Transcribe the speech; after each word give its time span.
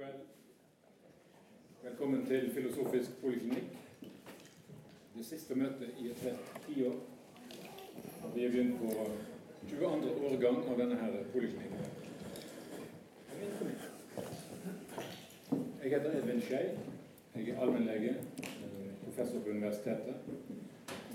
kveld. 0.00 0.20
Velkommen 1.82 2.26
til 2.26 2.50
Filosofisk 2.54 3.10
poliklinikk. 3.20 3.64
Det 5.16 5.24
siste 5.26 5.54
møtet 5.54 5.90
i 5.98 6.06
et 6.10 6.22
helt 6.24 6.46
tiår. 6.66 6.94
Vi 8.34 8.42
har 8.42 8.50
begynt 8.50 8.78
på 8.78 8.86
22. 9.70 10.14
årgang 10.30 10.56
av 10.68 10.78
denne 10.78 10.96
her 11.02 11.18
poliklinikken. 11.32 11.84
Jeg 15.82 15.92
heter 15.92 16.16
Edvin 16.22 16.40
Skei. 16.40 16.64
Jeg 17.34 17.48
er 17.48 17.60
allmennlege, 17.60 18.16
eh, 18.38 18.90
professor 19.04 19.40
på 19.40 19.50
universitetet, 19.50 20.14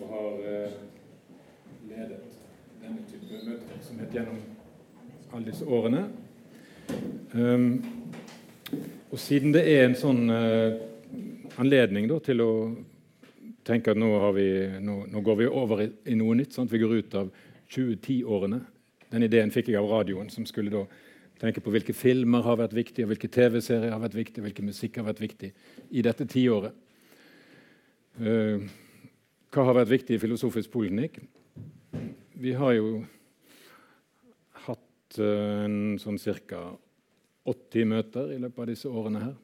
og 0.02 0.08
har 0.14 0.32
eh, 0.52 0.72
ledet 1.90 2.22
denne 2.84 3.10
type 3.10 3.46
møter 3.50 3.82
som 3.82 4.00
heter 4.00 4.14
gjennom 4.20 4.42
alle 5.34 5.52
disse 5.52 5.66
årene. 5.66 6.08
Um, 7.34 7.95
og 9.16 9.20
siden 9.24 9.54
det 9.56 9.62
er 9.72 9.86
en 9.86 9.96
sånn 9.96 10.28
uh, 10.28 10.76
anledning 11.62 12.10
da, 12.12 12.18
til 12.20 12.42
å 12.44 12.52
tenke 13.66 13.94
at 13.94 14.00
nå, 14.00 14.10
vi, 14.36 14.48
nå, 14.84 14.96
nå 15.08 15.22
går 15.24 15.38
vi 15.40 15.48
over 15.48 15.86
i, 15.86 15.90
i 16.12 16.18
noe 16.20 16.36
nytt, 16.36 16.52
sant? 16.52 16.72
vi 16.72 16.82
går 16.82 16.98
ut 17.00 17.16
av 17.22 17.30
2010-årene 17.72 18.60
Den 19.14 19.24
ideen 19.24 19.54
fikk 19.56 19.72
jeg 19.72 19.80
av 19.80 19.88
radioen, 19.88 20.28
som 20.34 20.44
skulle 20.50 20.74
da 20.74 20.84
tenke 21.40 21.64
på 21.64 21.72
hvilke 21.72 21.96
filmer 21.96 22.44
har 22.44 22.60
vært 22.60 22.76
viktige, 22.76 23.08
hvilke 23.08 23.32
TV-serier 23.32 23.94
har 23.94 24.04
vært 24.04 24.18
viktige, 24.18 24.44
hvilken 24.44 24.68
musikk 24.68 25.00
har 25.00 25.08
vært 25.08 25.24
viktig 25.24 25.52
i 25.96 26.04
dette 26.04 26.28
tiåret. 26.28 26.76
Uh, 28.20 28.68
hva 29.56 29.70
har 29.70 29.80
vært 29.80 29.94
viktig 29.94 30.18
i 30.18 30.24
filosofisk 30.26 30.76
poliklinikk? 30.76 31.22
Vi 32.36 32.56
har 32.60 32.76
jo 32.76 32.98
hatt 34.68 35.22
uh, 35.22 35.64
en 35.64 35.96
sånn 36.04 36.20
cirka 36.20 36.74
80 37.46 37.90
møter 37.90 38.34
i 38.34 38.40
løpet 38.42 38.64
av 38.64 38.70
disse 38.72 38.90
årene 38.90 39.22
her. 39.22 39.36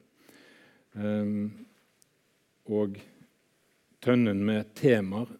Um, 0.92 1.66
og 2.68 2.98
tønnen 4.02 4.42
med 4.44 4.74
temaer 4.78 5.30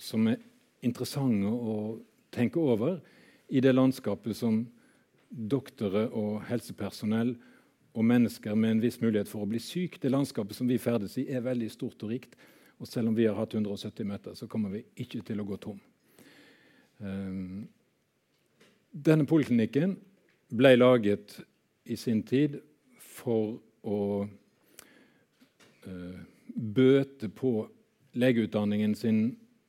som 0.00 0.26
er 0.30 0.40
interessante 0.86 1.50
å 1.50 1.76
tenke 2.34 2.60
over 2.60 2.98
i 3.48 3.62
det 3.62 3.74
landskapet 3.74 4.36
som 4.36 4.64
doktorer 5.30 6.10
og 6.14 6.42
helsepersonell 6.48 7.34
og 7.96 8.04
mennesker 8.04 8.56
med 8.58 8.76
en 8.76 8.82
viss 8.82 8.98
mulighet 9.00 9.30
for 9.30 9.44
å 9.44 9.48
bli 9.48 9.60
syk, 9.62 10.00
det 10.02 10.12
landskapet 10.12 10.56
som 10.58 10.68
vi 10.68 10.76
ferdes 10.80 11.16
i, 11.20 11.28
er 11.32 11.44
veldig 11.44 11.70
stort 11.72 12.02
og 12.04 12.12
rikt. 12.12 12.36
Og 12.76 12.88
selv 12.88 13.08
om 13.08 13.16
vi 13.16 13.24
har 13.24 13.38
hatt 13.38 13.54
170 13.56 14.04
møter, 14.04 14.34
så 14.36 14.48
kommer 14.52 14.74
vi 14.74 14.82
ikke 15.00 15.22
til 15.24 15.40
å 15.40 15.46
gå 15.48 15.56
tom. 15.62 15.78
Um, 17.00 17.64
denne 18.92 19.24
poliklinikken 19.28 19.96
ble 20.56 20.74
laget 20.76 21.38
i 21.86 21.96
sin 21.96 22.22
tid 22.26 22.58
for 22.98 23.56
å 23.86 24.00
eh, 25.86 26.20
bøte 26.56 27.28
på 27.28 27.52
legeutdanningen 28.16 28.94
sin 28.96 29.20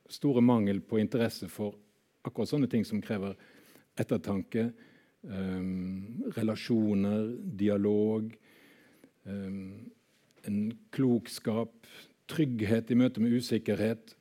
store 0.08 0.40
mangel 0.40 0.80
på 0.80 0.98
interesse 1.02 1.48
for 1.52 1.76
akkurat 2.26 2.50
sånne 2.50 2.68
ting 2.70 2.84
som 2.86 3.02
krever 3.04 3.36
ettertanke, 3.98 4.68
um, 5.26 6.30
relasjoner, 6.36 7.32
dialog, 7.58 8.30
um, 9.24 9.90
en 10.48 10.60
klokskap, 10.94 11.74
trygghet 12.28 12.92
i 12.92 12.98
møte 12.98 13.22
med 13.22 13.34
usikkerhet, 13.36 14.14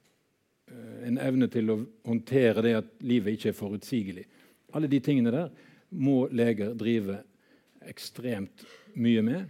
uh, 0.72 0.98
en 1.08 1.20
evne 1.22 1.50
til 1.52 1.72
å 1.74 1.80
håndtere 2.08 2.66
det 2.66 2.76
at 2.82 2.92
livet 3.06 3.38
ikke 3.38 3.54
er 3.54 3.60
forutsigelig. 3.60 4.28
Alle 4.76 4.90
de 4.92 5.02
tingene 5.04 5.34
der 5.34 5.52
må 5.96 6.26
leger 6.36 6.74
drive 6.76 7.22
ekstremt 7.90 8.66
mye 8.96 9.24
med. 9.26 9.48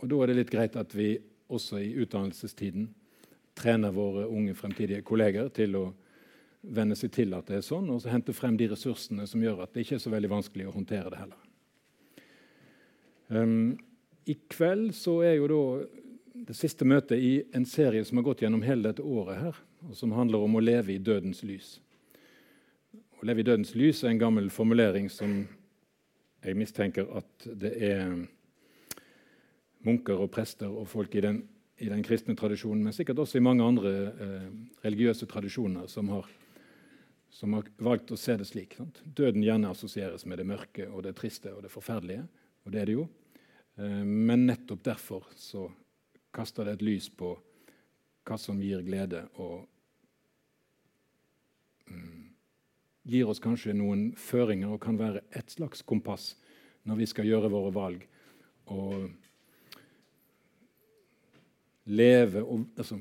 Og 0.00 0.08
Da 0.08 0.22
er 0.22 0.30
det 0.30 0.38
litt 0.40 0.52
greit 0.52 0.76
at 0.76 0.94
vi 0.96 1.18
også 1.50 1.80
i 1.82 1.92
utdannelsestiden 2.00 2.88
trener 3.58 3.92
våre 3.92 4.26
unge 4.30 4.54
fremtidige 4.54 5.02
kolleger 5.02 5.50
til 5.52 5.76
å 5.76 5.84
venne 6.60 6.96
seg 6.96 7.12
til 7.12 7.34
at 7.36 7.48
det 7.48 7.60
er 7.60 7.64
sånn, 7.64 7.88
og 7.90 8.02
så 8.02 8.12
hente 8.12 8.34
frem 8.36 8.56
de 8.56 8.68
ressursene 8.70 9.26
som 9.28 9.42
gjør 9.42 9.64
at 9.64 9.72
det 9.74 9.84
ikke 9.84 9.96
er 9.96 10.02
så 10.04 10.12
veldig 10.12 10.30
vanskelig 10.30 10.68
å 10.68 10.74
håndtere 10.74 11.12
det 11.12 11.20
heller. 11.20 11.46
Um, 13.30 13.78
I 14.28 14.36
kveld 14.50 14.92
så 14.96 15.20
er 15.24 15.38
jo 15.38 15.48
da 15.50 15.62
det 16.50 16.56
siste 16.56 16.86
møtet 16.88 17.20
i 17.20 17.32
en 17.56 17.66
serie 17.68 18.04
som 18.06 18.20
har 18.20 18.26
gått 18.28 18.42
gjennom 18.44 18.64
hele 18.64 18.88
dette 18.88 19.04
året, 19.04 19.40
her, 19.40 19.60
og 19.88 19.96
som 19.96 20.12
handler 20.16 20.44
om 20.44 20.56
å 20.56 20.62
leve 20.62 20.94
i 20.94 21.02
dødens 21.02 21.42
lys. 21.46 21.78
Å 23.20 23.28
leve 23.28 23.42
i 23.42 23.48
dødens 23.48 23.74
lys 23.76 24.02
er 24.04 24.14
en 24.14 24.20
gammel 24.20 24.48
formulering 24.52 25.10
som 25.12 25.42
jeg 26.40 26.56
mistenker 26.56 27.08
at 27.20 27.48
det 27.60 27.72
er 27.84 28.12
munker 29.86 30.20
og 30.20 30.30
prester 30.32 30.68
og 30.68 30.88
folk 30.88 31.14
i 31.16 31.22
den, 31.24 31.40
i 31.80 31.88
den 31.88 32.02
kristne 32.04 32.36
tradisjonen, 32.36 32.82
men 32.84 32.96
sikkert 32.96 33.22
også 33.22 33.40
i 33.40 33.44
mange 33.44 33.64
andre 33.64 33.92
eh, 34.10 34.46
religiøse 34.84 35.28
tradisjoner 35.28 35.88
som 35.88 36.10
har, 36.12 36.28
som 37.32 37.56
har, 37.56 37.68
valgt 37.80 38.12
å 38.12 38.18
se 38.20 38.36
det 38.40 38.48
slik. 38.48 38.76
Sant? 38.76 39.00
Døden 39.04 39.44
gjerne 39.44 39.72
assosieres 39.72 40.26
med 40.28 40.40
det 40.40 40.48
mørke 40.48 40.88
og 40.90 41.04
det 41.06 41.14
triste 41.18 41.52
og 41.54 41.64
det 41.64 41.72
forferdelige, 41.72 42.26
og 42.64 42.74
det 42.74 42.82
er 42.82 42.90
det 42.90 42.98
jo. 42.98 43.06
Eh, 43.80 44.02
men 44.04 44.46
nettopp 44.50 44.84
derfor 44.90 45.28
så 45.36 45.68
kaster 46.34 46.68
det 46.68 46.78
et 46.78 46.86
lys 46.86 47.08
på 47.10 47.34
hva 48.28 48.36
som 48.38 48.60
gir 48.62 48.84
glede 48.86 49.24
og 49.40 49.64
mm, 51.88 52.19
gir 53.10 53.30
oss 53.30 53.42
kanskje 53.42 53.74
noen 53.76 54.10
føringer 54.18 54.70
og 54.74 54.82
kan 54.84 54.98
være 55.00 55.24
et 55.36 55.50
slags 55.50 55.82
kompass 55.82 56.34
når 56.88 57.02
vi 57.02 57.08
skal 57.10 57.28
gjøre 57.28 57.50
våre 57.52 57.72
valg. 57.74 58.06
Og 58.70 59.10
leve 61.90 62.42
og 62.44 62.66
altså, 62.78 63.00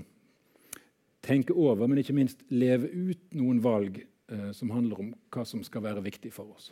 tenke 1.21 1.53
over, 1.53 1.87
men 1.87 2.01
ikke 2.01 2.17
minst 2.17 2.41
leve 2.49 2.89
ut 2.89 3.37
noen 3.37 3.61
valg 3.63 4.01
eh, 4.01 4.51
som 4.55 4.73
handler 4.73 5.03
om 5.03 5.15
hva 5.33 5.45
som 5.45 5.63
skal 5.65 5.85
være 5.85 6.03
viktig 6.05 6.33
for 6.33 6.55
oss. 6.55 6.71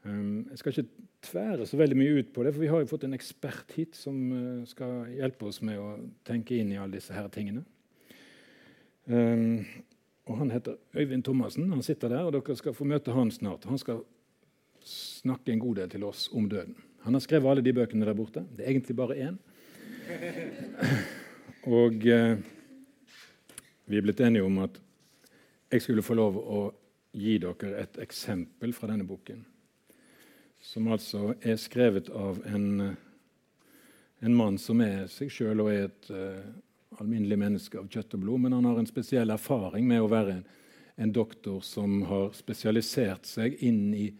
Um, 0.00 0.46
jeg 0.48 0.58
skal 0.58 0.72
ikke 0.72 1.08
tvære 1.28 1.66
så 1.68 1.76
veldig 1.76 1.96
mye 1.98 2.22
ut 2.22 2.30
på 2.32 2.44
det, 2.44 2.54
for 2.54 2.64
vi 2.64 2.70
har 2.72 2.80
jo 2.80 2.88
fått 2.88 3.02
en 3.04 3.16
ekspert 3.16 3.74
hit 3.76 3.98
som 3.98 4.16
uh, 4.32 4.62
skal 4.68 5.10
hjelpe 5.12 5.50
oss 5.50 5.60
med 5.60 5.76
å 5.76 5.90
tenke 6.24 6.56
inn 6.56 6.72
i 6.72 6.78
alle 6.80 6.96
disse 6.96 7.12
her 7.12 7.28
tingene. 7.32 7.66
Um, 9.04 9.66
og 10.26 10.38
Han 10.38 10.50
heter 10.50 10.76
Øyvind 10.94 11.24
Thomassen. 11.24 11.72
Han 11.72 11.82
sitter 11.82 12.08
der, 12.08 12.22
og 12.22 12.32
dere 12.32 12.56
skal 12.56 12.74
få 12.74 12.84
møte 12.84 13.12
han 13.12 13.30
snart. 13.30 13.64
Han 13.64 13.78
skal 13.78 14.02
snakke 14.84 15.52
en 15.52 15.60
god 15.60 15.74
del 15.80 15.90
til 15.90 16.04
oss 16.04 16.28
om 16.32 16.48
døden. 16.48 16.76
Han 17.02 17.14
har 17.14 17.20
skrevet 17.20 17.50
alle 17.50 17.64
de 17.64 17.72
bøkene 17.72 18.06
der 18.06 18.14
borte. 18.14 18.44
Det 18.56 18.64
er 18.64 18.70
egentlig 18.70 18.96
bare 18.96 19.16
én. 19.16 19.38
Og 21.76 22.06
eh, 22.06 22.38
vi 23.86 23.96
er 23.96 24.02
blitt 24.02 24.20
enige 24.20 24.44
om 24.44 24.58
at 24.58 24.80
jeg 25.70 25.82
skulle 25.82 26.02
få 26.02 26.14
lov 26.14 26.36
å 26.38 26.60
gi 27.12 27.38
dere 27.42 27.74
et 27.82 27.98
eksempel 28.02 28.72
fra 28.76 28.90
denne 28.90 29.06
boken. 29.06 29.44
Som 30.60 30.90
altså 30.92 31.34
er 31.40 31.56
skrevet 31.58 32.10
av 32.12 32.42
en, 32.46 32.96
en 34.20 34.36
mann 34.36 34.58
som 34.60 34.80
er 34.84 35.06
seg 35.10 35.32
sjøl 35.32 35.64
og 35.64 35.72
er 35.72 35.88
et 35.88 36.10
uh, 36.12 36.44
alminnelig 37.00 37.38
menneske 37.40 37.80
av 37.80 37.88
kjøtt 37.90 38.16
og 38.16 38.24
blod, 38.24 38.42
men 38.44 38.56
han 38.56 38.66
har 38.68 38.80
en 38.80 38.88
spesiell 38.88 39.32
erfaring 39.32 39.86
med 39.88 40.02
å 40.02 40.10
være 40.10 40.34
en, 40.36 40.42
en 41.00 41.14
doktor 41.16 41.62
som 41.64 42.02
har 42.10 42.34
spesialisert 42.36 43.28
seg 43.28 43.56
inn 43.64 43.94
i, 43.96 44.10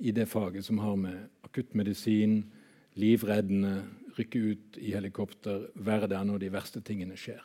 i, 0.00 0.10
det 0.16 0.26
faget 0.30 0.66
som 0.66 0.80
har 0.82 0.96
med 0.98 1.46
akuttmedisin, 1.46 2.42
livreddende, 2.98 3.76
rykke 4.16 4.42
ut 4.42 4.80
i 4.82 4.90
helikopter, 4.96 5.68
være 5.74 6.10
der 6.10 6.26
når 6.26 6.42
de 6.42 6.52
verste 6.52 6.82
tingene 6.84 7.18
skjer. 7.18 7.44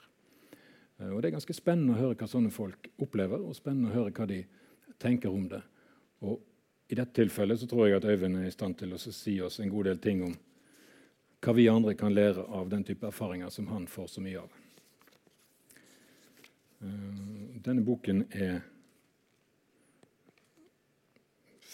Eh, 0.98 1.12
og 1.12 1.22
Det 1.22 1.30
er 1.30 1.38
ganske 1.38 1.56
spennende 1.56 1.94
å 1.94 2.02
høre 2.02 2.18
hva 2.18 2.30
sånne 2.30 2.54
folk 2.54 2.90
opplever, 2.98 3.46
og 3.46 3.58
spennende 3.58 3.94
å 3.94 4.00
høre 4.00 4.16
hva 4.18 4.28
de 4.32 4.42
tenker 5.02 5.30
om 5.30 5.46
det. 5.52 5.62
Og 6.26 6.42
I 6.90 6.98
dette 6.98 7.22
tilfellet 7.22 7.62
så 7.62 7.70
tror 7.70 7.88
jeg 7.88 8.00
at 8.00 8.10
Øyvind 8.10 8.42
er 8.42 8.50
i 8.50 8.54
stand 8.54 8.78
til 8.80 8.94
å 8.94 9.00
si 9.02 9.40
oss 9.42 9.60
en 9.62 9.72
god 9.74 9.92
del 9.92 10.02
ting 10.02 10.26
om 10.26 10.36
hva 11.42 11.54
vi 11.54 11.68
andre 11.70 11.96
kan 11.98 12.14
lære 12.14 12.46
av 12.48 12.70
den 12.70 12.84
type 12.84 13.08
erfaringer 13.08 13.50
som 13.54 13.68
han 13.68 13.88
får 13.88 14.08
så 14.16 14.24
mye 14.24 14.40
av. 14.42 14.54
Eh, 16.82 17.60
denne 17.66 17.84
boken 17.86 18.26
er 18.32 18.62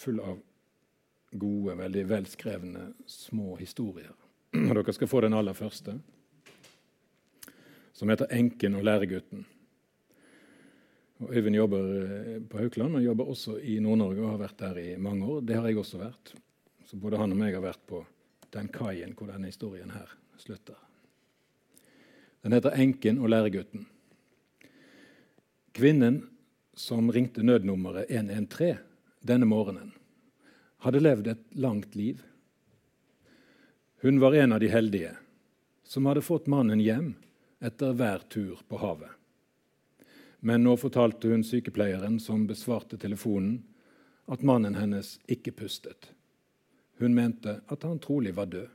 full 0.02 0.20
av 0.20 0.40
gode, 1.32 1.76
veldig 1.78 2.04
velskrevne 2.10 2.90
små 3.06 3.56
historier. 3.60 4.12
Og 4.68 4.74
dere 4.76 4.94
skal 4.96 5.10
få 5.10 5.22
den 5.24 5.36
aller 5.36 5.56
første, 5.56 5.98
som 7.92 8.08
heter 8.08 8.26
'Enken 8.30 8.76
og 8.76 8.84
læregutten'. 8.84 9.44
Og 11.22 11.36
Øyvind 11.36 11.56
jobber 11.56 11.84
eh, 12.02 12.40
på 12.50 12.58
Haukeland, 12.58 12.96
og 12.96 13.04
jobber 13.04 13.24
også 13.24 13.56
i 13.62 13.78
Nord-Norge 13.78 14.22
og 14.24 14.30
har 14.30 14.40
vært 14.48 14.58
der 14.58 14.78
i 14.78 14.96
mange 14.96 15.26
år. 15.26 15.40
Det 15.40 15.54
har 15.56 15.68
jeg 15.68 15.78
også 15.78 15.98
vært. 15.98 16.34
Så 16.86 16.96
både 16.96 17.16
han 17.16 17.32
og 17.32 17.38
meg 17.38 17.54
har 17.54 17.62
vært 17.62 17.86
på 17.86 18.02
den 18.52 18.68
kaien 18.72 19.16
hvor 19.16 19.32
denne 19.32 19.50
historien 19.50 19.90
her 19.94 20.10
slutter. 20.36 20.76
Den 22.42 22.52
heter 22.52 22.70
'Enken 22.74 23.18
og 23.18 23.28
læregutten'. 23.28 23.86
Kvinnen 25.72 26.28
som 26.74 27.12
ringte 27.12 27.42
nødnummeret 27.42 28.10
113 28.10 28.92
denne 29.22 29.46
morgenen, 29.46 29.92
hadde 30.82 31.00
levd 31.00 31.26
et 31.26 31.42
langt 31.50 31.96
liv. 31.96 32.22
Hun 34.02 34.20
var 34.20 34.34
en 34.34 34.52
av 34.52 34.60
de 34.60 34.68
heldige 34.68 35.14
som 35.84 36.06
hadde 36.06 36.24
fått 36.26 36.50
mannen 36.50 36.80
hjem 36.82 37.14
etter 37.62 37.94
hver 37.94 38.24
tur 38.32 38.62
på 38.68 38.80
havet. 38.82 39.10
Men 40.42 40.64
nå 40.66 40.74
fortalte 40.76 41.30
hun 41.30 41.44
sykepleieren 41.46 42.18
som 42.20 42.48
besvarte 42.48 42.98
telefonen, 42.98 43.60
at 44.26 44.42
mannen 44.42 44.74
hennes 44.74 45.20
ikke 45.30 45.54
pustet. 45.54 46.10
Hun 47.02 47.16
mente 47.18 47.58
at 47.66 47.82
han 47.82 47.98
trolig 47.98 48.34
var 48.36 48.46
død. 48.46 48.68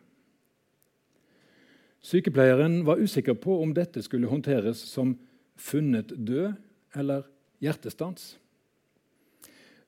Sykepleieren 2.04 2.82
var 2.86 3.00
usikker 3.00 3.34
på 3.40 3.62
om 3.64 3.72
dette 3.76 4.04
skulle 4.04 4.28
håndteres 4.28 4.82
som 4.92 5.16
funnet 5.56 6.12
død 6.12 6.54
eller 6.96 7.26
hjertestans. 7.64 8.36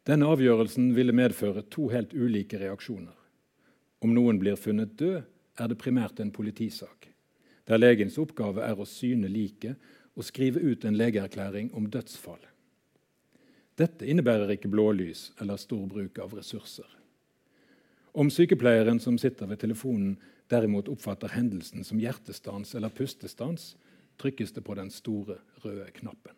Denne 0.08 0.28
avgjørelsen 0.32 0.94
ville 0.96 1.16
medføre 1.16 1.66
to 1.70 1.90
helt 1.92 2.16
ulike 2.16 2.60
reaksjoner. 2.62 3.16
Om 4.00 4.16
noen 4.16 4.40
blir 4.40 4.60
funnet 4.60 4.96
død, 5.00 5.22
er 5.60 5.68
det 5.68 5.80
primært 5.82 6.22
en 6.24 6.32
politisak, 6.32 7.10
der 7.68 7.82
legens 7.82 8.16
oppgave 8.22 8.64
er 8.64 8.80
å 8.80 8.88
syne 8.88 9.28
liket 9.28 9.76
og 10.16 10.24
skrive 10.24 10.64
ut 10.64 10.86
en 10.88 10.96
legeerklæring 10.96 11.74
om 11.76 11.90
dødsfall. 11.92 12.40
Dette 13.76 14.08
innebærer 14.08 14.56
ikke 14.56 14.72
blålys 14.72 15.34
eller 15.40 15.60
stor 15.60 15.84
bruk 15.92 16.24
av 16.24 16.34
ressurser. 16.40 16.88
Om 18.12 18.30
sykepleieren 18.34 19.00
som 19.00 19.18
sitter 19.18 19.48
ved 19.48 19.60
telefonen, 19.62 20.18
derimot 20.50 20.90
oppfatter 20.90 21.30
hendelsen 21.36 21.84
som 21.86 22.00
hjertestans 22.02 22.74
eller 22.76 22.90
pustestans, 22.90 23.76
trykkes 24.18 24.52
det 24.56 24.64
på 24.66 24.76
den 24.76 24.90
store, 24.92 25.38
røde 25.64 25.92
knappen. 25.94 26.36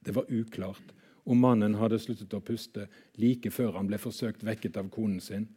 Det 0.00 0.14
var 0.14 0.26
uklart 0.28 0.94
om 1.26 1.38
mannen 1.42 1.74
hadde 1.78 1.98
sluttet 1.98 2.34
å 2.34 2.42
puste 2.44 2.86
like 3.18 3.50
før 3.50 3.78
han 3.78 3.88
ble 3.90 3.98
forsøkt 3.98 4.44
vekket 4.46 4.76
av 4.78 4.90
konen 4.94 5.20
sin, 5.22 5.48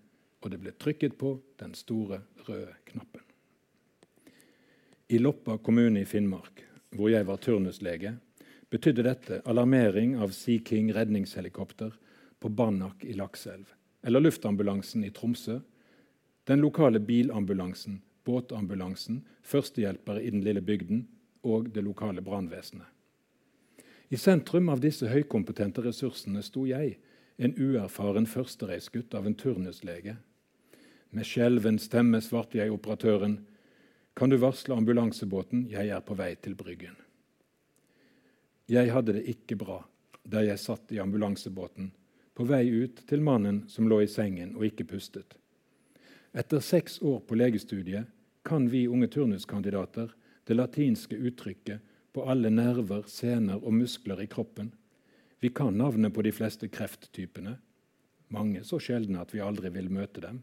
og 0.41 0.53
det 0.53 0.61
ble 0.61 0.73
trykket 0.77 1.17
på 1.19 1.35
den 1.59 1.75
store, 1.77 2.21
røde 2.47 2.73
knappen. 2.89 3.25
I 5.09 5.17
Loppa 5.17 5.57
kommune 5.57 6.03
i 6.03 6.09
Finnmark, 6.09 6.63
hvor 6.93 7.09
jeg 7.09 7.25
var 7.25 7.41
turnuslege, 7.41 8.15
betydde 8.69 9.05
dette 9.05 9.41
alarmering 9.49 10.15
av 10.21 10.33
Sea 10.37 10.61
King 10.65 10.93
redningshelikopter 10.93 11.93
på 12.39 12.49
Banak 12.49 13.03
i 13.05 13.15
Lakselv, 13.17 13.65
eller 14.03 14.23
luftambulansen 14.23 15.03
i 15.03 15.11
Tromsø, 15.11 15.59
den 16.47 16.61
lokale 16.61 16.99
bilambulansen, 16.99 18.01
båtambulansen, 18.25 19.23
førstehjelpere 19.41 20.23
i 20.23 20.31
den 20.31 20.43
lille 20.45 20.61
bygden 20.61 21.07
og 21.43 21.69
det 21.73 21.83
lokale 21.83 22.21
brannvesenet. 22.21 22.87
I 24.09 24.17
sentrum 24.17 24.71
av 24.73 24.81
disse 24.81 25.05
høykompetente 25.09 25.83
ressursene 25.85 26.41
sto 26.41 26.65
jeg, 26.65 26.97
en 27.37 27.53
uerfaren 27.55 28.25
førstereisgutt 28.27 29.13
av 29.15 29.27
en 29.29 29.35
turnuslege. 29.37 30.15
Med 31.15 31.25
skjelven 31.25 31.77
stemme 31.79 32.19
svarte 32.21 32.59
jeg 32.59 32.73
operatøren. 32.73 33.37
Kan 34.17 34.33
du 34.33 34.39
varsle 34.41 34.75
ambulansebåten, 34.75 35.67
jeg 35.69 35.93
er 35.93 36.01
på 36.03 36.17
vei 36.19 36.33
til 36.41 36.57
Bryggen. 36.59 36.97
Jeg 38.69 38.91
hadde 38.93 39.15
det 39.17 39.23
ikke 39.31 39.57
bra 39.57 39.83
der 40.29 40.45
jeg 40.45 40.61
satt 40.61 40.91
i 40.93 40.99
ambulansebåten, 41.01 41.93
på 42.39 42.45
vei 42.47 42.69
ut 42.71 43.01
til 43.03 43.19
mannen 43.19 43.65
som 43.67 43.89
lå 43.91 43.97
i 43.99 44.07
sengen 44.07 44.53
og 44.55 44.63
ikke 44.63 44.85
pustet. 44.87 45.33
Etter 46.31 46.61
seks 46.63 47.01
år 47.03 47.17
på 47.27 47.35
legestudiet 47.35 48.07
kan 48.47 48.69
vi 48.71 48.85
unge 48.87 49.09
turnuskandidater 49.11 50.13
det 50.47 50.55
latinske 50.55 51.17
uttrykket 51.19 51.83
på 52.15 52.23
alle 52.23 52.47
nerver, 52.47 53.03
sener 53.11 53.59
og 53.59 53.75
muskler 53.75 54.21
i 54.23 54.27
kroppen. 54.31 54.69
Vi 55.43 55.51
kan 55.51 55.75
navnet 55.75 56.15
på 56.15 56.23
de 56.23 56.31
fleste 56.31 56.69
krefttypene, 56.71 57.57
mange 58.31 58.63
så 58.63 58.79
sjeldne 58.79 59.19
at 59.19 59.35
vi 59.35 59.43
aldri 59.43 59.73
vil 59.75 59.91
møte 59.91 60.23
dem. 60.23 60.39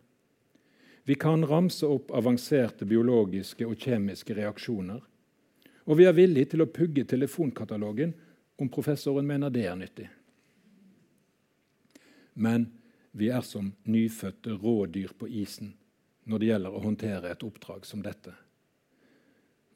Vi 1.09 1.17
kan 1.17 1.49
ramse 1.49 1.89
opp 1.89 2.13
avanserte 2.13 2.85
biologiske 2.85 3.65
og 3.65 3.81
kjemiske 3.81 4.37
reaksjoner. 4.37 5.01
Og 5.89 5.97
vi 5.97 6.05
er 6.05 6.21
villige 6.21 6.53
til 6.53 6.67
å 6.67 6.69
pugge 6.69 7.09
telefonkatalogen 7.09 8.13
om 8.61 8.69
professoren 8.69 9.25
mener 9.25 9.49
det 9.49 9.65
er 9.65 9.81
nyttig. 9.81 10.11
Men 12.37 12.69
vi 13.17 13.31
er 13.33 13.43
som 13.45 13.73
nyfødte 13.89 14.59
rådyr 14.61 15.17
på 15.19 15.29
isen 15.29 15.73
når 16.29 16.43
det 16.43 16.49
gjelder 16.51 16.75
å 16.77 16.83
håndtere 16.85 17.33
et 17.33 17.45
oppdrag 17.47 17.87
som 17.89 18.03
dette. 18.05 18.35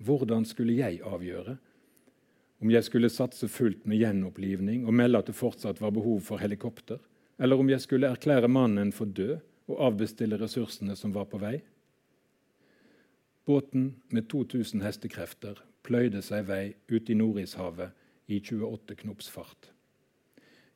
Hvordan 0.05 0.45
skulle 0.49 0.77
jeg 0.77 1.01
avgjøre 1.07 1.57
om 2.61 2.73
jeg 2.73 2.85
skulle 2.85 3.09
satse 3.13 3.49
fullt 3.49 3.87
med 3.89 4.03
gjenopplivning 4.03 4.85
og 4.85 4.97
melde 4.97 5.23
at 5.23 5.31
det 5.31 5.39
fortsatt 5.39 5.81
var 5.81 5.95
behov 5.97 6.21
for 6.27 6.43
helikopter, 6.43 6.99
eller 7.41 7.57
om 7.57 7.71
jeg 7.73 7.81
skulle 7.81 8.11
erklære 8.13 8.51
mannen 8.53 8.93
for 8.93 9.09
død 9.09 9.39
og 9.71 9.81
avbestille 9.87 10.37
ressursene 10.41 10.97
som 10.99 11.15
var 11.15 11.31
på 11.31 11.41
vei. 11.41 11.61
Båten 13.49 13.95
med 14.13 14.29
2000 14.29 14.85
hestekrefter 14.85 15.63
pløyde 15.87 16.21
seg 16.23 16.45
vei 16.51 16.65
ut 16.93 17.09
i 17.09 17.17
Nordishavet 17.17 17.97
i 18.29 18.43
28 18.45 18.99
knops 19.01 19.31
fart. 19.33 19.71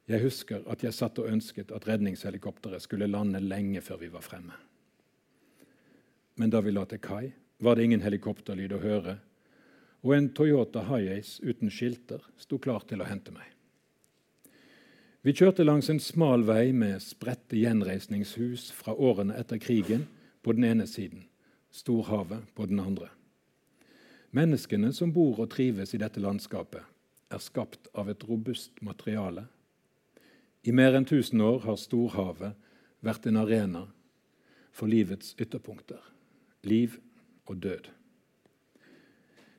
Jeg 0.09 0.21
husker 0.21 0.65
at 0.69 0.83
jeg 0.85 0.93
satt 0.93 1.19
og 1.19 1.31
ønsket 1.33 1.73
at 1.73 1.87
redningshelikopteret 1.89 2.83
skulle 2.85 3.09
lande 3.09 3.41
lenge 3.41 3.81
før 3.81 4.03
vi 4.03 4.11
var 4.13 4.25
fremme. 4.25 4.57
Men 6.37 6.51
da 6.51 6.61
vi 6.61 6.75
la 6.75 6.85
til 6.85 7.01
kai, 7.01 7.31
var 7.59 7.77
det 7.77 7.87
ingen 7.87 8.03
helikopterlyd 8.05 8.75
å 8.75 8.83
høre 8.83 9.17
og 10.05 10.13
en 10.13 10.29
Toyota 10.37 10.85
Hiace 10.85 11.41
uten 11.43 11.73
skilter 11.73 12.23
sto 12.37 12.59
klar 12.61 12.85
til 12.89 13.01
å 13.01 13.09
hente 13.09 13.33
meg. 13.33 13.49
Vi 15.25 15.33
kjørte 15.33 15.65
langs 15.65 15.89
en 15.89 16.03
smal 16.05 16.45
vei 16.45 16.69
med 16.77 17.01
spredte 17.01 17.57
gjenreisningshus 17.57 18.69
fra 18.77 18.93
årene 18.93 19.39
etter 19.41 19.57
krigen 19.57 20.05
på 20.45 20.53
den 20.53 20.67
ene 20.69 20.85
siden, 20.87 21.25
storhavet 21.73 22.45
på 22.53 22.67
den 22.69 22.83
andre. 22.83 23.09
Menneskene 24.37 24.93
som 24.93 25.15
bor 25.15 25.41
og 25.41 25.49
trives 25.55 25.95
i 25.97 26.03
dette 26.03 26.21
landskapet, 26.21 26.85
er 27.33 27.41
skapt 27.41 27.89
av 27.97 28.11
et 28.13 28.21
robust 28.29 28.77
materiale. 28.85 29.47
I 30.65 30.73
mer 30.73 30.97
enn 30.97 31.05
1000 31.05 31.41
år 31.45 31.61
har 31.67 31.77
storhavet 31.77 32.57
vært 33.05 33.27
en 33.29 33.37
arena 33.43 33.85
for 34.73 34.89
livets 34.89 35.35
ytterpunkter 35.37 36.01
liv 36.65 36.97
og 37.47 37.61
død. 37.61 37.91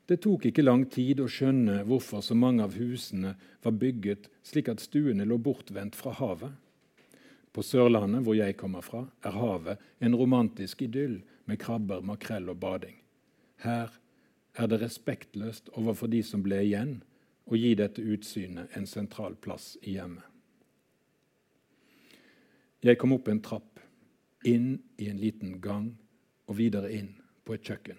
Det 0.06 0.20
tok 0.22 0.46
ikke 0.46 0.64
lang 0.64 0.84
tid 0.90 1.20
å 1.22 1.28
skjønne 1.30 1.80
hvorfor 1.86 2.22
så 2.22 2.34
mange 2.38 2.62
av 2.62 2.76
husene 2.78 3.34
var 3.62 3.74
bygget 3.74 4.28
slik 4.46 4.70
at 4.70 4.82
stuene 4.82 5.26
lå 5.26 5.38
bortvendt 5.42 5.98
fra 5.98 6.14
havet. 6.14 6.52
På 7.50 7.64
Sørlandet, 7.64 8.22
hvor 8.22 8.36
jeg 8.36 8.58
kommer 8.58 8.84
fra, 8.84 9.06
er 9.24 9.34
havet 9.34 9.82
en 9.98 10.14
romantisk 10.14 10.82
idyll 10.84 11.22
med 11.46 11.58
krabber, 11.62 12.04
makrell 12.04 12.50
og 12.52 12.60
bading. 12.62 12.98
Her 13.64 13.94
er 14.54 14.70
det 14.70 14.82
respektløst 14.82 15.72
overfor 15.74 16.10
de 16.12 16.22
som 16.26 16.44
ble 16.44 16.60
igjen, 16.66 16.98
å 17.46 17.54
gi 17.54 17.74
dette 17.78 18.02
utsynet 18.02 18.74
en 18.76 18.86
sentral 18.90 19.38
plass 19.38 19.76
i 19.82 19.94
hjemmet. 19.96 20.35
Jeg 22.84 22.98
kom 23.00 23.14
opp 23.16 23.28
en 23.28 23.40
trapp, 23.40 23.80
inn 24.44 24.76
i 25.00 25.08
en 25.10 25.20
liten 25.20 25.56
gang 25.60 25.88
og 26.46 26.58
videre 26.58 26.90
inn 26.92 27.14
på 27.44 27.56
et 27.56 27.64
kjøkken. 27.64 27.96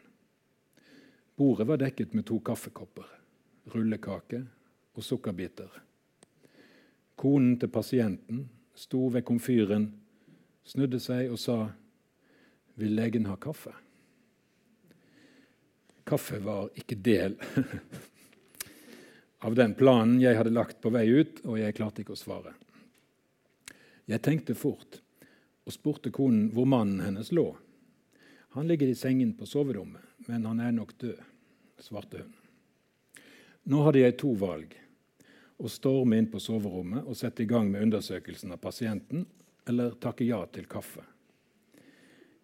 Bordet 1.37 1.67
var 1.69 1.81
dekket 1.81 2.13
med 2.17 2.27
to 2.29 2.37
kaffekopper, 2.41 3.07
rullekake 3.73 4.43
og 4.97 5.05
sukkerbiter. 5.05 5.69
Konen 7.17 7.57
til 7.57 7.69
pasienten 7.73 8.45
sto 8.77 9.07
ved 9.13 9.25
komfyren, 9.25 9.89
snudde 10.65 10.99
seg 11.01 11.31
og 11.31 11.39
sa, 11.41 11.57
'Vil 12.77 12.93
legen 12.93 13.25
ha 13.25 13.35
kaffe?' 13.35 13.73
Kaffe 16.05 16.39
var 16.39 16.69
ikke 16.77 16.95
del 16.95 17.35
av 19.45 19.55
den 19.55 19.73
planen 19.75 20.21
jeg 20.21 20.37
hadde 20.37 20.53
lagt 20.53 20.79
på 20.81 20.89
vei 20.93 21.07
ut, 21.09 21.41
og 21.45 21.57
jeg 21.59 21.75
klarte 21.75 22.01
ikke 22.01 22.13
å 22.15 22.21
svare. 22.21 22.53
Jeg 24.07 24.23
tenkte 24.23 24.55
fort 24.55 25.01
og 25.67 25.73
spurte 25.75 26.13
konen 26.15 26.47
hvor 26.55 26.67
mannen 26.69 27.01
hennes 27.03 27.33
lå. 27.35 27.49
Han 28.55 28.67
ligger 28.69 28.87
i 28.87 28.95
sengen 28.95 29.33
på 29.35 29.45
soverommet, 29.45 30.01
men 30.29 30.45
han 30.47 30.61
er 30.63 30.71
nok 30.71 30.93
død, 30.97 31.19
svarte 31.83 32.23
hun. 32.23 32.31
Nå 33.67 33.81
hadde 33.83 34.05
jeg 34.05 34.15
to 34.21 34.31
valg. 34.39 34.71
Å 35.59 35.67
storme 35.67 36.21
inn 36.21 36.29
på 36.31 36.39
soverommet 36.39 37.03
og 37.03 37.17
sette 37.19 37.43
i 37.43 37.49
gang 37.49 37.67
med 37.67 37.83
undersøkelsen 37.89 38.55
av 38.55 38.61
pasienten, 38.63 39.25
eller 39.67 39.97
takke 39.99 40.23
ja 40.23 40.39
til 40.55 40.69
kaffe. 40.71 41.03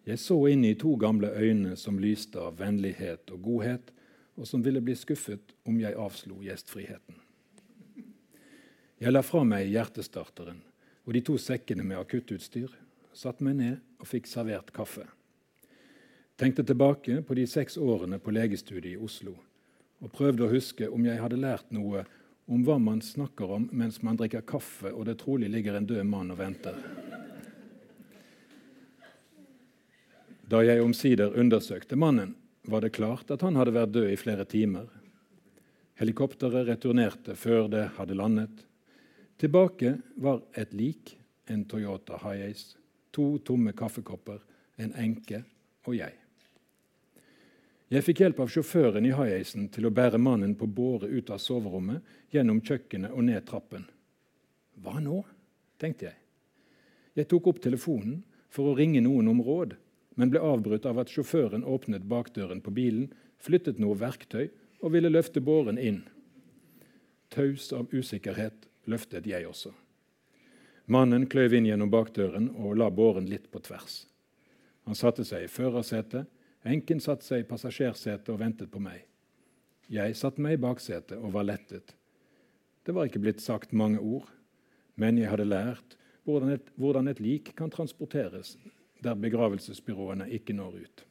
Jeg 0.04 0.20
så 0.20 0.36
inn 0.52 0.66
i 0.68 0.74
to 0.76 0.92
gamle 1.00 1.30
øyne 1.32 1.78
som 1.80 1.96
lyste 1.96 2.42
av 2.42 2.58
vennlighet 2.60 3.32
og 3.32 3.40
godhet, 3.46 3.88
og 4.36 4.44
som 4.50 4.60
ville 4.60 4.82
bli 4.84 4.92
skuffet 4.98 5.54
om 5.64 5.80
jeg 5.80 5.96
avslo 5.96 6.42
gjestfriheten. 6.44 7.16
Jeg 9.00 9.16
la 9.16 9.24
fra 9.24 9.46
meg 9.48 9.70
hjertestarteren 9.72 10.60
og 11.04 11.12
de 11.12 11.20
to 11.24 11.36
sekkene 11.40 11.84
med 11.84 12.00
akuttutstyr, 12.00 12.72
satte 13.14 13.44
meg 13.44 13.58
ned 13.60 13.76
og 14.00 14.08
fikk 14.08 14.26
servert 14.28 14.72
kaffe. 14.74 15.06
Tenkte 16.40 16.64
tilbake 16.66 17.20
på 17.22 17.36
de 17.38 17.46
seks 17.46 17.76
årene 17.78 18.18
på 18.18 18.32
legestudiet 18.34 18.96
i 18.96 19.00
Oslo 19.00 19.36
og 20.02 20.12
prøvde 20.12 20.44
å 20.44 20.50
huske 20.50 20.88
om 20.90 21.04
jeg 21.06 21.20
hadde 21.22 21.38
lært 21.40 21.70
noe 21.72 22.02
om 22.50 22.64
hva 22.66 22.76
man 22.82 23.00
snakker 23.00 23.52
om 23.56 23.68
mens 23.72 24.00
man 24.04 24.18
drikker 24.18 24.42
kaffe 24.48 24.90
og 24.92 25.06
det 25.08 25.16
trolig 25.22 25.48
ligger 25.52 25.78
en 25.78 25.86
død 25.88 26.02
mann 26.08 26.32
og 26.34 26.40
venter. 26.42 26.76
Da 30.50 30.60
jeg 30.60 30.82
omsider 30.84 31.38
undersøkte 31.40 31.96
mannen, 31.96 32.34
var 32.68 32.84
det 32.84 32.92
klart 32.96 33.30
at 33.32 33.42
han 33.44 33.56
hadde 33.56 33.72
vært 33.76 33.94
død 33.94 34.10
i 34.12 34.20
flere 34.20 34.44
timer. 34.48 34.88
Helikopteret 36.00 36.68
returnerte 36.68 37.36
før 37.38 37.68
det 37.72 37.86
hadde 37.96 38.16
landet. 38.18 38.64
Tilbake 39.36 39.96
var 40.16 40.42
et 40.54 40.72
lik, 40.72 41.18
en 41.46 41.64
Toyota 41.64 42.18
Hiace, 42.22 42.76
to 43.10 43.38
tomme 43.38 43.72
kaffekopper, 43.76 44.38
en 44.76 44.94
enke 44.98 45.42
og 45.86 45.96
jeg. 45.96 46.14
Jeg 47.92 48.02
fikk 48.06 48.22
hjelp 48.24 48.40
av 48.42 48.50
sjåføren 48.50 49.06
i 49.06 49.12
Hiacen 49.14 49.68
til 49.74 49.86
å 49.86 49.92
bære 49.94 50.18
mannen 50.18 50.54
på 50.58 50.66
båre 50.66 51.10
ut 51.10 51.30
av 51.30 51.42
soverommet, 51.42 52.02
gjennom 52.32 52.62
kjøkkenet 52.64 53.12
og 53.12 53.26
ned 53.26 53.44
trappen. 53.46 53.84
Hva 54.82 54.98
nå? 55.02 55.22
tenkte 55.78 56.08
jeg. 56.08 56.18
Jeg 57.14 57.28
tok 57.30 57.50
opp 57.50 57.60
telefonen 57.62 58.22
for 58.50 58.70
å 58.70 58.76
ringe 58.78 59.02
noen 59.04 59.28
om 59.30 59.42
råd, 59.44 59.76
men 60.18 60.30
ble 60.30 60.42
avbrutt 60.42 60.86
av 60.86 60.98
at 61.02 61.10
sjåføren 61.10 61.66
åpnet 61.66 62.06
bakdøren 62.10 62.62
på 62.62 62.72
bilen, 62.74 63.10
flyttet 63.42 63.80
noe 63.82 63.98
verktøy 63.98 64.48
og 64.80 64.94
ville 64.94 65.10
løfte 65.10 65.42
båren 65.44 65.78
inn. 65.78 66.04
Taus 67.34 67.72
av 67.74 67.90
usikkerhet 67.92 68.70
løftet 68.90 69.26
jeg 69.26 69.46
også. 69.48 69.72
Mannen 70.86 71.24
kløyv 71.30 71.56
inn 71.56 71.68
gjennom 71.68 71.90
bakdøren 71.92 72.50
og 72.60 72.76
la 72.76 72.90
båren 72.92 73.28
litt 73.30 73.48
på 73.52 73.62
tvers. 73.64 74.04
Han 74.84 74.98
satte 74.98 75.24
seg 75.24 75.46
i 75.46 75.50
førersetet, 75.50 76.28
enken 76.64 77.00
satte 77.00 77.24
seg 77.24 77.44
i 77.44 77.48
passasjersetet 77.48 78.28
og 78.32 78.40
ventet 78.42 78.70
på 78.72 78.82
meg. 78.84 79.06
Jeg 79.88 80.16
satte 80.16 80.44
meg 80.44 80.56
i 80.56 80.60
baksetet 80.60 81.16
og 81.16 81.32
var 81.36 81.48
lettet. 81.48 81.94
Det 82.84 82.92
var 82.92 83.08
ikke 83.08 83.22
blitt 83.24 83.40
sagt 83.40 83.72
mange 83.72 84.00
ord, 84.00 84.28
men 85.00 85.16
jeg 85.20 85.30
hadde 85.32 85.48
lært 85.48 85.96
hvordan 86.24 86.54
et, 86.56 86.68
hvordan 86.80 87.08
et 87.08 87.20
lik 87.20 87.52
kan 87.56 87.72
transporteres 87.72 88.56
der 89.04 89.16
begravelsesbyråene 89.20 90.28
ikke 90.36 90.56
når 90.56 90.80
ut. 90.84 91.04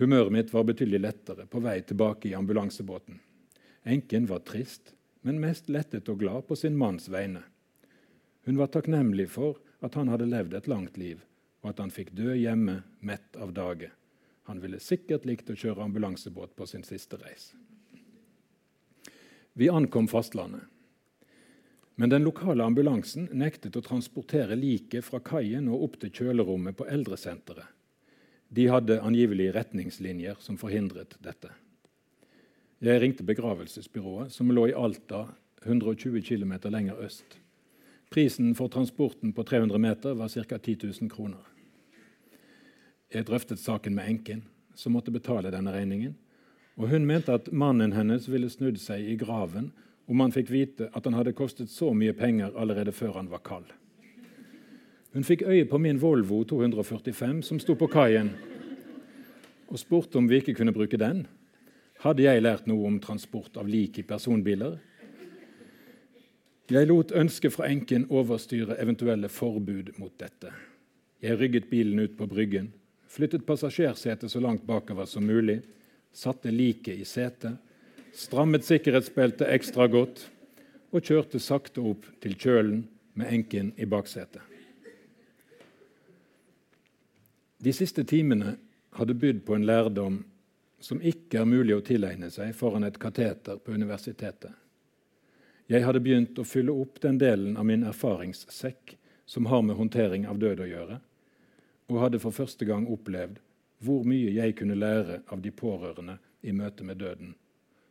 Humøret 0.00 0.32
mitt 0.32 0.52
var 0.52 0.64
betydelig 0.68 1.02
lettere 1.02 1.44
på 1.48 1.60
vei 1.60 1.80
tilbake 1.84 2.30
i 2.30 2.36
ambulansebåten. 2.36 3.18
Enken 3.84 4.28
var 4.28 4.44
trist, 4.48 4.94
men 5.26 5.40
mest 5.40 5.68
lettet 5.68 6.08
og 6.08 6.20
glad 6.22 6.46
på 6.48 6.56
sin 6.56 6.76
manns 6.78 7.08
vegne. 7.12 7.42
Hun 8.48 8.56
var 8.56 8.72
takknemlig 8.72 9.28
for 9.30 9.60
at 9.84 9.94
han 9.94 10.08
hadde 10.08 10.28
levd 10.28 10.56
et 10.56 10.68
langt 10.70 10.96
liv, 11.00 11.20
og 11.60 11.72
at 11.72 11.80
han 11.82 11.92
fikk 11.92 12.12
dø 12.16 12.32
hjemme 12.34 12.80
mett 13.04 13.36
av 13.36 13.52
dage. 13.56 13.90
Han 14.48 14.62
ville 14.62 14.80
sikkert 14.80 15.26
likt 15.28 15.50
å 15.52 15.58
kjøre 15.58 15.84
ambulansebåt 15.84 16.56
på 16.56 16.66
sin 16.66 16.84
siste 16.86 17.20
reis. 17.20 17.52
Vi 19.52 19.68
ankom 19.68 20.08
fastlandet. 20.08 20.64
Men 22.00 22.08
den 22.08 22.24
lokale 22.24 22.64
ambulansen 22.64 23.26
nektet 23.36 23.76
å 23.76 23.84
transportere 23.84 24.56
liket 24.56 25.04
fra 25.04 25.20
kaien 25.20 25.66
og 25.68 25.82
opp 25.84 25.98
til 26.00 26.14
kjølerommet 26.16 26.78
på 26.78 26.86
eldresenteret. 26.88 27.66
De 28.48 28.64
hadde 28.72 29.02
angivelig 29.04 29.50
retningslinjer 29.54 30.40
som 30.40 30.56
forhindret 30.58 31.18
dette. 31.22 31.52
Jeg 32.80 33.00
ringte 33.00 33.24
begravelsesbyrået, 33.28 34.32
som 34.32 34.50
lå 34.50 34.70
i 34.70 34.72
Alta, 34.72 35.26
120 35.66 36.22
km 36.22 36.52
lenger 36.64 36.96
øst. 37.04 37.36
Prisen 38.10 38.54
for 38.54 38.68
transporten 38.68 39.32
på 39.32 39.42
300 39.42 39.78
meter 39.78 40.14
var 40.14 40.28
ca. 40.28 40.56
10 40.56 40.78
000 41.00 41.10
kroner. 41.10 41.44
Jeg 43.14 43.26
drøftet 43.26 43.58
saken 43.58 43.94
med 43.94 44.08
enken, 44.08 44.44
som 44.74 44.92
måtte 44.92 45.10
betale 45.10 45.50
denne 45.50 45.72
regningen. 45.72 46.14
Og 46.76 46.88
hun 46.88 47.04
mente 47.04 47.32
at 47.32 47.52
mannen 47.52 47.92
hennes 47.92 48.30
ville 48.30 48.48
snudd 48.48 48.78
seg 48.80 49.04
i 49.04 49.16
graven 49.16 49.72
om 50.08 50.20
han 50.20 50.32
fikk 50.32 50.48
vite 50.50 50.88
at 50.94 51.04
han 51.04 51.14
hadde 51.14 51.36
kostet 51.36 51.68
så 51.70 51.92
mye 51.92 52.14
penger 52.16 52.56
allerede 52.56 52.92
før 52.92 53.12
han 53.18 53.28
var 53.30 53.44
kald. 53.44 53.68
Hun 55.12 55.26
fikk 55.26 55.42
øye 55.42 55.66
på 55.68 55.78
min 55.78 56.00
Volvo 56.00 56.44
245 56.44 57.42
som 57.42 57.60
sto 57.60 57.74
på 57.74 57.90
kaien, 57.92 58.32
og 59.68 59.78
spurte 59.78 60.16
om 60.18 60.28
vi 60.30 60.40
ikke 60.40 60.54
kunne 60.54 60.72
bruke 60.72 60.96
den. 60.96 61.26
Hadde 62.00 62.24
jeg 62.24 62.42
lært 62.42 62.68
noe 62.70 62.86
om 62.88 62.98
transport 63.02 63.58
av 63.60 63.68
lik 63.68 63.98
i 64.00 64.06
personbiler? 64.08 64.78
Jeg 66.70 66.86
lot 66.86 67.10
ønsket 67.12 67.52
fra 67.52 67.66
enken 67.68 68.06
overstyre 68.08 68.78
eventuelle 68.80 69.28
forbud 69.28 69.92
mot 69.98 70.14
dette. 70.20 70.52
Jeg 71.20 71.36
rygget 71.36 71.66
bilen 71.68 72.00
ut 72.00 72.14
på 72.16 72.28
bryggen, 72.30 72.70
flyttet 73.10 73.44
passasjersetet 73.44 74.30
så 74.32 74.40
langt 74.40 74.64
bakover 74.64 75.04
som 75.10 75.26
mulig, 75.26 75.60
satte 76.12 76.50
liket 76.54 77.02
i 77.02 77.04
setet 77.04 77.58
strammet 78.16 78.64
sikkerhetsbeltet 78.66 79.48
ekstra 79.54 79.86
godt 79.90 80.24
og 80.90 81.04
kjørte 81.06 81.40
sakte 81.42 81.82
opp 81.92 82.06
til 82.22 82.34
kjølen 82.38 82.82
med 83.18 83.30
enken 83.30 83.72
i 83.78 83.86
baksetet. 83.86 84.42
De 87.60 87.72
siste 87.76 88.02
timene 88.08 88.56
hadde 88.96 89.14
bydd 89.14 89.44
på 89.46 89.54
en 89.54 89.66
lærdom 89.68 90.22
som 90.80 91.02
ikke 91.02 91.42
er 91.42 91.48
mulig 91.48 91.76
å 91.76 91.84
tilegne 91.84 92.30
seg 92.32 92.54
foran 92.56 92.86
et 92.88 92.98
kateter 93.00 93.60
på 93.60 93.74
universitetet. 93.76 94.52
Jeg 95.70 95.84
hadde 95.84 96.02
begynt 96.02 96.38
å 96.40 96.46
fylle 96.48 96.74
opp 96.74 96.98
den 97.04 97.20
delen 97.20 97.58
av 97.60 97.68
min 97.68 97.84
erfaringssekk 97.86 98.96
som 99.30 99.46
har 99.46 99.62
med 99.62 99.78
håndtering 99.78 100.26
av 100.26 100.40
død 100.42 100.64
å 100.64 100.70
gjøre, 100.70 100.96
og 101.90 102.00
hadde 102.02 102.22
for 102.22 102.34
første 102.34 102.66
gang 102.66 102.88
opplevd 102.90 103.38
hvor 103.84 104.02
mye 104.08 104.32
jeg 104.34 104.56
kunne 104.58 104.78
lære 104.78 105.20
av 105.30 105.44
de 105.44 105.52
pårørende 105.54 106.18
i 106.42 106.52
møte 106.56 106.84
med 106.86 106.98
døden 107.00 107.36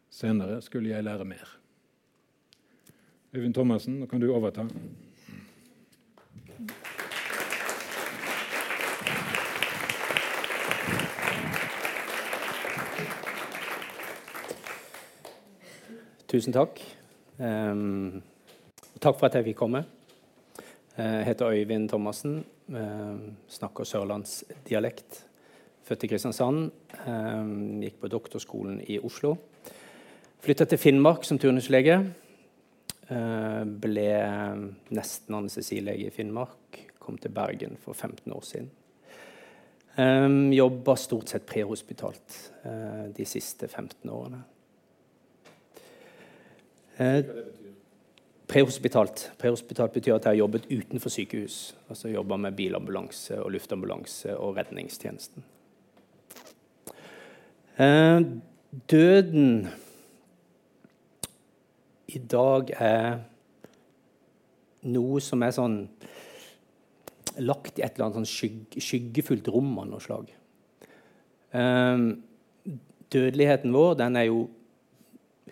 Senere 0.10 0.58
skulle 0.66 0.90
jeg 0.90 1.06
lære 1.06 1.26
mer. 1.26 1.50
Øyvind 3.30 3.54
Thomassen, 3.54 4.00
nå 4.02 4.08
kan 4.10 4.22
du 4.22 4.32
overta. 4.34 4.66
Tusen 16.30 16.54
takk. 16.54 16.78
Um, 17.42 18.22
takk 19.02 19.18
for 19.18 19.26
at 19.26 19.40
jeg 19.40 19.48
fikk 19.48 19.58
komme. 19.64 19.84
Jeg 20.94 21.26
heter 21.26 21.56
Øyvind 21.56 21.90
Thomassen. 21.90 22.44
Um, 22.70 23.38
snakker 23.50 23.88
sørlandsdialekt. 23.88 25.24
Født 25.84 26.06
i 26.06 26.10
Kristiansand. 26.12 26.70
Um, 27.08 27.80
gikk 27.82 27.98
på 28.04 28.12
doktorskolen 28.14 28.78
i 28.86 29.00
Oslo. 29.02 29.34
Flytta 30.46 30.70
til 30.70 30.78
Finnmark 30.78 31.26
som 31.26 31.42
turnuslege. 31.42 31.98
Eh, 33.10 33.64
ble 33.82 34.10
nesten 34.94 35.40
anestesilege 35.40 36.12
i 36.12 36.14
Finnmark. 36.14 36.78
Kom 37.02 37.18
til 37.18 37.34
Bergen 37.34 37.74
for 37.82 37.98
15 37.98 38.34
år 38.36 38.46
siden. 38.46 38.70
Um, 39.98 40.54
Jobba 40.54 40.94
stort 40.96 41.34
sett 41.34 41.48
prehospitalt 41.50 42.36
uh, 42.64 43.10
de 43.12 43.26
siste 43.28 43.68
15 43.68 44.08
årene. 44.14 44.44
Uh, 47.00 47.24
prehospitalt. 48.50 49.32
prehospitalt 49.40 49.94
betyr 49.94 50.16
at 50.16 50.26
jeg 50.26 50.32
har 50.32 50.42
jobbet 50.42 50.66
utenfor 50.72 51.10
sykehus. 51.14 51.76
Altså 51.90 52.10
jobba 52.10 52.38
med 52.38 52.58
bilambulanse 52.58 53.38
og 53.44 53.52
luftambulanse 53.52 54.38
og 54.38 54.58
redningstjenesten. 54.58 55.44
Eh, 57.80 58.22
døden 58.92 59.68
i 62.08 62.18
dag 62.18 62.74
er 62.76 63.20
noe 64.82 65.22
som 65.24 65.46
er 65.46 65.54
sånn 65.56 65.78
lagt 67.40 67.80
i 67.80 67.86
et 67.86 67.94
eller 67.94 68.10
annet 68.10 68.20
sånn 68.20 68.28
skygge, 68.28 68.84
skyggefullt 68.84 69.48
rom 69.54 69.78
av 69.80 69.88
noe 69.94 70.04
slag. 70.04 70.34
Eh, 71.54 72.04
dødeligheten 73.14 73.72
vår 73.78 73.96
den 74.02 74.20
er 74.20 74.28
jo 74.28 74.48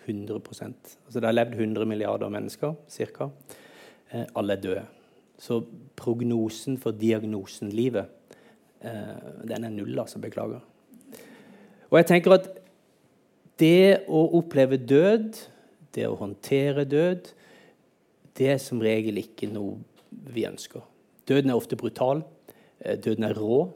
100% 0.08 0.94
altså 1.06 1.20
Det 1.20 1.28
har 1.28 1.36
levd 1.36 1.54
100 1.60 1.86
milliarder 1.86 2.28
mennesker 2.28 2.74
ca. 2.88 3.30
Eh, 4.12 4.24
alle 4.36 4.56
er 4.56 4.60
døde. 4.60 4.86
Så 5.38 5.60
prognosen 5.96 6.78
for 6.78 6.90
diagnosen 6.90 7.70
livet, 7.70 8.06
eh, 8.80 9.44
den 9.48 9.64
er 9.64 9.70
null, 9.70 9.98
altså. 9.98 10.18
Beklager. 10.18 10.60
Og 11.90 11.98
jeg 11.98 12.06
tenker 12.06 12.32
at 12.32 12.48
det 13.58 14.04
å 14.08 14.26
oppleve 14.38 14.76
død 14.76 15.38
det 15.98 16.06
å 16.08 16.16
håndtere 16.18 16.86
død, 16.88 17.32
det 18.38 18.52
er 18.54 18.62
som 18.62 18.80
regel 18.82 19.20
ikke 19.22 19.48
noe 19.50 19.78
vi 20.32 20.46
ønsker. 20.48 20.84
Døden 21.28 21.52
er 21.52 21.58
ofte 21.58 21.78
brutal. 21.78 22.22
Eh, 22.80 22.96
døden 22.96 23.26
er 23.26 23.36
rå. 23.36 23.68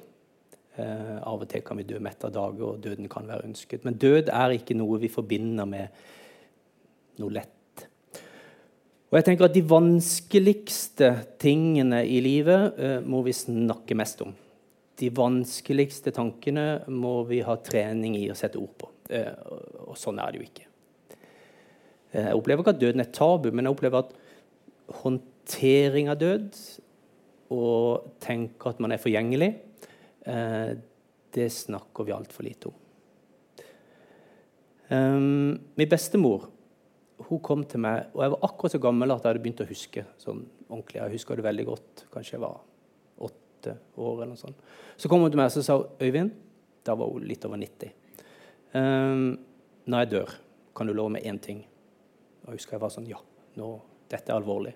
Eh, 0.79 1.19
av 1.19 1.43
og 1.43 1.49
til 1.51 1.65
kan 1.67 1.77
vi 1.77 1.87
dø 1.89 1.99
mett 2.01 2.25
av 2.25 2.33
dager, 2.33 2.75
og 2.75 2.83
døden 2.85 3.09
kan 3.13 3.27
være 3.29 3.49
ønsket. 3.49 3.85
Men 3.85 3.99
død 4.01 4.31
er 4.33 4.57
ikke 4.57 4.77
noe 4.79 5.01
vi 5.03 5.11
forbinder 5.13 5.69
med 5.69 5.89
noe 7.21 7.35
lett. 7.35 7.85
Og 9.13 9.19
jeg 9.19 9.27
tenker 9.27 9.45
at 9.45 9.57
De 9.57 9.65
vanskeligste 9.69 11.11
tingene 11.43 12.01
i 12.09 12.23
livet 12.25 12.79
eh, 12.81 12.99
må 13.05 13.21
vi 13.27 13.35
snakke 13.37 13.97
mest 13.99 14.23
om. 14.25 14.33
De 14.97 15.11
vanskeligste 15.13 16.13
tankene 16.17 16.85
må 16.89 17.19
vi 17.29 17.43
ha 17.45 17.59
trening 17.61 18.17
i 18.17 18.29
å 18.33 18.37
sette 18.39 18.61
ord 18.61 18.73
på. 18.81 18.89
Eh, 19.13 19.33
og 19.85 19.99
sånn 20.01 20.21
er 20.23 20.33
det 20.33 20.41
jo 20.41 20.47
ikke. 20.47 20.69
Eh, 22.13 22.29
jeg 22.29 22.39
opplever 22.39 22.65
ikke 22.65 22.75
at 22.77 22.81
døden 22.81 23.05
er 23.05 23.13
tabu, 23.13 23.51
men 23.53 23.69
jeg 23.69 23.77
opplever 23.77 24.07
at 24.07 24.17
håndtering 25.03 26.09
av 26.13 26.21
død 26.21 26.49
og 27.53 28.09
tenke 28.23 28.73
at 28.73 28.81
man 28.81 28.95
er 28.95 29.01
forgjengelig, 29.03 29.51
eh, 30.25 30.73
det 31.33 31.49
snakker 31.53 32.09
vi 32.09 32.17
altfor 32.17 32.49
lite 32.49 32.73
om. 32.73 32.79
Um, 34.93 35.61
min 35.77 35.89
bestemor 35.89 36.51
hun 37.29 37.41
kom 37.45 37.65
til 37.69 37.83
meg, 37.85 38.11
og 38.15 38.23
jeg 38.25 38.33
var 38.35 38.45
akkurat 38.49 38.75
så 38.75 38.81
gammel 38.83 39.13
at 39.13 39.23
jeg 39.23 39.33
hadde 39.33 39.43
begynt 39.45 39.65
å 39.65 39.69
huske. 39.69 40.05
sånn 40.19 40.45
ordentlig. 40.69 41.01
Jeg 41.01 41.15
husker 41.17 41.37
det 41.37 41.47
veldig 41.47 41.67
godt. 41.69 42.05
Kanskje 42.13 42.37
jeg 42.37 42.45
var 42.45 42.61
åtte 43.27 43.77
år. 43.97 44.15
eller 44.15 44.33
noe 44.33 44.41
sånt. 44.41 44.63
Så 44.97 45.09
kom 45.09 45.21
hun 45.21 45.31
til 45.31 45.41
meg 45.41 45.51
og 45.51 45.65
sa 45.65 45.79
Øyvind, 46.01 46.33
da 46.85 46.95
var 46.95 47.11
hun 47.13 47.27
litt 47.29 47.45
over 47.45 47.61
90. 47.61 47.93
Um, 48.75 49.39
når 49.87 50.05
jeg 50.05 50.11
dør, 50.11 50.37
kan 50.75 50.89
du 50.89 50.95
love 50.95 51.13
meg 51.13 51.27
én 51.29 51.41
ting? 51.43 51.65
Og 52.43 52.53
jeg 52.53 52.63
husker 52.63 52.77
jeg 52.79 52.83
var 52.83 52.95
sånn 52.95 53.11
Ja, 53.11 53.21
nå, 53.61 53.69
dette 54.09 54.33
er 54.33 54.39
alvorlig. 54.39 54.75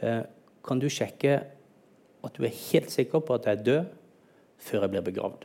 Uh, 0.00 0.22
kan 0.64 0.80
du 0.80 0.88
sjekke 0.88 1.36
at 2.24 2.38
du 2.38 2.46
er 2.46 2.62
helt 2.72 2.90
sikker 2.90 3.20
på 3.20 3.36
at 3.36 3.46
jeg 3.46 3.58
er 3.58 3.66
død 3.66 3.92
før 4.64 4.86
jeg 4.86 4.94
blir 4.94 5.04
begravd? 5.10 5.44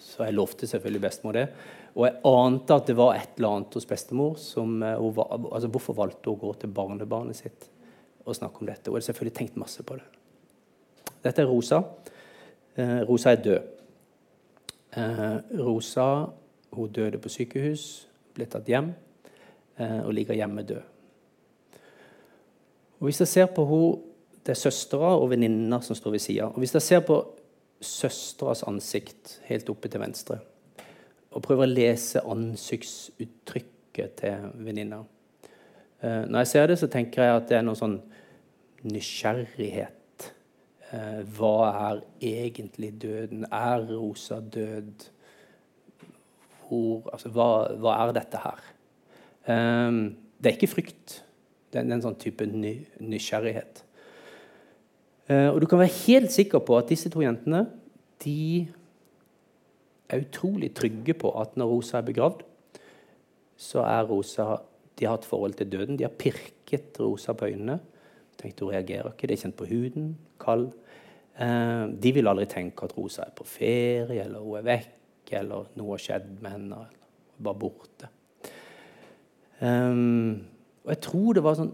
Så 0.00 0.26
jeg 0.26 0.36
lovte 0.36 0.68
selvfølgelig 0.68 1.04
bestemor 1.06 1.36
det. 1.36 1.46
Og 1.92 2.06
jeg 2.06 2.20
ante 2.24 2.76
at 2.76 2.88
det 2.88 2.96
var 2.96 3.16
et 3.16 3.36
eller 3.36 3.58
annet 3.58 3.74
hos 3.76 3.86
bestemor 3.88 4.38
som 4.40 4.78
uh, 4.80 5.08
var, 5.16 5.34
altså 5.52 5.68
Hvorfor 5.72 5.96
valgte 5.96 6.30
hun 6.30 6.38
å 6.38 6.40
gå 6.46 6.52
til 6.60 6.72
barnebarnet 6.72 7.36
sitt 7.36 7.68
og 8.24 8.36
snakke 8.38 8.62
om 8.62 8.68
dette? 8.70 8.88
Hun 8.88 8.96
hadde 8.96 9.08
selvfølgelig 9.10 9.36
tenkt 9.36 9.58
masse 9.60 9.84
på 9.84 9.98
det. 9.98 10.06
Dette 11.22 11.42
er 11.42 11.50
Rosa. 11.50 11.82
Uh, 12.78 13.02
Rosa 13.08 13.34
er 13.34 13.42
død. 13.44 13.82
Uh, 14.96 15.36
Rosa 15.60 16.06
hun 16.72 16.94
døde 16.96 17.20
på 17.20 17.28
sykehus, 17.32 18.06
ble 18.32 18.46
tatt 18.48 18.68
hjem 18.68 18.94
og 19.82 20.12
ligger 20.14 20.36
hjemme 20.36 20.62
død. 20.64 20.80
Og 23.00 23.08
Hvis 23.08 23.20
jeg 23.20 23.28
ser 23.28 23.50
på 23.52 23.64
henne, 23.68 24.08
det 24.46 24.54
er 24.54 24.60
søstera 24.60 25.10
og 25.18 25.26
venninna 25.32 25.80
som 25.84 25.96
står 25.96 26.14
ved 26.14 26.22
sida. 26.24 26.48
Hvis 26.56 26.72
jeg 26.76 26.84
ser 26.86 27.02
på 27.04 27.18
søsteras 27.82 28.64
ansikt 28.68 29.36
helt 29.50 29.68
oppe 29.72 29.90
til 29.92 30.00
venstre 30.00 30.38
og 31.32 31.42
prøver 31.44 31.66
å 31.66 31.72
lese 31.72 32.22
ansiktsuttrykket 32.28 34.14
til 34.20 34.46
venninna. 34.64 35.02
Eh, 36.02 36.24
når 36.26 36.42
jeg 36.42 36.50
ser 36.50 36.70
det, 36.70 36.78
så 36.80 36.88
tenker 36.90 37.24
jeg 37.24 37.36
at 37.38 37.48
det 37.50 37.58
er 37.58 37.66
noe 37.66 37.78
sånn 37.78 37.98
nysgjerrighet. 38.90 40.28
Eh, 40.92 41.20
hva 41.36 41.56
er 41.70 42.02
egentlig 42.32 42.92
døden? 43.02 43.46
Er 43.46 43.84
Rosa 43.88 44.40
død? 44.42 45.06
Hvor, 46.66 47.06
altså, 47.12 47.30
hva, 47.32 47.48
hva, 47.78 47.94
er 48.00 48.16
dette 48.18 48.42
her? 48.42 48.66
Eh, 49.46 50.00
det 50.42 50.50
er 50.50 50.58
ikke 50.58 50.74
frykt. 50.74 51.20
Det 51.72 51.80
er 51.80 51.88
en 51.88 52.04
sånn 52.04 52.18
type 52.20 52.44
ny, 52.50 52.76
nysgjerrighet. 53.00 53.86
Og 55.32 55.62
du 55.62 55.64
kan 55.70 55.78
være 55.80 55.94
helt 56.02 56.32
sikker 56.34 56.60
på 56.66 56.74
at 56.76 56.90
disse 56.90 57.08
to 57.08 57.22
jentene 57.22 57.62
de 58.20 58.66
er 60.12 60.24
utrolig 60.24 60.72
trygge 60.76 61.14
på 61.18 61.32
at 61.40 61.56
når 61.56 61.70
Rosa 61.70 61.98
er 61.98 62.06
begravd, 62.08 62.44
så 63.56 63.84
er 63.86 64.08
Rosa 64.08 64.56
De 64.98 65.06
har 65.08 65.18
et 65.18 65.24
forhold 65.24 65.54
til 65.56 65.70
døden. 65.72 65.96
De 65.98 66.04
har 66.04 66.12
pirket 66.12 66.98
Rosa 67.00 67.32
på 67.32 67.46
øynene. 67.48 67.78
Tenkt 68.38 68.60
hun 68.60 68.70
reagerer 68.70 69.12
ikke. 69.12 69.26
Det 69.26 69.38
er 69.38 69.42
kjent 69.46 69.56
på 69.56 69.66
huden. 69.70 70.10
Kald. 70.40 70.72
Eh, 71.40 71.84
de 72.02 72.12
vil 72.12 72.28
aldri 72.28 72.44
tenke 72.46 72.84
at 72.84 72.96
Rosa 72.98 73.24
er 73.24 73.32
på 73.36 73.46
ferie, 73.48 74.20
eller 74.22 74.44
hun 74.44 74.58
er 74.60 74.66
vekk, 74.66 75.32
eller 75.40 75.70
noe 75.80 75.94
har 75.96 76.04
skjedd 76.04 76.28
med 76.42 76.50
henne. 76.50 76.82
eller 76.82 77.02
bare 77.42 77.54
borte. 77.54 78.08
Um, 79.60 80.44
og 80.84 80.90
jeg 80.90 81.00
tror 81.00 81.36
det 81.36 81.44
var 81.44 81.58
sånn 81.58 81.72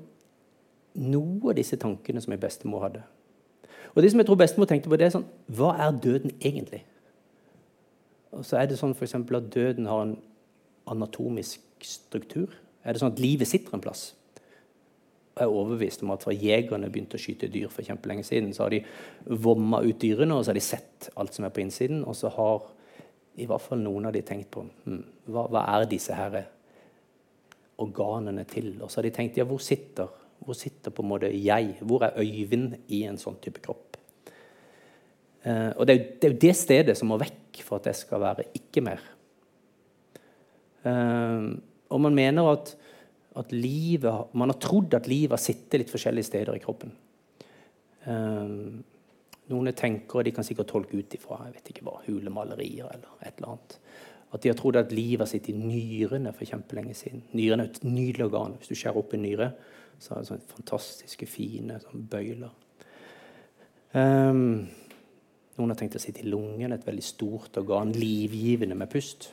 noe 0.98 1.52
av 1.52 1.56
disse 1.56 1.78
tankene 1.80 2.20
som 2.20 2.32
min 2.34 2.42
bestemor 2.42 2.84
hadde. 2.84 3.02
Og 3.94 4.02
det 4.02 4.10
som 4.12 4.20
jeg 4.20 4.28
tror 4.28 4.40
bestemor 4.40 4.68
tenkte 4.68 4.90
på, 4.90 4.98
det 5.00 5.08
er 5.08 5.14
sånn 5.14 5.28
Hva 5.56 5.72
er 5.80 5.96
døden 5.96 6.34
egentlig? 6.36 6.82
Og 8.36 8.44
så 8.44 8.58
er 8.60 8.68
det 8.68 8.78
sånn 8.80 8.96
for 8.96 9.08
at 9.08 9.50
døden 9.54 9.88
har 9.88 10.04
en 10.04 10.16
anatomisk 10.88 11.60
struktur. 11.84 12.52
Er 12.84 12.94
det 12.94 13.02
sånn 13.02 13.14
at 13.14 13.22
livet 13.22 13.48
sitter 13.48 13.76
en 13.76 13.84
plass? 13.84 14.12
Jeg 15.38 15.46
er 15.46 15.54
overbevist 15.54 16.02
om 16.02 16.10
at 16.10 16.24
fra 16.26 16.34
jegerne 16.34 16.90
begynte 16.90 17.18
å 17.18 17.22
skyte 17.22 17.50
dyr 17.52 17.70
for 17.70 17.86
kjempelenge 17.86 18.24
siden, 18.26 18.50
så 18.54 18.64
har 18.64 18.74
de 18.74 18.80
vomma 19.38 19.84
ut 19.84 20.00
dyrene 20.02 20.34
og 20.34 20.42
så 20.42 20.50
har 20.50 20.58
de 20.58 20.64
sett 20.66 21.10
alt 21.14 21.36
som 21.36 21.46
er 21.46 21.54
på 21.54 21.62
innsiden. 21.62 22.02
Og 22.02 22.16
så 22.18 22.32
har 22.34 22.64
i 23.38 23.46
hvert 23.46 23.62
fall 23.62 23.78
noen 23.82 24.08
av 24.08 24.16
de 24.16 24.24
tenkt 24.26 24.50
på 24.54 24.64
hm, 24.66 25.02
hva, 25.30 25.46
hva, 25.46 25.62
er 25.76 25.86
disse 25.90 26.16
her 26.16 26.40
organene 27.78 28.42
til? 28.50 28.72
Og 28.82 28.90
så 28.90 28.98
har 28.98 29.06
de 29.06 29.14
tenkt 29.14 29.38
ja, 29.38 29.46
hvor 29.46 29.62
sitter, 29.62 30.10
hvor 30.42 30.58
sitter 30.58 30.94
på 30.94 31.04
en 31.04 31.12
måte 31.12 31.30
jeg? 31.30 31.76
Hvor 31.86 32.08
er 32.08 32.18
Øyvind 32.18 32.74
i 32.94 33.04
en 33.06 33.20
sånn 33.20 33.38
type 33.44 33.62
kropp? 33.62 33.87
Eh, 35.48 35.70
og 35.76 35.86
det 35.86 35.94
er, 35.94 36.00
jo, 36.00 36.08
det 36.10 36.28
er, 36.28 36.34
jo, 36.34 36.40
det 36.44 36.54
stedet 36.58 36.98
som 36.98 37.10
må 37.12 37.18
vekk 37.20 37.62
for 37.64 37.78
at 37.78 37.88
det 37.88 37.96
skal 37.96 38.22
være 38.22 38.48
ikke 38.58 38.84
mer. 38.84 39.02
Eh, 40.88 41.48
og 41.88 42.04
man 42.04 42.16
mener 42.16 42.52
at, 42.52 42.74
at 43.38 43.52
livet 43.54 44.34
Man 44.36 44.52
har 44.52 44.58
trodd 44.60 44.94
at 44.94 45.08
livet 45.08 45.34
har 45.36 45.42
sittet 45.42 45.80
litt 45.82 45.92
forskjellige 45.92 46.28
steder 46.28 46.58
i 46.58 46.62
kroppen. 46.62 46.92
Eh, 48.04 48.54
noen 49.48 49.72
tenker, 49.72 50.20
og 50.20 50.26
de 50.26 50.34
kan 50.36 50.44
sikkert 50.44 50.68
tolke 50.68 50.98
ut 50.98 51.14
ifra 51.16 51.40
jeg 51.46 51.56
vet 51.56 51.72
ikke 51.72 51.86
hva, 51.86 52.02
hulemalerier 52.04 52.90
eller 52.92 53.22
et 53.22 53.38
eller 53.38 53.54
annet. 53.54 53.78
At 54.28 54.44
de 54.44 54.50
har 54.50 54.58
trodd 54.58 54.76
at 54.76 54.92
livet 54.92 55.24
har 55.24 55.30
sittet 55.30 55.54
i 55.54 55.56
nyrene 55.56 56.34
for 56.36 56.44
kjempelenge 56.44 56.92
siden. 56.98 57.22
Nyrene 57.32 57.64
er 57.64 57.70
et 57.70 57.86
nydelig 57.86 58.26
organ. 58.26 58.58
Hvis 58.60 58.68
du 58.68 58.76
skjærer 58.76 59.00
opp 59.00 59.14
en 59.16 59.24
nyre, 59.24 59.46
så 59.98 60.12
er 60.12 60.20
det 60.20 60.28
sånne 60.28 60.50
fantastiske, 60.50 61.28
fine 61.32 61.78
sånn 61.80 62.04
bøyler. 62.12 62.52
Um, 63.96 64.68
noen 65.58 65.74
har 65.74 65.78
tenkt 65.80 65.98
å 65.98 66.02
sitte 66.02 66.22
i 66.22 66.30
lungen, 66.30 66.72
et 66.72 66.86
veldig 66.86 67.04
stort 67.04 67.58
organ, 67.60 67.92
livgivende 67.94 68.76
med 68.78 68.90
pust. 68.92 69.32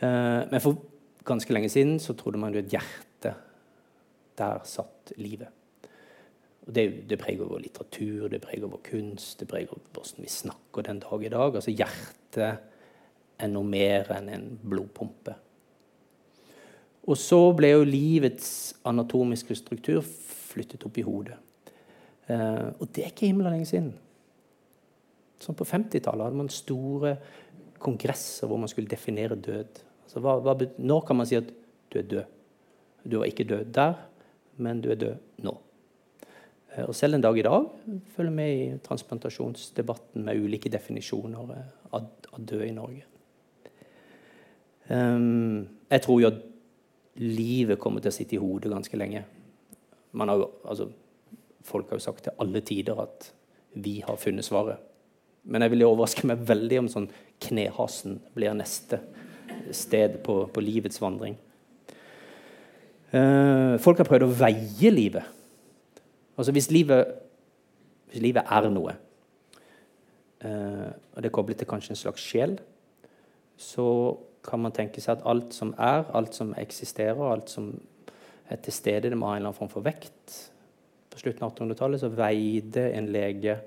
Eh, 0.00 0.42
men 0.50 0.62
for 0.62 0.80
ganske 1.26 1.54
lenge 1.54 1.70
siden 1.72 1.98
så 2.00 2.16
trodde 2.16 2.40
man 2.40 2.54
jo 2.54 2.62
et 2.62 2.72
hjerte 2.72 3.36
Der 4.40 4.62
satt 4.64 5.10
livet. 5.20 5.50
Og 6.64 6.72
det, 6.72 6.84
det, 7.10 7.18
preger 7.20 7.44
vår 7.44 7.60
litteratur, 7.60 8.28
det 8.32 8.40
preger 8.40 8.70
vår 8.72 8.80
kunst, 8.86 9.40
det 9.40 9.48
preger 9.50 9.74
hvordan 9.74 10.24
vi 10.24 10.30
snakker 10.32 10.86
den 10.86 11.02
dag 11.02 11.24
i 11.24 11.32
dag. 11.34 11.58
Altså 11.58 11.74
Hjertet 11.74 12.62
er 13.36 13.50
noe 13.52 13.68
mer 13.68 14.08
enn 14.16 14.30
en 14.32 14.46
blodpumpe. 14.62 15.34
Og 17.04 17.18
så 17.20 17.40
ble 17.56 17.72
jo 17.74 17.84
livets 17.84 18.48
anatomiske 18.88 19.58
struktur 19.60 20.00
flyttet 20.04 20.86
opp 20.88 20.96
i 20.96 21.04
hodet. 21.04 21.36
Eh, 22.30 22.68
og 22.78 22.88
det 22.94 23.04
er 23.04 23.12
ikke 23.12 23.28
himla 23.28 23.52
lenge 23.52 23.68
siden. 23.68 23.92
Sånn 25.40 25.56
på 25.56 25.66
50-tallet 25.68 26.26
hadde 26.26 26.40
man 26.42 26.52
store 26.52 27.14
kongresser 27.80 28.48
hvor 28.50 28.60
man 28.60 28.68
skulle 28.68 28.90
definere 28.90 29.38
død. 29.40 29.80
Altså, 30.04 30.20
hva, 30.20 30.36
hva, 30.44 30.56
når 30.76 31.02
kan 31.08 31.20
man 31.20 31.28
si 31.28 31.38
at 31.38 31.48
du 31.90 31.98
er 32.00 32.08
død? 32.10 32.38
Du 33.08 33.16
var 33.22 33.30
ikke 33.30 33.48
død 33.48 33.72
der, 33.72 33.96
men 34.60 34.82
du 34.84 34.90
er 34.92 35.00
død 35.00 35.44
nå. 35.46 35.54
Eh, 36.74 36.84
og 36.84 36.94
selv 36.94 37.16
en 37.16 37.24
dag 37.24 37.38
i 37.38 37.46
dag 37.46 37.68
følger 38.16 38.34
med 38.34 38.50
i 38.58 38.66
transplantasjonsdebatten 38.84 40.26
med 40.26 40.44
ulike 40.44 40.72
definisjoner 40.72 41.54
eh, 41.56 41.72
av, 41.96 42.10
av 42.34 42.44
død 42.52 42.66
i 42.66 42.74
Norge. 42.76 43.06
Um, 44.90 45.68
jeg 45.90 46.02
tror 46.02 46.20
jo 46.20 46.30
at 46.32 46.38
livet 47.22 47.78
kommer 47.78 48.02
til 48.02 48.10
å 48.10 48.14
sitte 48.14 48.34
i 48.36 48.42
hodet 48.42 48.72
ganske 48.72 48.98
lenge. 48.98 49.22
Har, 50.18 50.46
altså, 50.66 50.88
folk 51.62 51.90
har 51.90 52.00
jo 52.00 52.04
sagt 52.08 52.24
til 52.26 52.42
alle 52.42 52.62
tider 52.66 52.98
at 52.98 53.30
vi 53.78 54.00
har 54.02 54.18
funnet 54.18 54.44
svaret. 54.44 54.89
Men 55.44 55.64
jeg 55.64 55.72
vil 55.74 55.86
overraske 55.86 56.28
meg 56.28 56.42
veldig 56.48 56.82
om 56.82 56.90
sånn 56.92 57.08
Knehasen 57.40 58.18
blir 58.36 58.52
neste 58.56 59.00
sted 59.72 60.18
på, 60.24 60.42
på 60.52 60.62
livets 60.64 61.00
vandring. 61.00 61.36
Eh, 63.10 63.76
folk 63.82 63.98
har 63.98 64.06
prøvd 64.06 64.26
å 64.26 64.34
veie 64.42 64.92
livet. 64.92 65.38
Altså 66.38 66.54
hvis 66.54 66.70
livet, 66.70 67.14
hvis 68.12 68.22
livet 68.22 68.46
er 68.46 68.68
noe, 68.72 68.94
eh, 70.44 70.90
og 70.92 71.18
det 71.18 71.30
er 71.30 71.34
koblet 71.34 71.60
til 71.60 71.70
kanskje 71.70 71.96
en 71.96 72.02
slags 72.02 72.24
sjel, 72.24 72.58
så 73.60 73.86
kan 74.46 74.62
man 74.62 74.72
tenke 74.72 75.02
seg 75.02 75.18
at 75.18 75.26
alt 75.28 75.56
som 75.56 75.74
er, 75.76 76.06
alt 76.16 76.36
som 76.36 76.54
eksisterer, 76.60 77.20
alt 77.26 77.50
som 77.52 77.74
er 78.50 78.60
til 78.62 78.74
stede, 78.74 79.10
det 79.10 79.18
må 79.18 79.28
ha 79.28 79.36
en 79.36 79.42
eller 79.42 79.50
annen 79.50 79.58
form 79.58 79.72
for 79.72 79.84
vekt. 79.84 80.36
På 81.10 81.20
slutten 81.20 81.44
av 81.44 81.52
1800-tallet 81.52 82.02
så 82.02 82.12
veide 82.14 82.86
en 82.94 83.10
lege 83.12 83.58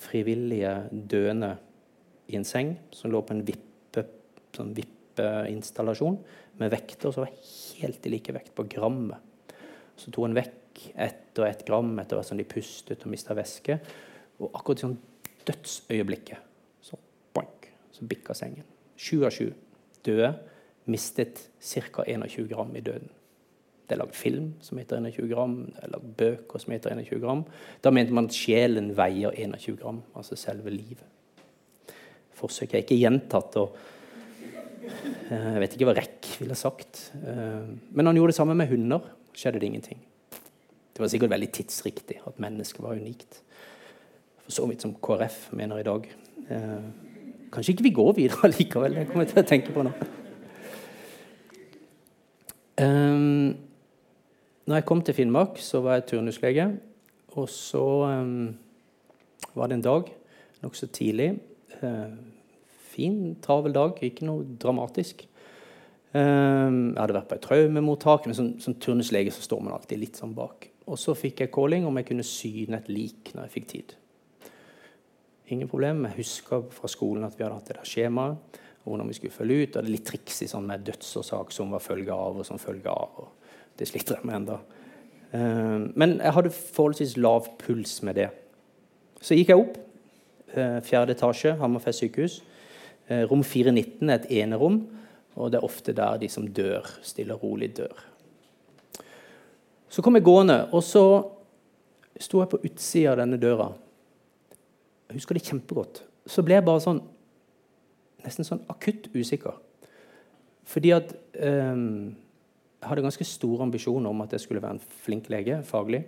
frivillige 0.00 0.72
døende 0.90 1.54
i 2.30 2.38
en 2.38 2.46
seng 2.46 2.74
som 2.94 3.12
lå 3.12 3.20
på 3.26 3.34
en 3.34 3.44
vippe, 3.46 4.04
sånn 4.56 4.72
vippeinstallasjon 4.76 6.18
med 6.60 6.72
vekter 6.72 7.12
som 7.12 7.26
var 7.26 7.34
helt 7.80 8.06
i 8.06 8.14
like 8.14 8.34
vekt 8.36 8.54
på 8.56 8.66
grammet. 8.70 9.18
Så 10.00 10.12
tok 10.12 10.30
en 10.30 10.38
vekk 10.38 10.84
ett 10.94 11.38
og 11.40 11.46
ett 11.48 11.64
gram 11.68 11.92
etter 12.00 12.16
hvert 12.16 12.30
som 12.30 12.40
de 12.40 12.48
pustet 12.48 13.04
og 13.04 13.12
mista 13.12 13.36
væske. 13.36 13.76
Og 14.40 14.54
akkurat 14.56 14.80
i 14.80 14.86
sånn 14.86 14.98
dødsøyeblikket 15.48 16.84
så 16.84 16.98
boink, 17.36 17.68
så 17.92 18.08
bikka 18.08 18.36
sengen. 18.36 18.64
Sju 19.00 19.24
av 19.26 19.34
sju 19.36 19.50
døde 20.06 20.32
mistet 20.90 21.48
ca. 21.60 22.04
21 22.06 22.48
gram 22.48 22.72
i 22.76 22.84
døden. 22.84 23.10
Det 23.90 23.96
er 23.96 24.04
lagd 24.04 24.14
film 24.14 24.52
som 24.62 24.78
heter 24.78 25.00
21 25.02 25.26
gram, 25.32 25.54
det 25.74 25.80
er 25.82 25.90
lagd 25.90 26.10
bøker 26.20 26.62
som 26.62 26.70
heter 26.70 26.92
21 26.94 27.18
gram. 27.24 27.40
Da 27.82 27.90
mente 27.90 28.14
man 28.14 28.28
at 28.30 28.36
sjelen 28.38 28.92
veier 28.94 29.34
21 29.34 29.80
gram, 29.80 29.96
altså 30.14 30.36
selve 30.38 30.70
livet. 30.70 31.02
Forsøket 32.38 32.76
er 32.78 32.84
ikke 32.84 33.00
gjentatt. 33.00 33.56
og 33.58 33.74
eh, 34.86 35.48
Jeg 35.56 35.62
vet 35.64 35.74
ikke 35.74 35.88
hva 35.88 35.94
Rekk 35.98 36.28
ville 36.38 36.54
sagt. 36.54 37.00
Eh, 37.18 37.64
men 37.90 38.06
han 38.06 38.20
gjorde 38.20 38.30
det 38.30 38.36
samme 38.38 38.54
med 38.54 38.70
hunder. 38.70 39.10
skjedde 39.34 39.58
det 39.58 39.66
ingenting. 39.72 39.98
Det 40.94 41.02
var 41.02 41.10
sikkert 41.10 41.32
veldig 41.34 41.48
tidsriktig 41.56 42.20
at 42.30 42.38
mennesket 42.38 42.84
var 42.84 42.94
unikt. 42.94 43.40
For 44.44 44.54
så 44.54 44.68
vidt 44.70 44.86
som 44.86 44.94
KrF 44.94 45.48
mener 45.58 45.82
i 45.82 45.88
dag. 45.88 46.06
Eh, 46.46 46.86
kanskje 47.50 47.74
ikke 47.74 47.88
vi 47.88 47.92
går 47.98 48.14
videre 48.20 48.52
likevel. 48.58 48.94
Det 49.00 49.08
kommer 49.10 49.26
jeg 49.26 49.34
til 49.34 49.42
å 49.42 49.50
tenke 49.50 49.74
på 49.74 49.82
nå. 49.88 49.96
Når 54.68 54.80
jeg 54.80 54.86
kom 54.88 55.00
til 55.02 55.16
Finnmark, 55.16 55.58
så 55.62 55.80
var 55.84 55.98
jeg 55.98 56.08
turnuslege. 56.10 56.66
Og 57.38 57.48
så 57.48 57.84
um, 58.10 58.50
var 59.54 59.70
det 59.70 59.78
en 59.78 59.86
dag 59.86 60.10
nokså 60.60 60.90
tidlig. 60.92 61.32
Uh, 61.80 62.12
fin, 62.92 63.36
travel 63.42 63.74
dag, 63.74 63.96
ikke 64.04 64.26
noe 64.28 64.44
dramatisk. 64.60 65.24
Um, 66.12 66.92
jeg 66.92 67.00
hadde 67.00 67.16
vært 67.16 67.30
på 67.30 67.38
et 67.38 67.46
traumemottak, 67.46 68.26
men 68.26 68.36
som, 68.36 68.52
som 68.60 68.76
turnuslege 68.82 69.32
så 69.32 69.46
står 69.46 69.64
man 69.64 69.76
alltid 69.78 70.02
litt 70.02 70.20
sånn 70.20 70.36
bak. 70.36 70.68
Og 70.90 70.98
så 70.98 71.14
fikk 71.16 71.44
jeg 71.44 71.54
calling 71.54 71.86
om 71.86 71.96
jeg 72.00 72.10
kunne 72.10 72.26
syne 72.26 72.80
et 72.80 72.90
lik 72.90 73.32
når 73.34 73.46
jeg 73.46 73.54
fikk 73.56 73.68
tid. 73.74 73.96
Ingen 75.54 75.70
problem. 75.70 76.04
Jeg 76.10 76.20
husker 76.20 76.66
fra 76.74 76.90
skolen 76.90 77.26
at 77.26 77.38
vi 77.38 77.46
hadde 77.46 77.56
hatt 77.56 77.70
det 77.70 77.80
der 77.80 77.88
skjemaet 77.88 78.60
hvordan 78.84 79.10
vi 79.10 79.14
skulle 79.14 79.34
følge 79.34 79.66
ut. 79.66 79.76
Og 79.76 79.86
det 79.86 79.92
litt 79.92 80.08
triks 80.08 80.42
sånn 80.50 80.66
med 80.68 80.86
dødsårsak 80.86 81.52
som 81.54 81.74
var 81.74 81.82
følge 81.84 82.14
av 82.14 82.40
og 82.40 82.46
som 82.46 82.60
følge 82.60 82.90
av. 82.90 83.22
og 83.24 83.39
Det 83.80 83.88
sliter 83.88 84.20
jeg 84.20 84.28
med. 84.28 84.50
Uh, 85.32 85.88
men 85.96 86.18
jeg 86.20 86.34
hadde 86.36 86.52
forholdsvis 86.52 87.16
lav 87.16 87.48
puls 87.62 88.02
med 88.04 88.20
det. 88.20 88.28
Så 89.24 89.38
gikk 89.38 89.54
jeg 89.54 89.62
opp. 89.62 89.78
Uh, 90.52 90.78
fjerde 90.84 91.16
etasje, 91.16 91.56
Hammerfest 91.56 92.04
sykehus. 92.04 92.40
Uh, 93.08 93.24
rom 93.30 93.42
419 93.46 94.10
er 94.10 94.18
et 94.18 94.30
enerom, 94.44 94.82
og 95.34 95.50
det 95.50 95.60
er 95.60 95.66
ofte 95.66 95.94
der 95.96 96.20
de 96.20 96.28
som 96.28 96.44
dør, 96.44 96.86
stille 97.02 97.34
og 97.34 97.46
rolig 97.46 97.72
dør. 97.78 98.04
Så 99.90 100.04
kom 100.04 100.18
jeg 100.18 100.28
gående, 100.28 100.68
og 100.70 100.84
så 100.86 101.04
sto 102.20 102.42
jeg 102.42 102.52
på 102.52 102.60
utsida 102.68 103.14
av 103.14 103.22
denne 103.22 103.40
døra. 103.40 103.70
Jeg 105.08 105.18
husker 105.18 105.34
det 105.34 105.46
kjempegodt. 105.48 106.04
Så 106.30 106.44
ble 106.46 106.60
jeg 106.60 106.66
bare 106.68 106.84
sånn 106.84 107.00
nesten 108.20 108.46
sånn 108.46 108.62
akutt 108.70 109.08
usikker. 109.14 109.56
Fordi 110.68 110.92
at 110.94 111.14
um, 111.40 112.12
hadde 112.82 113.04
ganske 113.04 113.26
store 113.28 113.66
ambisjoner 113.66 114.10
om 114.10 114.24
at 114.24 114.32
jeg 114.34 114.44
skulle 114.44 114.62
være 114.62 114.78
en 114.78 114.84
flink 115.04 115.28
lege 115.32 115.60
faglig. 115.66 116.04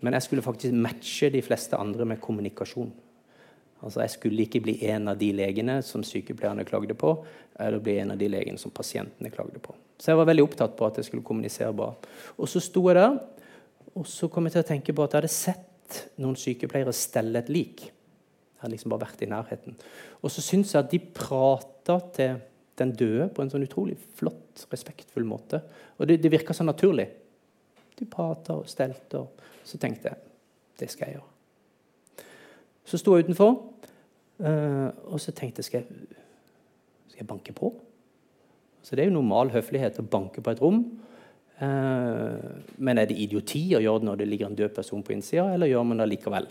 Men 0.00 0.14
jeg 0.14 0.28
skulle 0.28 0.44
faktisk 0.46 0.74
matche 0.74 1.30
de 1.34 1.42
fleste 1.42 1.76
andre 1.76 2.06
med 2.06 2.20
kommunikasjon. 2.22 2.92
Altså 3.82 4.00
Jeg 4.00 4.10
skulle 4.10 4.42
ikke 4.42 4.60
bli 4.60 4.74
en 4.90 5.08
av 5.08 5.18
de 5.18 5.30
legene 5.32 5.78
som 5.86 6.02
sykepleierne 6.02 6.66
klagde 6.66 6.94
på, 6.98 7.12
eller 7.58 7.82
bli 7.82 7.98
en 7.98 8.10
av 8.14 8.18
de 8.18 8.28
legene 8.30 8.58
som 8.58 8.74
pasientene 8.74 9.30
klagde 9.30 9.62
på. 9.62 9.74
Så 9.98 10.10
jeg 10.10 10.18
var 10.18 10.26
veldig 10.30 10.44
opptatt 10.46 10.74
på 10.78 10.86
at 10.86 10.98
jeg 10.98 11.08
skulle 11.08 11.26
kommunisere 11.26 11.74
bra. 11.74 11.92
Og 12.38 12.50
så 12.50 12.62
sto 12.62 12.82
jeg 12.88 12.98
der, 12.98 13.18
og 13.94 14.06
så 14.06 14.28
kom 14.30 14.46
jeg 14.46 14.56
til 14.56 14.64
å 14.64 14.68
tenke 14.68 14.94
på 14.94 15.04
at 15.04 15.14
jeg 15.14 15.22
hadde 15.22 15.34
sett 15.34 16.02
noen 16.18 16.36
sykepleiere 16.38 16.94
stelle 16.94 17.42
et 17.42 17.50
lik. 17.50 17.86
Jeg 17.88 18.62
hadde 18.62 18.74
liksom 18.74 18.92
bare 18.94 19.06
vært 19.06 19.22
i 19.22 19.30
nærheten. 19.30 19.78
Og 20.22 20.34
så 20.34 20.42
syns 20.42 20.74
jeg 20.74 20.82
at 20.82 20.90
de 20.90 20.98
prata 20.98 22.00
til 22.14 22.38
den 22.78 22.94
døde 22.98 23.28
på 23.34 23.42
en 23.42 23.50
sånn 23.52 23.66
utrolig 23.66 23.96
flott, 24.18 24.66
respektfull 24.72 25.26
måte. 25.28 25.60
Og 25.98 26.08
det, 26.08 26.20
det 26.22 26.32
virka 26.32 26.54
så 26.56 26.66
naturlig. 26.66 27.08
De 27.98 28.06
prata 28.10 28.56
og 28.58 28.68
stelte, 28.70 29.20
og 29.22 29.66
så 29.66 29.80
tenkte 29.80 30.12
jeg 30.12 30.24
det 30.78 30.86
skal 30.92 31.08
jeg 31.08 31.18
gjøre. 31.18 31.34
Så 32.88 33.00
sto 33.00 33.16
jeg 33.16 33.26
utenfor, 33.26 33.56
uh, 34.46 34.88
og 35.10 35.18
så 35.20 35.34
tenkte 35.34 35.60
jeg 35.60 35.68
skal, 35.68 35.88
jeg 35.90 37.10
skal 37.10 37.24
jeg 37.24 37.28
banke 37.28 37.52
på? 37.56 37.72
Så 38.82 38.96
Det 38.96 39.02
er 39.02 39.10
jo 39.10 39.18
normal 39.18 39.50
høflighet 39.52 39.98
å 40.00 40.06
banke 40.06 40.40
på 40.40 40.54
et 40.54 40.62
rom. 40.62 40.84
Uh, 41.58 42.62
men 42.78 43.02
er 43.02 43.10
det 43.10 43.18
idioti 43.18 43.64
å 43.74 43.82
gjøre 43.82 44.04
det 44.04 44.08
når 44.08 44.20
det 44.20 44.28
ligger 44.30 44.48
en 44.48 44.58
død 44.58 44.72
person 44.78 45.02
på 45.02 45.12
innsida, 45.16 45.48
eller 45.52 45.68
gjør 45.68 45.88
man 45.90 46.04
det 46.04 46.08
likevel? 46.14 46.46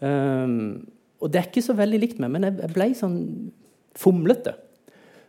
Um, 0.00 0.56
og 1.20 1.32
det 1.32 1.40
er 1.40 1.50
ikke 1.50 1.64
så 1.64 1.76
veldig 1.76 2.00
likt 2.00 2.18
meg, 2.20 2.32
men 2.32 2.48
jeg 2.48 2.72
ble 2.72 2.88
sånn 2.96 3.20
fomlete. 3.96 4.56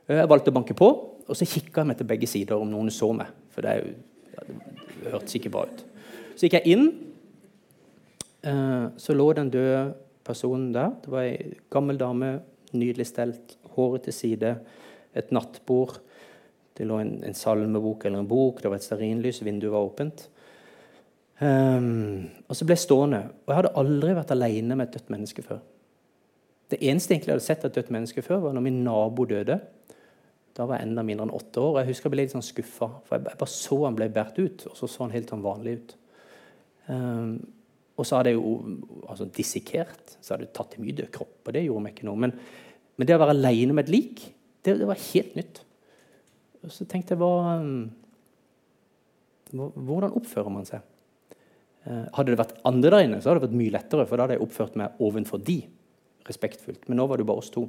Eh, 0.07 0.21
jeg 0.21 0.31
valgte 0.31 0.53
å 0.53 0.55
banke 0.55 0.75
på, 0.77 0.87
og 1.27 1.35
så 1.35 1.47
kikka 1.47 1.83
jeg 1.83 1.91
meg 1.91 1.99
til 1.99 2.07
begge 2.09 2.29
sider 2.31 2.59
om 2.59 2.69
noen 2.71 2.91
så 2.93 3.11
meg. 3.15 3.31
For 3.51 3.65
det, 3.65 3.75
ja, 4.33 4.45
det 4.47 5.11
hørtes 5.11 5.37
ikke 5.39 5.51
bra 5.53 5.65
ut. 5.67 5.83
Så 6.37 6.47
gikk 6.47 6.59
jeg 6.59 6.77
inn. 6.77 6.89
Uh, 8.47 8.93
så 9.01 9.15
lå 9.17 9.25
den 9.35 9.49
døde 9.51 9.89
personen 10.27 10.69
der. 10.75 10.93
Det 11.03 11.11
var 11.11 11.25
ei 11.25 11.57
gammel 11.73 11.99
dame, 11.99 12.37
nydelig 12.77 13.09
stelt, 13.09 13.57
håret 13.75 14.05
til 14.07 14.15
side, 14.15 14.53
et 15.17 15.33
nattbord. 15.35 15.97
Det 16.77 16.85
lå 16.87 16.99
en, 17.01 17.15
en 17.25 17.35
salmebok 17.35 18.05
eller 18.05 18.21
en 18.21 18.29
bok, 18.29 18.61
det 18.61 18.69
var 18.69 18.77
et 18.77 18.85
stearinlys, 18.85 19.41
vinduet 19.43 19.73
var 19.73 19.87
åpent. 19.87 20.27
Um, 21.41 22.29
og 22.47 22.57
så 22.57 22.65
ble 22.65 22.77
jeg 22.77 22.85
stående. 22.85 23.23
Og 23.45 23.51
jeg 23.51 23.59
hadde 23.59 23.77
aldri 23.81 24.13
vært 24.17 24.35
alene 24.37 24.77
med 24.77 24.87
et 24.87 24.99
dødt 24.99 25.11
menneske 25.13 25.43
før. 25.45 25.59
Det 26.71 26.79
eneste 26.83 27.15
jeg 27.15 27.25
hadde 27.25 27.43
sett 27.43 27.65
av 27.65 27.71
et 27.71 27.79
dødt 27.79 27.91
menneske 27.95 28.23
før, 28.23 28.45
var 28.45 28.55
når 28.55 28.65
min 28.67 28.83
nabo 28.85 29.25
døde. 29.27 29.59
Da 30.57 30.65
var 30.65 30.79
jeg 30.79 30.87
enda 30.87 31.03
mindre 31.05 31.27
enn 31.27 31.35
åtte 31.37 31.61
år. 31.61 31.75
og 31.75 31.79
Jeg 31.81 31.91
husker 31.91 32.09
jeg 32.09 32.15
ble 32.15 32.23
litt 32.25 32.33
sånn 32.33 32.45
skuffa. 32.45 32.89
For 33.05 33.17
jeg 33.17 33.27
bare 33.27 33.53
så 33.53 33.77
han 33.83 33.97
ble 33.97 34.09
båret 34.13 34.39
ut, 34.41 34.65
og 34.71 34.79
så 34.79 34.89
så 34.89 35.05
han 35.05 35.13
helt 35.13 35.29
sånn 35.33 35.45
vanlig 35.45 35.77
ut. 35.77 35.93
Um, 36.87 37.35
og 37.97 38.05
så 38.05 38.17
hadde 38.17 38.33
jeg 38.33 38.39
jo 38.39 38.55
altså, 39.05 39.27
dissekert. 39.37 40.17
Så 40.17 40.33
hadde 40.33 40.47
jeg 40.47 40.55
tatt 40.57 40.75
i 40.77 40.81
mye 40.81 40.97
død 40.97 41.11
kropp, 41.13 41.37
og 41.45 41.53
det 41.53 41.65
gjorde 41.65 41.85
meg 41.85 41.95
ikke 41.95 42.09
noe. 42.09 42.21
Men, 42.25 42.33
men 42.97 43.09
det 43.09 43.15
å 43.17 43.21
være 43.21 43.37
alene 43.37 43.77
med 43.77 43.87
et 43.87 43.93
lik, 43.93 44.25
det, 44.65 44.77
det, 44.81 44.89
var 44.89 45.07
helt 45.11 45.37
nytt. 45.37 45.63
Og 46.65 46.73
så 46.73 46.89
tenkte 46.89 47.15
jeg 47.15 47.21
hva, 47.21 47.31
Hvordan 49.47 50.15
oppfører 50.17 50.51
man 50.51 50.65
seg? 50.67 50.81
Eh, 51.87 52.07
hadde 52.17 52.33
det 52.33 52.39
vært 52.41 52.57
andre 52.67 52.91
der 52.91 53.05
inne, 53.05 53.19
så 53.21 53.29
hadde 53.29 53.39
det 53.39 53.47
vært 53.47 53.59
mye 53.61 53.73
lettere, 53.77 54.05
for 54.09 54.19
da 54.19 54.25
hadde 54.25 54.35
jeg 54.35 54.43
oppført 54.43 54.75
meg 54.79 54.97
ovenfor 55.03 55.39
de 55.47 55.61
respektfullt. 56.27 56.89
Men 56.89 56.99
nå 56.99 57.05
var 57.07 57.17
det 57.17 57.23
jo 57.23 57.29
bare 57.29 57.43
oss 57.45 57.53
to. 57.53 57.63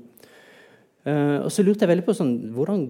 Uh, 1.09 1.45
og 1.45 1.51
så 1.55 1.65
lurte 1.65 1.87
jeg 1.87 1.93
veldig 1.93 2.05
på 2.05 2.17
sånn, 2.17 2.35
hvordan, 2.53 2.89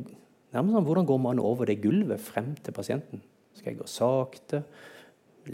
sånn, 0.51 0.73
hvordan 0.87 1.07
går 1.07 1.21
man 1.23 1.43
over 1.43 1.69
det 1.71 1.79
gulvet 1.83 2.23
frem 2.23 2.55
til 2.65 2.75
pasienten? 2.75 3.23
Skal 3.55 3.73
jeg 3.73 3.81
gå 3.81 3.87
sakte? 3.91 4.63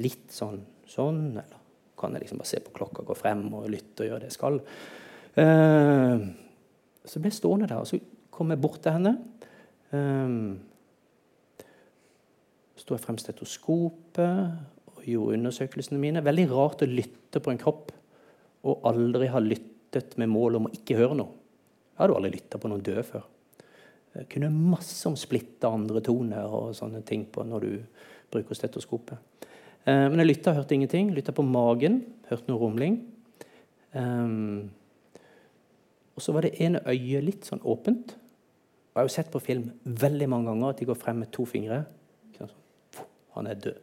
Litt 0.00 0.33
sånn 0.33 0.62
sånn? 0.88 1.22
Eller 1.37 1.61
kan 2.00 2.16
jeg 2.16 2.24
liksom 2.24 2.40
bare 2.40 2.50
se 2.50 2.62
på 2.64 2.74
klokka, 2.77 3.05
gå 3.07 3.16
frem 3.18 3.46
og 3.57 3.68
lytte 3.72 4.05
og 4.05 4.11
gjøre 4.11 4.24
det 4.24 4.31
jeg 4.33 4.38
skal? 4.38 4.61
Uh, 5.37 6.29
så 7.05 7.20
ble 7.20 7.31
jeg 7.31 7.38
stående 7.38 7.68
der, 7.68 7.83
og 7.83 7.90
så 7.90 8.00
kom 8.35 8.53
jeg 8.55 8.62
bort 8.64 8.81
til 8.85 8.96
henne. 8.96 9.16
Um, 9.94 10.57
sto 12.81 12.96
jeg 12.96 13.05
frem 13.05 13.20
stetoskopet 13.20 14.72
gjorde 15.09 15.38
undersøkelsene 15.38 16.00
mine. 16.00 16.24
Veldig 16.24 16.48
rart 16.53 16.85
å 16.85 16.88
lytte 16.88 17.42
på 17.42 17.53
en 17.53 17.61
kropp 17.61 17.92
og 18.64 18.87
aldri 18.88 19.29
ha 19.33 19.42
lyttet 19.42 20.16
med 20.20 20.31
mål 20.33 20.61
om 20.61 20.68
å 20.68 20.74
ikke 20.74 20.96
høre 20.98 21.18
noe. 21.18 21.44
Jeg 21.95 22.03
hadde 22.03 22.19
aldri 22.19 22.35
lytta 22.35 22.59
på 22.59 22.71
noen 22.71 22.83
død 22.85 23.01
før. 23.07 23.25
Jeg 24.15 24.29
kunne 24.31 24.51
masse 24.51 24.99
om 25.09 25.17
splitte 25.19 25.71
andre 25.71 26.03
toner 26.03 26.51
og 26.51 26.75
sånne 26.75 27.03
ting 27.07 27.25
på 27.31 27.43
når 27.47 27.67
du 27.67 27.73
bruker 28.35 28.59
stetoskopet. 28.59 29.47
Eh, 29.87 30.07
men 30.11 30.19
jeg 30.23 30.31
lytta 30.31 30.53
og 30.53 30.61
hørte 30.61 30.75
ingenting. 30.75 31.13
Lytta 31.15 31.35
på 31.35 31.47
magen, 31.47 32.03
hørte 32.31 32.51
noe 32.51 32.61
rumling. 32.63 33.01
Um, 33.95 34.71
og 36.15 36.23
så 36.23 36.35
var 36.35 36.47
det 36.47 36.57
ene 36.63 36.83
øyet 36.91 37.27
litt 37.27 37.47
sånn 37.47 37.63
åpent. 37.63 38.15
Og 38.15 38.99
jeg 38.99 39.03
har 39.03 39.09
jo 39.09 39.15
sett 39.15 39.31
på 39.31 39.43
film 39.43 39.69
veldig 39.83 40.31
mange 40.31 40.51
ganger 40.51 40.75
at 40.75 40.83
de 40.83 40.89
går 40.91 40.99
frem 40.99 41.23
med 41.23 41.31
to 41.35 41.47
fingre. 41.47 41.85
Han 43.35 43.51
er 43.51 43.59
død. 43.59 43.79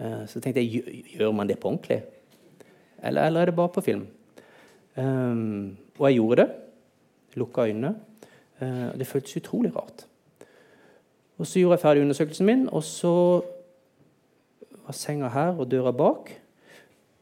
Eh, 0.00 0.24
så 0.32 0.40
tenkte 0.40 0.62
jeg 0.64 1.04
gjør 1.16 1.34
man 1.36 1.48
det 1.48 1.58
på 1.60 1.68
ordentlig? 1.68 2.00
Eller, 3.04 3.26
eller 3.28 3.42
er 3.42 3.50
det 3.50 3.56
bare 3.56 3.72
på 3.74 3.84
film? 3.84 4.06
Um, 4.96 5.76
og 5.98 6.06
jeg 6.08 6.16
gjorde 6.16 6.40
det. 6.40 6.48
Lukka 7.38 7.66
øynene. 7.68 7.94
Uh, 8.60 8.90
det 8.98 9.06
føltes 9.06 9.36
utrolig 9.36 9.72
rart. 9.76 10.06
Og 11.40 11.46
Så 11.46 11.60
gjorde 11.60 11.78
jeg 11.78 11.80
ferdig 11.80 12.02
undersøkelsen 12.02 12.46
min, 12.46 12.68
og 12.68 12.82
så 12.84 13.40
var 14.84 14.92
senga 14.92 15.28
her 15.32 15.56
og 15.56 15.70
døra 15.70 15.92
bak. 15.96 16.32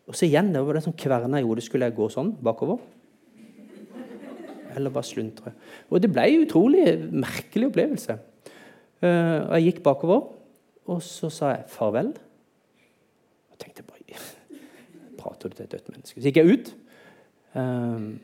Og 0.09 0.17
så 0.17 0.27
igjen, 0.27 0.55
det 0.55 0.63
var 0.67 0.75
det 0.75 0.83
som 0.83 0.97
kverna 0.97 1.39
i 1.39 1.45
hodet. 1.47 1.63
Skulle 1.67 1.87
jeg 1.87 1.95
gå 1.95 2.09
sånn 2.11 2.33
bakover? 2.43 2.81
Eller 4.75 4.91
bare 4.91 5.07
sluntre? 5.07 5.53
Og 5.91 6.03
det 6.03 6.11
ble 6.13 6.25
en 6.25 6.47
utrolig 6.47 6.87
merkelig 7.13 7.69
opplevelse. 7.71 8.19
Uh, 8.99 9.07
og 9.45 9.55
jeg 9.55 9.69
gikk 9.69 9.83
bakover, 9.87 10.25
og 10.89 11.03
så 11.05 11.29
sa 11.31 11.53
jeg 11.53 11.69
farvel 11.71 12.09
Og 13.53 13.59
tenkte 13.61 13.85
bare 13.85 14.17
Prater 15.19 15.53
du 15.53 15.55
til 15.55 15.67
et 15.67 15.75
dødt 15.77 15.91
menneske? 15.93 16.19
Så 16.19 16.27
gikk 16.31 16.41
jeg 16.41 16.57
ut. 16.57 16.73
Um, 17.55 18.19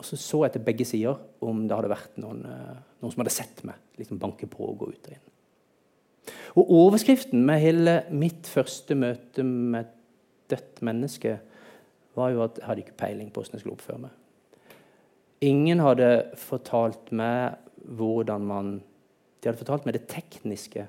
og 0.00 0.06
så 0.08 0.16
så 0.16 0.44
jeg 0.46 0.54
til 0.54 0.64
begge 0.64 0.86
sider 0.88 1.18
om 1.44 1.66
det 1.68 1.76
hadde 1.76 1.92
vært 1.92 2.16
noen, 2.22 2.40
uh, 2.48 2.78
noen 3.02 3.12
som 3.12 3.20
hadde 3.20 3.34
sett 3.34 3.60
meg 3.68 4.00
liksom 4.00 4.20
banke 4.22 4.48
på 4.48 4.64
og 4.64 4.78
gå 4.80 4.88
ut 4.94 5.10
og 5.10 5.12
inn. 5.12 5.26
Og 6.58 6.70
overskriften 6.72 7.44
med 7.46 7.60
hele 7.62 7.94
mitt 8.10 8.48
første 8.48 8.96
møte 8.98 9.44
med 9.44 9.84
et 9.84 9.96
dødt 10.50 10.80
menneske 10.86 11.36
var 12.16 12.32
jo 12.34 12.42
at 12.46 12.58
jeg 12.58 12.66
hadde 12.66 12.84
ikke 12.84 12.98
peiling 12.98 13.28
på 13.30 13.42
hvordan 13.42 13.58
jeg 13.58 13.62
skulle 13.62 13.76
oppføre 13.76 14.02
meg. 14.06 14.16
Ingen 15.46 15.82
hadde 15.84 16.08
fortalt 16.40 17.12
meg 17.16 17.60
hvordan 17.96 18.44
man 18.44 18.72
De 19.40 19.48
hadde 19.48 19.60
fortalt 19.62 19.86
meg 19.88 19.94
det 19.96 20.02
tekniske, 20.10 20.82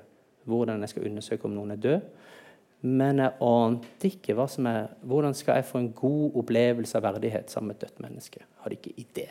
hvordan 0.44 0.82
jeg 0.84 0.92
skal 0.92 1.06
undersøke 1.08 1.46
om 1.48 1.54
noen 1.56 1.70
er 1.72 1.78
død. 1.80 2.02
Men 2.82 3.22
jeg 3.22 3.36
ante 3.46 4.08
ikke 4.10 4.34
hva 4.34 4.48
som 4.50 4.66
er, 4.66 4.90
hvordan 5.06 5.36
skal 5.38 5.60
jeg 5.60 5.68
få 5.68 5.78
en 5.78 5.92
god 5.94 6.38
opplevelse 6.42 6.98
av 6.98 7.06
verdighet 7.06 7.52
sammen 7.52 7.70
med 7.70 7.78
et 7.78 7.86
dødt 7.86 8.02
menneske. 8.02 8.42
Jeg 8.42 8.64
hadde 8.64 8.78
ikke 8.78 9.04
idé. 9.04 9.26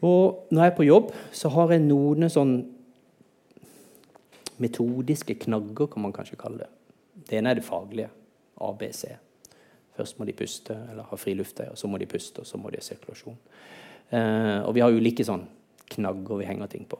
Og 0.00 0.46
når 0.48 0.62
jeg 0.62 0.72
er 0.72 0.76
på 0.78 0.88
jobb, 0.88 1.10
så 1.36 1.50
har 1.52 1.74
jeg 1.74 1.84
noen 1.84 2.30
sånn 2.32 2.54
metodiske 4.60 5.36
knagger, 5.44 5.90
kan 5.92 6.04
man 6.04 6.14
kanskje 6.16 6.40
kalle 6.40 6.64
det. 6.64 6.70
Det 7.28 7.36
ene 7.36 7.52
er 7.52 7.60
det 7.60 7.66
faglige. 7.68 8.08
ABC. 8.60 9.04
Først 9.96 10.18
må 10.18 10.26
de 10.28 10.36
puste 10.36 10.74
eller 10.90 11.08
ha 11.08 11.16
fri 11.20 11.34
luft, 11.36 11.60
og 11.64 11.78
så 11.78 11.88
må 11.88 12.00
de 12.00 12.08
puste, 12.08 12.42
og 12.42 12.48
så 12.48 12.60
må 12.60 12.72
de 12.72 12.80
ha 12.80 12.84
sirkulasjon. 12.84 13.36
Eh, 14.10 14.58
og 14.64 14.74
vi 14.76 14.82
har 14.84 14.92
ulike 14.92 15.24
sånn 15.26 15.46
knagger 15.90 16.40
vi 16.40 16.48
henger 16.48 16.70
ting 16.72 16.84
på. 16.88 16.98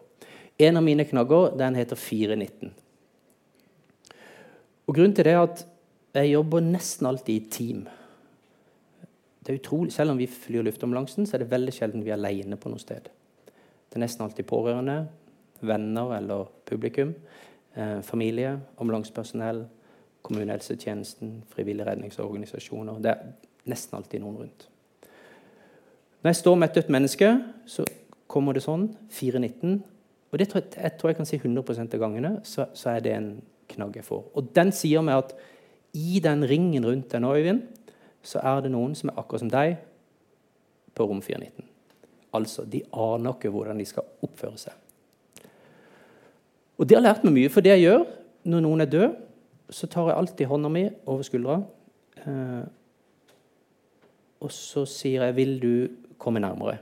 En 0.61 0.77
av 0.77 0.85
mine 0.85 1.07
knagger 1.09 1.55
den 1.57 1.77
heter 1.79 1.97
419. 1.97 2.73
Og 4.91 4.97
Grunnen 4.97 5.15
til 5.15 5.23
det 5.23 5.37
er 5.37 5.45
at 5.45 5.61
jeg 6.19 6.33
jobber 6.33 6.65
nesten 6.67 7.07
alltid 7.07 7.35
i 7.37 7.51
team. 7.51 7.85
Det 9.47 9.53
er 9.53 9.59
utrolig, 9.61 9.93
Selv 9.93 10.11
om 10.11 10.19
vi 10.19 10.27
flyr 10.27 10.63
luftambulansen, 10.67 11.27
så 11.27 11.37
er 11.37 11.45
det 11.45 11.51
veldig 11.51 11.73
sjelden 11.73 12.05
vi 12.05 12.11
er 12.11 12.19
alene 12.19 12.57
på 12.59 12.69
noe 12.69 12.83
sted. 12.83 13.07
Det 13.87 13.95
er 13.95 14.03
nesten 14.03 14.25
alltid 14.25 14.45
pårørende, 14.51 15.07
venner 15.61 16.17
eller 16.17 16.51
publikum, 16.67 17.15
eh, 17.77 18.01
familie, 18.03 18.61
ambulansepersonell, 18.81 19.65
kommunehelsetjenesten, 20.23 21.45
frivillige 21.49 21.87
redningsorganisasjoner. 21.87 22.99
Det 22.99 23.11
er 23.11 23.23
nesten 23.71 23.97
alltid 23.97 24.21
noen 24.21 24.37
rundt. 24.37 24.69
Når 26.23 26.29
jeg 26.29 26.37
står 26.37 26.55
med 26.55 26.69
et 26.69 26.75
dødt 26.75 26.91
menneske, 26.91 27.45
så 27.67 27.85
kommer 28.27 28.53
det 28.53 28.63
sånn 28.63 28.97
419. 29.11 29.85
Og 30.33 30.39
det 30.39 30.49
tror 30.49 30.61
jeg, 30.61 30.83
jeg, 30.83 30.99
tror 30.99 31.09
jeg 31.09 31.17
kan 31.17 31.27
si 31.27 31.37
100 31.37 31.95
av 31.95 32.01
gangene 32.01 32.41
så, 32.43 32.67
så, 32.75 32.91
er 32.91 33.01
det 33.01 33.13
en 33.13 33.43
knagg 33.75 33.97
jeg 34.01 34.07
får. 34.07 34.25
Og 34.37 34.51
den 34.57 34.73
sier 34.77 35.05
meg 35.07 35.25
at 35.25 35.35
i 35.97 36.21
den 36.23 36.45
ringen 36.47 36.87
rundt 36.87 37.11
deg 37.13 37.23
nå, 37.23 37.33
Øyvind, 37.35 37.63
så 38.23 38.43
er 38.45 38.65
det 38.65 38.73
noen 38.75 38.95
som 38.99 39.11
er 39.11 39.19
akkurat 39.21 39.43
som 39.43 39.51
deg 39.53 39.79
på 40.95 41.07
rom 41.09 41.23
419. 41.25 41.67
Altså, 42.37 42.65
de 42.69 42.83
aner 42.93 43.35
ikke 43.35 43.51
hvordan 43.53 43.81
de 43.81 43.89
skal 43.89 44.07
oppføre 44.23 44.61
seg. 44.61 44.77
Og 46.81 46.89
det 46.89 46.97
har 46.97 47.05
lært 47.05 47.25
meg 47.27 47.35
mye, 47.37 47.53
for 47.53 47.65
det 47.65 47.75
jeg 47.75 47.89
gjør 47.89 48.05
når 48.51 48.63
noen 48.65 48.85
er 48.85 48.93
død, 48.93 49.17
så 49.71 49.89
tar 49.91 50.11
jeg 50.11 50.19
alltid 50.19 50.49
hånda 50.51 50.71
mi 50.73 50.85
over 51.11 51.27
skuldra. 51.27 51.59
Eh, 52.25 52.63
og 54.41 54.53
så 54.55 54.87
sier 54.89 55.25
jeg 55.25 55.37
'Vil 55.37 55.61
du 55.61 55.89
komme 56.19 56.41
nærmere?' 56.41 56.79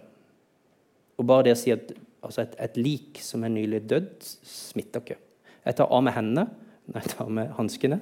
Og 1.18 1.26
bare 1.26 1.42
det 1.42 1.52
å 1.52 1.58
si 1.58 1.70
at 1.70 1.92
altså 2.22 2.42
et, 2.42 2.54
et, 2.58 2.76
lik 2.76 3.18
som 3.20 3.44
er 3.44 3.48
nylig 3.48 3.88
dødd, 3.90 4.22
smitter 4.22 5.00
ikke. 5.00 5.16
Jeg 5.64 5.74
tar 5.74 5.90
av 5.90 6.02
meg 6.02 6.14
hendene 6.14 6.46
når 6.88 7.02
jeg 7.02 7.12
tar 7.14 7.28
med 7.32 7.52
hanskene. 7.58 8.00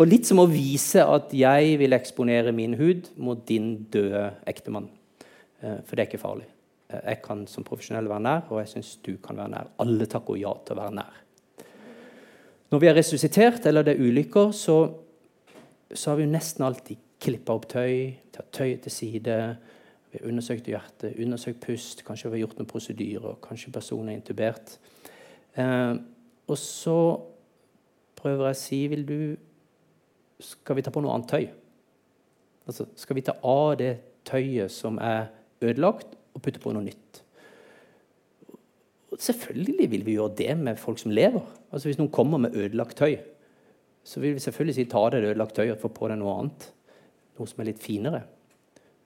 Og 0.00 0.08
litt 0.08 0.26
som 0.26 0.40
å 0.42 0.48
vise 0.50 1.04
at 1.04 1.30
jeg 1.36 1.76
vil 1.78 1.94
eksponere 1.94 2.54
min 2.56 2.74
hud 2.78 3.12
mot 3.22 3.38
din 3.46 3.74
døde 3.92 4.24
ektemann. 4.50 4.88
Eh, 5.62 5.78
for 5.86 5.94
det 5.94 6.04
er 6.04 6.10
ikke 6.10 6.22
farlig. 6.22 6.48
Eh, 6.90 7.02
jeg 7.12 7.20
kan 7.22 7.44
som 7.46 7.66
profesjonell 7.66 8.08
være 8.10 8.24
nær, 8.26 8.48
og 8.50 8.62
jeg 8.62 8.72
syns 8.72 8.96
du 9.04 9.14
kan 9.22 9.38
være 9.38 9.52
nær. 9.52 9.70
Alle 9.84 10.08
takker 10.10 10.40
ja 10.40 10.54
til 10.64 10.74
å 10.74 10.80
være 10.80 10.96
nær. 10.98 11.20
Når 12.72 12.80
vi 12.80 12.88
har 12.88 12.96
resuscitert 12.96 13.66
eller 13.68 13.84
det 13.84 13.94
er 13.94 14.02
ulykker, 14.02 14.50
så, 14.56 14.76
så 15.92 16.10
har 16.10 16.18
vi 16.18 16.24
jo 16.24 16.32
nesten 16.32 16.64
alltid 16.66 17.02
klippa 17.22 17.54
opp 17.54 17.68
tøy, 17.70 18.16
tatt 18.32 18.48
tøyet 18.56 18.82
til 18.86 18.94
side. 18.96 19.36
Vi 20.10 20.18
har 20.18 20.32
undersøkt 20.32 20.70
hjertet, 20.72 21.18
undersøkt 21.20 21.60
pust, 21.62 22.02
kanskje 22.06 22.32
vi 22.32 22.40
har 22.40 22.46
gjort 22.46 22.58
noen 22.58 22.72
prosedyrer. 22.72 23.36
Kanskje 23.44 23.74
personen 23.76 24.10
er 24.10 24.18
intubert. 24.18 24.78
Eh, 25.58 25.94
og 26.48 26.58
så 26.58 26.98
prøver 28.18 28.48
jeg 28.48 28.56
å 28.56 28.62
si 28.62 28.78
vil 28.92 29.04
du, 29.08 29.18
Skal 30.42 30.74
vi 30.74 30.82
ta 30.82 30.90
på 30.90 31.02
noe 31.04 31.12
annet 31.14 31.30
tøy? 31.30 31.44
Altså, 32.66 32.88
skal 32.98 33.18
vi 33.18 33.22
ta 33.26 33.36
av 33.46 33.76
det 33.78 33.92
tøyet 34.26 34.72
som 34.74 34.98
er 35.02 35.28
ødelagt, 35.62 36.16
og 36.34 36.42
putte 36.42 36.62
på 36.62 36.72
noe 36.74 36.82
nytt? 36.86 37.20
Selvfølgelig 39.12 39.86
vil 39.92 40.06
vi 40.06 40.16
gjøre 40.16 40.34
det 40.38 40.54
med 40.58 40.80
folk 40.80 40.98
som 40.98 41.12
lever. 41.14 41.44
Altså 41.70 41.88
Hvis 41.88 42.00
noen 42.00 42.10
kommer 42.10 42.40
med 42.42 42.56
ødelagt 42.56 42.96
tøy, 42.98 43.18
så 44.02 44.20
vil 44.20 44.34
vi 44.34 44.42
selvfølgelig 44.42 44.74
si 44.74 44.86
ta 44.90 45.02
av 45.04 45.12
det 45.14 45.22
ødelagt 45.28 45.54
tøyet 45.54 45.76
og 45.76 45.82
få 45.82 45.92
på 45.94 46.08
deg 46.10 46.18
noe 46.18 46.34
annet. 46.40 46.70
Noe 47.38 47.50
som 47.50 47.62
er 47.62 47.70
litt 47.70 47.82
finere. 47.82 48.24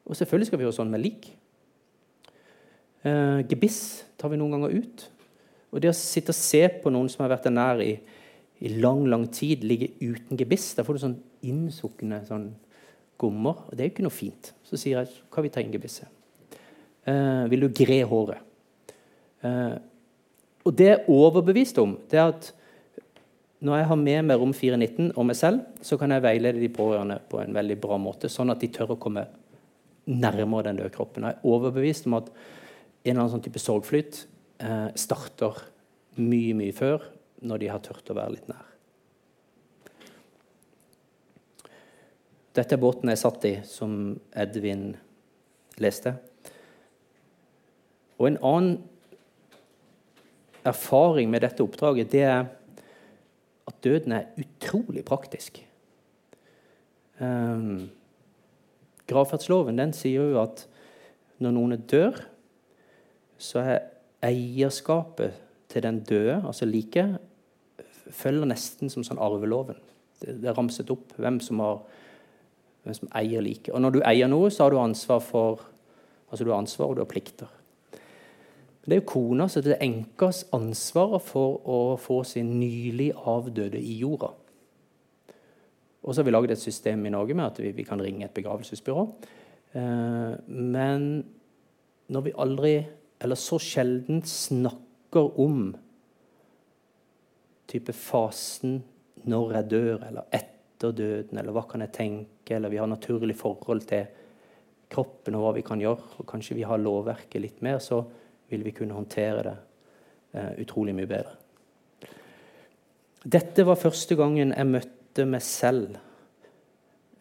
Og 0.07 0.17
selvfølgelig 0.17 0.49
skal 0.49 0.61
vi 0.61 0.67
gjøre 0.67 0.79
sånn 0.79 0.93
med 0.93 1.03
lik. 1.03 1.29
Eh, 3.05 3.43
gebiss 3.51 4.07
tar 4.17 4.33
vi 4.33 4.39
noen 4.41 4.57
ganger 4.57 4.77
ut. 4.79 5.09
Og 5.73 5.83
det 5.83 5.91
å 5.91 5.97
sitte 5.97 6.33
og 6.33 6.39
se 6.39 6.63
på 6.83 6.93
noen 6.93 7.09
som 7.13 7.25
har 7.25 7.35
vært 7.35 7.49
der 7.49 7.57
nær 7.57 7.83
i, 7.85 7.95
i 8.65 8.73
lang 8.81 9.05
lang 9.11 9.27
tid, 9.35 9.65
ligge 9.67 9.91
uten 10.01 10.39
gebiss 10.39 10.71
Da 10.77 10.85
får 10.87 10.97
du 10.97 11.03
sånn 11.03 11.19
innsukne 11.47 12.23
sånn 12.29 12.51
gommer. 13.21 13.65
Og 13.67 13.75
det 13.75 13.85
er 13.85 13.91
jo 13.91 13.97
ikke 13.97 14.07
noe 14.07 14.15
fint. 14.15 14.53
Så 14.67 14.79
sier 14.81 15.03
jeg 15.03 15.25
kan 15.33 15.45
vi 15.45 15.53
ta 15.53 15.65
inn 15.65 15.75
gebisset. 15.75 16.09
Eh, 17.07 17.45
vil 17.53 17.67
du 17.67 17.69
gre 17.77 18.01
håret? 18.09 18.43
Eh, 19.47 19.75
og 20.67 20.75
det 20.75 20.89
jeg 20.89 20.99
er 20.99 21.11
overbevist 21.13 21.79
om, 21.79 21.95
det 22.11 22.19
er 22.19 22.33
at 22.33 22.49
når 23.67 23.79
jeg 23.79 23.89
har 23.89 23.99
med 24.01 24.27
meg 24.29 24.41
Rom 24.41 24.53
419 24.55 25.13
og 25.15 25.27
meg 25.29 25.39
selv, 25.39 25.63
så 25.83 25.97
kan 25.99 26.13
jeg 26.13 26.25
veilede 26.25 26.61
de 26.61 26.69
pårørende 26.73 27.21
på 27.31 27.41
en 27.41 27.55
veldig 27.57 27.77
bra 27.81 27.97
måte, 28.01 28.29
sånn 28.31 28.51
at 28.53 28.61
de 28.61 28.69
tør 28.75 28.97
å 28.97 29.01
komme 29.01 29.25
nærmere 30.07 30.69
den 30.69 30.81
døde 30.81 30.93
kroppen. 30.95 31.25
Jeg 31.25 31.39
er 31.39 31.47
overbevist 31.55 32.09
om 32.11 32.19
at 32.19 32.29
en 32.31 33.13
eller 33.13 33.23
annen 33.23 33.33
sånn 33.37 33.45
type 33.47 33.63
sorgflyt 33.63 34.25
eh, 34.61 34.89
starter 34.99 35.61
mye, 36.17 36.55
mye 36.57 36.75
før, 36.77 37.05
når 37.47 37.63
de 37.63 37.71
har 37.71 37.83
turt 37.85 38.11
å 38.11 38.17
være 38.17 38.37
litt 38.37 38.49
nær. 38.51 38.73
Dette 42.57 42.73
er 42.73 42.81
båten 42.81 43.13
jeg 43.13 43.21
satt 43.21 43.45
i, 43.45 43.55
som 43.69 44.15
Edvin 44.33 44.95
leste. 45.83 46.15
Og 48.17 48.31
en 48.31 48.39
annen 48.41 48.79
erfaring 50.67 51.29
med 51.31 51.45
dette 51.45 51.63
oppdraget, 51.63 52.09
det 52.15 52.25
er 52.25 52.47
at 53.67 53.83
døden 53.85 54.15
er 54.17 54.31
utrolig 54.41 55.05
praktisk. 55.05 55.61
Um, 57.21 57.91
gravferdsloven 59.09 59.79
den 59.79 59.93
sier 59.97 60.33
jo 60.33 60.41
at 60.43 60.65
når 61.43 61.55
noen 61.57 61.85
dør, 61.91 62.19
så 63.37 63.61
er 63.61 63.79
eierskapet 64.25 65.37
til 65.69 65.83
den 65.85 66.01
døde, 66.09 66.41
altså 66.47 66.69
liket, 66.69 67.19
følger 68.15 68.47
nesten 68.49 68.91
som 68.93 69.05
sånn 69.05 69.21
arveloven. 69.21 69.79
Det, 70.23 70.39
det 70.41 70.51
er 70.51 70.57
ramset 70.57 70.91
opp 70.95 71.17
hvem 71.21 71.41
som, 71.45 71.61
har, 71.61 71.83
hvem 72.85 72.97
som 72.97 73.11
eier 73.19 73.45
liket. 73.45 73.75
Og 73.75 73.83
når 73.83 73.97
du 73.97 74.01
eier 74.07 74.31
noe, 74.31 74.51
så 74.55 74.65
har 74.65 74.75
du 74.75 74.81
ansvar 74.81 75.21
for 75.25 75.67
altså 76.31 76.45
du 76.45 76.51
har 76.51 76.59
ansvar 76.63 76.91
og 76.91 76.97
du 76.97 77.03
har 77.05 77.11
plikter. 77.11 77.51
Det 78.87 78.95
er 78.95 79.01
jo 79.01 79.11
kona, 79.11 79.49
så 79.51 79.61
det 79.65 79.75
er 79.75 79.83
enkas 79.83 80.45
ansvar 80.55 81.19
for 81.25 81.59
å 81.67 81.79
få 81.99 82.21
sin 82.27 82.53
nylig 82.61 83.11
avdøde 83.19 83.81
i 83.83 83.97
jorda. 83.99 84.31
Og 86.07 86.15
så 86.15 86.21
har 86.21 86.29
vi 86.29 86.35
laget 86.35 86.55
et 86.55 86.63
system 86.63 87.03
i 87.07 87.11
Norge 87.11 87.35
med 87.35 87.49
at 87.49 87.59
vi, 87.59 87.73
vi 87.75 87.87
kan 87.87 88.03
ringe 88.03 88.29
et 88.29 88.35
begravelsesbyrå. 88.37 89.03
Eh, 89.75 90.37
men 90.47 91.09
når 92.15 92.23
vi 92.29 92.37
aldri, 92.39 92.75
eller 93.19 93.39
så 93.41 93.59
sjelden, 93.63 94.23
snakker 94.23 95.41
om 95.41 95.71
type 97.67 97.95
fasen 97.97 98.81
når 99.27 99.57
jeg 99.57 99.69
dør, 99.73 100.05
eller 100.07 100.29
etter 100.35 100.93
døden, 100.95 101.39
eller 101.39 101.55
hva 101.57 101.65
kan 101.69 101.83
jeg 101.83 101.95
tenke, 101.97 102.57
eller 102.57 102.71
vi 102.71 102.79
har 102.81 102.91
naturlig 102.91 103.39
forhold 103.39 103.87
til 103.89 104.07
kroppen 104.93 105.35
og 105.35 105.47
hva 105.47 105.55
vi 105.57 105.65
kan 105.67 105.81
gjøre, 105.83 106.13
og 106.21 106.29
kanskje 106.29 106.59
vi 106.59 106.67
har 106.69 106.79
lovverket 106.79 107.43
litt 107.43 107.65
mer, 107.67 107.81
så 107.83 108.05
vil 108.51 108.63
vi 108.63 108.75
kunne 108.77 108.95
håndtere 108.95 109.43
det 109.43 109.57
eh, 110.37 110.53
utrolig 110.63 110.95
mye 110.95 111.11
bedre. 111.11 111.35
Dette 113.27 113.65
var 113.67 113.81
første 113.81 114.15
gangen 114.15 114.53
jeg 114.55 114.71
møtte 114.71 115.25
meg 115.27 115.43
selv 115.43 115.97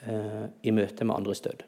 eh, 0.05 0.45
i 0.61 0.73
møte 0.75 1.07
med 1.07 1.15
andres 1.15 1.41
død. 1.41 1.63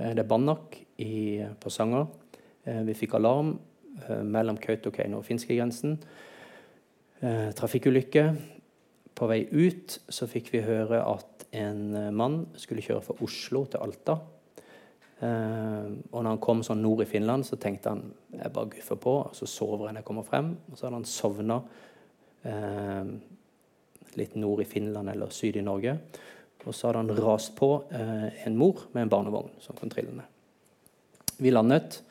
Eh, 0.00 0.10
det 0.10 0.24
er 0.24 0.26
Banak 0.26 0.80
i 0.98 1.44
Porsanger. 1.62 2.08
Eh, 2.08 2.25
vi 2.66 2.94
fikk 2.98 3.14
alarm 3.14 3.54
eh, 4.08 4.22
mellom 4.26 4.58
Kautokeino 4.58 5.20
og 5.20 5.26
finskegrensen. 5.26 5.96
Eh, 7.20 7.50
trafikkulykke. 7.56 8.24
På 9.16 9.28
vei 9.30 9.44
ut 9.52 10.00
så 10.12 10.26
fikk 10.28 10.50
vi 10.52 10.64
høre 10.66 11.00
at 11.06 11.46
en 11.56 11.94
mann 12.12 12.42
skulle 12.58 12.84
kjøre 12.84 13.04
fra 13.06 13.16
Oslo 13.24 13.62
til 13.70 13.80
Alta. 13.80 14.18
Og 15.16 16.18
når 16.20 16.26
han 16.28 16.40
kom 16.44 16.60
sånn 16.66 16.82
nord 16.84 17.00
i 17.00 17.06
Finland, 17.08 17.46
så 17.48 17.56
tenkte 17.56 17.94
han 17.94 18.02
jeg 18.34 18.52
bare 18.52 18.68
guffer 18.74 18.98
på. 19.00 19.14
og 19.22 19.32
Så 19.32 19.48
sover 19.48 19.88
han 19.88 19.96
jeg 19.96 20.04
kommer 20.04 20.26
frem. 20.26 20.50
Og 20.68 20.76
så 20.76 20.84
hadde 20.84 20.98
han 20.98 21.08
sovna 21.08 21.56
litt 24.20 24.36
nord 24.36 24.60
i 24.60 24.68
Finland 24.68 25.14
eller 25.14 25.32
syd 25.32 25.56
i 25.56 25.64
Norge. 25.64 25.96
Og 26.66 26.76
så 26.76 26.90
hadde 26.90 27.06
han 27.06 27.24
rast 27.24 27.56
på 27.56 27.70
en 27.88 28.60
mor 28.60 28.84
med 28.92 29.06
en 29.06 29.14
barnevogn 29.16 29.56
som 29.64 29.80
kom 29.80 29.88
trillende. 29.88 30.28
Vi 31.40 31.56
landet, 31.56 32.02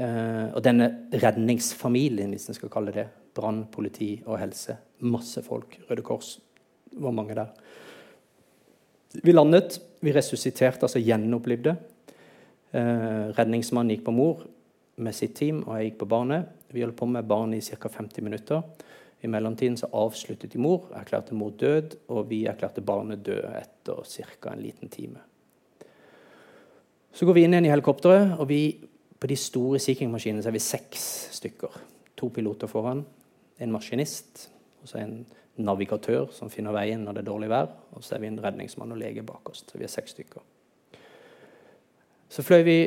og 0.00 0.62
denne 0.64 0.86
redningsfamilien, 1.12 2.30
hvis 2.32 2.48
en 2.48 2.56
skal 2.56 2.70
kalle 2.72 2.94
det, 2.94 3.04
brann, 3.36 3.66
politi 3.72 4.14
og 4.24 4.38
helse, 4.40 4.78
masse 5.04 5.42
folk, 5.44 5.76
Røde 5.90 6.04
Kors, 6.06 6.38
var 6.96 7.14
mange 7.14 7.36
der. 7.36 7.50
Vi 9.22 9.32
landet, 9.32 9.80
vi 10.00 10.12
resusciterte, 10.14 10.86
altså 10.86 11.02
gjenopplivde. 11.02 11.74
Eh, 12.70 13.30
redningsmannen 13.34 13.96
gikk 13.96 14.04
på 14.06 14.14
mor 14.14 14.44
med 15.02 15.16
sitt 15.16 15.34
team, 15.38 15.64
og 15.66 15.76
jeg 15.76 15.90
gikk 15.90 15.98
på 16.04 16.10
barnet. 16.12 16.52
Vi 16.70 16.84
holdt 16.84 16.98
på 16.98 17.08
med 17.10 17.26
barnet 17.26 17.58
i 17.58 17.76
ca. 17.76 17.90
50 17.90 18.22
minutter. 18.22 18.62
I 19.20 19.28
mellomtiden 19.28 19.76
så 19.76 19.90
avsluttet 19.92 20.52
de 20.52 20.60
mor, 20.62 20.86
erklærte 20.96 21.34
mor 21.36 21.50
død, 21.58 21.98
og 22.08 22.28
vi 22.30 22.44
erklærte 22.48 22.84
barnet 22.86 23.24
død 23.26 23.42
etter 23.58 24.04
ca. 24.06 24.52
en 24.52 24.62
liten 24.62 24.88
time. 24.88 25.18
Så 27.12 27.26
går 27.26 27.34
vi 27.34 27.42
inn 27.44 27.54
igjen 27.56 27.66
i 27.66 27.72
helikopteret, 27.72 28.38
og 28.38 28.46
vi, 28.48 28.62
på 29.20 29.28
de 29.28 29.36
store 29.36 29.78
Sea 29.82 29.98
King-maskinene 29.98 30.44
er 30.46 30.54
vi 30.54 30.62
seks 30.62 31.02
stykker. 31.36 31.76
To 32.16 32.30
piloter 32.32 32.70
foran, 32.70 33.04
en 33.60 33.72
maskinist 33.72 34.48
og 34.80 34.88
så 34.88 35.02
en 35.02 35.20
navigatør 35.60 36.30
som 36.32 36.50
finner 36.52 36.72
veien 36.72 37.02
når 37.04 37.18
det 37.18 37.22
er 37.22 37.28
dårlig 37.28 37.50
vær. 37.52 37.68
Og 37.92 38.04
så 38.04 38.16
er 38.16 38.24
vi 38.24 38.30
en 38.30 38.40
redningsmann 38.40 38.92
og 38.94 39.00
lege 39.00 39.24
bak 39.26 39.52
oss. 39.52 39.64
Så 39.68 39.78
vi 39.78 39.84
er 39.84 39.92
seks 39.92 40.16
stykker. 40.16 40.44
Så 42.30 42.44
fløy 42.46 42.62
vi 42.64 42.78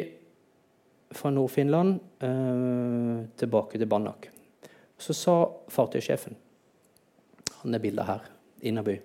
fra 1.13 1.29
Nord-Finland 1.29 1.99
eh, 2.25 3.25
tilbake 3.37 3.77
til 3.77 3.89
Banak. 3.89 4.29
Så 4.97 5.13
sa 5.13 5.35
fartøysjefen 5.69 6.37
Han 7.61 7.75
er 7.75 7.79
bildet 7.79 8.05
her. 8.05 8.23
Innaby. 8.61 8.97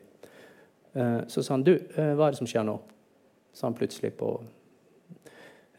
Eh, 0.93 1.21
så 1.29 1.43
sa 1.43 1.55
han 1.55 1.67
du, 1.67 1.75
eh, 1.75 2.15
hva 2.15 2.29
er 2.29 2.33
det 2.33 2.41
som 2.41 2.49
skjer 2.49 2.65
nå? 2.65 2.79
sa 3.53 3.67
han 3.67 3.75
plutselig 3.75 4.13
på 4.15 4.29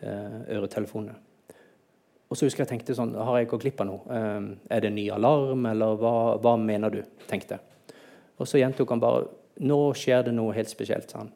eh, 0.04 0.40
øretelefonene. 0.52 1.16
Og 2.30 2.38
så 2.38 2.46
husker 2.46 2.62
jeg 2.62 2.70
tenkte 2.70 2.94
sånn 2.94 3.16
Har 3.18 3.40
jeg 3.40 3.50
gått 3.50 3.64
glipp 3.66 3.82
av 3.82 3.88
noe? 3.90 4.04
Eh, 4.14 4.50
er 4.76 4.84
det 4.84 4.92
en 4.92 4.98
ny 5.00 5.08
alarm, 5.14 5.66
eller 5.72 5.98
hva, 6.00 6.14
hva 6.42 6.56
mener 6.62 6.94
du? 6.94 7.02
tenkte 7.30 7.58
jeg. 7.58 7.96
Og 8.40 8.48
så 8.48 8.62
gjentok 8.62 8.94
han 8.94 9.04
bare 9.04 9.28
Nå 9.66 9.80
skjer 9.98 10.30
det 10.30 10.34
noe 10.38 10.56
helt 10.56 10.72
spesielt, 10.72 11.10
sa 11.12 11.26
han. 11.26 11.34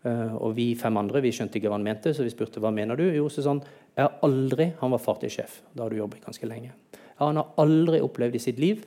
Uh, 0.00 0.32
og 0.40 0.54
vi 0.56 0.70
fem 0.80 0.96
andre 0.96 1.20
vi 1.20 1.28
skjønte 1.36 1.58
ikke 1.58 1.68
hva 1.68 1.76
han 1.76 1.84
mente, 1.84 2.14
så 2.16 2.24
vi 2.24 2.32
spurte 2.32 2.62
hva 2.62 2.70
mener 2.72 2.96
du 2.96 3.02
Jo, 3.12 3.26
så 3.28 3.42
sånn, 3.44 3.58
jeg 3.92 4.00
har 4.06 4.14
aldri, 4.24 4.70
Han 4.80 4.94
var 4.94 5.02
fartøysjef. 5.04 5.58
Da 5.76 5.84
har 5.84 5.92
du 5.92 5.98
jobbet 5.98 6.24
ganske 6.24 6.48
lenge. 6.48 6.72
Ja, 6.94 7.26
han 7.26 7.36
har 7.36 7.50
aldri 7.60 8.00
opplevd 8.00 8.38
i 8.38 8.40
sitt 8.40 8.62
liv 8.62 8.86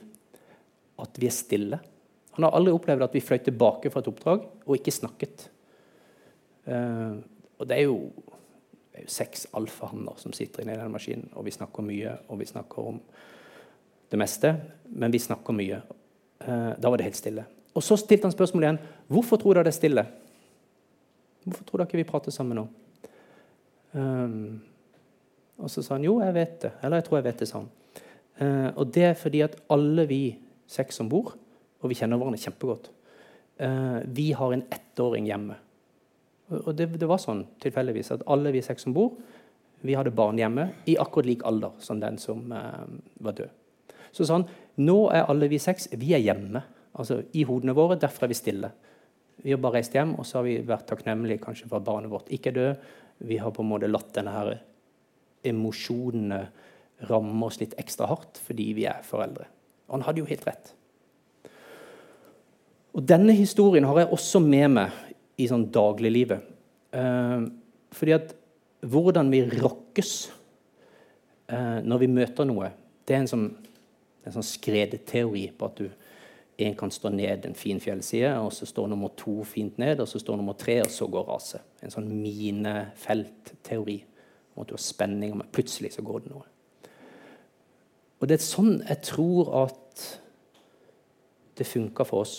at 0.98 1.20
vi 1.22 1.28
er 1.30 1.34
stille. 1.34 1.78
Han 2.34 2.48
har 2.48 2.56
aldri 2.58 2.74
opplevd 2.74 3.06
at 3.06 3.14
vi 3.14 3.22
fløy 3.22 3.38
tilbake 3.46 3.92
fra 3.94 4.02
et 4.02 4.10
oppdrag 4.10 4.48
og 4.66 4.74
ikke 4.74 4.94
snakket. 4.94 5.46
Uh, 6.66 7.22
og 7.60 7.70
det 7.70 7.78
er 7.78 7.86
jo, 7.86 8.10
det 8.94 9.00
er 9.00 9.08
jo 9.08 9.10
seks 9.10 9.48
alfahanner 9.58 10.18
som 10.22 10.30
sitter 10.36 10.62
inni 10.62 10.76
den 10.78 10.92
maskinen, 10.94 11.26
og 11.34 11.48
vi 11.48 11.50
snakker 11.50 11.82
mye, 11.82 12.12
og 12.30 12.38
vi 12.38 12.46
snakker 12.46 12.90
om 12.92 13.00
det 14.12 14.20
meste, 14.20 14.52
men 14.94 15.10
vi 15.10 15.18
snakker 15.18 15.56
mye. 15.56 15.80
Uh, 16.44 16.76
da 16.78 16.92
var 16.92 17.00
det 17.00 17.08
helt 17.08 17.18
stille. 17.18 17.42
Og 17.74 17.82
så 17.82 17.98
stilte 17.98 18.28
han 18.28 18.34
spørsmålet 18.36 18.68
igjen 18.68 18.78
hvorfor 19.10 19.40
tror 19.42 19.58
dere 19.58 19.66
det 19.66 19.72
er 19.72 19.78
stille. 19.80 20.04
Hvorfor 21.42 21.66
tror 21.66 21.82
dere 21.82 21.90
ikke 21.90 21.98
vi 22.04 22.06
prater 22.06 22.36
sammen 22.36 22.60
nå? 22.60 22.64
Um, 23.98 24.62
og 25.58 25.74
så 25.74 25.82
sa 25.82 25.96
han 25.96 26.06
jo, 26.06 26.20
jeg 26.22 26.38
vet 26.38 26.54
det. 26.62 26.72
Eller 26.78 27.02
jeg 27.02 27.08
tror 27.08 27.18
jeg 27.18 27.26
vet 27.26 27.42
det, 27.42 27.50
sa 27.50 27.64
han. 27.64 27.72
Uh, 28.38 28.70
og 28.78 28.94
det 28.94 29.08
er 29.10 29.18
fordi 29.18 29.42
at 29.42 29.58
alle 29.74 30.06
vi 30.06 30.22
seks 30.70 31.02
om 31.02 31.10
bord, 31.10 31.34
og 31.82 31.90
vi 31.90 31.98
kjenner 31.98 32.22
hverandre 32.22 32.46
kjempegodt, 32.46 32.92
uh, 33.58 34.00
vi 34.06 34.30
har 34.38 34.54
en 34.54 34.66
ettåring 34.78 35.26
hjemme. 35.34 35.58
Og 36.52 36.74
det, 36.76 36.90
det 37.00 37.08
var 37.08 37.22
sånn 37.22 37.44
tilfeldigvis 37.62 38.12
at 38.16 38.24
alle 38.30 38.52
vi 38.52 38.62
seks 38.64 38.84
som 38.84 38.94
bor, 38.96 39.14
vi 39.84 39.96
hadde 39.96 40.14
barn 40.16 40.38
hjemme 40.40 40.70
i 40.88 40.96
akkurat 41.00 41.28
lik 41.28 41.44
alder 41.44 41.76
som 41.84 42.00
den 42.00 42.16
som 42.20 42.52
eh, 42.52 42.84
var 43.24 43.36
død. 43.36 43.52
Så 44.14 44.24
sa 44.24 44.38
han 44.38 44.46
nå 44.84 44.96
er 45.12 45.28
alle 45.28 45.48
vi 45.50 45.60
seks 45.60 45.90
vi 46.00 46.14
er 46.16 46.22
hjemme. 46.24 46.62
Altså 46.94 47.20
I 47.36 47.44
hodene 47.48 47.74
våre. 47.76 47.98
Derfor 48.00 48.26
er 48.26 48.32
vi 48.32 48.38
stille. 48.38 48.70
Vi 49.44 49.52
har 49.52 49.60
bare 49.60 49.80
reist 49.80 49.94
hjem, 49.96 50.14
og 50.16 50.26
så 50.26 50.38
har 50.38 50.46
vi 50.46 50.60
vært 50.64 50.86
takknemlige 50.88 51.42
kanskje 51.42 51.68
for 51.68 51.80
at 51.80 51.86
barnet 51.86 52.12
vårt 52.12 52.30
ikke 52.32 52.52
er 52.52 52.58
død. 52.58 52.86
Vi 53.28 53.38
har 53.42 53.52
på 53.54 53.64
en 53.64 53.70
måte 53.72 53.90
latt 53.90 54.14
denne 54.16 54.32
her 54.34 54.54
emosjonene 55.44 56.40
ramme 57.10 57.46
oss 57.46 57.60
litt 57.60 57.74
ekstra 57.80 58.08
hardt 58.08 58.38
fordi 58.40 58.70
vi 58.78 58.86
er 58.88 59.04
foreldre. 59.04 59.46
Og 59.88 59.98
han 59.98 60.06
hadde 60.06 60.22
jo 60.22 60.30
helt 60.30 60.46
rett. 60.48 60.72
Og 62.94 63.02
Denne 63.02 63.34
historien 63.34 63.84
har 63.88 63.98
jeg 64.00 64.12
også 64.14 64.40
med 64.40 64.70
meg 64.76 64.98
i 65.40 65.48
sånn 65.50 65.68
dagliglivet. 65.74 66.46
Eh, 66.94 67.46
fordi 67.94 68.14
at 68.16 68.34
hvordan 68.84 69.30
vi 69.32 69.42
rokkes 69.48 70.14
eh, 71.48 71.80
når 71.84 72.02
vi 72.04 72.10
møter 72.12 72.48
noe, 72.48 72.70
det 73.04 73.16
er 73.16 73.24
en 73.24 73.30
sånn, 73.30 73.48
en 74.24 74.36
sånn 74.36 74.46
skredteori 74.46 75.48
på 75.56 75.68
at 75.70 75.82
du 75.82 75.88
én 76.64 76.76
kan 76.78 76.90
stå 76.92 77.10
ned 77.10 77.48
en 77.48 77.56
fin 77.58 77.80
fjellside, 77.82 78.30
og 78.38 78.52
så 78.54 78.66
står 78.68 78.88
nummer 78.92 79.10
to 79.18 79.42
fint 79.48 79.78
ned, 79.82 80.00
og 80.00 80.08
så 80.08 80.20
står 80.22 80.38
nummer 80.38 80.54
tre, 80.58 80.78
og 80.84 80.90
så 80.92 81.08
går 81.10 81.26
raset. 81.26 81.64
En 81.82 81.92
sånn 81.92 82.06
minefeltteori. 82.12 83.98
Om 84.54 84.62
at 84.62 84.70
du 84.70 84.76
har 84.76 84.82
spenning, 84.82 85.34
og 85.34 85.48
plutselig 85.50 85.96
så 85.96 86.04
går 86.06 86.24
det 86.24 86.30
noe. 86.30 86.46
Og 88.22 88.30
det 88.30 88.38
er 88.38 88.44
sånn 88.46 88.76
jeg 88.84 89.00
tror 89.04 89.50
at 89.64 90.04
det 91.58 91.66
funker 91.66 92.06
for 92.06 92.22
oss. 92.22 92.36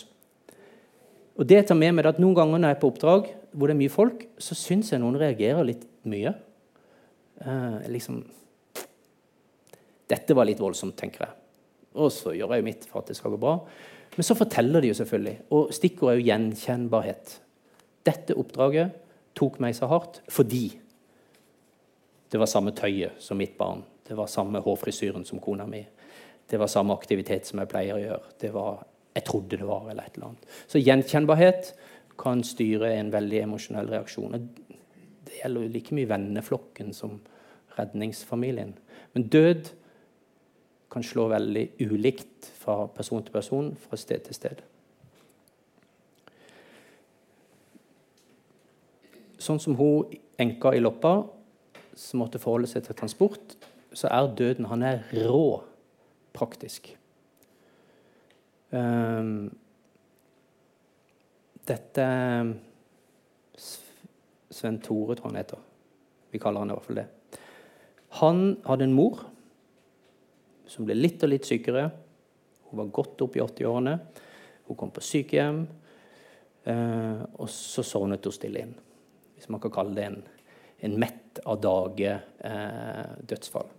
Og 1.35 1.47
det 1.47 1.65
tar 1.67 1.77
med 1.77 1.97
meg 1.97 2.07
at 2.07 2.19
Noen 2.21 2.35
ganger 2.37 2.61
når 2.61 2.71
jeg 2.71 2.77
er 2.77 2.81
på 2.81 2.91
oppdrag 2.93 3.31
hvor 3.55 3.69
det 3.69 3.75
er 3.75 3.81
mye 3.81 3.93
folk, 3.93 4.25
så 4.39 4.55
syns 4.57 4.91
jeg 4.91 5.01
noen 5.03 5.17
reagerer 5.19 5.67
litt 5.67 5.83
mye. 6.07 6.33
Eh, 7.41 7.79
liksom 7.91 8.21
Dette 10.05 10.35
var 10.37 10.45
litt 10.45 10.61
voldsomt, 10.61 10.95
tenker 10.99 11.25
jeg. 11.25 11.33
Og 11.97 12.11
så 12.13 12.35
gjør 12.35 12.53
jeg 12.53 12.61
jo 12.61 12.67
mitt 12.67 12.83
for 12.85 13.01
at 13.01 13.09
det 13.09 13.17
skal 13.17 13.33
gå 13.33 13.39
bra. 13.41 13.55
Men 14.15 14.27
så 14.27 14.37
forteller 14.37 14.83
de 14.83 14.91
jo 14.91 14.97
selvfølgelig, 14.99 15.35
og 15.55 15.71
stikkordet 15.75 16.13
er 16.13 16.19
jo 16.19 16.27
gjenkjennbarhet. 16.29 17.33
Dette 18.05 18.37
oppdraget 18.37 18.93
tok 19.35 19.57
meg 19.63 19.75
så 19.75 19.89
hardt 19.91 20.21
fordi 20.31 20.67
det 22.31 22.39
var 22.39 22.49
samme 22.51 22.73
tøyet 22.75 23.17
som 23.21 23.39
mitt 23.39 23.57
barn. 23.57 23.83
Det 24.05 24.15
var 24.17 24.29
samme 24.31 24.61
hårfrisyren 24.61 25.25
som 25.25 25.41
kona 25.41 25.65
mi. 25.69 25.81
Det 26.45 26.59
var 26.61 26.69
samme 26.69 26.93
aktivitet 26.93 27.47
som 27.47 27.61
jeg 27.61 27.69
pleier 27.71 27.97
å 27.97 28.01
gjøre. 28.01 28.33
Det 28.41 28.51
var, 28.53 28.83
jeg 29.15 29.23
trodde 29.23 29.57
det 29.57 29.67
var, 29.67 29.89
eller 29.89 30.03
et 30.03 30.17
eller 30.17 30.33
annet. 30.33 30.47
Så 30.67 30.81
gjenkjennbarhet 30.81 31.71
kan 32.19 32.43
styre 32.43 32.91
en 32.97 33.11
veldig 33.13 33.41
emosjonell 33.45 33.89
reaksjon. 33.91 34.35
Det 35.25 35.39
gjelder 35.39 35.65
jo 35.65 35.71
like 35.71 35.95
mye 35.95 36.09
venneflokken 36.09 36.93
som 36.95 37.17
redningsfamilien. 37.77 38.75
Men 39.13 39.27
død 39.31 39.71
kan 40.91 41.03
slå 41.03 41.27
veldig 41.31 41.65
ulikt 41.83 42.49
fra 42.59 42.85
person 42.87 43.23
til 43.23 43.35
person, 43.35 43.71
fra 43.75 43.99
sted 43.99 44.27
til 44.27 44.37
sted. 44.37 44.63
Sånn 49.39 49.59
som 49.61 49.75
hun 49.79 50.11
enka 50.41 50.73
i 50.73 50.81
Loppa, 50.83 51.17
som 51.95 52.23
måtte 52.23 52.41
forholde 52.41 52.67
seg 52.71 52.83
til 52.87 52.97
transport, 52.97 53.55
så 53.95 54.11
er 54.11 54.31
døden 54.35 54.67
han 54.67 54.83
er 54.83 55.03
rå 55.27 55.61
praktisk. 56.35 56.91
Um, 58.75 59.47
dette 61.65 62.05
Sven 64.55 64.79
Tore, 64.83 65.15
tror 65.15 65.31
han 65.31 65.39
heter. 65.39 65.63
Vi 66.31 66.39
kaller 66.39 66.63
han 66.63 66.71
i 66.71 66.75
hvert 66.75 66.87
fall 66.87 66.99
det. 66.99 67.07
Han 68.19 68.43
hadde 68.65 68.87
en 68.87 68.95
mor 68.95 69.23
som 70.69 70.87
ble 70.87 70.95
litt 70.97 71.23
og 71.23 71.31
litt 71.31 71.47
sykere. 71.47 71.87
Hun 72.69 72.81
var 72.81 72.93
godt 72.95 73.23
opp 73.25 73.37
i 73.37 73.43
80-årene. 73.43 73.95
Hun 74.65 74.79
kom 74.79 74.91
på 74.93 75.03
sykehjem, 75.03 75.61
eh, 76.65 77.21
og 77.37 77.49
så 77.51 77.83
sovnet 77.85 78.25
hun 78.25 78.35
stille 78.35 78.63
inn. 78.65 78.73
Hvis 79.35 79.49
man 79.51 79.61
kan 79.63 79.73
kalle 79.75 79.95
det 79.97 80.07
en, 80.09 80.21
en 80.87 80.99
mett 80.99 81.41
av 81.45 81.59
dage-dødsfall. 81.63 83.69
Eh, 83.69 83.73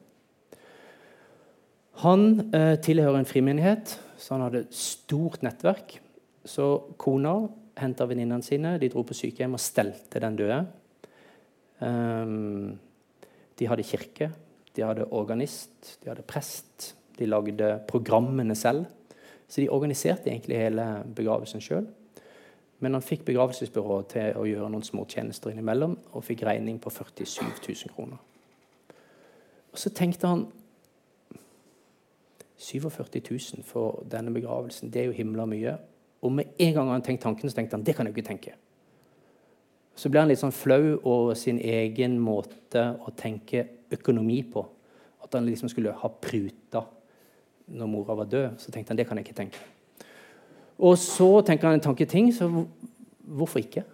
han 2.04 2.28
eh, 2.52 2.74
tilhører 2.84 3.22
en 3.22 3.28
frimenighet, 3.28 3.96
så 4.18 4.34
han 4.34 4.46
hadde 4.46 4.66
stort 4.74 5.44
nettverk. 5.46 5.98
Så 6.46 6.66
kona 7.00 7.36
henta 7.76 8.06
venninnene 8.08 8.44
sine, 8.44 8.76
de 8.80 8.90
dro 8.92 9.04
på 9.06 9.16
sykehjem 9.16 9.56
og 9.56 9.62
stelte 9.62 10.22
den 10.22 10.38
døde. 10.38 10.60
Um, 11.80 12.76
de 13.56 13.68
hadde 13.68 13.84
kirke, 13.86 14.30
de 14.76 14.84
hadde 14.84 15.08
organist, 15.16 15.98
de 16.02 16.10
hadde 16.10 16.24
prest, 16.28 16.94
de 17.18 17.28
lagde 17.28 17.70
programmene 17.88 18.56
selv. 18.56 18.86
Så 19.48 19.62
de 19.62 19.70
organiserte 19.70 20.30
egentlig 20.30 20.58
hele 20.58 20.86
begravelsen 21.16 21.62
sjøl. 21.62 21.86
Men 22.84 22.92
han 22.92 23.04
fikk 23.04 23.24
begravelsesbyrået 23.24 24.08
til 24.12 24.36
å 24.36 24.44
gjøre 24.44 24.68
noen 24.72 24.84
små 24.84 25.06
tjenester 25.08 25.52
innimellom 25.52 25.94
og 26.12 26.24
fikk 26.24 26.44
regning 26.44 26.80
på 26.82 26.92
47 26.92 27.44
000 27.64 27.94
kroner. 27.94 28.20
Og 29.72 29.80
så 29.80 29.92
tenkte 29.96 30.28
han 30.28 30.44
47 32.56 33.20
000 33.20 33.64
for 33.64 34.04
denne 34.10 34.32
begravelsen, 34.32 34.90
det 34.90 35.02
er 35.02 35.10
jo 35.10 35.16
himla 35.16 35.44
mye. 35.48 35.76
Og 36.24 36.32
med 36.32 36.56
en 36.58 36.72
gang 36.74 36.90
han 36.90 37.04
tenkte 37.04 37.28
tanken, 37.28 37.50
så 37.50 37.58
tenkte 37.58 37.76
han 37.76 37.84
det 37.84 37.96
kan 37.96 38.08
jeg 38.08 38.16
ikke 38.16 38.28
tenke. 38.30 38.54
Så 39.96 40.10
ble 40.12 40.20
han 40.20 40.28
litt 40.28 40.40
sånn 40.40 40.52
flau 40.52 40.98
over 40.98 41.36
sin 41.38 41.58
egen 41.60 42.18
måte 42.20 42.82
å 43.00 43.12
tenke 43.16 43.64
økonomi 43.92 44.42
på. 44.52 44.64
At 45.24 45.36
han 45.36 45.48
liksom 45.48 45.70
skulle 45.72 45.94
ha 45.96 46.10
pruta 46.20 46.84
når 47.66 47.90
mora 47.90 48.16
var 48.20 48.28
død. 48.30 48.60
Så 48.60 48.72
tenkte 48.72 48.92
han 48.92 49.00
det 49.00 49.08
kan 49.08 49.18
jeg 49.18 49.26
ikke 49.26 49.40
tenke. 49.40 49.60
Og 50.76 50.98
så 51.00 51.28
tenker 51.46 51.70
han 51.70 51.78
en 51.78 51.86
tanke 51.86 52.04
ting, 52.08 52.28
så 52.34 52.48
hvorfor 53.24 53.62
ikke? 53.62 53.86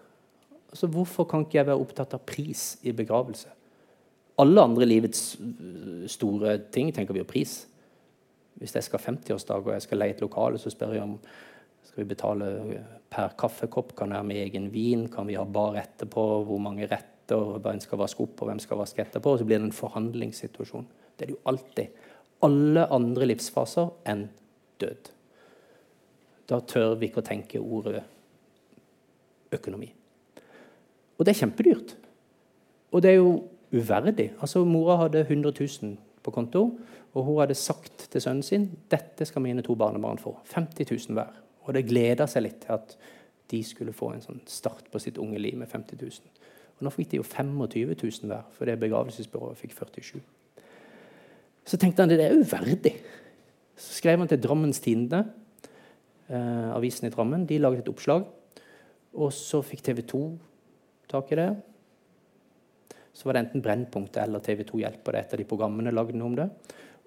Så 0.75 0.89
hvorfor 0.91 1.29
kan 1.29 1.45
ikke 1.45 1.61
jeg 1.61 1.69
være 1.69 1.83
opptatt 1.85 2.17
av 2.17 2.25
pris 2.27 2.77
i 2.83 2.95
begravelse? 2.97 3.51
Alle 4.43 4.65
andre 4.65 4.89
livets 4.89 5.37
store 6.11 6.57
ting 6.73 6.91
tenker 6.95 7.15
vi 7.15 7.23
jo 7.23 7.29
pris. 7.29 7.61
Hvis 8.63 8.77
jeg 8.79 8.87
skal 8.87 9.01
ha 9.01 9.11
50-årsdag 9.11 9.65
og 9.67 9.73
jeg 9.75 9.83
skal 9.83 9.99
leie 9.99 10.15
et 10.15 10.23
lokale, 10.23 10.61
så 10.63 10.71
spør 10.71 10.95
jeg 10.95 11.03
om 11.03 11.17
skal 11.83 12.05
vi 12.05 12.09
betale 12.13 12.51
per 13.11 13.35
kaffekopp. 13.39 13.97
Kan 13.99 14.15
jeg 14.15 14.23
ha 14.23 14.27
med 14.27 14.39
egen 14.45 14.69
vin? 14.73 15.09
Kan 15.13 15.27
vi 15.29 15.35
ha 15.37 15.43
bar 15.45 15.77
etterpå? 15.81 16.27
Hvor 16.47 16.61
mange 16.63 16.87
retter? 16.87 17.59
Hvem 17.65 17.81
skal 17.83 18.01
vaske 18.01 18.23
opp, 18.25 18.39
og 18.41 18.51
hvem 18.51 18.61
skal 18.63 18.79
vaske 18.81 19.03
etterpå? 19.03 19.35
Og 19.35 19.43
så 19.43 19.49
blir 19.49 19.59
det 19.59 19.67
en 19.67 19.75
forhandlingssituasjon. 19.77 20.87
Det 21.17 21.27
er 21.27 21.33
det 21.33 21.37
jo 21.37 21.43
alltid. 21.51 22.07
Alle 22.47 22.87
andre 22.95 23.29
livsfaser 23.29 23.91
enn 24.13 24.29
død. 24.83 25.11
Da 26.51 26.61
tør 26.69 26.95
vi 27.01 27.09
ikke 27.11 27.23
å 27.23 27.27
tenke 27.27 27.61
ordet 27.61 28.03
økonomi. 29.53 29.91
Og 31.19 31.27
det 31.27 31.35
er 31.35 31.43
kjempedyrt. 31.43 31.97
Og 32.93 33.03
det 33.05 33.13
er 33.13 33.21
jo 33.21 33.35
uverdig. 33.73 34.33
Altså, 34.41 34.65
Mora 34.69 34.99
hadde 35.05 35.27
100 35.27 35.53
000 35.59 35.97
på 36.23 36.35
konto, 36.35 36.65
og 37.13 37.27
hun 37.27 37.41
hadde 37.43 37.57
sagt 37.59 38.07
til 38.13 38.25
sønnen 38.25 38.45
sin 38.47 38.69
dette 38.91 39.27
skal 39.29 39.45
mine 39.45 39.65
to 39.65 39.77
barnebarn 39.77 40.21
få. 40.21 40.35
50 40.49 40.89
000 40.89 41.19
hver. 41.19 41.35
Og 41.67 41.75
det 41.77 41.87
gleda 41.87 42.27
seg 42.31 42.47
litt 42.47 42.63
til 42.65 42.75
at 42.79 42.95
de 43.53 43.61
skulle 43.67 43.93
få 43.93 44.15
en 44.15 44.25
sånn 44.25 44.41
start 44.49 44.89
på 44.91 45.01
sitt 45.03 45.21
unge 45.21 45.41
liv 45.41 45.59
med 45.61 45.69
50 45.69 46.01
000. 46.01 46.47
Og 46.79 46.87
nå 46.87 46.93
fikk 46.95 47.13
de 47.13 47.21
jo 47.21 47.27
25 47.27 47.93
000 48.01 48.31
hver, 48.31 48.47
for 48.57 48.67
det 48.67 48.79
begravelsesbyrået 48.81 49.61
fikk 49.61 49.77
47 49.77 50.23
Så 51.69 51.79
tenkte 51.79 52.03
han 52.03 52.11
det 52.11 52.25
er 52.25 52.39
uverdig. 52.41 52.97
Så 53.77 53.99
skrev 54.01 54.19
han 54.19 54.31
til 54.31 54.41
Drammens 54.43 54.81
Tidende, 54.81 55.27
eh, 56.29 56.71
avisen 56.73 57.07
i 57.07 57.13
Drammen. 57.13 57.47
De 57.47 57.59
laget 57.59 57.85
et 57.85 57.93
oppslag. 57.93 58.25
Og 59.15 59.33
så 59.33 59.61
fikk 59.63 59.83
TV 59.85 60.03
2 60.03 60.23
tak 61.09 61.33
i 61.33 61.37
det. 61.37 61.51
Så 63.13 63.29
var 63.29 63.37
det 63.37 63.45
enten 63.45 63.63
Brennpunktet 63.63 64.23
eller 64.25 64.41
TV 64.41 64.65
2 64.65 64.81
Hjelper 64.81 65.13
det. 65.13 65.21
Et 65.21 65.35
av 65.35 65.39
de 65.39 65.45
programmene 65.45 65.93
lagde 65.93 66.17
noe 66.17 66.33
om 66.33 66.37
det. 66.37 66.49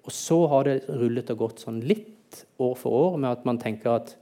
Og 0.06 0.14
så 0.14 0.38
har 0.52 0.68
det 0.68 0.76
rullet 0.88 1.30
og 1.34 1.42
gått 1.42 1.64
sånn 1.64 1.80
litt 1.84 2.44
år 2.62 2.74
for 2.78 2.90
år 2.94 3.18
med 3.18 3.30
at 3.32 3.46
man 3.48 3.58
tenker 3.62 3.98
at 3.98 4.14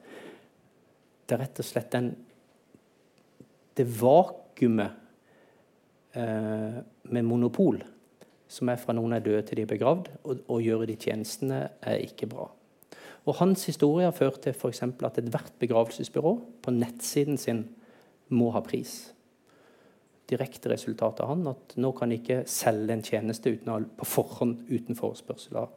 det 1.25 1.37
er 1.37 1.45
rett 1.45 1.61
og 1.61 1.67
slett 1.67 1.93
den, 1.95 2.11
det 3.75 3.87
vakuumet 4.01 4.91
eh, 6.17 6.81
med 7.09 7.27
monopol 7.27 7.81
som 8.55 8.69
er 8.71 8.81
fra 8.81 8.95
noen 8.97 9.17
er 9.17 9.25
døde 9.25 9.43
til 9.49 9.59
de 9.59 9.65
er 9.65 9.71
begravd, 9.71 10.11
og, 10.23 10.45
og 10.53 10.63
gjøre 10.63 10.89
de 10.91 10.99
tjenestene, 11.01 11.65
er 11.83 12.05
ikke 12.05 12.29
bra. 12.31 12.51
Og 13.25 13.39
Hans 13.41 13.65
historie 13.67 14.07
har 14.07 14.17
ført 14.17 14.43
til 14.45 14.55
for 14.57 14.75
at 14.85 15.19
ethvert 15.21 15.55
begravelsesbyrå 15.63 16.35
på 16.63 16.75
nettsiden 16.75 17.41
sin 17.41 17.65
må 18.29 18.51
ha 18.55 18.61
pris. 18.65 19.14
Direkte 20.31 20.71
resultat 20.73 21.21
av 21.21 21.35
han 21.35 21.49
at 21.51 21.75
nå 21.77 21.91
kan 21.97 22.13
ikke 22.15 22.43
selge 22.49 22.95
en 22.95 23.05
tjeneste 23.05 23.53
uten 23.53 23.73
å, 23.73 23.81
på 24.01 24.09
forhånd 24.09 24.65
uten 24.71 24.97
forespørsel 24.97 25.59
av 25.61 25.75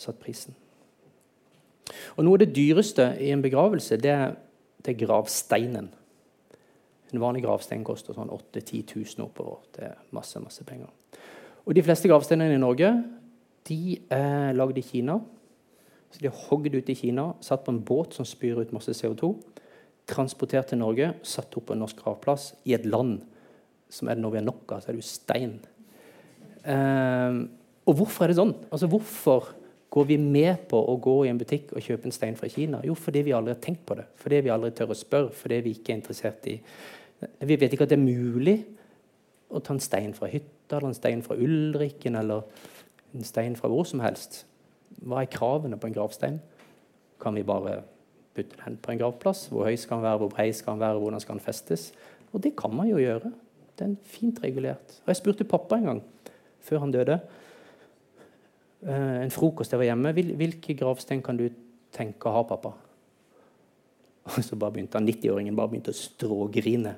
satt 0.00 0.20
prisen. 0.20 0.56
Og 2.16 2.24
Noe 2.24 2.38
av 2.38 2.44
det 2.44 2.52
dyreste 2.56 3.06
i 3.20 3.30
en 3.34 3.42
begravelse 3.44 3.98
det 4.00 4.12
er 4.12 4.36
til 4.84 4.96
gravsteinen. 5.02 5.90
En 7.10 7.22
vanlig 7.22 7.42
gravstein 7.44 7.82
koster 7.84 8.14
sånn 8.14 8.30
8 8.30 8.62
000-10 8.62 9.16
000 9.18 9.26
oppover. 9.26 9.64
Det 9.74 9.88
er 9.88 9.98
masse, 10.14 10.40
masse 10.40 10.64
penger. 10.64 10.90
Og 11.66 11.74
De 11.74 11.82
fleste 11.84 12.08
gravsteinene 12.08 12.56
i 12.56 12.62
Norge 12.62 12.92
de 13.68 13.98
er 14.12 14.54
lagd 14.56 14.78
i 14.78 14.84
Kina. 14.86 15.18
Så 16.10 16.22
De 16.22 16.30
er 16.30 16.44
hogd 16.46 16.74
ut 16.74 16.88
i 16.88 16.96
Kina, 16.96 17.32
satt 17.40 17.64
på 17.64 17.74
en 17.74 17.82
båt 17.84 18.14
som 18.16 18.26
spyr 18.26 18.62
ut 18.62 18.72
masse 18.72 18.94
CO2. 18.94 19.34
Transportert 20.10 20.70
til 20.70 20.80
Norge, 20.80 21.12
satt 21.22 21.54
opp 21.56 21.68
på 21.68 21.76
en 21.76 21.84
norsk 21.84 22.00
gravplass 22.00 22.54
i 22.64 22.74
et 22.74 22.86
land 22.86 23.20
som 23.90 24.08
er 24.08 24.18
det 24.18 24.24
når 24.24 24.34
vi 24.34 24.40
har 24.40 24.46
nok 24.46 24.74
av, 24.74 24.82
så 24.82 24.90
er 24.90 24.96
det 24.96 25.02
jo 25.02 25.08
stein. 25.10 25.56
Eh, 26.64 27.40
og 27.88 27.96
hvorfor 27.98 28.24
er 28.24 28.32
det 28.32 28.38
sånn? 28.38 28.54
Altså 28.70 28.88
Hvorfor 28.90 29.48
går 29.90 30.06
vi 30.06 30.16
med 30.22 30.66
på 30.70 30.78
å 30.78 30.96
gå 31.02 31.16
i 31.26 31.30
en 31.32 31.38
butikk 31.40 31.72
og 31.74 31.82
kjøpe 31.82 32.06
en 32.06 32.14
stein 32.14 32.36
fra 32.38 32.50
Kina? 32.50 32.82
Jo, 32.86 32.94
fordi 32.94 33.24
vi 33.26 33.34
aldri 33.34 33.56
har 33.56 33.62
tenkt 33.62 33.82
på 33.88 33.96
det. 33.98 34.06
Fordi 34.20 34.42
vi 34.46 34.52
aldri 34.54 34.70
tør 34.76 34.92
å 34.94 34.98
spørre. 34.98 35.32
Fordi 35.34 35.58
vi 35.64 35.74
ikke 35.74 35.94
er 35.94 35.98
interessert 35.98 36.46
i 36.50 36.60
Vi 37.20 37.56
vet 37.60 37.74
ikke 37.74 37.84
at 37.84 37.90
det 37.90 37.98
er 37.98 38.04
mulig 38.04 38.54
å 39.50 39.60
ta 39.60 39.74
en 39.74 39.82
stein 39.82 40.14
fra 40.16 40.28
hytta, 40.30 40.78
eller 40.78 40.88
en 40.88 40.96
stein 40.96 41.24
fra 41.26 41.34
Ulriken, 41.36 42.14
eller 42.16 42.46
en 43.12 43.26
stein 43.26 43.56
fra 43.58 43.68
hvor 43.68 43.84
som 43.88 44.00
helst. 44.00 44.44
Hva 45.02 45.20
er 45.20 45.32
kravene 45.32 45.76
på 45.76 45.90
en 45.90 45.96
gravstein? 45.96 46.38
Kan 47.20 47.36
vi 47.36 47.44
bare 47.44 47.82
putte 48.36 48.56
den 48.62 48.78
på 48.80 48.94
en 48.94 49.02
gravplass? 49.02 49.48
Hvor 49.50 49.66
høy 49.68 49.76
skal 49.76 49.98
den 49.98 50.06
være, 50.06 50.22
hvor 50.22 50.32
brei 50.32 50.48
skal 50.56 50.78
den 50.78 50.84
være, 50.86 51.02
hvordan 51.02 51.20
skal 51.20 51.36
den 51.36 51.44
festes? 51.44 51.90
Og 52.32 52.40
det 52.44 52.54
kan 52.56 52.72
man 52.72 52.88
jo 52.88 53.02
gjøre. 53.02 53.34
Det 53.80 53.88
er 53.88 54.12
fint 54.12 54.40
regulert. 54.44 54.98
Og 55.00 55.08
Jeg 55.08 55.18
spurte 55.22 55.48
pappa 55.48 55.78
en 55.80 55.88
gang, 55.88 56.02
før 56.60 56.84
han 56.84 56.92
døde. 56.92 57.16
Eh, 58.84 59.16
en 59.24 59.32
frokost 59.32 59.72
jeg 59.72 59.80
var 59.80 59.88
hjemme. 59.88 60.12
Hvilke 60.12 60.76
gravstein 60.76 61.24
kan 61.24 61.40
du 61.40 61.46
tenke 61.96 62.28
å 62.28 62.34
ha, 62.36 62.44
pappa? 62.44 62.74
Og 64.28 64.44
så 64.44 64.58
bare 64.60 64.76
begynte 64.76 65.00
han 65.00 65.08
90-åringen 65.08 65.56
bare 65.56 65.72
begynte 65.72 65.94
å 65.94 65.96
strågrine. 65.96 66.92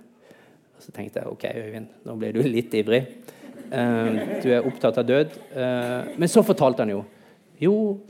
Og 0.75 0.83
så 0.83 0.91
tenkte 0.95 1.23
jeg 1.23 1.31
OK, 1.31 1.47
Øyvind, 1.55 1.89
nå 2.03 2.19
ble 2.19 2.35
du 2.35 2.43
litt 2.43 2.75
ivrig. 2.75 3.05
Uh, 3.73 4.43
du 4.43 4.51
er 4.51 4.67
opptatt 4.67 4.99
av 5.01 5.07
død. 5.07 5.39
Uh, 5.55 6.13
men 6.19 6.29
så 6.29 6.43
fortalte 6.45 6.83
han 6.83 6.97
jo 6.97 7.05
jo, 7.63 8.01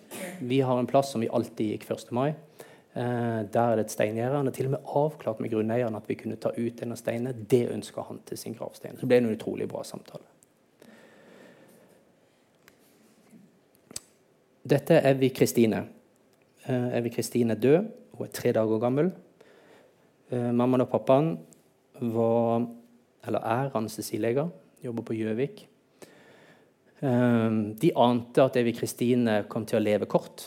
vi 0.40 0.62
har 0.64 0.78
en 0.80 0.88
plass 0.88 1.10
som 1.12 1.20
vi 1.20 1.28
alltid 1.28 1.74
gikk 1.74 1.90
1. 1.92 2.06
mai. 2.16 2.30
Uh, 2.92 3.48
der 3.48 3.62
er 3.62 3.78
det 3.78 3.86
et 3.86 3.94
steingjerde. 3.94 4.36
Han 4.36 4.50
har 4.50 4.56
til 4.56 4.68
og 4.68 4.74
med 4.74 4.92
avklart 5.00 5.40
med 5.40 5.52
grunneieren 5.54 5.96
at 5.96 6.08
vi 6.08 6.18
kunne 6.20 6.36
ta 6.36 6.52
ut 6.56 6.82
en 6.82 6.92
av 6.92 7.00
steinene. 7.00 7.32
Det 7.48 7.64
ønska 7.72 8.04
han 8.08 8.20
til 8.28 8.40
sin 8.40 8.56
gravstein. 8.58 8.98
Så 9.00 9.08
ble 9.08 9.22
en 9.22 9.32
utrolig 9.32 9.68
bra 9.70 9.84
samtale. 9.86 10.28
Dette 14.62 14.94
er 15.00 15.10
Evy 15.10 15.32
Kristine. 15.34 15.82
Eh, 16.68 16.88
Evy 16.98 17.10
Kristine 17.10 17.56
er 17.56 17.60
død. 17.60 17.88
Hun 18.14 18.26
er 18.26 18.32
tre 18.36 18.52
dager 18.54 18.78
gammel. 18.78 19.10
Eh, 20.30 20.52
mammaen 20.54 20.84
og 20.84 20.90
pappaen 20.92 21.32
var, 22.12 22.68
eller 23.26 23.42
er 23.42 23.76
anestesileger, 23.76 24.48
jobber 24.84 25.02
på 25.06 25.16
Gjøvik. 25.18 25.68
Uh, 27.02 27.74
de 27.82 27.90
ante 27.98 28.44
at 28.44 28.56
Evy 28.60 28.70
Kristine 28.76 29.40
kom 29.50 29.64
til 29.66 29.80
å 29.80 29.82
leve 29.82 30.06
kort, 30.06 30.44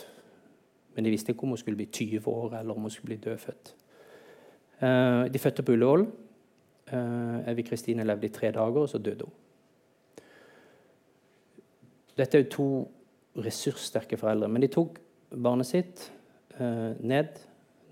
men 0.95 1.05
de 1.05 1.13
visste 1.13 1.33
ikke 1.33 1.43
om 1.43 1.55
hun 1.55 1.61
skulle 1.61 1.79
bli 1.79 1.85
20 1.91 2.27
år 2.27 2.59
eller 2.59 2.73
om 2.73 2.87
hun 2.87 2.91
skulle 2.93 3.13
bli 3.13 3.23
dødfødt. 3.29 3.75
Uh, 4.81 5.25
de 5.31 5.39
fødte 5.39 5.63
på 5.63 5.71
Ullevål. 5.71 6.07
Evy 6.85 7.63
Kristine 7.65 8.03
levde 8.05 8.27
i 8.27 8.29
tre 8.29 8.51
dager, 8.53 8.81
og 8.81 8.89
så 8.89 8.99
døde 9.01 9.25
hun. 9.25 9.33
Dette 12.17 12.37
er 12.37 12.43
jo 12.43 12.51
to 12.51 12.67
ressurssterke 13.43 14.17
foreldre. 14.17 14.47
Men 14.47 14.63
de 14.63 14.69
tok 14.71 14.99
barnet 15.43 15.67
sitt 15.67 16.05
eh, 16.59 16.93
ned, 16.99 17.41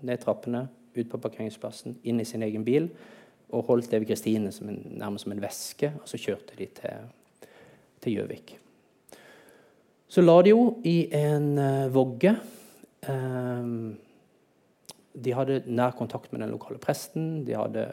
ned 0.04 0.22
trappene, 0.22 0.66
ut 0.94 1.10
på 1.10 1.20
parkeringsplassen, 1.20 1.98
inn 2.06 2.22
i 2.22 2.28
sin 2.28 2.44
egen 2.46 2.64
bil 2.64 2.88
og 3.54 3.66
holdt 3.68 3.92
Evy 3.94 4.06
Kristine 4.08 4.50
nærmest 4.98 5.26
som 5.26 5.34
en 5.34 5.42
veske, 5.42 5.92
og 6.00 6.08
så 6.10 6.18
kjørte 6.18 6.56
de 6.58 6.66
til 6.74 8.14
Gjøvik. 8.16 8.56
Så 10.08 10.22
la 10.22 10.34
de 10.42 10.52
jo 10.52 10.78
i 10.86 11.08
en 11.14 11.58
uh, 11.58 11.94
vogge. 11.94 12.34
Um, 13.10 13.96
de 15.14 15.34
hadde 15.34 15.62
nær 15.66 15.94
kontakt 15.98 16.32
med 16.32 16.42
den 16.42 16.54
lokale 16.54 16.80
presten. 16.82 17.44
De 17.46 17.56
hadde 17.58 17.88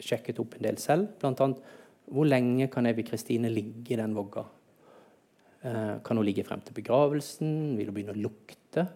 sjekket 0.00 0.40
opp 0.42 0.56
en 0.56 0.66
del 0.68 0.80
selv. 0.80 1.12
Blant 1.20 1.40
annet 1.44 1.76
hvor 2.10 2.26
lenge 2.26 2.66
kan 2.72 2.88
Evy 2.90 3.04
Kristine 3.06 3.52
ligge 3.52 3.94
i 3.94 4.00
den 4.00 4.16
vogga 4.16 4.44
Eh, 5.60 5.96
kan 6.04 6.16
hun 6.16 6.24
ligge 6.24 6.44
frem 6.44 6.62
til 6.64 6.76
begravelsen? 6.76 7.76
Vil 7.76 7.90
hun 7.90 7.96
begynne 7.96 8.14
å 8.16 8.22
lukte? 8.22 8.86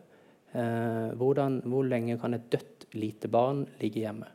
Eh, 0.55 1.11
hvordan, 1.19 1.61
hvor 1.69 1.85
lenge 1.85 2.17
kan 2.21 2.37
et 2.37 2.49
dødt 2.53 2.87
lite 2.97 3.29
barn 3.29 3.67
ligge 3.83 4.05
hjemme? 4.05 4.31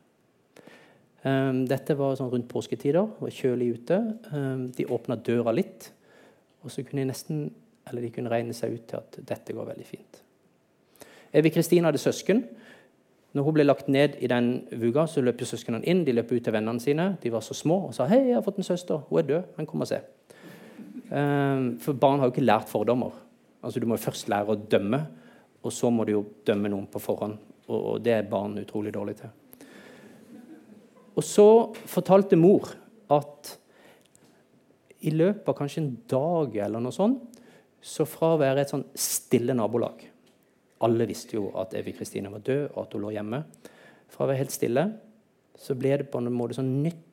Dette 1.19 1.97
var 1.99 2.13
sånn 2.15 2.29
rundt 2.31 2.47
påsketider. 2.47 3.03
Var 3.19 3.33
kjølig 3.35 3.65
ute. 3.75 3.95
De 4.71 4.85
åpna 4.87 5.17
døra 5.19 5.51
litt, 5.51 5.89
og 6.63 6.71
så 6.71 6.79
kunne 6.87 7.03
de 7.03 7.09
nesten 7.09 7.41
eller 7.89 8.05
de 8.05 8.11
kunne 8.15 8.31
regne 8.31 8.55
seg 8.55 8.77
ut 8.77 8.85
til 8.87 9.01
at 9.01 9.17
dette 9.27 9.55
går 9.57 9.67
veldig 9.67 9.87
fint. 9.89 10.21
Evy 11.33 11.51
Kristine 11.53 11.85
hadde 11.89 12.01
søsken. 12.01 12.43
Når 13.33 13.45
hun 13.45 13.53
ble 13.53 13.65
lagt 13.67 13.89
ned 13.91 14.15
i 14.23 14.27
den 14.29 14.63
vuga, 14.81 15.05
så 15.05 15.21
løp 15.21 15.43
søsknene 15.45 15.85
inn. 15.85 16.01
De 16.05 16.15
løp 16.15 16.31
ut 16.31 16.41
til 16.43 16.53
vennene 16.53 16.81
sine. 16.81 17.11
De 17.21 17.31
var 17.31 17.45
så 17.45 17.53
små 17.53 17.87
og 17.87 17.93
sa 17.93 18.07
'Hei, 18.07 18.27
jeg 18.27 18.35
har 18.35 18.41
fått 18.41 18.57
en 18.57 18.63
søster. 18.63 18.97
Hun 18.97 19.19
er 19.19 19.27
død. 19.27 19.43
Men 19.57 19.65
kom 19.65 19.81
og 19.81 19.87
se.' 19.87 20.01
Um, 21.11 21.79
for 21.79 21.93
barn 21.93 22.19
har 22.19 22.27
jo 22.27 22.31
ikke 22.31 22.45
lært 22.45 22.69
fordommer. 22.69 23.11
Altså, 23.63 23.79
Du 23.79 23.87
må 23.87 23.97
først 23.97 24.29
lære 24.29 24.47
å 24.47 24.55
dømme, 24.55 25.07
og 25.63 25.71
så 25.71 25.89
må 25.89 26.05
du 26.05 26.11
jo 26.11 26.25
dømme 26.45 26.69
noen 26.69 26.87
på 26.87 26.99
forhånd. 26.99 27.37
Og, 27.67 27.85
og 27.85 28.03
det 28.03 28.13
er 28.13 28.29
barn 28.29 28.57
utrolig 28.57 28.93
dårlig 28.93 29.15
til. 29.15 29.29
Og 31.15 31.23
så 31.23 31.73
fortalte 31.85 32.35
mor 32.35 32.69
at 33.09 33.57
i 35.01 35.09
løpet 35.09 35.47
av 35.47 35.55
kanskje 35.55 35.81
en 35.81 35.97
dag 36.07 36.55
eller 36.55 36.79
noe 36.79 36.91
sånt, 36.91 37.39
så 37.81 38.05
fra 38.05 38.33
å 38.35 38.39
være 38.39 38.61
et 38.61 38.69
sånn 38.69 38.85
stille 38.95 39.53
nabolag 39.53 40.08
Alle 40.85 41.07
visste 41.09 41.35
jo 41.35 41.49
at 41.59 41.73
Evy 41.75 41.93
Kristine 41.97 42.31
var 42.31 42.43
død, 42.45 42.69
og 42.73 42.81
at 42.85 42.95
hun 42.95 43.03
lå 43.03 43.13
hjemme. 43.15 43.43
Fra 44.09 44.25
å 44.25 44.29
være 44.29 44.43
helt 44.43 44.55
stille 44.55 44.85
så 45.59 45.75
ble 45.75 45.97
det 45.99 46.07
på 46.11 46.21
en 46.21 46.31
måte 46.31 46.55
sånn 46.55 46.71
nytt, 46.85 47.05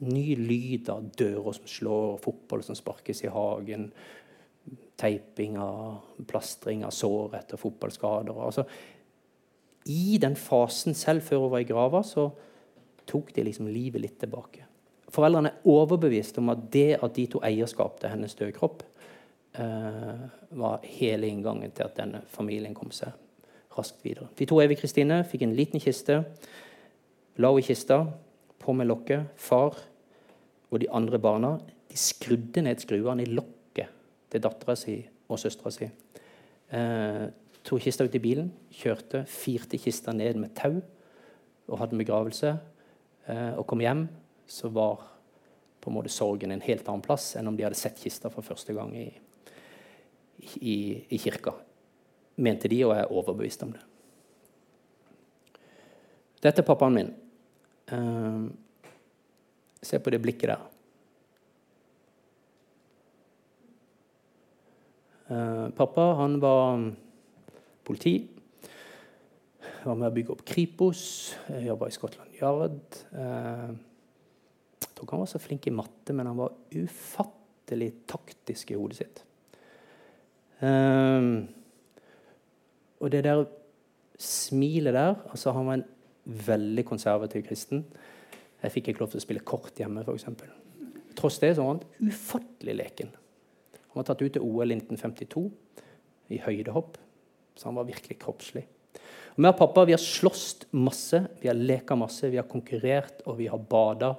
ny 0.00 0.32
lyd 0.38 0.88
av 0.88 1.04
dører 1.18 1.52
som 1.52 1.68
slår, 1.68 2.14
fotball 2.24 2.62
som 2.64 2.76
sparkes 2.78 3.20
i 3.26 3.32
hagen, 3.32 3.90
teiping 4.96 5.58
av 5.60 6.24
plastring 6.30 6.86
av 6.86 6.94
sår 6.96 7.36
etter 7.36 7.60
fotballskader. 7.60 8.38
Altså, 8.40 8.64
I 9.92 10.16
den 10.22 10.38
fasen 10.38 10.96
selv, 10.96 11.26
før 11.26 11.44
hun 11.44 11.52
var 11.52 11.64
i 11.64 11.68
grava, 11.68 12.00
så 12.06 12.30
tok 13.08 13.34
de 13.36 13.44
liksom 13.44 13.68
livet 13.68 14.00
litt 14.00 14.16
tilbake. 14.22 14.64
Foreldrene 15.12 15.50
er 15.52 15.68
overbevist 15.68 16.38
om 16.40 16.48
at 16.54 16.64
det 16.72 16.94
at 16.96 17.18
de 17.18 17.26
to 17.28 17.42
eierskap 17.44 17.98
til 18.00 18.14
hennes 18.14 18.38
døde 18.38 18.54
kropp, 18.56 18.86
Eh, 19.52 20.20
var 20.48 20.80
hele 20.82 21.28
inngangen 21.28 21.72
til 21.76 21.84
at 21.84 21.96
denne 21.98 22.22
familien 22.32 22.72
kom 22.72 22.88
seg 22.94 23.12
raskt 23.76 24.00
videre. 24.04 24.30
De 24.36 24.46
to 24.48 24.56
Evy 24.62 24.78
Kristine 24.80 25.18
fikk 25.28 25.44
en 25.44 25.52
liten 25.56 25.80
kiste, 25.80 26.22
la 27.36 27.50
henne 27.50 27.60
i 27.60 27.66
kista, 27.66 27.98
på 28.62 28.72
med 28.72 28.88
lokket. 28.88 29.26
Far 29.36 29.76
og 30.70 30.80
de 30.80 30.88
andre 30.88 31.18
barna 31.20 31.50
de 31.90 31.98
skrudde 32.00 32.62
ned 32.64 32.80
skruene 32.80 33.26
i 33.26 33.28
lokket 33.28 33.92
til 34.32 34.40
dattera 34.40 34.76
si 34.78 34.94
og 35.28 35.40
søstera 35.40 35.72
si. 35.74 35.88
Eh, 36.72 37.24
tok 37.62 37.84
kista 37.84 38.06
ut 38.08 38.16
i 38.16 38.22
bilen, 38.24 38.48
kjørte, 38.72 39.26
firte 39.28 39.80
kista 39.80 40.14
ned 40.16 40.40
med 40.40 40.54
tau 40.56 40.78
og 41.68 41.78
hadde 41.78 41.98
en 41.98 42.00
begravelse. 42.00 42.54
Eh, 43.28 43.52
og 43.58 43.66
kom 43.68 43.84
hjem, 43.84 44.06
så 44.48 44.72
var 44.72 45.04
på 45.82 45.90
en 45.90 45.98
måte 45.98 46.12
sorgen 46.14 46.54
en 46.54 46.64
helt 46.64 46.88
annen 46.88 47.04
plass 47.04 47.34
enn 47.36 47.50
om 47.50 47.58
de 47.58 47.66
hadde 47.66 47.76
sett 47.76 48.00
kista 48.00 48.32
for 48.32 48.46
første 48.46 48.72
gang 48.72 48.96
i 48.96 49.10
i, 50.42 50.76
i 51.08 51.18
kirka, 51.22 51.54
mente 52.42 52.70
de, 52.70 52.82
og 52.86 52.96
jeg 52.96 53.04
er 53.04 53.14
overbevist 53.14 53.62
om 53.66 53.72
det. 53.76 53.82
Dette 56.42 56.62
er 56.62 56.66
pappaen 56.66 56.96
min. 56.96 57.10
Uh, 57.92 58.50
se 59.82 60.00
på 60.02 60.10
det 60.10 60.22
blikket 60.22 60.50
der. 60.50 60.68
Uh, 65.30 65.68
pappa 65.78 66.08
han 66.18 66.40
var 66.42 66.82
politi. 67.86 68.16
Var 69.82 69.98
med 69.98 70.10
å 70.10 70.14
bygge 70.14 70.34
opp 70.34 70.44
Kripos. 70.46 71.04
Jobba 71.62 71.88
i 71.90 71.94
Scotland 71.94 72.34
Yard. 72.40 72.82
Uh, 73.14 73.70
jeg 74.82 74.90
tror 74.96 75.06
ikke 75.06 75.14
han 75.14 75.22
var 75.22 75.30
så 75.30 75.42
flink 75.42 75.70
i 75.70 75.74
matte, 75.74 76.14
men 76.14 76.26
han 76.26 76.42
var 76.42 76.58
ufattelig 76.74 77.92
taktisk 78.10 78.74
i 78.74 78.78
hodet 78.78 78.98
sitt. 78.98 79.22
Um, 80.62 81.48
og 83.02 83.10
det 83.10 83.24
der 83.26 83.44
smilet 84.22 84.94
der 84.94 85.16
altså 85.30 85.50
Han 85.50 85.66
var 85.66 85.80
en 85.80 85.88
veldig 86.24 86.84
konservativ 86.86 87.42
kristen. 87.42 87.84
Jeg 88.62 88.72
fikk 88.72 88.92
ikke 88.92 89.02
lov 89.02 89.10
til 89.10 89.18
å 89.18 89.24
spille 89.24 89.42
kort 89.42 89.78
hjemme, 89.80 90.04
f.eks. 90.06 90.28
Tross 91.18 91.40
det 91.42 91.56
så 91.56 91.64
var 91.64 91.74
han 91.74 92.12
ufattelig 92.12 92.76
leken. 92.78 93.10
Han 93.90 93.98
var 93.98 94.06
tatt 94.06 94.22
ut 94.22 94.36
til 94.36 94.44
OL 94.44 94.70
1952 94.70 95.42
i 96.32 96.38
høydehopp, 96.40 96.94
så 97.58 97.68
han 97.68 97.80
var 97.80 97.88
virkelig 97.90 98.20
kroppslig. 98.22 98.62
Og 99.32 99.48
og 99.48 99.56
pappa 99.56 99.84
vi 99.88 99.94
har 99.96 100.00
slåss 100.00 100.68
masse, 100.76 101.18
vi 101.40 101.48
har 101.48 101.56
leka 101.56 101.96
masse, 101.96 102.28
vi 102.30 102.36
har 102.36 102.48
konkurrert 102.48 103.24
og 103.26 103.38
vi 103.38 103.48
har 103.48 103.58
bada. 103.58 104.12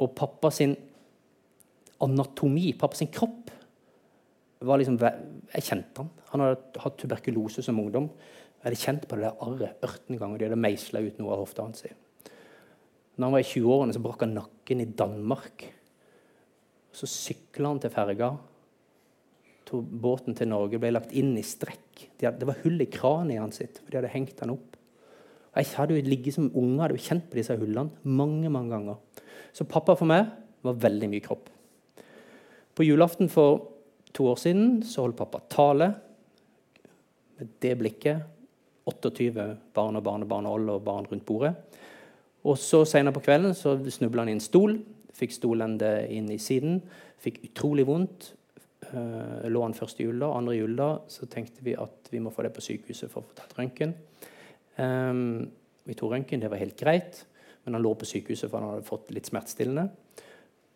Og 0.00 0.14
pappa 0.16 0.50
sin 0.50 0.74
anatomi, 2.00 2.72
pappa 2.74 2.96
sin 2.96 3.12
kropp, 3.12 3.50
liksom, 4.60 4.98
Jeg 5.00 5.62
kjente 5.62 6.02
han. 6.02 6.10
Han 6.32 6.40
hadde 6.44 6.82
hatt 6.84 6.98
tuberkulose 6.98 7.62
som 7.62 7.78
ungdom. 7.80 8.10
Jeg 8.60 8.68
hadde 8.68 8.80
kjent 8.80 9.08
på 9.08 9.16
det 9.16 9.24
der 9.24 9.40
arret 9.40 9.82
18 9.82 10.18
ganger. 10.18 10.38
De 10.38 10.44
hadde 10.48 10.60
meisla 10.60 11.00
ut 11.00 11.18
noe 11.18 11.32
av 11.32 11.44
hofta 11.44 11.64
hans. 11.64 11.84
Når 13.16 13.24
han 13.24 13.32
var 13.32 13.40
i 13.40 13.48
20-årene, 13.48 13.94
så 13.94 14.02
brakk 14.04 14.24
han 14.26 14.36
nakken 14.36 14.80
i 14.80 14.90
Danmark. 14.96 15.64
Så 16.92 17.08
sykla 17.08 17.72
han 17.72 17.80
til 17.80 17.92
ferga. 17.94 18.34
Båten 19.70 20.34
til 20.34 20.50
Norge 20.50 20.80
ble 20.82 20.90
lagt 20.90 21.12
inn 21.14 21.36
i 21.38 21.46
strekk. 21.46 22.10
det 22.18 22.46
var 22.46 22.58
hull 22.64 22.80
i 22.82 22.90
kraniet 22.90 23.40
hans, 23.40 23.62
for 23.62 23.90
de 23.90 24.00
hadde 24.00 24.12
hengt 24.12 24.40
han 24.40 24.52
opp. 24.56 24.76
Jeg 25.56 25.66
hadde 25.74 25.96
jo 25.96 26.06
ligget 26.06 26.36
som 26.36 26.50
unge 26.54 26.82
hadde 26.82 26.96
jo 26.96 27.02
kjent 27.02 27.26
på 27.30 27.38
disse 27.38 27.56
hullene 27.58 27.90
mange 28.04 28.50
mange 28.50 28.70
ganger. 28.70 28.98
Så 29.52 29.66
pappa 29.66 29.96
for 29.98 30.06
meg 30.06 30.28
var 30.62 30.78
veldig 30.78 31.08
mye 31.10 31.24
kropp. 31.24 31.48
På 32.74 32.86
julaften 32.86 33.30
for 33.32 33.66
to 34.14 34.26
år 34.30 34.38
siden 34.40 34.80
så 34.86 35.04
holdt 35.04 35.18
pappa 35.20 35.42
tale 35.50 35.92
med 37.38 37.56
det 37.62 37.76
blikket. 37.78 38.26
28 38.90 39.44
barn 39.74 39.96
og 39.96 40.02
barnebarn 40.02 40.46
og 40.48 40.68
og 40.68 40.82
barn 40.84 41.06
rundt 41.06 41.26
bordet. 41.26 41.54
Og 42.44 42.58
så 42.58 42.84
Senere 42.84 43.12
på 43.12 43.20
kvelden 43.20 43.54
så 43.54 43.76
snubla 43.90 44.22
han 44.22 44.28
i 44.28 44.32
en 44.32 44.40
stol. 44.40 44.78
Fikk 45.12 45.32
stolende 45.32 46.08
inn 46.08 46.30
i 46.32 46.38
siden. 46.38 46.80
Fikk 47.20 47.42
utrolig 47.44 47.86
vondt. 47.86 48.34
Uh, 48.90 49.46
lå 49.46 49.62
han 49.62 49.76
første 49.76 50.02
juledag. 50.02 50.36
Andre 50.36 50.56
juledag 50.56 51.00
så 51.08 51.26
tenkte 51.26 51.62
vi 51.62 51.76
at 51.76 52.08
vi 52.10 52.18
må 52.18 52.30
få 52.30 52.42
det 52.42 52.54
på 52.56 52.64
sykehuset 52.64 53.10
for 53.12 53.22
å 53.22 53.28
få 53.28 53.36
tatt 53.36 53.52
røntgen. 53.58 53.92
Um, 54.80 55.50
vi 55.84 55.94
tok 55.94 56.14
røntgen, 56.14 56.40
det 56.40 56.50
var 56.50 56.62
helt 56.62 56.78
greit, 56.78 57.26
men 57.64 57.76
han 57.76 57.84
lå 57.84 57.92
på 57.94 58.08
sykehuset 58.08 58.48
for 58.48 58.58
han 58.58 58.72
hadde 58.72 58.88
fått 58.88 59.12
litt 59.12 59.28
smertestillende. 59.28 59.90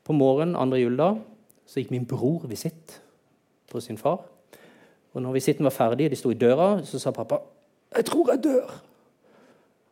På 0.04 0.12
morgenen 0.12 0.58
andre 0.60 0.82
juledag 0.82 1.22
så 1.64 1.80
gikk 1.80 1.94
min 1.94 2.06
bror 2.08 2.44
visitt 2.50 3.00
på 3.74 3.82
sin 3.82 3.98
far. 3.98 4.22
Og 5.14 5.22
når 5.22 5.36
visitten 5.36 5.66
var 5.66 5.74
ferdig, 5.74 6.08
de 6.10 6.18
sto 6.18 6.30
i 6.30 6.38
døra, 6.38 6.78
så 6.86 6.98
sa 6.98 7.10
pappa 7.10 7.38
'Jeg 7.94 8.04
tror 8.04 8.30
jeg 8.30 8.44
dør'. 8.44 8.80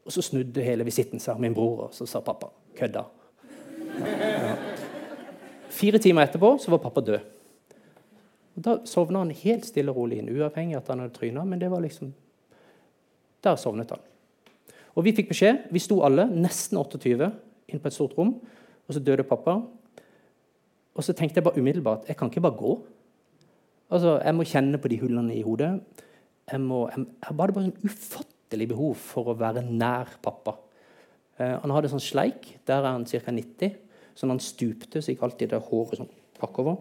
Og 0.04 0.12
så 0.12 0.22
snudde 0.22 0.62
hele 0.62 0.84
visitten 0.84 1.20
seg, 1.20 1.38
min 1.38 1.54
bror, 1.54 1.80
og 1.86 1.94
så 1.94 2.06
sa 2.06 2.20
pappa 2.20 2.46
'kødda'. 2.74 3.04
Ja. 4.00 4.56
Fire 5.70 5.98
timer 5.98 6.22
etterpå 6.22 6.58
så 6.58 6.70
var 6.70 6.78
pappa 6.78 7.00
død. 7.00 7.20
Og 8.56 8.64
Da 8.64 8.76
sovna 8.84 9.18
han 9.18 9.30
helt 9.30 9.66
stille 9.66 9.90
og 9.90 9.96
rolig 9.96 10.18
inn, 10.18 10.28
uavhengig 10.28 10.76
av 10.76 10.82
at 10.82 10.88
han 10.88 10.98
hadde 10.98 11.14
tryna. 11.14 11.44
Men 11.44 11.60
det 11.60 11.70
var 11.70 11.80
liksom 11.80 12.12
Der 13.44 13.56
sovnet 13.56 13.90
han. 13.90 13.98
Og 14.94 15.04
vi 15.04 15.12
fikk 15.12 15.28
beskjed. 15.28 15.58
Vi 15.70 15.78
sto 15.78 16.02
alle, 16.02 16.28
nesten 16.30 16.78
28, 16.78 17.32
inn 17.68 17.80
på 17.80 17.86
et 17.86 17.92
stort 17.92 18.12
rom. 18.18 18.36
Og 18.86 18.94
så 18.94 19.00
døde 19.00 19.24
pappa. 19.26 19.62
Og 20.94 21.04
så 21.04 21.12
tenkte 21.12 21.40
jeg 21.40 21.44
bare 21.44 21.58
umiddelbart 21.58 22.08
jeg 22.08 22.16
kan 22.16 22.30
ikke 22.30 22.40
bare 22.40 22.56
gå. 22.58 22.76
Altså, 23.92 24.16
Jeg 24.24 24.34
må 24.34 24.48
kjenne 24.48 24.80
på 24.80 24.88
de 24.88 24.98
hullene 25.02 25.36
i 25.36 25.44
hodet. 25.44 25.72
Jeg, 26.48 26.60
må, 26.60 26.86
jeg, 26.88 27.04
jeg 27.04 27.28
hadde 27.28 27.54
bare 27.54 27.64
en 27.66 27.74
ufattelig 27.84 28.68
behov 28.70 28.94
for 29.00 29.32
å 29.32 29.38
være 29.38 29.64
nær 29.68 30.14
pappa. 30.24 30.56
Eh, 31.38 31.56
han 31.60 31.74
hadde 31.74 31.90
sånn 31.92 32.02
sleik. 32.02 32.54
Der 32.68 32.80
er 32.80 32.94
han 32.94 33.04
ca. 33.08 33.34
90. 33.36 33.74
Så 34.16 34.28
han 34.28 34.40
stupte, 34.42 35.00
så 35.00 35.12
gikk 35.12 35.24
alltid 35.24 35.52
det 35.52 35.60
håret 35.68 36.00
sånn 36.00 36.12
bakover. 36.40 36.78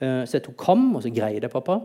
Eh, 0.00 0.22
så 0.24 0.38
jeg 0.38 0.46
tok 0.48 0.56
kam, 0.64 0.88
og 0.96 1.04
så 1.04 1.12
greide 1.14 1.46
jeg 1.46 1.52
pappa. 1.52 1.78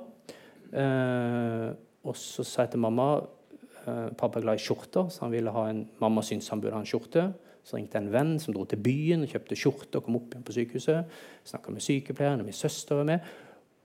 Eh, 0.71 1.67
og 2.07 2.15
så 2.19 2.45
sa 2.47 2.65
jeg 2.65 2.73
til 2.75 2.83
mamma 2.83 3.07
eh, 3.17 4.07
Pappa 4.19 4.39
er 4.39 4.45
glad 4.45 4.59
i 4.59 4.63
skjorter, 4.63 5.11
så 5.11 5.25
han 5.25 5.35
ville 5.35 5.51
ha 5.53 5.65
en, 5.71 5.83
mamma 6.03 6.23
syntes 6.23 6.49
han 6.51 6.63
burde 6.63 6.75
ha 6.75 6.83
en 6.83 6.89
skjorte. 6.89 7.27
Så 7.67 7.75
ringte 7.75 7.99
en 7.99 8.11
venn 8.13 8.37
som 8.39 8.55
dro 8.55 8.63
til 8.63 8.79
byen 8.79 9.25
og 9.25 9.31
kjøpte 9.31 9.57
skjorte 9.59 9.99
og 9.99 10.05
kom 10.05 10.15
opp 10.21 10.31
igjen 10.31 10.47
på 10.47 10.55
sykehuset. 10.55 11.17
Snakka 11.47 11.73
med 11.75 11.83
sykepleieren 11.83 12.43
og 12.43 12.47
min 12.47 12.55
søster 12.55 13.01
var 13.01 13.09
med. 13.09 13.31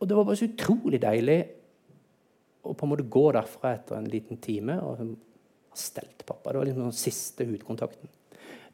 Og 0.02 0.08
det 0.10 0.16
var 0.18 0.26
bare 0.26 0.40
så 0.40 0.48
utrolig 0.50 0.98
deilig 1.02 1.38
å 2.66 2.74
på 2.74 2.86
en 2.86 2.90
måte 2.90 3.06
gå 3.10 3.22
derfra 3.34 3.76
etter 3.76 3.98
en 3.98 4.10
liten 4.10 4.40
time 4.42 4.74
og 4.82 4.98
ha 4.98 5.06
stelt 5.78 6.24
pappa. 6.26 6.50
Det 6.50 6.58
var 6.58 6.68
liksom 6.68 6.88
den 6.88 6.96
siste 6.98 7.46
hudkontakten. 7.46 8.10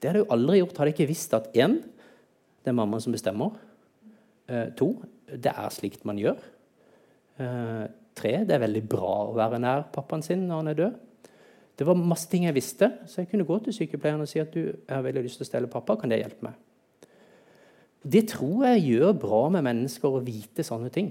Det 0.00 0.08
hadde 0.08 0.22
jeg 0.22 0.24
jo 0.24 0.34
aldri 0.34 0.60
gjort 0.62 0.78
hadde 0.80 0.92
jeg 0.92 0.96
ikke 0.96 1.10
visst 1.10 1.34
at 1.36 1.50
én, 1.58 1.80
det 2.64 2.72
er 2.72 2.76
mammaen 2.78 3.04
som 3.04 3.12
bestemmer. 3.12 3.58
Eh, 4.48 4.70
to, 4.78 4.94
det 5.28 5.52
er 5.52 5.74
slikt 5.74 6.06
man 6.08 6.20
gjør. 6.20 6.40
Eh, 7.44 7.84
tre, 8.16 8.32
det 8.48 8.56
er 8.56 8.64
veldig 8.64 8.84
bra 8.88 9.12
å 9.26 9.36
være 9.36 9.60
nær 9.60 9.84
pappaen 9.92 10.24
sin 10.24 10.46
når 10.48 10.62
han 10.62 10.72
er 10.72 10.80
død. 10.80 10.96
Det 11.78 11.86
var 11.86 12.00
masse 12.00 12.30
ting 12.30 12.48
jeg 12.48 12.56
visste, 12.56 12.88
så 13.06 13.20
jeg 13.20 13.30
kunne 13.30 13.46
gå 13.46 13.60
til 13.62 13.76
sykepleieren 13.76 14.24
og 14.24 14.30
si 14.30 14.40
at 14.42 14.50
du, 14.54 14.64
jeg 14.64 14.90
har 14.90 15.04
veldig 15.04 15.26
lyst 15.28 15.38
til 15.42 15.46
å 15.46 15.50
stelle 15.52 15.70
pappa, 15.70 15.98
kan 16.00 16.10
det 16.10 16.22
hjelpe 16.22 16.48
meg? 16.48 16.56
Det 18.02 18.28
tror 18.30 18.66
jeg 18.68 18.84
gjør 18.92 19.16
bra 19.18 19.40
med 19.52 19.66
mennesker 19.66 20.12
å 20.12 20.22
vite 20.24 20.64
sånne 20.66 20.92
ting. 20.94 21.10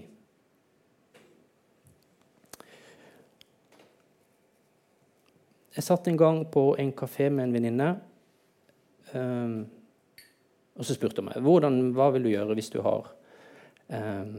jeg 5.77 5.85
satt 5.85 6.07
en 6.09 6.17
gang 6.17 6.39
på 6.49 6.71
en 6.81 6.91
kafé 6.97 7.29
med 7.29 7.47
en 7.47 7.53
venninne. 7.53 7.89
Um, 9.13 9.59
og 10.77 10.85
så 10.85 10.95
spurte 10.97 11.21
hun 11.21 11.29
meg 11.29 11.43
hvordan, 11.45 11.77
hva 11.95 12.09
vil 12.13 12.25
du 12.25 12.31
gjøre 12.33 12.57
hvis 12.57 12.73
du 12.73 12.81
har 12.83 13.05
um, 13.87 14.33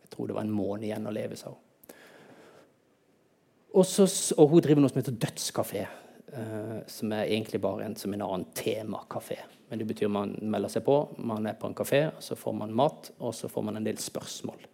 Jeg 0.00 0.10
tror 0.10 0.26
det 0.26 0.34
var 0.36 0.42
en 0.42 0.56
måned 0.56 0.88
igjen 0.88 1.06
å 1.06 1.12
leve, 1.14 1.38
sa 1.38 1.52
hun. 1.52 1.60
Og, 3.74 3.84
så, 3.90 4.06
og 4.38 4.52
hun 4.52 4.62
driver 4.64 4.84
noe 4.84 4.92
som 4.92 5.00
heter 5.00 5.16
Dødskafé. 5.18 5.84
Uh, 6.34 6.80
som 6.90 7.12
er 7.14 7.28
egentlig 7.28 7.60
bare 7.62 7.84
en, 7.86 7.96
som 7.96 8.14
en 8.14 8.24
annen 8.26 8.48
temakafé. 8.58 9.36
Men 9.68 9.78
det 9.78 9.86
betyr 9.86 10.10
man 10.10 10.32
melder 10.42 10.72
seg 10.72 10.82
på, 10.86 10.96
man 11.22 11.46
er 11.46 11.54
på 11.58 11.68
en 11.70 11.76
kafé, 11.78 12.08
så 12.18 12.34
får 12.38 12.56
man 12.58 12.74
mat, 12.74 13.12
og 13.18 13.34
så 13.34 13.48
får 13.50 13.62
man 13.68 13.78
en 13.78 13.86
del 13.86 14.00
spørsmål. 14.02 14.66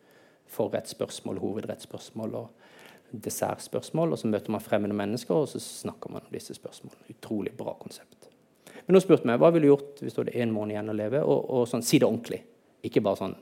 Forrettsspørsmål, 0.50 1.38
hovedrettsspørsmål 1.42 2.34
og 2.40 2.70
dessertspørsmål. 3.10 4.12
Og 4.14 4.18
så 4.18 4.30
møter 4.30 4.52
man 4.54 4.64
fremmede 4.64 4.96
mennesker, 4.96 5.34
og 5.34 5.48
så 5.52 5.60
snakker 5.62 6.12
man 6.12 6.24
om 6.26 6.34
disse 6.34 6.56
spørsmålene. 6.56 7.12
Utrolig 7.14 7.52
bra 7.56 7.74
konsept. 7.78 8.30
Men 8.86 8.96
hun 8.96 9.04
spurte 9.04 9.28
meg 9.28 9.38
hva 9.38 9.52
ville 9.54 9.68
du 9.68 9.74
gjort 9.74 10.00
hvis 10.02 10.16
du 10.16 10.22
hadde 10.22 10.36
én 10.40 10.54
måned 10.54 10.74
igjen 10.74 10.90
å 10.92 10.96
leve. 10.96 11.22
Og, 11.22 11.44
og 11.54 11.68
sånn, 11.70 11.84
si 11.86 12.00
det 12.00 12.08
ordentlig. 12.08 12.40
Ikke 12.86 13.02
bare 13.04 13.20
sånn 13.20 13.36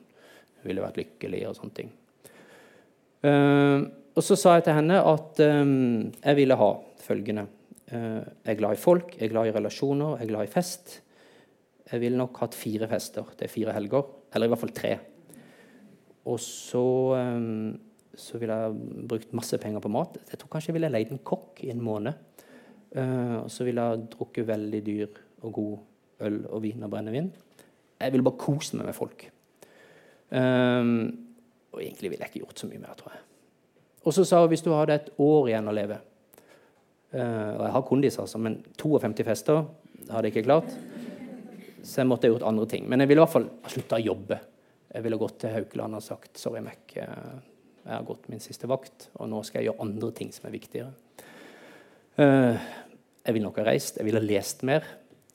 ville 0.67 0.83
vært 0.83 0.99
lykkelig 1.01 1.45
og 1.49 1.57
sånne 1.57 1.77
ting. 1.77 1.95
Uh, 3.23 3.87
og 4.19 4.25
så 4.25 4.37
sa 4.39 4.57
jeg 4.59 4.67
til 4.67 4.77
henne 4.79 4.99
at 5.03 5.41
um, 5.43 6.11
jeg 6.11 6.39
ville 6.39 6.59
ha 6.59 6.71
følgende. 7.03 7.47
Uh, 7.89 8.21
jeg 8.45 8.53
er 8.53 8.59
glad 8.59 8.77
i 8.77 8.81
folk, 8.81 9.15
jeg 9.17 9.29
er 9.29 9.33
glad 9.33 9.49
i 9.49 9.53
relasjoner, 9.55 10.19
jeg 10.19 10.27
er 10.27 10.33
glad 10.33 10.49
i 10.49 10.53
fest. 10.53 10.99
Jeg 11.89 12.03
ville 12.03 12.21
nok 12.21 12.37
hatt 12.43 12.57
fire 12.57 12.89
fester. 12.91 13.31
Det 13.33 13.47
er 13.47 13.53
fire 13.53 13.73
helger. 13.73 14.11
Eller 14.35 14.49
i 14.49 14.53
hvert 14.53 14.61
fall 14.61 14.75
tre. 14.77 14.91
Og 16.29 16.37
så, 16.45 16.83
um, 17.17 17.79
så 18.13 18.41
ville 18.41 18.59
jeg 18.61 19.07
brukt 19.09 19.33
masse 19.37 19.57
penger 19.63 19.81
på 19.81 19.93
mat. 19.95 20.19
Jeg 20.29 20.41
tror 20.41 20.51
kanskje 20.53 20.69
jeg 20.69 20.77
ville 20.77 20.91
leid 20.93 21.15
en 21.15 21.23
kokk 21.25 21.63
i 21.65 21.71
en 21.73 21.81
måned. 21.81 22.13
Uh, 22.93 23.41
og 23.41 23.49
så 23.53 23.65
ville 23.65 23.81
jeg 23.81 24.05
drukket 24.13 24.51
veldig 24.51 24.83
dyr 24.85 25.23
og 25.47 25.55
god 25.57 26.29
øl 26.29 26.39
og 26.51 26.63
vin 26.67 26.85
og 26.85 26.93
brennevin. 26.93 27.33
Jeg 27.99 28.13
ville 28.13 28.27
bare 28.27 28.43
kose 28.43 28.77
meg 28.77 28.91
med 28.91 28.97
folk. 28.97 29.25
Og 30.29 31.81
egentlig 31.81 32.11
ville 32.11 32.21
jeg 32.21 32.31
ikke 32.31 32.45
gjort 32.45 32.61
så 32.61 32.69
mye 32.69 32.83
mer, 32.83 32.95
tror 32.99 33.15
jeg. 33.15 33.25
Og 34.05 34.15
så 34.15 34.25
sa 34.29 34.43
hun 34.43 34.53
hvis 34.53 34.65
du 34.65 34.71
hadde 34.75 34.97
et 34.99 35.11
år 35.21 35.49
igjen 35.51 35.71
å 35.71 35.75
leve 35.75 35.99
Og 37.09 37.63
jeg 37.65 37.73
har 37.73 37.85
kondis, 37.89 38.19
altså, 38.21 38.37
men 38.43 38.59
52 38.77 39.25
fester 39.25 39.63
hadde 40.11 40.29
jeg 40.29 40.35
ikke 40.35 40.49
klart. 40.49 40.75
Så 41.83 42.03
jeg 42.03 42.09
måtte 42.11 42.29
ha 42.29 42.35
gjort 42.35 42.47
andre 42.49 42.67
ting. 42.69 42.89
Men 42.89 43.01
jeg 43.01 43.11
ville 43.11 43.23
i 43.23 43.25
hvert 43.25 43.33
fall 43.33 43.49
slutta 43.73 43.97
å 43.97 44.05
jobbe. 44.05 44.39
Jeg 44.89 45.05
ville 45.05 45.21
gått 45.21 45.39
til 45.43 45.53
Haukeland 45.55 45.99
og 45.99 46.05
sagt 46.05 46.41
sorry, 46.41 46.63
Mac. 46.65 46.97
Eh, 46.97 47.33
jeg 47.85 47.95
har 47.95 48.07
gått 48.09 48.29
min 48.29 48.43
siste 48.43 48.69
vakt, 48.69 49.09
og 49.17 49.31
nå 49.31 49.41
skal 49.47 49.63
jeg 49.63 49.71
gjøre 49.71 49.85
andre 49.87 50.11
ting 50.17 50.33
som 50.35 50.49
er 50.49 50.53
viktigere. 50.53 50.93
Uh, 52.19 52.59
jeg 53.25 53.37
ville 53.37 53.47
nok 53.47 53.61
ha 53.63 53.65
reist. 53.71 53.97
Jeg 53.97 54.05
ville 54.09 54.21
ha 54.21 54.27
lest 54.27 54.65
mer. 54.69 54.85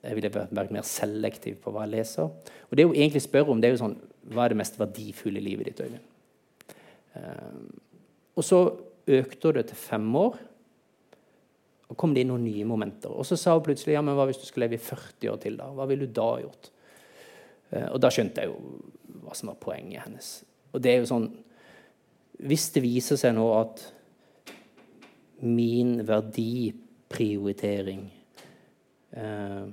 Jeg 0.03 0.17
ville 0.17 0.29
vært 0.33 0.73
mer 0.75 0.85
selektiv 0.85 1.57
på 1.63 1.73
hva 1.73 1.87
jeg 1.87 1.95
leser. 1.95 2.29
Og 2.67 2.77
det 2.77 2.85
hun 2.85 2.97
egentlig 2.97 3.23
spør 3.25 3.53
om, 3.53 3.61
det 3.61 3.69
er 3.69 3.77
jo 3.77 3.85
sånn 3.85 4.01
Hva 4.33 4.45
er 4.45 4.53
det 4.53 4.59
mest 4.59 4.77
verdifulle 4.79 5.41
livet 5.43 5.67
ditt, 5.67 5.81
Øyvind? 5.83 6.05
Og 8.39 8.45
så 8.47 8.59
økte 9.17 9.51
det 9.57 9.65
til 9.69 9.79
fem 9.79 10.05
år. 10.15 10.37
Og 11.93 11.97
kom 11.99 12.15
det 12.15 12.23
inn 12.23 12.31
noen 12.33 12.45
nye 12.47 12.65
momenter. 12.67 13.13
Og 13.13 13.27
så 13.29 13.37
sa 13.39 13.53
hun 13.53 13.65
plutselig 13.65 13.93
ja, 13.95 14.01
men 14.05 14.17
hva 14.17 14.25
hvis 14.29 14.41
du 14.41 14.47
skulle 14.49 14.65
leve 14.65 14.81
i 14.81 14.83
40 14.83 15.29
år 15.29 15.41
til. 15.43 15.59
da? 15.59 15.69
Hva 15.77 15.85
ville 15.89 16.09
du 16.09 16.15
da 16.17 16.29
gjort? 16.41 16.71
Uh, 17.69 17.89
og 17.93 17.99
da 18.01 18.09
skjønte 18.13 18.43
jeg 18.43 18.51
jo 18.51 18.57
hva 19.23 19.37
som 19.37 19.51
var 19.53 19.61
poenget 19.61 20.07
hennes. 20.07 20.31
Og 20.73 20.81
det 20.81 20.91
er 20.93 21.03
jo 21.03 21.11
sånn 21.11 21.27
Hvis 22.43 22.71
det 22.73 22.81
viser 22.83 23.19
seg 23.19 23.35
nå 23.37 23.45
at 23.55 23.83
min 25.43 25.99
verdiprioritering 26.07 28.03
eh, 29.11 29.65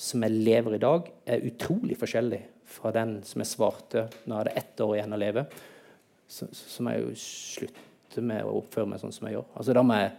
som 0.00 0.24
jeg 0.24 0.40
lever 0.44 0.76
i 0.76 0.82
dag, 0.82 1.08
er 1.26 1.46
utrolig 1.48 1.96
forskjellig 2.00 2.40
fra 2.70 2.92
den 2.94 3.18
som 3.26 3.42
jeg 3.42 3.50
svarte 3.50 4.06
når 4.24 4.30
jeg 4.30 4.38
hadde 4.38 4.56
ett 4.62 4.82
år 4.84 4.94
igjen 4.96 5.16
å 5.16 5.20
leve. 5.20 5.46
Så, 6.30 6.48
så 6.54 6.84
må 6.84 6.94
jeg 6.94 7.06
jo 7.06 7.14
slutte 7.24 8.24
med 8.24 8.46
å 8.46 8.58
oppføre 8.60 8.88
meg 8.92 9.02
sånn 9.02 9.14
som 9.14 9.26
jeg 9.28 9.38
gjør. 9.38 9.48
Altså, 9.56 9.76
da 9.76 9.84
må 9.86 9.98
jeg 9.98 10.12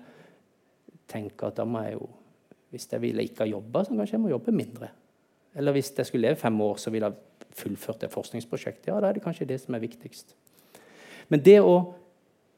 tenke 1.11 1.47
at 1.47 1.59
da 1.59 1.67
må 1.67 1.83
jeg 1.85 1.99
jo 1.99 2.09
Hvis 2.71 2.87
jeg 2.87 3.01
ville 3.03 3.23
ikke 3.27 3.43
ha 3.43 3.49
jobba, 3.51 3.81
så 3.83 3.91
kanskje 3.91 4.15
jeg 4.15 4.21
må 4.23 4.29
jobbe 4.31 4.51
mindre. 4.55 4.87
Eller 5.59 5.73
hvis 5.75 5.89
jeg 5.97 6.05
skulle 6.07 6.29
leve 6.29 6.39
fem 6.39 6.61
år, 6.63 6.77
så 6.79 6.89
ville 6.89 7.09
jeg 7.09 7.49
fullført 7.51 8.05
et 8.05 8.13
forskningsprosjekt. 8.13 8.87
Ja, 8.87 8.99
da 9.03 9.09
er 9.09 9.17
det 9.17 9.23
kanskje 9.25 9.47
det 9.49 9.57
som 9.59 9.75
er 9.75 9.83
viktigst. 9.83 10.31
Men 11.27 11.43
det 11.43 11.57
å 11.59 11.73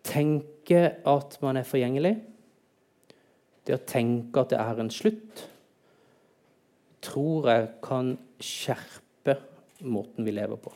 tenke 0.06 0.84
at 1.10 1.40
man 1.42 1.58
er 1.58 1.66
forgjengelig, 1.66 2.14
det 3.66 3.74
å 3.74 3.82
tenke 3.90 4.44
at 4.44 4.54
det 4.54 4.60
er 4.62 4.84
en 4.84 4.94
slutt 4.94 5.48
tror 7.04 7.50
jeg 7.50 7.68
kan 7.84 8.14
skjerpe 8.38 9.38
måten 9.84 10.26
vi 10.26 10.36
lever 10.36 10.60
på. 10.60 10.72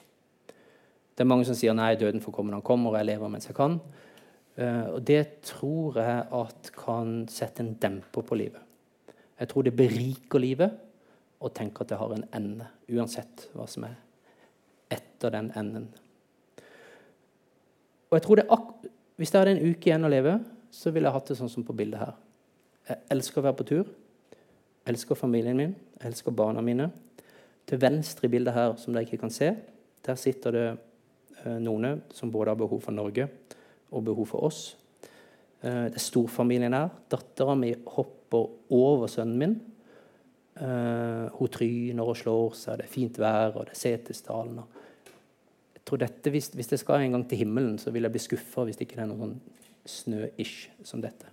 Det 1.16 1.24
er 1.24 1.30
mange 1.30 1.48
som 1.48 1.56
sier 1.58 1.74
nei, 1.74 1.96
døden 1.98 2.22
får 2.22 2.34
komme 2.36 2.52
når 2.52 2.62
han 2.62 2.68
kommer, 2.68 2.92
og 2.92 3.00
jeg 3.00 3.10
lever 3.10 3.32
mens 3.32 3.48
jeg 3.50 3.58
kan. 3.58 3.80
Uh, 4.58 4.96
og 4.96 5.02
Det 5.06 5.22
tror 5.46 6.00
jeg 6.02 6.24
at 6.34 6.72
kan 6.74 7.28
sette 7.30 7.62
en 7.62 7.76
demper 7.78 8.26
på 8.26 8.36
livet. 8.36 8.64
Jeg 9.38 9.52
tror 9.52 9.64
det 9.68 9.76
beriker 9.78 10.42
livet 10.42 10.74
å 11.38 11.52
tenke 11.54 11.84
at 11.84 11.92
det 11.92 12.00
har 12.00 12.14
en 12.16 12.26
ende, 12.34 12.66
uansett 12.90 13.46
hva 13.54 13.68
som 13.70 13.86
er 13.86 13.94
etter 14.90 15.34
den 15.36 15.52
enden. 15.60 15.92
Og 18.10 18.18
jeg 18.18 18.26
tror 18.26 18.42
det 18.42 18.48
Hvis 19.18 19.34
jeg 19.34 19.40
hadde 19.40 19.52
en 19.58 19.74
uke 19.74 19.90
igjen 19.90 20.06
å 20.06 20.10
leve, 20.14 20.36
så 20.70 20.92
ville 20.94 21.10
jeg 21.10 21.14
hatt 21.16 21.30
det 21.32 21.38
sånn 21.40 21.50
som 21.50 21.64
på 21.66 21.74
bildet 21.74 21.98
her. 21.98 22.12
Jeg 22.86 23.00
elsker 23.16 23.42
å 23.42 23.46
være 23.48 23.58
på 23.58 23.66
tur. 23.66 23.88
Jeg 24.30 24.94
elsker 24.94 25.18
familien 25.18 25.58
min. 25.58 25.74
Jeg 25.98 26.12
elsker 26.12 26.36
barna 26.38 26.62
mine. 26.62 26.92
Til 27.66 27.82
venstre 27.82 28.30
i 28.30 28.32
bildet 28.36 28.54
her, 28.54 28.76
som 28.78 28.94
dere 28.94 29.08
ikke 29.08 29.24
kan 29.24 29.34
se, 29.34 29.50
der 30.06 30.20
sitter 30.22 30.54
det 30.54 30.68
eh, 30.70 31.58
noen 31.58 32.04
som 32.14 32.30
både 32.30 32.54
har 32.54 32.62
behov 32.62 32.84
for 32.86 32.94
Norge 32.94 33.26
og 33.92 34.04
behov 34.08 34.30
for 34.34 34.48
oss. 34.48 34.62
Eh, 35.62 35.88
det 35.92 36.00
er 36.00 36.04
storfamilien 36.04 36.76
her. 36.76 36.90
Dattera 37.12 37.56
mi 37.58 37.74
hopper 37.96 38.50
over 38.76 39.10
sønnen 39.12 39.42
min. 39.42 39.56
Eh, 40.58 41.28
hun 41.38 41.54
tryner 41.54 42.10
og 42.10 42.18
slår 42.18 42.58
seg, 42.58 42.80
det 42.80 42.88
er 42.88 42.94
fint 42.94 43.20
vær, 43.22 43.56
og 43.56 43.68
det 43.68 43.76
er 43.76 43.82
Setesdalen. 43.82 44.62
Jeg 45.88 46.32
hvis, 46.34 46.50
hvis 46.52 46.72
jeg 46.72 46.80
skal 46.82 47.02
en 47.06 47.16
gang 47.16 47.26
til 47.30 47.46
himmelen, 47.46 47.78
så 47.80 47.92
vil 47.92 48.04
jeg 48.04 48.12
bli 48.12 48.20
skuffa 48.20 48.66
hvis 48.68 48.80
det 48.80 48.88
ikke 48.90 49.00
er 49.00 49.08
noe 49.08 49.22
sånn 49.22 49.38
snø-ish 49.88 50.68
som 50.84 51.00
dette. 51.04 51.30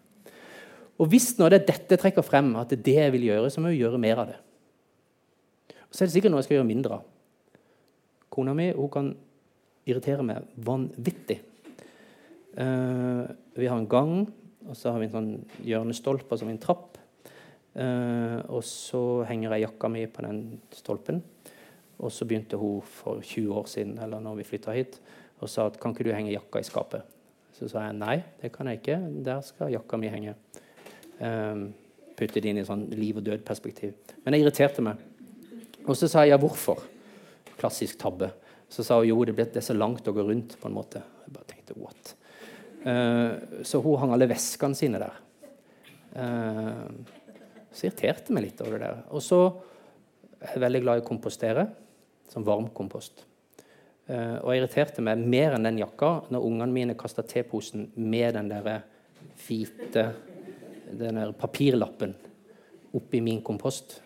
Og 1.03 1.09
hvis 1.11 1.33
nå 1.41 1.49
det 1.51 1.63
er 1.63 1.71
dette 1.73 1.99
trekker 1.99 2.23
frem, 2.23 2.53
at 2.61 2.71
det 2.71 2.79
er 2.79 2.85
det 2.87 2.99
jeg 3.01 3.15
vil 3.17 3.27
gjøre, 3.33 3.49
så 3.51 3.63
må 3.63 3.73
jeg 3.73 3.83
gjøre 3.83 3.99
mer 3.99 4.21
av 4.23 4.31
det. 4.31 4.37
Så 5.91 6.05
er 6.05 6.11
det 6.11 6.15
sikkert 6.15 6.35
noe 6.35 6.43
jeg 6.43 6.49
skal 6.49 6.59
gjøre 6.61 6.69
mindre 6.71 7.01
av. 7.01 7.09
Kona 8.35 8.55
mi 8.55 8.69
hun 8.75 8.93
kan 8.93 9.11
irritere 9.87 10.27
meg 10.27 10.47
vanvittig. 10.67 11.41
Uh, 12.55 13.27
vi 13.59 13.67
har 13.67 13.79
en 13.79 13.89
gang, 13.91 14.29
og 14.69 14.77
så 14.79 14.93
har 14.93 15.01
vi 15.03 15.09
en 15.09 15.15
sånn 15.15 15.33
hjørnestolpe 15.67 16.39
som 16.39 16.51
en 16.51 16.61
trapp. 16.63 17.01
Uh, 17.75 18.39
og 18.55 18.63
så 18.67 19.25
henger 19.27 19.57
jeg 19.57 19.67
jakka 19.67 19.91
mi 19.91 20.05
på 20.07 20.23
den 20.27 20.43
stolpen. 20.75 21.23
Og 21.99 22.13
så 22.15 22.27
begynte 22.27 22.59
hun 22.59 22.83
for 22.87 23.23
20 23.23 23.59
år 23.59 23.67
siden 23.71 23.99
eller 24.03 24.23
når 24.23 24.41
vi 24.41 24.47
flytta 24.49 24.75
hit, 24.75 25.01
og 25.43 25.51
sa 25.51 25.67
at 25.69 25.79
kan 25.83 25.95
ikke 25.95 26.07
du 26.07 26.13
henge 26.15 26.35
jakka 26.35 26.63
i 26.63 26.67
skapet. 26.67 27.03
Så 27.55 27.69
sa 27.71 27.87
jeg 27.87 27.99
nei, 27.99 28.17
det 28.41 28.51
kan 28.55 28.71
jeg 28.71 28.81
ikke. 28.81 28.99
Der 29.27 29.43
skal 29.47 29.75
jakka 29.75 29.99
mi 29.99 30.11
henge. 30.11 30.37
Uh, 31.19 31.71
putte 32.15 32.39
det 32.39 32.51
inn 32.51 32.63
i 32.63 32.67
sånn 32.67 32.87
liv 32.95 33.19
og 33.19 33.27
død-perspektiv. 33.27 34.15
Men 34.23 34.35
det 34.35 34.45
irriterte 34.45 34.83
meg. 34.87 35.03
Og 35.85 35.97
så 35.99 36.09
sa 36.09 36.23
jeg 36.25 36.35
ja, 36.35 36.41
hvorfor? 36.41 36.83
Klassisk 37.59 37.99
tabbe. 38.01 38.31
Så 38.71 38.87
sa 38.87 38.99
hun 39.01 39.11
jo, 39.11 39.19
det, 39.27 39.35
ble, 39.37 39.47
det 39.51 39.61
er 39.61 39.67
så 39.67 39.77
langt 39.77 40.07
å 40.07 40.15
gå 40.15 40.23
rundt. 40.25 40.57
på 40.61 40.71
en 40.71 40.77
måte. 40.77 41.03
Jeg 41.25 41.35
bare 41.35 41.51
tenkte 41.51 41.77
what? 41.79 42.15
Uh, 42.85 43.63
så 43.65 43.81
hun 43.81 44.01
hang 44.03 44.15
alle 44.15 44.29
veskene 44.29 44.77
sine 44.77 45.01
der. 45.01 45.21
Uh, 46.15 46.91
så 47.75 47.89
irriterte 47.89 48.35
meg 48.35 48.49
litt 48.49 48.61
over 48.65 48.77
det 48.79 48.91
der. 48.91 49.05
Og 49.11 49.25
så 49.25 49.41
er 50.45 50.55
jeg 50.55 50.65
veldig 50.67 50.83
glad 50.85 51.01
i 51.01 51.05
å 51.05 51.09
kompostere. 51.09 51.69
Som 52.33 52.45
varmkompost. 52.47 53.25
Uh, 54.09 54.41
og 54.43 54.53
jeg 54.53 54.63
irriterte 54.63 55.05
meg 55.05 55.21
mer 55.21 55.57
enn 55.57 55.69
den 55.69 55.81
jakka 55.81 56.13
når 56.33 56.47
ungene 56.49 56.77
mine 56.77 56.97
kasta 56.99 57.25
teposen 57.25 57.89
med 57.97 58.37
den 58.37 58.51
der 58.53 58.85
hvite 59.45 60.09
den 60.99 61.19
der 61.19 61.33
papirlappen 61.33 62.15
oppi 62.95 63.21
min 63.25 63.43
kompost. 63.43 64.01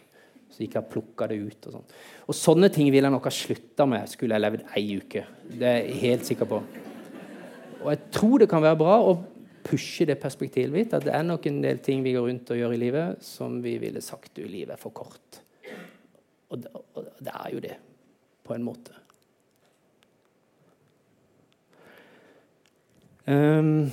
Så 0.48 0.64
gikk 0.64 0.78
jeg 0.78 0.90
plukka 0.92 1.28
det 1.28 1.38
ut. 1.42 1.66
Og, 1.70 1.96
og 2.26 2.36
sånne 2.36 2.70
ting 2.72 2.88
ville 2.92 3.06
jeg 3.08 3.14
nok 3.14 3.28
ha 3.28 3.34
slutta 3.34 3.86
med 3.90 4.08
skulle 4.10 4.38
jeg 4.38 4.44
levd 4.44 4.68
ei 4.78 4.86
uke. 4.98 5.24
Det 5.50 5.68
er 5.68 5.82
jeg 5.82 5.98
helt 6.04 6.30
sikker 6.30 6.48
på. 6.48 6.62
Og 7.82 7.90
jeg 7.92 8.00
tror 8.14 8.42
det 8.42 8.48
kan 8.50 8.64
være 8.64 8.78
bra 8.80 8.96
å 9.02 9.18
pushe 9.68 10.06
det 10.08 10.18
perspektivet 10.20 10.72
mitt 10.74 10.94
At 10.96 11.04
det 11.06 11.14
er 11.14 11.26
nok 11.26 11.46
en 11.48 11.60
del 11.62 11.82
ting 11.84 12.02
vi 12.04 12.14
går 12.16 12.28
rundt 12.28 12.52
og 12.54 12.60
gjør 12.60 12.74
i 12.74 12.80
livet 12.80 13.24
som 13.24 13.60
vi 13.64 13.76
ville 13.82 14.02
sagt 14.04 14.34
du, 14.38 14.44
livet 14.46 14.74
er 14.74 14.80
for 14.80 14.94
kort. 14.96 15.42
Og 16.48 16.62
det, 16.62 17.34
er 17.34 17.50
jo 17.52 17.60
det, 17.60 17.74
på 18.46 18.54
en 18.56 18.64
måte. 18.64 18.94
Um, 23.28 23.90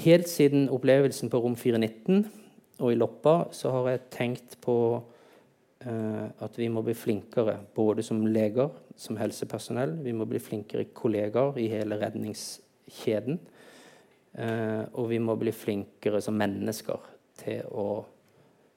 helt 0.00 0.30
siden 0.32 0.70
opplevelsen 0.72 1.28
på 1.28 1.42
Rom 1.44 1.58
419 1.60 2.24
og 2.80 2.92
i 2.92 2.96
Loppa 2.96 3.50
så 3.56 3.74
har 3.74 3.90
jeg 3.90 4.06
tenkt 4.14 4.56
på 4.64 4.76
uh, 4.96 6.26
at 6.40 6.56
vi 6.56 6.70
må 6.72 6.80
bli 6.84 6.96
flinkere 6.96 7.58
både 7.76 8.04
som 8.04 8.24
leger, 8.24 8.72
som 8.96 9.20
helsepersonell. 9.20 9.98
Vi 10.04 10.16
må 10.16 10.24
bli 10.28 10.40
flinkere 10.40 10.88
kollegaer 10.96 11.60
i 11.60 11.68
hele 11.72 12.00
redningskjeden. 12.86 13.38
Eh, 14.36 14.84
og 14.94 15.08
vi 15.08 15.18
må 15.18 15.36
bli 15.36 15.52
flinkere 15.52 16.20
som 16.20 16.36
mennesker 16.36 16.98
til 17.36 17.64
å 17.72 18.04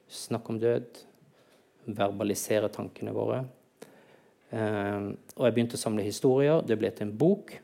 snakke 0.10 0.50
om 0.50 0.60
død, 0.60 1.06
verbalisere 1.86 2.70
tankene 2.70 3.14
våre. 3.14 3.44
Eh, 4.52 5.12
og 5.36 5.46
jeg 5.46 5.54
begynte 5.54 5.76
å 5.76 5.84
samle 5.84 6.04
historier. 6.04 6.62
Det 6.62 6.78
ble 6.78 6.92
til 6.92 7.08
en 7.08 7.18
bok. 7.18 7.60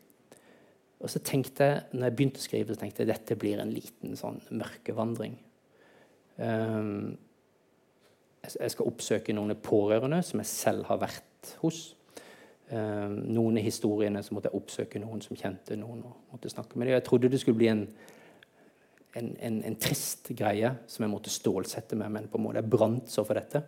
Og 1.00 1.10
så 1.10 1.20
tenkte 1.20 1.64
jeg, 1.64 1.84
når 1.93 2.08
jeg 2.08 2.16
begynte 2.16 2.39
å 2.39 2.43
skrive, 2.43 2.74
så 2.74 2.80
tenkte 2.80 3.04
jeg 3.04 3.12
dette 3.12 3.36
blir 3.36 3.60
en 3.60 3.72
liten 3.74 4.16
sånn 4.16 4.39
mørkevandring. 4.50 5.36
Um, 6.36 7.18
jeg 8.46 8.72
skal 8.72 8.89
oppsøke 8.89 9.34
noen 9.36 9.56
pårørende 9.60 10.22
som 10.26 10.41
jeg 10.41 10.50
selv 10.50 10.88
har 10.89 11.00
vært 11.04 11.52
hos. 11.62 11.96
Um, 12.66 13.20
noen 13.30 13.59
av 13.59 13.66
historiene 13.66 14.24
så 14.26 14.34
måtte 14.34 14.49
jeg 14.49 14.57
oppsøke 14.57 14.99
noen 15.01 15.22
som 15.22 15.38
kjente 15.38 15.78
noen. 15.78 16.01
og 16.07 16.34
måtte 16.34 16.49
snakke 16.49 16.78
med 16.78 16.88
dem. 16.88 16.95
Jeg 16.97 17.05
trodde 17.05 17.30
det 17.30 17.39
skulle 17.41 17.59
bli 17.59 17.70
en, 17.70 17.86
en, 19.20 19.32
en, 19.38 19.59
en 19.70 19.78
trist 19.78 20.32
greie 20.34 20.72
som 20.89 21.05
jeg 21.05 21.13
måtte 21.13 21.34
stålsette 21.34 21.99
meg 21.99 22.13
men 22.16 22.30
på 22.32 22.39
en 22.39 22.47
måte 22.47 22.63
jeg 22.63 22.72
brant 22.74 23.11
så 23.11 23.26
for 23.28 23.38
dette. 23.38 23.61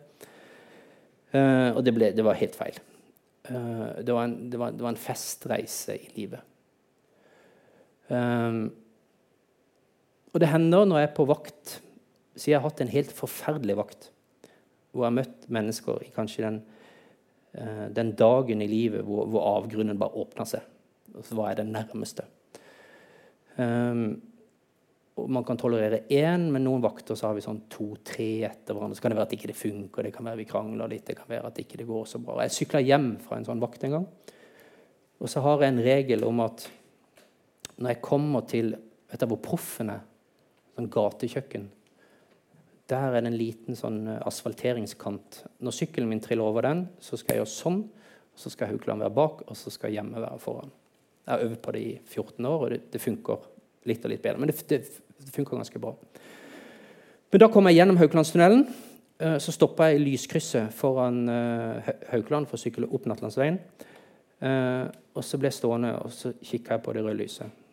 Uh, 1.33 1.75
og 1.75 1.81
det, 1.85 1.93
ble, 1.93 2.11
det, 2.15 2.25
var 2.25 2.39
helt 2.39 2.57
feil. 2.57 2.81
Uh, 3.49 4.01
det, 4.01 4.13
var 4.15 4.27
det, 4.33 4.57
var, 4.57 4.73
det, 4.73 4.85
var 4.85 4.93
en, 4.93 5.01
festreise 5.01 5.97
i 5.99 6.13
livet. 6.15 6.53
Um, 8.07 8.69
og 10.31 10.41
det 10.41 10.49
hender 10.49 10.87
når 10.87 11.03
jeg 11.03 11.09
er 11.09 11.17
på 11.17 11.25
vakt 11.27 11.81
så 12.37 12.51
jeg 12.51 12.59
har 12.59 12.67
hatt 12.67 12.81
en 12.83 12.93
helt 12.93 13.13
forferdelig 13.15 13.75
vakt. 13.79 14.09
Hvor 14.93 15.05
jeg 15.05 15.09
har 15.09 15.17
møtt 15.17 15.47
mennesker 15.51 16.03
i 16.05 16.11
kanskje 16.13 16.45
den, 16.45 16.59
den 17.57 18.11
dagen 18.17 18.61
i 18.61 18.69
livet 18.69 19.05
hvor, 19.05 19.25
hvor, 19.25 19.45
avgrunnen 19.57 19.97
bare 19.99 20.21
åpna 20.21 20.45
seg. 20.45 20.65
Hva 21.31 21.49
er 21.49 21.61
det 21.61 21.67
nærmeste. 21.69 22.25
Um, 23.57 24.19
man 25.25 25.45
kan 25.47 25.57
tolerere 25.57 26.03
én, 26.13 26.43
men 26.53 26.61
noen 26.61 26.83
vakter 26.83 27.17
så 27.17 27.29
har 27.29 27.37
vi 27.37 27.41
sånn 27.41 27.63
to-tre 27.73 28.45
etter 28.45 28.75
hverandre. 28.75 28.97
Så 28.97 29.01
kan 29.01 29.13
det 29.13 29.17
være 29.17 29.29
at 29.31 29.37
ikke 29.37 29.49
det 29.49 29.57
funker, 29.57 30.05
det 30.05 30.13
kan 30.13 30.27
være 30.27 30.43
vi 30.43 30.49
krangler 30.49 30.91
litt, 30.91 31.07
det 31.07 31.15
kan 31.17 31.29
være 31.31 31.49
at 31.49 31.61
ikke 31.63 31.79
det 31.81 31.87
går 31.89 32.05
så 32.09 32.21
bra. 32.21 32.37
Jeg 32.45 32.53
sykla 32.53 32.83
hjem 32.85 33.07
fra 33.25 33.39
en 33.39 33.47
sånn 33.47 33.63
vakt 33.63 33.87
en 33.87 33.95
gang. 33.97 34.05
Og 35.17 35.31
så 35.31 35.41
har 35.41 35.63
jeg 35.63 35.73
en 35.73 35.85
regel 35.87 36.27
om 36.27 36.43
at 36.45 36.67
når 37.77 37.95
jeg 37.95 38.05
kommer 38.05 38.45
til 38.49 38.75
Vet 39.07 39.21
du 39.21 39.29
hvor 39.31 39.39
proffen 39.39 39.87
er? 39.87 40.01
Sånn 40.75 40.89
gatekjøkken. 40.91 41.69
Der 42.88 43.11
er 43.11 43.19
det 43.19 43.27
en 43.27 43.35
liten 43.38 43.75
sånn 43.75 44.05
eh, 44.07 44.21
asfalteringskant. 44.27 45.41
Når 45.63 45.75
sykkelen 45.75 46.07
min 46.09 46.21
triller 46.23 46.47
over 46.47 46.63
den, 46.63 46.85
så 47.03 47.19
skal 47.19 47.35
jeg 47.35 47.43
gjøre 47.43 47.51
sånn. 47.51 47.81
Så 48.38 48.51
skal 48.53 48.71
Haukeland 48.71 49.03
være 49.03 49.15
bak, 49.17 49.43
og 49.47 49.57
så 49.59 49.73
skal 49.73 49.91
hjemme 49.91 50.21
være 50.23 50.39
foran. 50.39 50.71
Jeg 51.25 51.33
har 51.33 51.43
øvd 51.43 51.57
på 51.65 51.73
det 51.75 51.81
i 51.83 51.93
14 51.99 52.47
år, 52.47 52.61
og 52.63 52.69
det, 52.71 52.81
det 52.93 53.01
funker 53.03 53.47
litt 53.89 54.05
og 54.05 54.13
litt 54.13 54.23
bedre. 54.23 54.39
Men 54.39 54.51
det, 54.51 54.61
det, 54.69 54.79
det, 55.17 55.33
funker 55.35 55.59
ganske 55.59 55.81
bra. 55.83 55.91
Men 57.33 57.43
da 57.43 57.49
kom 57.51 57.67
jeg 57.67 57.81
gjennom 57.81 57.99
Haukelandstunnelen. 57.99 58.63
Eh, 59.19 59.35
så 59.43 59.55
stoppa 59.55 59.89
jeg 59.89 59.99
i 59.99 60.03
lyskrysset 60.05 60.71
foran 60.77 61.25
uh, 61.27 61.89
Haukeland 62.13 62.47
for 62.47 62.55
å 62.55 62.61
sykle 62.61 62.88
opp 62.88 63.09
Nattlandsveien. 63.09 63.59
Og 64.38 65.23
så 65.25 65.39
ble 65.41 65.49
jeg 65.49 65.57
stående 65.57 65.95
og 65.97 66.11
så 66.13 66.29
kikka 66.45 66.75
jeg 66.75 66.83
på 66.85 66.93
det 66.93 67.01
røde 67.01 67.17
lyset. 67.17 67.63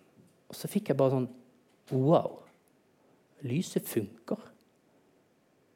Og 0.48 0.56
så 0.56 0.70
fikk 0.72 0.88
jeg 0.90 0.96
bare 0.96 1.12
sånn 1.12 1.26
Wow! 1.92 2.38
Lyset 3.44 3.84
funker 3.84 4.40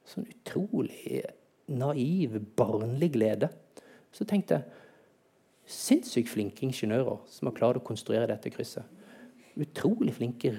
sånn 0.08 0.28
utrolig 0.28 1.22
naiv, 1.68 2.38
barnlig 2.56 3.12
glede. 3.16 3.50
Så 4.14 4.26
tenkte 4.28 4.58
jeg 4.58 4.76
sinnssykt 5.68 6.32
flinke 6.32 6.64
ingeniører 6.64 7.20
som 7.28 7.50
har 7.50 7.56
klart 7.58 7.80
å 7.80 7.84
konstruere 7.84 8.28
dette 8.30 8.52
krysset. 8.52 8.96
Utrolig 9.58 10.14
flinke 10.16 10.52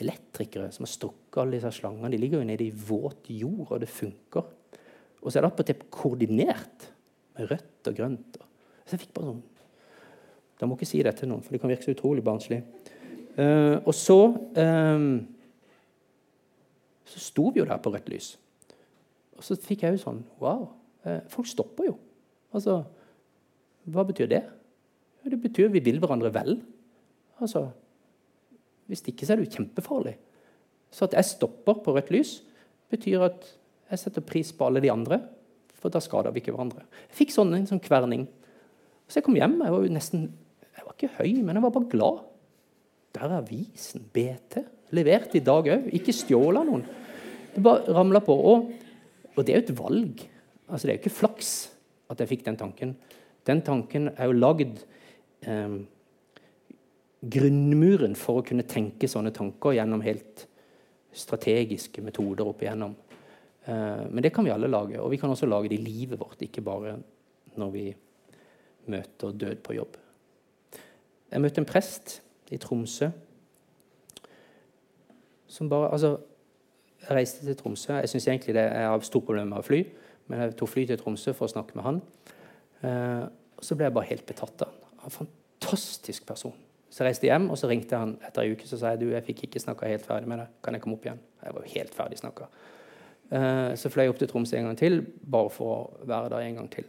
elektrikere 0.00 0.70
som 0.72 0.84
har 0.84 0.92
strukket 0.92 1.40
alle 1.40 1.58
disse 1.58 1.72
slangene. 1.78 2.10
De 2.12 2.20
ligger 2.20 2.42
jo 2.42 2.48
nede 2.48 2.66
i 2.66 2.74
våt 2.74 3.30
jord, 3.32 3.66
og 3.70 3.80
det 3.82 3.90
funker. 3.92 4.48
Og 5.22 5.30
så 5.30 5.38
er 5.38 5.44
det 5.44 5.52
attpåtil 5.52 5.86
koordinert 5.92 6.88
med 7.36 7.50
rødt 7.52 7.90
og 7.90 7.98
grønt. 7.98 8.38
Så 8.84 8.96
jeg 8.96 9.06
fikk 9.06 9.14
bare 9.16 9.32
sånn 9.32 9.44
Da 10.60 10.68
må 10.70 10.76
ikke 10.76 10.86
si 10.86 11.00
det 11.02 11.16
til 11.18 11.28
noen, 11.28 11.42
for 11.42 11.52
det 11.52 11.58
kan 11.60 11.70
virke 11.72 11.82
så 11.82 11.92
utrolig 11.96 12.22
barnslig. 12.24 12.60
Uh, 13.34 13.82
og 13.82 13.90
så 13.98 14.18
um, 14.30 15.08
så 17.04 17.20
sto 17.20 17.50
vi 17.52 17.60
jo 17.60 17.68
der 17.68 17.80
på 17.82 17.92
rødt 17.92 18.08
lys. 18.12 18.34
Og 19.36 19.44
så 19.44 19.56
fikk 19.60 19.84
jeg 19.84 19.96
jo 19.96 20.04
sånn 20.04 20.20
Wow, 20.40 20.68
eh, 21.04 21.20
folk 21.32 21.48
stopper 21.50 21.90
jo. 21.90 21.96
Altså, 22.54 22.82
hva 23.90 24.04
betyr 24.06 24.30
det? 24.30 24.44
Det 25.24 25.40
betyr 25.40 25.72
vi 25.72 25.82
vil 25.84 26.00
hverandre 26.02 26.32
vel. 26.32 26.58
Altså, 27.40 27.70
Hvis 28.86 29.00
ikke 29.08 29.24
så 29.24 29.32
er 29.32 29.40
det 29.40 29.46
jo 29.46 29.56
kjempefarlig. 29.56 30.18
Så 30.92 31.06
at 31.06 31.14
jeg 31.16 31.24
stopper 31.24 31.78
på 31.80 31.94
rødt 31.96 32.10
lys, 32.12 32.42
betyr 32.92 33.24
at 33.24 33.46
jeg 33.90 34.02
setter 34.02 34.24
pris 34.24 34.52
på 34.52 34.66
alle 34.66 34.82
de 34.84 34.92
andre. 34.92 35.22
For 35.80 35.92
da 35.92 36.02
skader 36.04 36.32
vi 36.32 36.42
ikke 36.42 36.52
hverandre. 36.52 36.84
Jeg 37.08 37.18
fikk 37.18 37.32
sånn 37.32 37.54
en 37.56 37.66
sånn 37.68 37.82
kverning. 37.82 38.26
Så 39.08 39.18
jeg 39.18 39.26
kom 39.26 39.38
hjem. 39.38 39.56
Jeg 39.64 39.72
var 39.72 39.84
jo 39.84 39.92
nesten 39.92 40.26
Jeg 40.74 40.84
var 40.84 40.94
ikke 40.96 41.16
høy, 41.20 41.42
men 41.46 41.54
jeg 41.54 41.62
var 41.62 41.72
bare 41.74 41.90
glad. 41.92 42.22
Der 43.14 43.24
er 43.28 43.36
avisen. 43.38 44.04
BT. 44.12 44.64
Levert 44.92 45.34
i 45.34 45.42
dag 45.44 45.68
òg. 45.72 45.88
Ikke 45.96 46.14
stjålet 46.14 46.68
noen. 46.68 46.84
Det 47.54 47.62
bare 47.64 47.94
ramla 47.94 48.20
på. 48.24 48.34
Og, 48.34 48.70
og, 49.34 49.40
det 49.42 49.54
er 49.54 49.60
jo 49.60 49.66
et 49.66 49.78
valg. 49.78 50.24
Altså, 50.68 50.84
det 50.84 50.92
er 50.92 50.98
jo 50.98 51.02
ikke 51.04 51.18
flaks 51.22 51.52
at 52.12 52.20
jeg 52.20 52.30
fikk 52.34 52.44
den 52.48 52.60
tanken. 52.60 52.94
Den 53.46 53.62
tanken 53.64 54.10
er 54.14 54.28
jo 54.28 54.38
lagd 54.38 54.82
eh, 55.46 55.76
Grunnmuren 57.24 58.16
for 58.20 58.40
å 58.40 58.44
kunne 58.44 58.66
tenke 58.68 59.08
sånne 59.08 59.32
tanker 59.32 59.78
gjennom 59.78 60.02
helt 60.04 60.44
strategiske 61.14 62.02
metoder 62.04 62.48
opp 62.50 62.62
igjennom. 62.64 62.96
Eh, 63.64 64.04
men 64.10 64.24
det 64.24 64.32
kan 64.34 64.44
vi 64.44 64.52
alle 64.52 64.68
lage. 64.68 65.00
Og 65.00 65.12
vi 65.12 65.20
kan 65.20 65.32
også 65.32 65.48
lage 65.48 65.72
det 65.72 65.80
i 65.80 65.84
livet 65.86 66.20
vårt, 66.20 66.42
ikke 66.44 66.64
bare 66.64 66.98
når 67.60 67.70
vi 67.72 67.86
møter 68.92 69.32
død 69.32 69.62
på 69.64 69.76
jobb. 69.78 69.96
Jeg 71.32 71.42
møtte 71.42 71.62
en 71.62 71.68
prest 71.68 72.18
i 72.52 72.58
Tromsø 72.60 73.08
som 75.54 75.70
bare 75.70 75.92
Altså, 75.94 76.16
jeg 77.04 77.16
reiste 77.18 77.46
til 77.46 77.56
Tromsø. 77.56 77.92
Jeg 78.00 78.08
syns 78.08 78.26
egentlig 78.28 78.56
det 78.56 78.64
er 78.64 78.88
av 78.88 79.04
stort 79.06 79.26
problem 79.28 79.52
med 79.52 79.60
å 79.60 79.66
fly, 79.66 79.82
men 80.28 80.40
jeg 80.40 80.56
tok 80.58 80.72
fly 80.72 80.86
til 80.88 81.00
Tromsø 81.00 81.34
for 81.36 81.46
å 81.46 81.52
snakke 81.52 81.76
med 81.78 81.84
han. 81.84 82.02
Eh, 82.84 83.24
og 83.58 83.66
så 83.66 83.76
ble 83.76 83.88
jeg 83.88 83.96
bare 83.96 84.10
helt 84.10 84.26
betatt 84.26 84.64
av 84.64 84.72
han. 84.72 84.94
En 85.04 85.16
fantastisk 85.18 86.26
person. 86.26 86.54
Så 86.88 87.02
jeg 87.02 87.10
reiste 87.10 87.28
hjem, 87.28 87.50
og 87.50 87.58
så 87.58 87.68
ringte 87.68 87.98
han 87.98 88.16
etter 88.24 88.44
en 88.44 88.54
uke 88.54 88.68
så 88.70 88.78
sa 88.78 88.94
jeg, 88.94 89.02
du, 89.02 89.08
jeg 89.12 89.26
fikk 89.26 89.44
ikke 89.48 89.62
snakka 89.62 89.90
helt 89.90 90.06
ferdig 90.06 90.30
med 90.30 90.40
deg. 90.42 90.56
Kan 90.64 90.76
jeg 90.76 90.84
komme 90.84 90.96
opp 90.96 91.06
igjen? 91.08 91.20
Jeg 91.42 91.56
var 91.56 91.66
jo 91.66 91.72
helt 91.74 91.96
ferdig 91.96 92.20
snakka. 92.22 92.48
Eh, 93.34 93.70
så 93.80 93.90
fløy 93.92 94.06
jeg 94.06 94.14
opp 94.14 94.20
til 94.22 94.30
Tromsø 94.30 94.58
en 94.60 94.68
gang 94.70 94.78
til, 94.78 95.00
bare 95.36 95.52
for 95.52 95.74
å 95.74 96.06
være 96.08 96.32
der 96.36 96.48
en 96.48 96.60
gang 96.62 96.70
til. 96.72 96.88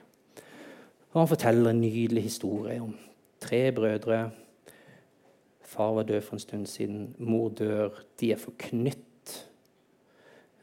Og 1.14 1.22
han 1.22 1.32
forteller 1.32 1.72
en 1.72 1.82
nydelig 1.82 2.26
historie 2.28 2.80
om 2.84 2.94
tre 3.42 3.62
brødre. 3.76 4.20
Far 5.76 5.94
var 5.98 6.08
død 6.08 6.24
for 6.24 6.38
en 6.38 6.44
stund 6.44 6.70
siden. 6.72 7.10
Mor 7.20 7.52
dør. 7.56 8.00
De 8.22 8.32
er 8.32 8.40
forknytt 8.40 9.04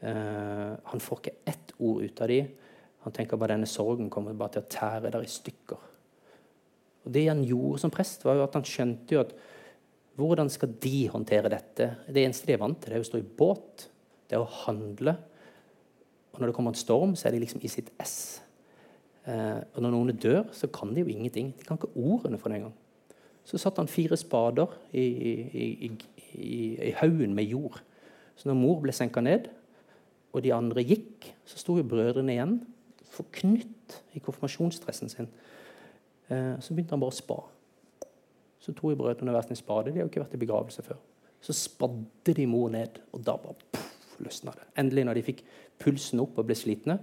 Eh, 0.03 0.73
han 0.83 0.99
får 0.99 1.21
ikke 1.21 1.35
ett 1.47 1.73
ord 1.79 2.03
ut 2.03 2.21
av 2.21 2.31
dem. 2.31 2.51
Han 3.05 3.15
tenker 3.15 3.39
bare 3.39 3.55
denne 3.55 3.69
sorgen 3.69 4.11
kommer 4.11 4.35
bare 4.35 4.57
til 4.57 4.63
å 4.63 4.71
tære 4.71 5.11
der 5.13 5.23
i 5.23 5.31
stykker. 5.31 5.89
Og 7.03 7.11
Det 7.11 7.27
han 7.27 7.43
gjorde 7.43 7.79
som 7.83 7.91
prest, 7.91 8.23
var 8.23 8.37
jo 8.39 8.43
at 8.43 8.55
han 8.55 8.67
skjønte 8.67 9.15
jo 9.15 9.23
at 9.23 9.33
hvordan 10.19 10.51
skal 10.51 10.75
de 10.79 11.07
håndtere 11.11 11.51
dette? 11.51 11.87
Det 12.07 12.23
eneste 12.23 12.47
de 12.47 12.55
er 12.55 12.61
vant 12.61 12.79
til, 12.79 12.91
det 12.91 12.99
er 12.99 13.05
å 13.05 13.09
stå 13.09 13.19
i 13.19 13.31
båt. 13.39 13.87
Det 14.27 14.37
er 14.37 14.43
å 14.43 14.55
handle. 14.65 15.15
Og 16.33 16.39
når 16.39 16.51
det 16.51 16.55
kommer 16.55 16.73
en 16.73 16.79
storm, 16.79 17.15
så 17.15 17.27
er 17.27 17.35
de 17.35 17.43
liksom 17.43 17.63
i 17.63 17.71
sitt 17.71 17.91
ess. 17.99 18.41
Eh, 19.25 19.59
og 19.73 19.81
når 19.83 19.95
noen 19.95 20.19
dør, 20.19 20.45
så 20.55 20.67
kan 20.71 20.93
de 20.93 21.03
jo 21.03 21.11
ingenting. 21.11 21.53
De 21.57 21.67
kan 21.67 21.79
ikke 21.79 21.95
ordene 21.95 22.39
for 22.39 22.51
det 22.51 22.59
engang. 22.59 22.75
Så 23.43 23.59
satte 23.59 23.83
han 23.83 23.91
fire 23.91 24.17
spader 24.19 24.71
i, 24.95 25.03
i, 25.03 25.65
i, 26.33 26.59
i 26.89 26.93
haugen 27.01 27.35
med 27.35 27.49
jord. 27.51 27.81
Så 28.39 28.49
når 28.49 28.59
mor 28.59 28.79
ble 28.83 28.95
senka 28.95 29.21
ned, 29.21 29.49
og 30.33 30.41
de 30.41 30.53
andre 30.55 30.81
gikk, 30.81 31.27
så 31.45 31.59
sto 31.61 31.75
jo 31.77 31.85
brødrene 31.85 32.33
igjen 32.33 32.55
forknytt 33.13 33.99
i 34.17 34.21
konfirmasjonsdressen 34.23 35.11
sin. 35.11 35.27
Eh, 36.29 36.55
så 36.59 36.73
begynte 36.73 36.95
han 36.95 37.03
bare 37.03 37.13
å 37.13 37.17
spa. 37.17 37.39
Så 38.63 38.73
tok 38.73 38.97
brødrene 38.97 39.33
hver 39.35 39.45
sin 39.45 39.59
spade. 39.59 39.91
De 39.91 39.99
har 39.99 40.07
jo 40.07 40.11
ikke 40.11 40.23
vært 40.23 40.37
i 40.37 40.41
begravelse 40.41 40.85
før. 40.85 40.97
Så 41.43 41.55
spadde 41.57 42.33
de 42.33 42.45
mor 42.47 42.71
ned, 42.71 43.01
og 43.11 43.25
da 43.27 43.35
bare 43.37 43.59
puff, 43.75 44.15
løsna 44.23 44.53
det. 44.55 44.69
Endelig, 44.79 45.03
når 45.05 45.19
de 45.19 45.25
fikk 45.27 45.43
pulsen 45.83 46.21
opp 46.23 46.39
og 46.39 46.47
ble 46.47 46.55
slitne, 46.57 46.97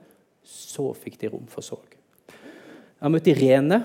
så 0.46 0.88
fikk 0.96 1.20
de 1.20 1.30
rom 1.30 1.44
for 1.52 1.64
sorg. 1.64 1.98
Jeg 2.30 3.04
har 3.04 3.12
møtt 3.12 3.28
Irene. 3.28 3.82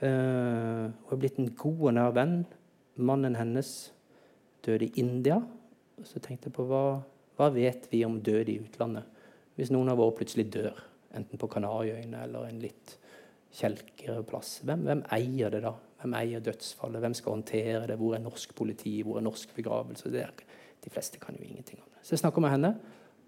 Hun 0.00 1.12
er 1.12 1.20
blitt 1.20 1.38
en 1.40 1.50
god 1.60 1.80
og 1.90 1.96
nær 1.96 2.14
venn. 2.16 2.36
Mannen 3.00 3.36
hennes 3.36 3.90
døde 4.64 4.88
i 4.88 5.02
India. 5.02 5.36
Og 6.00 6.06
så 6.08 6.22
tenkte 6.22 6.48
jeg 6.48 6.56
på 6.56 6.64
hva, 6.68 6.84
hva 7.36 7.50
vet 7.52 7.88
vi 7.92 8.04
om 8.06 8.18
død 8.24 8.52
i 8.52 8.60
utlandet? 8.62 9.20
Hvis 9.58 9.72
noen 9.74 9.90
av 9.92 10.00
våre 10.00 10.16
plutselig 10.16 10.46
dør, 10.54 10.78
enten 11.16 11.40
på 11.40 11.48
Kanariøyene 11.52 12.24
eller 12.24 12.48
en 12.48 12.62
litt 12.62 12.96
kjelkere 13.56 14.22
plass, 14.24 14.60
hvem, 14.64 14.86
hvem, 14.86 15.04
eier 15.12 15.52
det 15.52 15.60
da? 15.66 15.74
Hvem 16.00 16.16
eier 16.16 16.44
dødsfallet? 16.44 17.02
Hvem 17.04 17.16
skal 17.18 17.36
håndtere 17.36 17.84
det? 17.90 17.98
Hvor 18.00 18.16
er 18.16 18.24
norsk 18.24 18.54
politi? 18.56 18.94
Hvor 19.04 19.20
er 19.20 19.26
norsk 19.26 19.52
begravelse? 19.56 20.12
Er, 20.16 20.32
de 20.80 20.92
fleste 20.92 21.20
kan 21.20 21.36
jo 21.36 21.44
ingenting 21.44 21.82
om 21.82 21.90
det. 21.90 22.00
Så 22.00 22.14
jeg 22.16 22.24
snakker 22.24 22.44
med 22.44 22.54
henne 22.54 22.74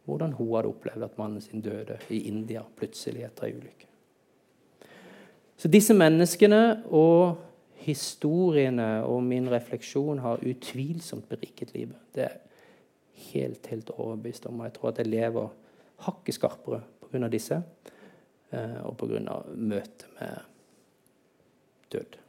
hvordan 0.09 0.33
hun 0.35 0.49
hadde 0.57 0.73
opplevd 0.73 1.05
at 1.07 1.19
mannen 1.21 1.45
sin 1.45 1.61
døde 1.63 2.01
i 2.11 2.25
India 2.31 2.65
plutselig 2.79 3.27
etter 3.29 3.51
ei 3.51 3.59
ulykke. 3.59 3.92
Så 5.63 5.69
disse 5.71 5.95
menneskene 5.95 6.83
og 6.91 7.37
historiene 7.85 9.05
og 9.07 9.21
min 9.23 9.47
refleksjon 9.51 10.19
har 10.19 10.43
utvilsomt 10.43 11.29
beriket 11.31 11.71
livet. 11.77 12.01
Det 12.15 12.25
er 12.27 12.41
helt, 13.31 13.69
helt 13.71 13.93
overbevist 13.95 14.49
om. 14.51 14.59
Og 14.59 14.67
jeg 14.67 14.75
tror 14.79 14.91
at 14.91 14.99
jeg 14.99 15.13
lever 15.13 15.53
hakket 16.09 16.35
skarpere 16.35 16.81
pga. 17.05 17.29
disse 17.31 17.61
eh, 18.51 18.81
og 18.83 18.97
pga. 18.99 19.39
møtet 19.55 20.07
med 20.19 20.35
død. 21.95 22.22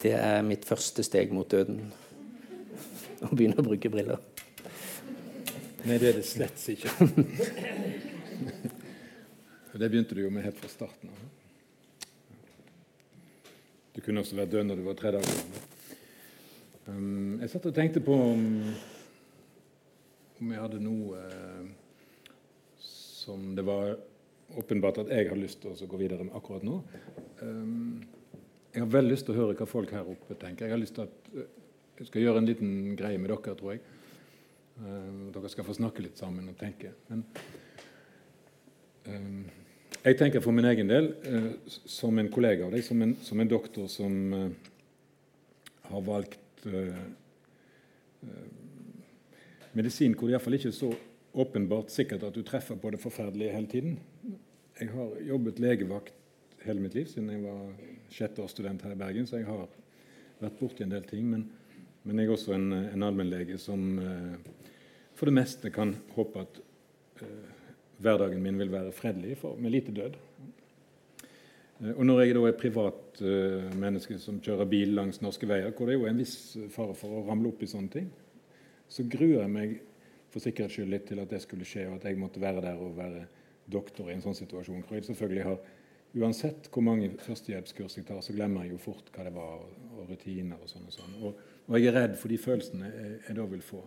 Det 0.00 0.14
er 0.16 0.38
mitt 0.46 0.64
første 0.64 1.02
steg 1.04 1.32
mot 1.36 1.50
døden. 1.50 1.90
Å 3.20 3.34
begynne 3.34 3.60
å 3.60 3.66
bruke 3.66 3.90
briller. 3.92 4.16
Nei, 5.84 5.98
det 6.00 6.08
er 6.08 6.14
det 6.16 6.24
slett 6.24 6.62
ikke. 6.72 6.88
det 9.80 9.88
begynte 9.88 10.14
du 10.16 10.22
jo 10.22 10.30
med 10.32 10.44
helt 10.46 10.60
fra 10.60 10.70
starten 10.72 11.12
av. 11.12 11.18
Du 13.92 14.00
kunne 14.04 14.20
også 14.24 14.38
vært 14.38 14.52
død 14.54 14.64
når 14.70 14.80
du 14.80 14.86
var 14.86 14.96
tre 14.96 15.12
dager 15.16 15.36
gammel. 15.36 15.66
Um, 16.88 17.34
jeg 17.42 17.52
satt 17.52 17.68
og 17.68 17.76
tenkte 17.76 18.00
på 18.04 18.14
om, 18.16 18.44
om 20.40 20.54
jeg 20.54 20.62
hadde 20.62 20.80
noe 20.80 21.20
uh, 21.20 21.64
som 22.80 23.52
det 23.56 23.64
var 23.68 23.98
åpenbart 24.56 25.02
at 25.04 25.12
jeg 25.12 25.28
har 25.28 25.38
lyst 25.38 25.60
til 25.60 25.76
å 25.76 25.90
gå 25.92 26.00
videre 26.00 26.24
med 26.24 26.36
akkurat 26.40 26.64
nå. 26.64 26.80
Um, 27.44 28.00
jeg 28.70 28.84
har 28.84 28.90
veldig 28.92 29.12
lyst 29.12 29.26
til 29.26 29.34
å 29.34 29.40
høre 29.40 29.56
hva 29.58 29.66
folk 29.68 29.92
her 29.94 30.10
oppe 30.12 30.36
tenker. 30.38 30.68
Jeg 30.68 30.76
har 30.76 30.80
lyst 30.80 30.94
til 30.98 31.08
at 31.08 31.30
eh, 31.34 31.48
jeg 32.00 32.08
skal 32.08 32.22
gjøre 32.24 32.42
en 32.42 32.48
liten 32.48 32.74
greie 32.98 33.18
med 33.20 33.32
dere, 33.32 33.54
tror 33.58 33.74
jeg. 33.74 33.80
Uh, 34.80 35.26
dere 35.34 35.50
skal 35.52 35.66
få 35.66 35.74
snakke 35.76 36.00
litt 36.00 36.16
sammen 36.16 36.46
og 36.48 36.56
tenke. 36.56 36.94
Men 37.10 37.24
uh, 39.04 39.98
jeg 40.00 40.16
tenker 40.16 40.40
for 40.40 40.56
min 40.56 40.68
egen 40.70 40.88
del, 40.88 41.10
som 41.68 42.16
en 42.16 42.30
kollega 42.32 42.64
av 42.64 42.72
deg, 42.72 42.86
som 42.86 43.02
en, 43.04 43.12
som 43.20 43.42
en 43.42 43.50
doktor 43.50 43.90
som 43.92 44.14
har 45.90 46.04
valgt 46.06 46.64
medisin 49.76 50.14
hvor 50.14 50.30
det 50.30 50.38
iallfall 50.38 50.56
ikke 50.56 50.70
er 50.70 50.76
så 50.78 50.88
åpenbart 51.44 51.92
sikkert 51.92 52.24
at 52.30 52.38
du 52.38 52.40
treffer 52.46 52.78
på 52.80 52.94
det 52.94 53.02
forferdelige 53.02 53.52
hele 53.52 53.68
tiden. 53.68 53.98
Jeg 54.80 54.88
har 54.94 55.20
jobbet 55.28 55.60
legevakt 55.60 56.14
hele 56.64 56.80
mitt 56.80 56.96
liv 56.96 57.06
siden 57.12 57.30
jeg 57.34 57.44
var 57.44 57.74
sjetteårsstudent 58.10 58.82
her 58.84 58.94
i 58.94 59.00
Bergen, 59.00 59.26
så 59.26 59.38
jeg 59.40 59.48
har 59.48 59.66
vært 60.40 60.58
borti 60.60 60.84
en 60.84 60.94
del 60.94 61.06
ting. 61.08 61.26
Men, 61.30 61.46
men 62.04 62.20
jeg 62.20 62.28
er 62.28 62.34
også 62.34 62.56
en, 62.56 62.72
en 62.80 63.06
allmennlege 63.06 63.58
som 63.60 63.86
eh, 64.02 64.50
for 65.20 65.28
det 65.28 65.36
meste 65.36 65.68
kan 65.68 65.90
håpe 66.14 66.40
at 66.40 66.58
eh, 67.20 67.48
hverdagen 68.00 68.40
min 68.40 68.56
vil 68.56 68.72
være 68.72 68.92
fredelig 68.96 69.34
for, 69.42 69.58
med 69.60 69.74
lite 69.74 69.92
død. 69.92 70.14
Eh, 71.80 71.92
og 71.92 72.06
når 72.06 72.22
jeg 72.22 72.36
da 72.38 72.44
er 72.48 72.56
privat 72.56 73.20
uh, 73.20 73.66
menneske 73.76 74.16
som 74.22 74.38
kjører 74.40 74.68
bil 74.70 74.94
langs 74.96 75.20
norske 75.20 75.48
veier, 75.48 75.74
hvor 75.76 75.88
det 75.88 75.98
er 75.98 76.00
jo 76.00 76.08
en 76.08 76.22
viss 76.22 76.38
fare 76.72 76.96
for 76.96 77.18
å 77.18 77.26
ramle 77.28 77.52
opp 77.52 77.60
i 77.60 77.68
sånne 77.68 77.92
ting, 77.92 78.08
så 78.88 79.04
gruer 79.12 79.42
jeg 79.42 79.52
meg 79.52 79.76
for 80.30 80.40
sikkerhets 80.40 80.78
skyld 80.78 80.94
litt 80.94 81.04
til 81.10 81.20
at 81.20 81.30
det 81.34 81.42
skulle 81.44 81.68
skje, 81.68 81.84
og 81.90 81.98
at 81.98 82.08
jeg 82.08 82.18
måtte 82.18 82.40
være 82.40 82.64
der 82.64 82.80
og 82.80 82.96
være 82.96 83.26
doktor 83.70 84.08
i 84.08 84.16
en 84.16 84.24
sånn 84.24 84.38
situasjon. 84.38 84.86
Hvor 84.86 84.96
jeg 84.96 85.08
selvfølgelig 85.10 85.46
har 85.50 85.60
Uansett 86.18 86.66
hvor 86.74 86.82
mange 86.82 87.12
førstehjelpskurs 87.22 88.00
jeg 88.00 88.06
tar, 88.08 88.18
så 88.24 88.34
glemmer 88.34 88.66
jeg 88.66 88.74
jo 88.74 88.82
fort 88.82 89.10
hva 89.14 89.24
det 89.26 89.32
var, 89.34 89.60
og, 89.62 89.90
og 89.94 90.08
rutiner 90.10 90.58
og 90.58 90.70
sånn. 90.70 90.88
Og, 90.88 90.94
sånn. 90.94 91.16
Og, 91.20 91.42
og, 91.68 91.74
jeg 91.78 91.92
er 91.92 91.98
redd 92.00 92.16
for 92.18 92.32
de 92.32 92.38
følelsene 92.40 92.90
jeg, 92.90 93.18
jeg 93.28 93.38
da 93.38 93.44
vil 93.52 93.62
få. 93.62 93.82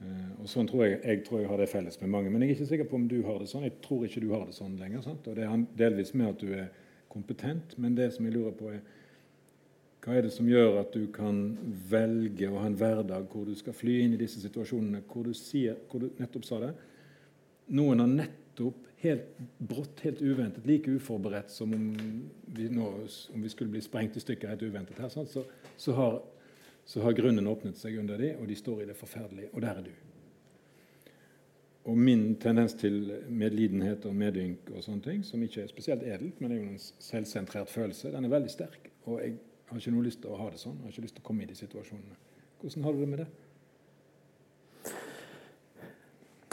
Uh, 0.00 0.40
og 0.40 0.48
sånn 0.50 0.66
tror 0.66 0.86
jeg, 0.86 0.98
jeg 1.04 1.22
tror 1.26 1.42
jeg 1.42 1.50
har 1.50 1.60
det 1.60 1.70
felles 1.70 2.00
med 2.02 2.10
mange. 2.10 2.32
Men 2.32 2.42
jeg 2.42 2.54
er 2.54 2.58
ikke 2.58 2.70
sikker 2.72 2.90
på 2.90 2.98
om 2.98 3.06
du 3.10 3.20
har 3.26 3.38
det 3.38 3.50
sånn. 3.52 3.68
Jeg 3.68 3.78
tror 3.84 4.06
ikke 4.06 4.24
du 4.24 4.30
har 4.32 4.46
det 4.48 4.56
sånn 4.56 4.78
lenger. 4.80 5.04
Sant? 5.06 5.28
Og 5.30 5.38
Det 5.38 5.46
er 5.46 5.66
delvis 5.78 6.14
med 6.16 6.32
at 6.32 6.42
du 6.42 6.56
er 6.56 6.72
kompetent, 7.10 7.76
men 7.78 7.94
det 7.98 8.10
som 8.14 8.26
jeg 8.26 8.34
lurer 8.34 8.56
på, 8.56 8.72
er 8.74 8.82
hva 10.00 10.14
er 10.16 10.24
det 10.24 10.32
som 10.32 10.48
gjør 10.48 10.78
at 10.80 10.94
du 10.96 11.10
kan 11.12 11.40
velge 11.90 12.48
å 12.48 12.62
ha 12.62 12.68
en 12.70 12.76
hverdag 12.80 13.26
hvor 13.28 13.44
du 13.44 13.52
skal 13.58 13.76
fly 13.76 13.98
inn 14.00 14.14
i 14.16 14.20
disse 14.22 14.40
situasjonene 14.40 15.02
hvor 15.10 15.26
du, 15.28 15.34
sier, 15.36 15.76
hvor 15.90 16.00
du 16.00 16.14
nettopp 16.16 16.46
sa 16.48 16.60
det? 16.62 16.70
Noen 17.76 18.00
har 18.00 18.08
nettopp 18.08 18.86
helt 19.00 19.38
brått, 19.58 20.00
helt 20.00 20.22
uventet, 20.22 20.66
like 20.66 20.90
uforberedt 20.90 21.50
som 21.50 21.72
om 21.74 21.86
vi, 22.46 22.68
nå, 22.68 22.88
om 23.34 23.42
vi 23.42 23.48
skulle 23.48 23.70
bli 23.70 23.80
sprengt 23.80 24.16
i 24.16 24.20
stykker 24.20 24.52
helt 24.52 24.62
uventet 24.62 25.00
her, 25.00 25.08
så, 25.08 25.44
så, 25.76 25.92
har, 25.96 26.20
så, 26.84 27.00
har, 27.00 27.16
grunnen 27.16 27.48
åpnet 27.48 27.80
seg 27.80 27.96
under 27.98 28.20
dem, 28.20 28.36
og 28.40 28.48
de 28.48 28.58
står 28.60 28.82
i 28.82 28.88
det 28.90 28.96
forferdelige. 28.98 29.50
Og 29.54 29.64
der 29.64 29.80
er 29.80 29.88
du. 29.88 29.92
Og 31.88 31.96
min 31.96 32.34
tendens 32.36 32.76
til 32.76 33.00
medlidenhet 33.28 34.04
og 34.06 34.14
medynk 34.14 34.68
og 34.74 34.84
sånne 34.84 35.06
ting, 35.06 35.22
som 35.24 35.42
ikke 35.42 35.64
er 35.64 35.70
spesielt 35.72 36.04
edelt, 36.04 36.40
men 36.40 36.52
er 36.52 36.60
jo 36.60 36.72
en 36.74 36.82
selvsentrert 36.82 37.72
følelse, 37.72 38.12
den 38.12 38.28
er 38.28 38.34
veldig 38.36 38.52
sterk. 38.52 38.90
Og 39.08 39.22
jeg 39.24 39.38
har 39.70 39.80
ikke 39.80 39.94
noe 39.94 40.04
lyst 40.04 40.20
til 40.20 40.34
å 40.34 40.42
ha 40.42 40.50
det 40.52 40.60
sånn. 40.60 40.76
Jeg 40.76 40.90
har 40.90 40.92
ikke 40.92 41.06
lyst 41.06 41.16
til 41.16 41.24
å 41.24 41.30
komme 41.30 41.46
i 41.46 41.48
de 41.48 41.56
situasjonene. 41.56 42.20
Hvordan 42.60 42.84
har 42.84 42.92
du 42.92 43.00
det 43.00 43.08
med 43.08 43.22
det? 43.24 43.30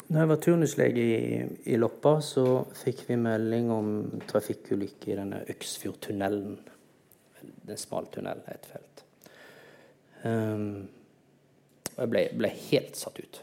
Når 0.08 0.22
jeg 0.22 0.30
var 0.30 0.38
turnuslege 0.40 1.04
i, 1.04 1.40
i, 1.68 1.76
Loppa, 1.76 2.14
så 2.24 2.46
fikk 2.80 3.02
vi 3.10 3.18
melding 3.20 3.72
om 3.76 3.88
trafikkulykke 4.30 5.10
i 5.12 5.18
denne 5.20 5.42
Øksfjordtunnelen. 5.52 6.54
En 7.44 7.82
smal 7.82 8.08
tunnel, 8.14 8.40
et 8.48 8.70
felt. 8.72 9.04
Um, 10.24 10.88
og 11.98 12.00
jeg 12.06 12.14
ble, 12.14 12.24
ble, 12.40 12.54
helt 12.70 12.96
satt 12.96 13.20
ut. 13.20 13.42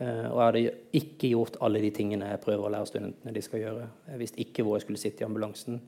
Uh, 0.00 0.26
og 0.32 0.40
jeg 0.40 0.48
hadde 0.48 0.64
ikke 0.98 1.30
gjort 1.36 1.60
alle 1.62 1.84
de 1.84 1.92
tingene 1.94 2.32
jeg 2.32 2.42
prøver 2.42 2.66
å 2.66 2.74
lære 2.74 2.90
studentene 2.90 3.36
de 3.38 3.46
skal 3.46 3.62
gjøre. 3.62 3.86
Jeg 4.10 4.24
visste 4.24 4.42
ikke 4.42 4.66
hvor 4.66 4.76
jeg 4.80 4.88
skulle 4.88 5.04
sitte 5.04 5.22
i 5.22 5.30
ambulansen. 5.30 5.80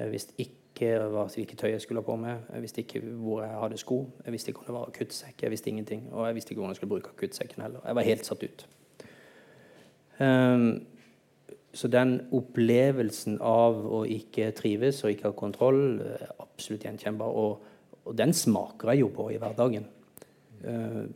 Jeg 0.00 0.12
visste 0.16 0.34
ikke 0.48 0.98
hvilket 0.98 1.58
tøy 1.62 1.70
jeg 1.76 1.86
skulle 1.86 2.02
ha 2.02 2.10
på 2.10 2.18
meg. 2.18 2.42
Jeg 2.56 2.66
visste 2.66 2.82
ikke 2.82 3.06
hvor 3.22 3.46
jeg 3.46 3.54
hadde 3.62 3.78
sko. 3.78 4.02
Jeg 4.26 4.34
visste 4.34 4.50
ikke 4.50 4.66
om 4.66 4.70
det 4.72 4.78
var 4.80 4.90
akuttsekk. 4.90 5.42
Jeg 5.46 5.54
visste 5.54 5.70
ingenting. 5.70 6.08
Og 6.10 6.26
jeg 6.26 6.40
visste 6.40 6.50
ikke 6.50 6.64
hvordan 6.64 6.74
jeg 6.74 6.82
skulle 6.82 6.96
bruke 6.96 7.14
akuttsekken 7.14 7.68
heller. 7.68 7.84
Jeg 7.86 8.02
var 8.02 8.10
helt 8.10 8.26
satt 8.26 8.48
ut. 8.50 8.70
Um, 10.18 10.66
så 11.72 11.88
den 11.88 12.18
opplevelsen 12.36 13.38
av 13.40 13.78
å 13.80 14.02
ikke 14.04 14.50
trives 14.56 15.00
og 15.04 15.14
ikke 15.14 15.30
ha 15.30 15.36
kontroll 15.36 16.02
er 16.04 16.34
absolutt 16.42 16.84
gjenkjennbar. 16.84 17.32
Og, 17.32 17.62
og, 18.02 18.12
den 18.18 18.34
smaker 18.36 18.92
jeg 18.92 19.04
jo 19.04 19.12
på 19.16 19.30
i 19.32 19.38
hverdagen. 19.40 19.88
Uh, 20.66 21.06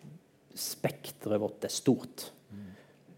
Spekteret 0.56 1.42
vårt 1.42 1.66
er 1.68 1.72
stort. 1.74 2.30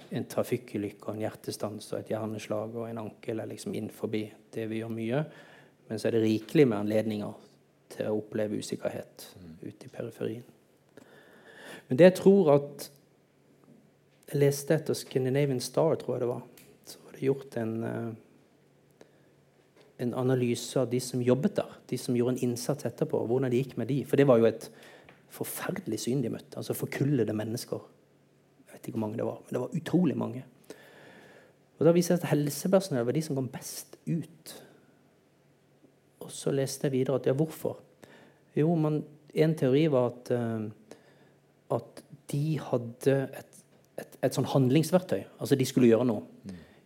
En 0.08 0.24
trafikkulykke 0.24 1.12
en 1.12 1.20
hjertestans 1.20 1.92
og 1.92 1.98
et 2.00 2.10
hjerneslag 2.14 2.72
og 2.74 2.86
en 2.88 3.02
ankel 3.04 3.42
er 3.42 3.50
liksom 3.50 3.74
innenfor 3.76 4.10
det 4.10 4.64
vi 4.70 4.80
gjør 4.80 4.90
mye. 4.90 5.20
Men 5.88 6.00
så 6.00 6.08
er 6.08 6.16
det 6.16 6.24
rikelig 6.24 6.64
med 6.66 6.80
anledninger 6.80 7.34
til 7.92 8.08
å 8.08 8.16
oppleve 8.18 8.58
usikkerhet 8.58 9.26
ute 9.62 9.86
i 9.86 9.92
periferien. 9.92 10.46
Men 11.88 12.00
det 12.00 12.10
jeg 12.10 12.16
tror 12.20 12.50
at 12.56 12.88
jeg 14.28 14.40
leste 14.42 14.76
etter 14.76 14.96
Scandinavian 14.96 15.60
Star, 15.60 15.96
tror 15.96 16.16
jeg 16.16 16.24
det 16.24 16.28
var. 16.28 16.42
Så 16.88 17.00
var 17.04 17.16
det 17.16 17.24
gjort 17.24 17.56
en, 17.56 17.84
eh, 17.84 18.10
en 20.04 20.14
analyse 20.14 20.76
av 20.76 20.90
de 20.90 21.00
som 21.00 21.22
jobbet 21.22 21.56
der. 21.56 21.78
De 21.88 21.98
som 21.98 22.16
gjorde 22.16 22.36
en 22.36 22.50
innsats 22.50 22.84
etterpå. 22.84 23.26
Hvordan 23.26 23.50
det 23.50 23.64
gikk 23.64 23.78
med 23.78 23.88
de. 23.88 24.04
For 24.04 24.16
det 24.16 24.26
var 24.26 24.38
jo 24.38 24.44
et 24.44 24.68
forferdelig 25.30 26.00
syn 26.00 26.22
de 26.22 26.28
møtte. 26.28 26.56
Altså 26.56 26.76
forkullede 26.76 27.32
mennesker. 27.32 27.80
Jeg 28.66 28.74
vet 28.74 28.88
ikke 28.88 28.98
hvor 28.98 29.06
mange 29.06 29.16
det 29.16 29.26
var, 29.26 29.40
men 29.40 29.54
det 29.56 29.60
var 29.60 29.76
utrolig 29.80 30.16
mange. 30.16 30.44
Og 31.78 31.86
Da 31.86 31.92
viser 31.92 32.16
det 32.16 32.24
at 32.24 32.30
helsepersonell 32.32 33.06
var 33.06 33.12
de 33.12 33.22
som 33.22 33.36
kom 33.36 33.48
best 33.48 33.96
ut. 34.06 34.64
Og 36.20 36.30
så 36.30 36.50
leste 36.50 36.86
jeg 36.86 36.92
videre 36.92 37.16
at 37.16 37.26
ja, 37.26 37.32
hvorfor? 37.32 37.78
Jo, 38.56 38.74
man, 38.74 39.04
en 39.34 39.54
teori 39.54 39.86
var 39.86 40.10
at, 40.10 40.30
uh, 40.34 40.66
at 41.70 42.02
de 42.28 42.58
hadde 42.58 43.16
et 43.38 43.47
et 43.98 44.18
et 44.22 44.34
sånn 44.34 44.48
handlingsverktøy. 44.50 45.20
Altså 45.38 45.56
de 45.58 45.66
skulle 45.68 45.90
gjøre 45.90 46.06
noe. 46.08 46.24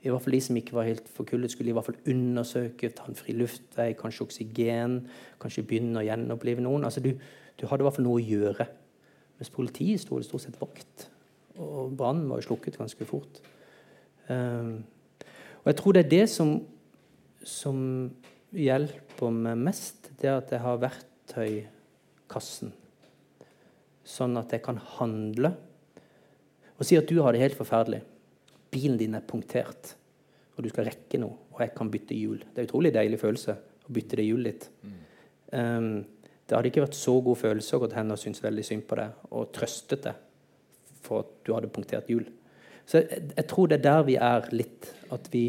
I 0.02 0.10
hvert 0.10 0.24
fall 0.24 0.34
De 0.34 0.40
som 0.42 0.56
ikke 0.58 0.74
var 0.74 0.88
helt 0.88 1.08
forkullet, 1.08 1.52
skulle 1.52 1.70
i 1.70 1.76
hvert 1.76 1.86
fall 1.86 2.00
undersøke, 2.10 2.90
ta 2.90 3.06
en 3.06 3.18
fri 3.18 3.34
luftvei, 3.38 3.92
kanskje 3.98 4.24
oksygen, 4.26 4.96
kanskje 5.42 5.62
begynne 5.62 6.00
å 6.00 6.06
gjenopplive 6.06 6.64
noen. 6.64 6.84
Altså 6.88 7.00
du, 7.04 7.12
du 7.58 7.66
hadde 7.70 7.84
i 7.84 7.86
hvert 7.86 7.98
fall 8.00 8.08
noe 8.08 8.18
å 8.18 8.24
gjøre. 8.24 8.66
Mens 9.38 9.52
politiet 9.54 10.02
sto 10.02 10.18
stort 10.26 10.42
sett 10.44 10.58
vakt. 10.60 11.06
Og 11.54 11.94
brannen 11.94 12.26
var 12.30 12.42
jo 12.42 12.48
slukket 12.50 12.80
ganske 12.80 13.06
fort. 13.06 13.40
Um, 14.26 14.82
og 15.62 15.70
jeg 15.70 15.78
tror 15.78 15.94
det 15.94 16.04
er 16.04 16.12
det 16.16 16.26
som, 16.32 16.56
som 17.46 17.78
hjelper 18.50 19.34
meg 19.34 19.60
mest, 19.70 20.10
det 20.18 20.32
at 20.32 20.50
jeg 20.50 20.64
har 20.64 20.82
verktøykassen. 20.82 22.74
Sånn 24.02 24.34
at 24.40 24.50
jeg 24.50 24.64
kan 24.66 24.82
handle. 24.98 25.54
Og 26.83 26.89
si 26.89 26.99
at 26.99 27.07
du 27.07 27.20
har 27.22 27.35
det 27.35 27.45
helt 27.45 27.55
forferdelig. 27.55 28.01
Bilen 28.74 28.97
din 28.99 29.14
er 29.14 29.22
punktert, 29.22 29.93
og 30.57 30.64
du 30.64 30.70
skal 30.72 30.89
rekke 30.89 31.20
noe, 31.22 31.37
og 31.55 31.61
jeg 31.62 31.70
kan 31.76 31.91
bytte 31.93 32.16
hjul. 32.16 32.41
Det 32.43 32.59
er 32.59 32.64
en 32.64 32.70
utrolig 32.70 32.91
deilig 32.97 33.20
følelse 33.22 33.55
å 33.55 33.95
bytte 33.95 34.18
det 34.18 34.26
hjulet 34.26 34.49
ditt. 34.51 34.66
Mm. 34.83 34.97
Um, 35.53 36.33
det 36.49 36.57
hadde 36.57 36.72
ikke 36.72 36.83
vært 36.89 36.99
så 36.99 37.14
god 37.22 37.39
følelse 37.39 37.76
å 37.76 37.83
gå 37.85 37.91
til 37.93 38.01
henne 38.01 38.16
og 38.16 38.20
synes 38.20 38.43
veldig 38.43 38.64
synd 38.66 38.83
på 38.91 38.99
deg 38.99 39.28
og 39.30 39.53
trøstet 39.55 40.09
deg 40.09 40.18
for 41.07 41.22
at 41.22 41.30
du 41.47 41.53
hadde 41.55 41.70
punktert 41.72 42.11
hjul. 42.11 42.26
Så 42.83 42.99
jeg, 42.99 43.22
jeg, 43.37 43.47
tror 43.53 43.70
det 43.70 43.78
er 43.78 43.87
der 43.87 44.03
vi 44.09 44.18
er 44.18 44.51
litt. 44.51 44.91
At 45.14 45.30
vi, 45.30 45.47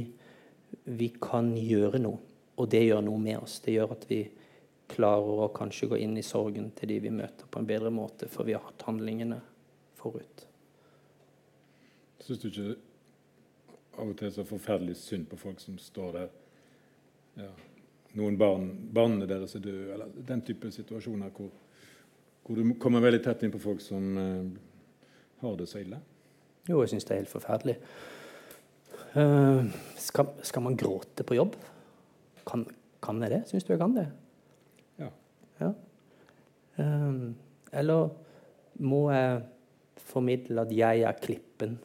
vi 0.86 1.10
kan 1.18 1.50
gjøre 1.58 2.02
noe. 2.04 2.22
Og 2.62 2.70
det 2.70 2.84
gjør 2.86 3.02
noe 3.08 3.22
med 3.22 3.42
oss. 3.42 3.58
Det 3.66 3.74
gjør 3.74 3.96
at 3.98 4.06
vi 4.10 4.22
klarer 4.94 5.46
å 5.48 5.52
kanskje 5.56 5.90
gå 5.90 6.00
inn 6.06 6.14
i 6.20 6.26
sorgen 6.26 6.70
til 6.78 6.94
de 6.94 7.02
vi 7.08 7.14
møter, 7.14 7.50
på 7.50 7.62
en 7.62 7.68
bedre 7.68 7.90
måte, 7.94 8.30
for 8.30 8.46
vi 8.46 8.54
har 8.54 8.62
hatt 8.68 8.86
handlingene 8.86 9.40
forut. 9.98 10.46
Syns 12.24 12.40
du 12.40 12.48
ikke 12.48 12.74
av 14.00 14.10
og 14.10 14.16
til 14.18 14.32
så 14.34 14.46
forferdelig 14.48 14.96
synd 14.98 15.28
på 15.30 15.38
folk 15.40 15.60
som 15.62 15.78
står 15.82 16.16
der 16.16 16.32
ja, 17.44 17.50
Noen 18.18 18.38
barn, 18.38 18.68
barna 18.94 19.26
deres 19.26 19.56
er 19.58 19.64
døde, 19.64 19.94
eller 19.96 20.12
den 20.28 20.44
type 20.46 20.70
situasjoner 20.72 21.32
hvor, 21.34 21.50
hvor, 22.46 22.60
du 22.60 22.76
kommer 22.82 23.02
veldig 23.02 23.24
tett 23.26 23.44
inn 23.44 23.54
på 23.54 23.62
folk 23.62 23.82
som 23.82 24.20
eh, 24.22 24.52
har 25.42 25.56
det 25.58 25.66
så 25.70 25.82
ille? 25.82 25.98
Jo, 26.70 26.84
jeg 26.84 26.94
syns 26.94 27.08
det 27.10 27.16
er 27.16 27.24
helt 27.24 27.32
forferdelig. 27.34 27.76
Uh, 29.14 29.66
skal, 30.00 30.30
skal, 30.46 30.64
man 30.66 30.78
gråte 30.78 31.26
på 31.26 31.36
jobb? 31.38 31.58
Kan, 32.48 32.68
kan 33.04 33.20
jeg 33.26 33.34
det? 33.34 33.42
Syns 33.50 33.66
du 33.66 33.74
jeg 33.74 33.82
kan 33.82 33.98
det? 33.98 34.06
Ja. 35.02 35.10
ja. 35.60 35.72
Uh, 36.78 37.34
eller 37.74 38.14
må 38.78 39.02
jeg 39.12 39.42
formidle 40.06 40.68
at 40.68 40.78
jeg 40.78 41.04
er 41.10 41.18
klippen? 41.18 41.80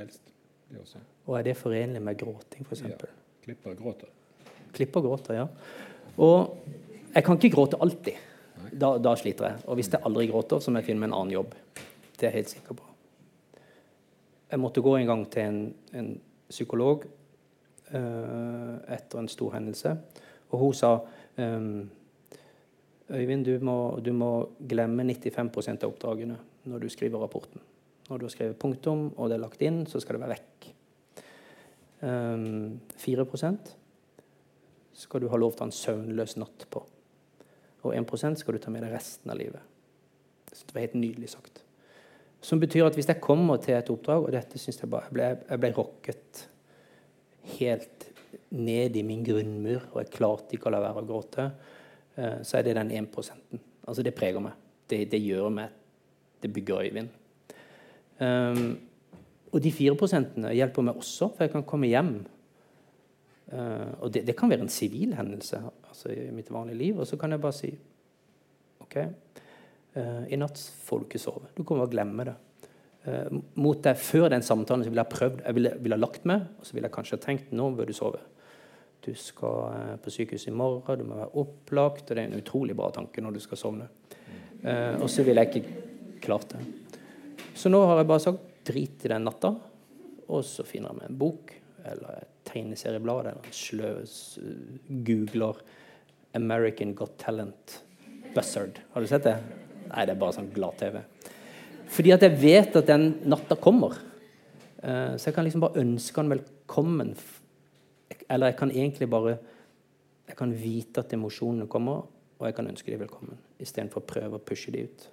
Helst. 0.00 0.22
Det 0.70 0.80
også. 0.80 1.00
Og 1.26 1.38
er 1.38 1.46
det 1.50 1.56
forenlig 1.58 2.00
med 2.02 2.18
gråting, 2.18 2.66
f.eks.? 2.66 2.82
Ja. 2.88 2.96
Klipper 3.44 3.74
gråter. 3.76 4.10
Klipper 4.72 5.04
gråter, 5.04 5.34
ja. 5.34 5.46
Og 6.16 6.56
jeg 7.14 7.24
kan 7.26 7.38
ikke 7.38 7.54
gråte 7.56 7.80
alltid. 7.80 8.26
Da, 8.70 8.94
da, 9.02 9.14
sliter 9.18 9.48
jeg. 9.48 9.62
Og 9.66 9.78
hvis 9.78 9.90
jeg 9.92 10.02
aldri 10.06 10.28
gråter, 10.30 10.60
så 10.62 10.70
må 10.70 10.80
jeg 10.80 10.90
finne 10.90 11.02
meg 11.02 11.10
en 11.10 11.16
annen 11.18 11.34
jobb. 11.34 11.54
Det 12.14 12.26
er 12.26 12.30
jeg 12.30 12.38
helt 12.38 12.52
sikker 12.54 12.78
på. 12.78 12.88
Jeg 14.50 14.60
måtte 14.60 14.82
gå 14.84 14.96
en 14.96 15.08
gang 15.08 15.24
til 15.30 15.46
en, 15.46 15.60
en 15.94 16.10
psykolog 16.50 17.06
uh, 17.94 18.76
etter 18.90 19.20
en 19.20 19.30
stor 19.30 19.54
hendelse, 19.54 19.94
og 20.50 20.58
hun 20.58 20.74
sa 20.74 20.96
um, 21.38 21.88
Øyvind, 23.10 23.42
du 23.44 23.64
må, 23.66 23.98
du 23.98 24.12
må 24.14 24.30
glemme 24.70 25.02
95% 25.02 25.82
av 25.82 25.90
oppdragene 25.90 26.36
når 26.70 26.84
du 26.84 26.88
skriver 26.92 27.18
rapporten. 27.18 27.62
Når 28.10 28.18
du 28.18 28.26
har 28.26 28.34
skrevet 28.34 28.58
punktum 28.58 29.08
og 29.14 29.30
det 29.30 29.38
er 29.38 29.44
lagt 29.44 29.62
inn, 29.62 29.84
så 29.86 30.00
skal 30.02 30.18
det 30.18 30.24
være 30.24 30.36
vekk. 30.36 30.70
Um, 32.00 32.80
4% 32.98 33.74
skal 35.00 35.22
du 35.22 35.28
ha 35.30 35.38
lov 35.38 35.54
til 35.54 35.62
å 35.62 35.66
ha 35.66 35.70
en 35.70 35.76
søvnløs 35.76 36.36
natt 36.40 36.66
på. 36.72 36.82
Og 37.86 37.94
1% 37.94 38.40
skal 38.40 38.56
du 38.56 38.60
ta 38.60 38.72
med 38.72 38.84
deg 38.84 38.92
resten 38.92 39.32
av 39.32 39.38
livet. 39.38 39.60
det 40.50 40.74
var 40.74 40.84
helt 40.84 40.98
nydelig 40.98 41.30
sagt. 41.32 41.62
Som 42.40 42.60
betyr 42.60 42.86
at 42.86 42.96
hvis 42.96 43.08
jeg 43.08 43.20
kommer 43.20 43.60
til 43.60 43.76
et 43.76 43.90
oppdrag, 43.92 44.24
og 44.24 44.32
dette 44.32 44.58
synes 44.58 44.80
jeg 44.80 44.90
bare 44.90 45.08
Jeg 45.08 45.14
ble, 45.14 45.28
jeg 45.48 45.60
ble 45.60 45.72
rocket 45.76 46.48
helt 47.58 48.08
ned 48.50 48.96
i 48.96 49.02
min 49.06 49.24
grunnmur, 49.24 49.86
og 49.92 50.02
jeg 50.02 50.12
klarte 50.16 50.56
ikke 50.56 50.68
å 50.70 50.74
la 50.74 50.82
være 50.82 51.02
å 51.02 51.08
gråte, 51.08 51.50
eh, 52.16 52.40
så 52.42 52.58
er 52.58 52.66
det 52.66 52.76
den 52.80 52.90
1% 52.90 53.60
Altså, 53.86 54.02
det 54.02 54.14
preger 54.14 54.42
meg. 54.44 54.52
Det, 54.88 55.04
det 55.10 55.18
gjør 55.22 55.48
meg 55.50 55.68
Det 56.40 56.52
bygger 56.52 56.86
Øyvind. 56.86 57.19
Um, 58.20 58.74
og 59.50 59.62
de 59.64 59.72
fire 59.74 59.96
prosentene 59.98 60.52
hjelper 60.54 60.84
meg 60.86 60.98
også, 61.00 61.30
for 61.32 61.46
jeg 61.46 61.54
kan 61.54 61.66
komme 61.66 61.90
hjem. 61.90 62.14
Uh, 63.50 63.96
og 64.04 64.12
det, 64.14 64.26
det, 64.28 64.36
kan 64.38 64.50
være 64.50 64.66
en 64.66 64.72
sivil 64.72 65.16
hendelse 65.18 65.58
altså 65.88 66.12
i 66.12 66.28
mitt 66.34 66.52
vanlige 66.52 66.78
liv. 66.78 67.00
Og 67.00 67.08
så 67.08 67.18
kan 67.18 67.32
jeg 67.32 67.42
bare 67.42 67.56
si 67.56 67.72
OK, 68.84 68.98
Uh, 69.90 70.22
I 70.30 70.36
natt 70.38 70.54
får 70.86 71.00
du 71.00 71.06
ikke 71.08 71.18
sove. 71.18 71.48
Du 71.56 71.64
kommer 71.64 71.82
til 71.82 71.88
å 71.88 71.94
glemme 71.96 72.26
det. 72.28 72.36
Uh, 73.02 73.40
mot 73.58 73.80
deg 73.82 73.98
Før 73.98 74.28
den 74.30 74.44
samtalen 74.46 74.84
så 74.84 74.92
ville 74.92 75.02
jeg 75.02 75.10
prøvd, 75.16 75.40
jeg 75.42 75.56
ville, 75.56 75.72
ville 75.82 75.98
lagt 75.98 76.28
meg 76.28 76.44
og 76.60 76.68
så 76.68 76.76
ville 76.76 76.86
jeg 76.86 76.94
kanskje 76.94 77.18
tenkt 77.24 77.50
nå 77.50 77.70
bør 77.74 77.90
du 77.90 77.94
sove. 77.96 78.20
Du 79.02 79.10
skal 79.18 79.96
på 80.04 80.12
sykehus 80.12 80.44
i 80.46 80.54
morgen, 80.54 81.00
du 81.00 81.08
må 81.08 81.16
være 81.18 81.42
opplagt. 81.42 82.04
og 82.06 82.14
Det 82.14 82.22
er 82.22 82.28
en 82.28 82.38
utrolig 82.38 82.76
bra 82.78 82.92
tanke 82.94 83.24
når 83.24 83.34
du 83.34 83.40
skal 83.42 83.58
sovne. 83.58 83.88
og 85.00 85.08
så 85.08 85.24
ville 85.24 85.40
jeg 85.40 85.48
ikke 85.56 86.20
klart 86.20 86.52
det. 86.52 86.89
Så 87.54 87.72
nå 87.72 87.82
har 87.86 88.00
jeg 88.00 88.08
bare 88.10 88.24
sagt 88.24 88.48
drit 88.70 89.04
i 89.04 89.12
den 89.12 89.26
natta, 89.26 89.54
og 90.30 90.42
så 90.46 90.64
finner 90.66 90.92
jeg 90.92 91.00
meg 91.00 91.10
en 91.10 91.20
bok 91.20 91.54
eller 91.80 92.20
et 92.20 92.32
tegneserieblad 92.50 93.20
eller 93.24 93.38
en 93.38 93.54
sløs 93.56 94.16
googler 95.06 95.62
'American 96.34 96.94
Got 96.94 97.16
Talent'. 97.18 97.80
Buzzard. 98.34 98.80
Har 98.92 99.00
du 99.00 99.06
sett 99.06 99.24
det? 99.26 99.36
Nei, 99.90 100.04
det 100.06 100.14
er 100.14 100.20
bare 100.20 100.36
sånn 100.36 100.52
glad-TV. 100.54 101.00
Fordi 101.90 102.12
at 102.14 102.22
jeg 102.22 102.38
vet 102.38 102.76
at 102.78 102.90
den 102.90 103.06
natta 103.30 103.56
kommer. 103.58 103.96
Uh, 104.80 105.16
så 105.18 105.28
jeg 105.28 105.36
kan 105.36 105.46
liksom 105.46 105.64
bare 105.64 105.82
ønske 105.82 106.22
han 106.22 106.30
velkommen. 106.30 107.14
Eller 108.30 108.52
jeg 108.52 108.60
kan 108.60 108.70
egentlig 108.70 109.10
bare 109.10 109.38
Jeg 110.30 110.36
kan 110.38 110.52
vite 110.54 111.02
at 111.02 111.12
emosjonene 111.12 111.66
kommer, 111.66 112.04
og 112.38 112.44
jeg 112.46 112.54
kan 112.54 112.68
ønske 112.70 112.92
dem 112.92 113.00
velkommen. 113.00 113.34
Istedenfor 113.58 113.98
å 113.98 114.06
prøve 114.06 114.38
å 114.38 114.44
pushe 114.46 114.70
dem 114.70 114.86
ut. 114.86 115.08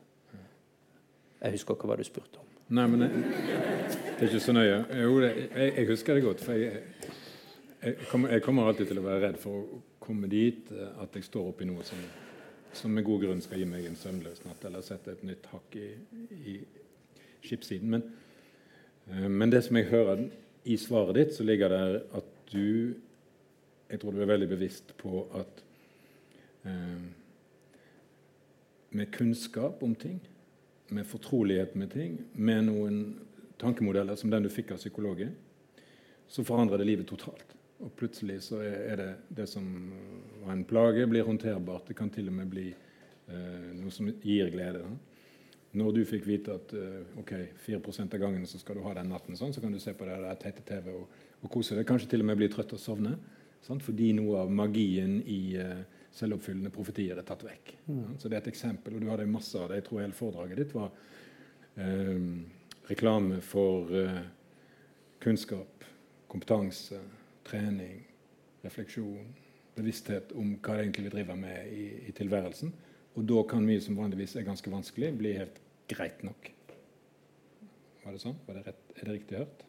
Jeg 1.41 1.57
husker 1.57 1.77
ikke 1.77 1.89
hva 1.89 1.97
du 1.99 2.05
spurte 2.07 2.41
om. 2.41 2.53
Nei, 2.77 2.85
men 2.91 3.05
det, 3.05 3.09
det 3.13 4.25
er 4.25 4.27
ikke 4.27 4.43
så 4.43 4.55
nøye. 4.55 4.79
Jo, 4.99 5.19
det, 5.23 5.33
jeg, 5.37 5.73
jeg, 5.77 5.87
husker 5.91 6.17
det 6.17 6.23
godt. 6.25 6.43
For 6.43 6.59
jeg, 6.59 6.83
jeg, 7.83 7.97
kommer, 8.11 8.33
jeg, 8.33 8.43
kommer, 8.43 8.67
alltid 8.67 8.89
til 8.89 8.99
å 8.99 9.05
være 9.05 9.23
redd 9.27 9.37
for 9.41 9.61
å 9.61 9.81
komme 10.03 10.29
dit 10.31 10.71
eh, 10.75 11.03
at 11.03 11.15
jeg 11.15 11.27
står 11.27 11.51
oppi 11.53 11.67
noe 11.69 11.85
som 11.87 12.01
som 12.77 12.93
med 12.93 13.05
god 13.05 13.23
grunn 13.23 13.41
skal 13.41 13.61
gi 13.61 13.67
meg 13.69 13.87
en 13.87 13.97
søvnløs 13.97 14.43
natt 14.45 14.65
eller 14.67 14.85
sette 14.85 15.15
et 15.15 15.23
nytt 15.25 15.47
hakk 15.51 15.77
i, 15.79 15.87
i 16.37 16.55
skipssiden. 17.45 17.95
Men, 17.95 18.05
uh, 19.09 19.27
men, 19.27 19.51
det 19.53 19.63
som 19.65 19.79
jeg 19.79 19.89
hører 19.91 20.27
i 20.67 20.77
svaret 20.79 21.17
ditt, 21.17 21.35
så 21.37 21.47
ligger 21.47 21.73
det 21.73 21.83
at 22.21 22.33
du 22.51 22.95
Jeg 23.87 24.01
tror 24.01 24.11
du 24.11 24.19
er 24.19 24.27
veldig 24.27 24.49
bevisst 24.51 24.89
på 24.99 25.21
at 25.39 25.61
eh, 26.67 27.03
med 28.91 29.11
kunnskap 29.15 29.79
om 29.83 29.93
ting, 29.95 30.17
med 30.93 31.07
fortrolighet 31.07 31.75
med 31.75 31.91
ting, 31.91 32.17
med 32.33 32.67
noen 32.69 33.01
tankemodeller 33.59 34.15
som 34.15 34.31
den 34.31 34.45
du 34.45 34.49
fikk 34.53 34.71
av 34.75 34.81
psykologen, 34.81 35.33
så 36.27 36.43
forandrer 36.45 36.81
det 36.81 36.87
livet 36.89 37.09
totalt. 37.09 37.55
Og 37.83 37.91
plutselig 37.97 38.39
så 38.47 38.61
er 38.65 38.97
det 38.97 39.09
det 39.37 39.45
som 39.49 39.65
var 40.43 40.53
en 40.53 40.65
plage, 40.65 41.05
blir 41.07 41.27
håndterbart. 41.27 41.87
Det 41.87 41.97
kan 41.97 42.09
til 42.13 42.31
og 42.31 42.37
med 42.39 42.49
bli 42.49 42.67
eh, 42.71 43.67
noe 43.77 43.93
som 43.93 44.09
gir 44.09 44.49
glede. 44.53 44.81
Da. 44.81 45.17
Når 45.77 45.91
du 45.93 46.01
fikk 46.09 46.25
vite 46.25 46.55
at 46.57 46.73
eh, 46.73 47.19
ok, 47.21 47.33
4 47.65 47.81
av 48.07 48.17
gangen 48.17 48.47
så 48.49 48.59
skal 48.59 48.79
du 48.79 48.85
ha 48.85 48.95
den 48.97 49.11
natten, 49.13 49.37
sånn, 49.37 49.53
så 49.53 49.61
kan 49.61 49.73
du 49.73 49.79
se 49.79 49.93
på 49.93 50.07
det 50.07 50.17
der 50.23 50.39
teite 50.41 50.65
TV 50.65 50.89
og, 50.95 51.05
og, 51.41 51.49
kose 51.53 51.77
deg. 51.77 51.85
Kanskje 51.87 52.09
til 52.15 52.25
og 52.25 52.31
med 52.31 52.39
bli 52.39 52.49
trøtt 52.49 52.73
og 52.73 52.81
sovne. 52.81 53.17
Sant? 53.65 53.83
Fordi 53.85 54.09
noe 54.17 54.41
av 54.45 54.53
magien 54.53 55.19
i 55.21 55.41
eh, 55.61 55.85
selvoppfyllende 56.15 56.71
profetier 56.73 57.17
er 57.17 57.25
tatt 57.27 57.43
vekk. 57.45 57.73
Mm. 57.87 58.15
Så 58.19 58.29
det 58.29 58.37
er 58.37 58.45
et 58.45 58.51
eksempel, 58.53 58.95
og 58.95 59.03
du 59.03 59.09
hadde 59.11 59.27
masse 59.29 59.57
av 59.59 59.69
det. 59.69 59.81
Jeg 59.81 59.87
tror 59.89 60.03
hele 60.03 60.17
foredraget 60.17 60.61
ditt 60.61 60.75
var 60.75 60.91
eh, 61.77 62.27
reklame 62.89 63.41
for 63.45 63.93
eh, 63.95 64.21
kunnskap, 65.23 65.85
kompetanse 66.31 66.99
trening, 67.47 68.01
refleksjon, 68.65 69.31
bevissthet 69.77 70.33
om 70.35 70.55
hva 70.55 70.75
det 70.75 70.87
egentlig 70.87 71.07
vi 71.07 71.15
driver 71.15 71.39
med 71.39 71.71
i, 71.71 71.87
i 72.09 72.15
tilværelsen. 72.17 72.73
Og 73.17 73.25
da 73.29 73.41
kan 73.49 73.65
mye 73.65 73.81
som 73.81 73.97
vanligvis 73.97 74.35
er 74.37 74.45
ganske 74.45 74.71
vanskelig, 74.71 75.13
bli 75.17 75.33
helt 75.37 75.61
greit 75.89 76.23
nok. 76.25 76.51
Var 78.03 78.15
det 78.15 78.21
sånn? 78.21 78.37
Var 78.47 78.59
det 78.59 78.65
rett, 78.69 78.83
er 78.95 79.03
det 79.03 79.15
riktig 79.15 79.39
hørt? 79.41 79.63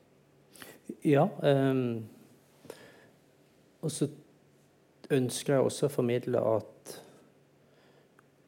Ja. 1.04 1.24
Um, 1.42 2.06
og 3.84 3.92
så 3.94 4.08
ønsker 5.14 5.56
jeg 5.56 5.64
også 5.64 5.88
å 5.88 5.92
formidle 5.92 6.40
at 6.44 6.94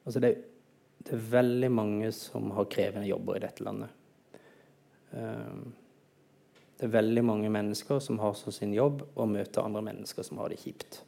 altså 0.05 0.21
det, 0.21 0.31
det, 1.01 1.13
er 1.15 1.29
veldig 1.31 1.69
mange 1.73 2.11
som 2.15 2.51
har 2.55 2.69
krevende 2.71 3.09
jobber 3.09 3.37
i 3.37 3.43
dette 3.45 3.65
landet. 3.65 3.93
Um, 5.11 5.71
det 6.77 6.87
er 6.87 6.95
veldig 6.95 7.23
mange 7.25 7.49
mennesker 7.53 7.99
som 8.01 8.19
har 8.21 8.33
som 8.37 8.53
sin 8.55 8.73
jobb 8.73 9.03
å 9.13 9.27
møte 9.29 9.61
andre 9.61 9.83
mennesker 9.91 10.25
som 10.25 10.39
har 10.41 10.53
det 10.53 10.61
kjipt. 10.63 11.01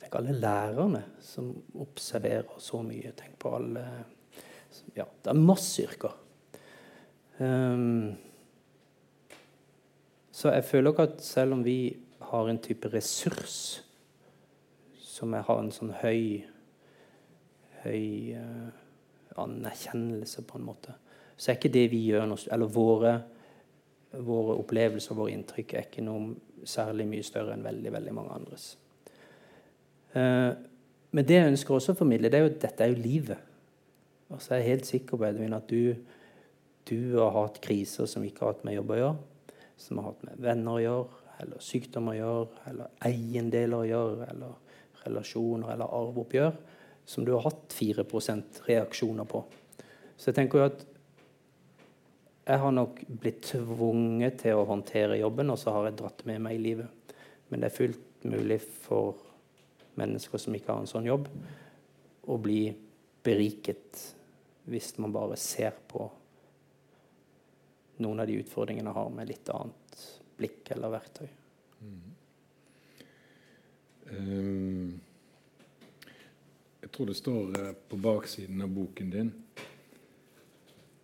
Tenk 0.00 0.16
alle 0.18 0.36
lærerne 0.38 1.02
som 1.24 1.50
observerer 1.82 2.58
så 2.62 2.82
mye. 2.86 3.14
Tenk 3.18 3.38
på 3.42 3.54
alle 3.58 3.84
Ja, 4.94 5.02
det 5.02 5.32
er 5.32 5.38
masse 5.38 5.82
yrker. 5.82 6.12
Um, 7.40 8.14
så 10.30 10.52
jeg 10.54 10.66
føler 10.68 10.92
ikke 10.92 11.08
at 11.08 11.24
selv 11.26 11.56
om 11.56 11.64
vi 11.66 11.96
har 12.30 12.48
en 12.48 12.60
type 12.62 12.88
ressurs 12.92 13.80
som 15.20 15.36
har 15.36 15.60
en 15.60 15.74
sånn 15.74 15.92
høy 16.00 16.46
høy 17.84 18.36
uh, 18.36 18.70
anerkjennelse, 19.40 20.42
på 20.44 20.58
en 20.58 20.66
måte, 20.66 20.96
så 21.36 21.50
er 21.50 21.56
ikke 21.56 21.72
det 21.72 21.86
vi 21.92 22.02
gjør 22.10 22.26
Eller 22.52 22.68
våre 22.68 23.12
våre 24.18 24.56
opplevelser 24.58 25.14
og 25.14 25.22
våre 25.22 25.34
inntrykk 25.36 25.74
er 25.74 25.86
ikke 25.86 26.04
noe 26.04 26.66
særlig 26.66 27.06
mye 27.08 27.26
større 27.26 27.54
enn 27.54 27.64
veldig 27.64 27.92
veldig 27.94 28.14
mange 28.16 28.34
andres. 28.34 28.64
Eh, 30.18 30.50
men 31.10 31.26
det 31.26 31.36
jeg 31.36 31.52
ønsker 31.52 31.76
også 31.76 31.94
å 31.94 32.00
formidle, 32.00 32.30
det 32.30 32.40
er 32.40 32.46
jo 32.46 32.52
at 32.52 32.62
dette 32.64 32.84
er 32.84 32.92
jo 32.92 33.02
livet. 33.02 33.46
Altså, 34.30 34.54
jeg 34.54 34.62
er 34.62 34.70
helt 34.70 34.90
sikker 34.90 35.18
på 35.18 35.26
Edwin, 35.26 35.54
at 35.56 35.70
du, 35.70 35.94
du, 36.90 36.98
har 37.18 37.34
hatt 37.34 37.60
kriser 37.62 38.10
som 38.10 38.26
ikke 38.26 38.44
har 38.44 38.54
hatt 38.54 38.66
med 38.66 38.76
jobb 38.76 38.94
å 38.94 39.00
gjøre, 39.00 39.54
som 39.80 40.00
har 40.00 40.10
hatt 40.10 40.26
med 40.26 40.42
venner 40.42 40.76
å 40.76 40.82
gjøre, 40.84 41.22
eller 41.40 41.64
sykdom 41.64 42.10
å 42.12 42.16
gjøre, 42.18 42.64
eller 42.70 43.06
eiendeler 43.06 43.78
å 43.78 43.88
gjøre, 43.88 44.28
eller 44.34 44.69
relasjoner 45.04 45.74
eller 45.74 45.96
arveoppgjør, 46.00 46.54
som 47.08 47.24
du 47.26 47.32
har 47.34 47.46
hatt 47.46 47.74
4% 47.74 48.62
reaksjoner 48.68 49.28
på. 49.28 49.42
Så 50.16 50.30
jeg 50.30 50.38
tenker 50.38 50.60
jo 50.60 50.68
at 50.68 50.86
jeg 52.50 52.60
har 52.62 52.72
nok 52.74 53.02
blitt 53.22 53.42
tvunget 53.52 54.40
til 54.42 54.58
å 54.58 54.66
håndtere 54.68 55.20
jobben, 55.20 55.52
og 55.52 55.58
så 55.60 55.74
har 55.76 55.88
jeg 55.88 55.98
dratt 56.00 56.24
med 56.28 56.40
meg 56.44 56.56
i 56.56 56.62
livet. 56.62 57.16
Men 57.50 57.62
det 57.62 57.70
er 57.70 57.76
fullt 57.76 58.24
mulig 58.30 58.58
for 58.60 59.20
mennesker 60.00 60.40
som 60.40 60.54
ikke 60.56 60.72
har 60.72 60.82
en 60.82 60.90
sånn 60.90 61.08
jobb, 61.08 61.28
å 62.30 62.36
bli 62.40 62.62
beriket 63.24 64.00
hvis 64.70 64.92
man 65.02 65.12
bare 65.14 65.38
ser 65.40 65.76
på 65.88 66.04
noen 68.00 68.22
av 68.22 68.28
de 68.28 68.38
utfordringene 68.40 68.92
har 68.96 69.10
med 69.12 69.28
litt 69.28 69.50
annet 69.52 70.04
blikk 70.40 70.70
eller 70.72 70.94
verktøy. 70.94 71.28
Mm. 71.84 72.19
Um, 74.10 75.00
jeg 76.80 76.90
tror 76.90 77.06
det 77.06 77.18
står 77.18 77.52
uh, 77.54 77.70
på 77.88 77.98
baksiden 78.00 78.62
av 78.64 78.72
boken 78.74 79.12
din 79.12 79.30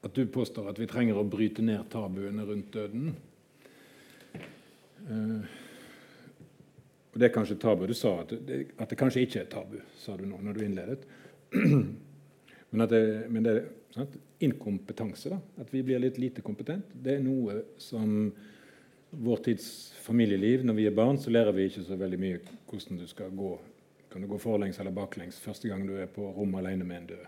at 0.07 0.15
du 0.15 0.27
påstår 0.27 0.71
at 0.71 0.79
vi 0.79 0.87
trenger 0.87 1.19
å 1.19 1.27
bryte 1.27 1.63
ned 1.67 1.89
tabuene 1.91 2.45
rundt 2.47 2.75
døden. 2.75 3.15
Uh, 5.07 5.43
og 7.13 7.21
Det 7.21 7.27
er 7.27 7.33
kanskje 7.35 7.57
tabu. 7.59 7.87
Du 7.89 7.95
sa 7.97 8.21
at 8.21 8.35
det, 8.47 8.59
at 8.77 8.91
det, 8.91 8.99
kanskje 9.01 9.25
ikke 9.25 9.41
er 9.41 9.49
tabu, 9.51 9.79
sa 9.99 10.19
du 10.19 10.27
nå 10.29 10.39
når 10.43 10.59
du 10.59 10.65
innledet. 10.67 11.07
men, 12.71 12.87
det, 12.91 13.03
men 13.33 13.47
det 13.47 13.55
sant? 13.95 14.19
inkompetanse, 14.45 15.33
da. 15.33 15.39
At 15.63 15.73
vi 15.73 15.81
blir 15.87 16.03
litt 16.03 16.21
lite 16.21 16.45
kompetent. 16.45 16.91
Det 16.93 17.17
er 17.17 17.25
noe 17.25 17.63
som 17.81 18.29
vår 19.17 19.37
tids 19.37 19.93
familieliv 20.03 20.64
Når 20.64 20.75
vi 20.75 20.87
er 20.87 20.95
barn, 20.95 21.19
så 21.19 21.31
lærer 21.31 21.53
vi 21.53 21.67
ikke 21.67 21.85
så 21.87 21.97
veldig 21.97 22.19
mye 22.21 22.41
hvordan 22.69 23.01
du 23.01 23.07
skal 23.11 23.33
gå. 23.35 23.53
Kan 24.12 24.23
du 24.23 24.29
gå 24.29 24.39
forlengs 24.39 24.79
eller 24.81 24.95
baklengs 24.95 25.39
første 25.41 25.69
gang 25.69 25.87
du 25.87 25.97
er 25.99 26.11
på 26.11 26.29
rommet 26.37 26.62
alene 26.62 26.85
med 26.85 27.03
en 27.03 27.07
død? 27.14 27.27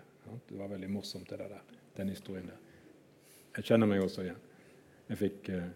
Det 0.48 0.58
var 0.58 0.68
veldig 0.68 0.90
morsomt, 0.92 1.30
det 1.30 1.38
der, 1.38 1.62
den 1.96 2.12
historien 2.12 2.46
der. 2.46 2.58
Jeg 3.56 3.64
kjenner 3.70 3.88
meg 3.88 4.02
også 4.04 4.26
igjen. 4.26 4.42
Jeg 5.08 5.18
fikk 5.18 5.48
eh, 5.56 5.70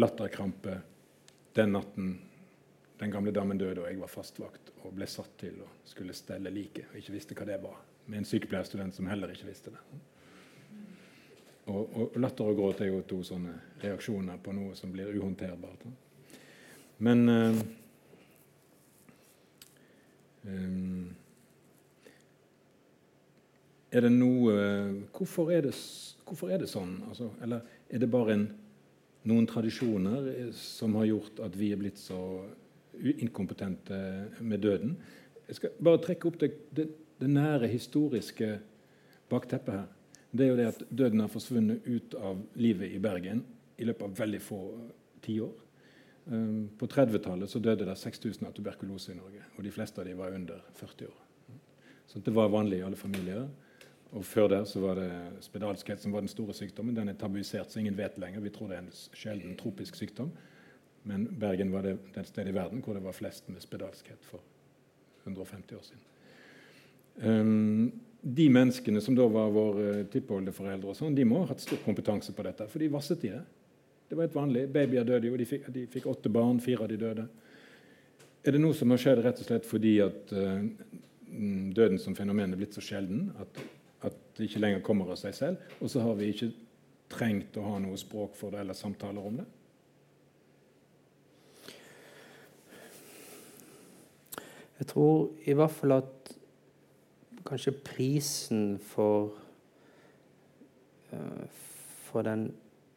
latterkrampe 0.00 0.78
den 1.54 1.74
natten 1.76 2.14
den 2.98 3.12
gamle 3.12 3.30
damen 3.30 3.58
døde, 3.58 3.84
og 3.84 3.90
jeg 3.90 4.00
var 4.00 4.10
fastvakt 4.10 4.72
og 4.82 4.94
ble 4.96 5.06
satt 5.06 5.36
til 5.38 5.60
å 5.62 5.68
skulle 5.86 6.16
stelle 6.16 6.50
liket 6.50 6.88
og 6.90 6.98
ikke 6.98 7.14
visste 7.14 7.36
hva 7.38 7.46
det 7.46 7.60
var. 7.62 7.76
Med 8.08 8.22
en 8.22 8.26
sykepleierstudent 8.26 8.96
som 8.96 9.06
heller 9.06 9.30
ikke 9.30 9.50
visste 9.50 9.70
det. 9.74 9.82
Og, 11.68 11.88
og, 11.92 12.14
latter 12.16 12.48
og 12.48 12.56
gråt 12.56 12.80
er 12.80 12.88
jo 12.92 13.02
to 13.08 13.20
sånne 13.26 13.52
reaksjoner 13.82 14.40
på 14.40 14.54
noe 14.56 14.76
som 14.78 14.92
blir 14.92 15.10
uhåndterbart. 15.12 15.84
Men 17.04 17.28
uh, 17.28 17.58
um, 20.48 21.10
Er 23.88 24.04
det 24.04 24.10
noe 24.12 24.54
Hvorfor 25.16 25.52
er 25.54 25.68
det 25.68 25.74
Hvorfor 26.28 26.50
er 26.52 26.60
det 26.60 26.68
sånn? 26.68 26.98
Altså, 27.08 27.30
eller 27.44 27.62
er 27.88 28.02
det 28.02 28.10
bare 28.12 28.34
en, 28.34 28.48
noen 29.30 29.46
tradisjoner 29.48 30.26
eh, 30.34 30.50
som 30.52 30.92
har 30.98 31.06
gjort 31.08 31.40
at 31.46 31.54
vi 31.56 31.70
er 31.72 31.80
blitt 31.80 31.96
så 31.96 32.18
inkompetente 32.98 33.96
med 34.44 34.60
døden? 34.60 34.92
Jeg 35.48 35.56
skal 35.56 35.78
bare 35.80 36.02
trekke 36.04 36.28
opp 36.28 36.36
det, 36.42 36.50
det, 36.76 36.84
det 37.16 37.30
nære 37.32 37.70
historiske 37.72 38.50
bakteppet 39.32 39.78
her. 39.78 39.86
Det 40.30 40.44
er 40.44 40.50
jo 40.50 40.58
det 40.58 40.66
at 40.68 40.82
døden 40.90 41.22
har 41.24 41.30
forsvunnet 41.32 41.86
ut 41.86 42.14
av 42.20 42.42
livet 42.60 42.92
i 42.92 43.00
Bergen 43.00 43.44
i 43.78 43.86
løpet 43.88 44.04
av 44.04 44.18
veldig 44.18 44.40
få 44.44 44.60
tiår. 45.24 45.54
Um, 46.28 46.68
på 46.76 46.86
30-tallet 46.86 47.48
så 47.48 47.60
døde 47.64 47.86
det 47.88 47.94
6000 47.96 48.50
av 48.50 48.52
tuberkulose 48.52 49.14
i 49.14 49.16
Norge. 49.16 49.46
Og 49.56 49.64
de 49.64 49.72
fleste 49.72 50.02
av 50.02 50.08
dem 50.08 50.18
var 50.18 50.36
under 50.36 50.60
40 50.76 51.08
år. 51.08 51.24
Så 52.08 52.20
det 52.24 52.34
var 52.36 52.52
vanlig 52.52 52.80
i 52.80 52.84
alle 52.84 52.96
familier. 52.96 53.48
Og 54.16 54.24
Før 54.24 54.48
der 54.48 54.64
så 54.64 54.80
var 54.80 55.00
det 55.00 55.10
spedalskhet 55.44 56.00
som 56.00 56.12
var 56.12 56.24
den 56.24 56.32
store 56.32 56.54
sykdommen. 56.56 56.96
Den 56.96 57.08
er 57.08 57.16
tabuisert, 57.20 57.72
så 57.72 57.80
ingen 57.80 57.96
vet 57.96 58.18
lenger. 58.18 58.40
Vi 58.40 58.52
tror 58.52 58.68
det 58.68 58.78
er 58.78 58.84
en 58.86 58.92
sjelden 59.16 59.56
tropisk 59.56 59.96
sykdom. 59.96 60.30
Men 61.08 61.26
Bergen 61.40 61.72
var 61.72 61.84
det, 61.84 61.98
det 62.14 62.26
stedet 62.28 62.52
i 62.52 62.56
verden 62.56 62.82
hvor 62.84 62.96
det 62.96 63.04
var 63.04 63.16
flest 63.16 63.48
med 63.48 63.64
spedalskhet 63.64 64.24
for 64.24 64.44
150 65.24 65.76
år 65.76 65.84
siden. 65.88 66.04
Um, 67.18 67.92
de 68.20 68.48
menneskene 68.50 69.00
som 69.04 69.14
da 69.16 69.26
var 69.30 69.52
våre 69.54 70.02
tippoldeforeldre, 70.10 70.94
sånn, 70.96 71.14
de 71.14 71.26
må 71.28 71.44
ha 71.44 71.52
hatt 71.52 71.62
stor 71.62 71.80
kompetanse 71.84 72.34
på 72.34 72.44
dette, 72.46 72.66
for 72.70 72.82
de 72.82 72.90
vasset 72.92 73.24
i 73.28 73.32
det. 73.34 73.42
Det 74.08 74.16
var 74.16 74.26
helt 74.26 74.38
vanlig. 74.38 74.64
Babyer 74.72 75.06
døde 75.06 75.28
jo, 75.28 75.36
de 75.38 75.46
fikk, 75.48 75.68
de 75.74 75.84
fikk 75.92 76.08
åtte 76.10 76.32
barn, 76.32 76.58
fire 76.64 76.86
av 76.86 76.90
de 76.90 76.98
døde. 77.00 77.26
Er 78.46 78.54
det 78.56 78.62
noe 78.62 78.76
som 78.76 78.90
har 78.94 79.00
skjedd 79.02 79.20
rett 79.22 79.42
og 79.42 79.48
slett 79.48 79.66
fordi 79.68 79.98
at 80.00 80.32
uh, 80.32 80.64
døden 81.76 81.98
som 82.00 82.16
fenomen 82.16 82.54
er 82.54 82.60
blitt 82.60 82.78
så 82.78 82.84
sjelden 82.84 83.28
at 83.42 83.60
at 84.06 84.16
det 84.36 84.48
ikke 84.48 84.62
lenger 84.62 84.82
kommer 84.86 85.12
av 85.12 85.18
seg 85.20 85.34
selv. 85.34 85.70
Og 85.82 85.90
så 85.90 86.02
har 86.04 86.18
vi 86.18 86.30
ikke 86.32 86.52
trengt 87.10 87.56
å 87.58 87.66
ha 87.66 87.78
noe 87.82 87.98
språk 87.98 88.36
for 88.38 88.54
det 88.54 88.62
eller 88.62 88.78
samtaler 88.78 89.30
om 89.30 89.40
det. 89.40 89.48
Jeg 94.78 94.86
tror 94.92 95.48
i 95.50 95.56
hvert 95.58 95.74
fall 95.74 95.96
at 95.96 96.12
kanskje 97.46 97.76
prisen 97.84 98.78
for 98.82 99.32
uh, 101.12 101.46
for 102.08 102.24
den 102.24 102.48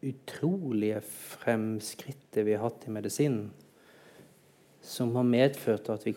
utrolige 0.02 1.02
fremskrittet 1.02 2.46
vi 2.46 2.56
har 2.56 2.66
hatt 2.66 2.88
i 2.88 2.94
medisinen, 2.94 3.52
som 4.82 5.14
har 5.16 5.28
medført 5.28 5.92
at 5.94 6.06
vi, 6.08 6.16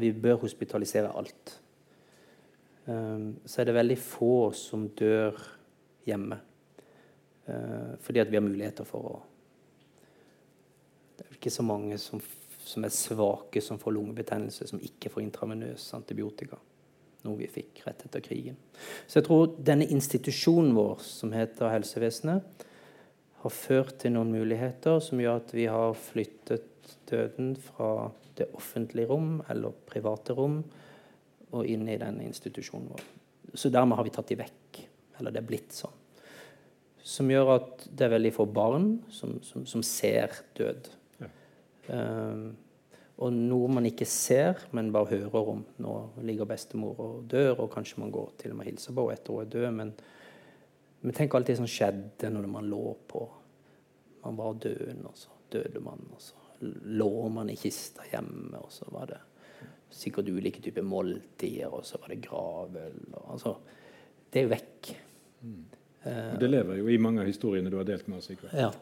vi 0.00 0.12
bør 0.12 0.40
hospitalisere 0.46 1.12
alt. 1.12 1.58
Ehm, 2.88 3.34
så 3.44 3.60
er 3.60 3.68
det 3.68 3.76
veldig 3.76 3.98
få 4.00 4.52
som 4.56 4.88
dør 4.96 5.36
hjemme. 6.06 6.38
Ehm, 7.48 7.96
fordi 8.00 8.22
at 8.22 8.30
vi 8.30 8.40
har 8.40 8.46
muligheter 8.46 8.88
for 8.88 9.12
å 9.12 9.22
Det 11.14 11.28
er 11.28 11.36
ikke 11.36 11.50
så 11.50 11.62
mange 11.62 11.94
som, 12.02 12.18
som 12.58 12.84
er 12.84 12.90
svake, 12.90 13.60
som 13.62 13.78
får 13.78 13.92
lungebetennelse, 13.94 14.66
som 14.66 14.80
ikke 14.82 15.12
får 15.12 15.22
intravenøs 15.22 15.84
antibiotika. 15.94 16.56
Noe 17.24 17.40
vi 17.40 17.48
fikk 17.48 17.82
rett 17.86 18.04
etter 18.06 18.22
krigen. 18.24 18.56
Så 19.06 19.20
jeg 19.20 19.28
tror 19.28 19.54
denne 19.64 19.88
institusjonen 19.88 20.74
vår, 20.76 21.00
som 21.04 21.32
heter 21.32 21.72
helsevesenet, 21.72 22.64
har 23.44 23.52
ført 23.52 23.98
til 24.00 24.14
noen 24.14 24.32
muligheter 24.32 25.00
som 25.04 25.20
gjør 25.20 25.42
at 25.42 25.50
vi 25.56 25.66
har 25.68 25.96
flyttet 26.00 26.94
døden 27.10 27.54
fra 27.60 28.10
det 28.38 28.48
offentlige 28.56 29.08
rom 29.10 29.38
eller 29.52 29.74
private 29.88 30.36
rom 30.36 30.62
og 31.54 31.68
inn 31.70 31.86
i 31.88 31.98
denne 32.00 32.24
institusjonen 32.26 32.88
vår. 32.92 33.04
Så 33.54 33.70
dermed 33.70 33.98
har 33.98 34.06
vi 34.06 34.14
tatt 34.14 34.32
de 34.32 34.38
vekk. 34.40 34.80
Eller 35.18 35.34
det 35.34 35.42
er 35.42 35.48
blitt 35.48 35.76
sånn. 35.76 35.94
Som 37.04 37.28
gjør 37.30 37.52
at 37.58 37.84
det 37.92 38.06
er 38.06 38.14
veldig 38.16 38.32
få 38.34 38.46
barn 38.50 38.88
som, 39.12 39.36
som, 39.44 39.66
som 39.68 39.84
ser 39.86 40.32
død. 40.56 40.88
Ja. 41.20 41.28
Um, 41.92 42.46
og 43.14 43.30
noe 43.34 43.68
man 43.70 43.86
ikke 43.86 44.06
ser, 44.10 44.58
men 44.74 44.90
bare 44.94 45.12
hører 45.12 45.50
om. 45.52 45.60
Nå 45.82 45.94
ligger 46.26 46.48
bestemor 46.50 46.98
og 46.98 47.26
dør, 47.30 47.60
og 47.62 47.70
kanskje 47.74 48.00
man 48.02 48.10
går 48.14 48.32
til 48.40 48.54
og 48.54 48.58
med 48.58 48.66
hilser 48.66 48.96
på 48.96 49.06
etter 49.12 49.36
hun 49.36 49.44
er 49.44 49.52
død. 49.52 49.66
Men, 49.76 49.92
men 51.04 51.14
tenk 51.14 51.36
alt 51.36 51.52
det 51.52 51.58
som 51.60 51.68
skjedde 51.70 52.32
når 52.34 52.48
man 52.50 52.66
lå 52.70 52.82
på. 53.10 53.22
Man 54.24 54.40
var 54.40 54.58
død, 54.64 55.04
og 55.06 55.14
så 55.18 55.36
døde 55.52 55.84
man. 55.84 56.02
Og 56.10 56.24
så 56.24 56.34
lå 56.98 57.12
man 57.30 57.52
i 57.52 57.58
kista 57.60 58.06
hjemme, 58.10 58.58
og 58.58 58.72
så 58.74 58.88
var 58.90 59.12
det 59.12 59.20
sikkert 59.94 60.32
ulike 60.34 60.62
typer 60.64 60.82
måltider, 60.82 61.70
og 61.70 61.86
så 61.86 62.00
var 62.02 62.10
det 62.10 62.22
gravøl. 62.24 62.98
Altså, 63.30 63.54
det 64.32 64.40
er 64.40 64.48
jo 64.48 64.54
vekk. 64.56 64.90
Mm. 65.44 65.62
Det 66.40 66.50
lever 66.50 66.82
jo 66.82 66.88
i 66.90 66.98
mange 67.00 67.22
av 67.22 67.30
historiene 67.30 67.70
du 67.72 67.78
har 67.78 67.86
delt 67.88 68.10
med 68.10 68.18
oss 68.18 68.32
i 68.32 68.36
kveld. 68.36 68.58
Ja. 68.58 68.72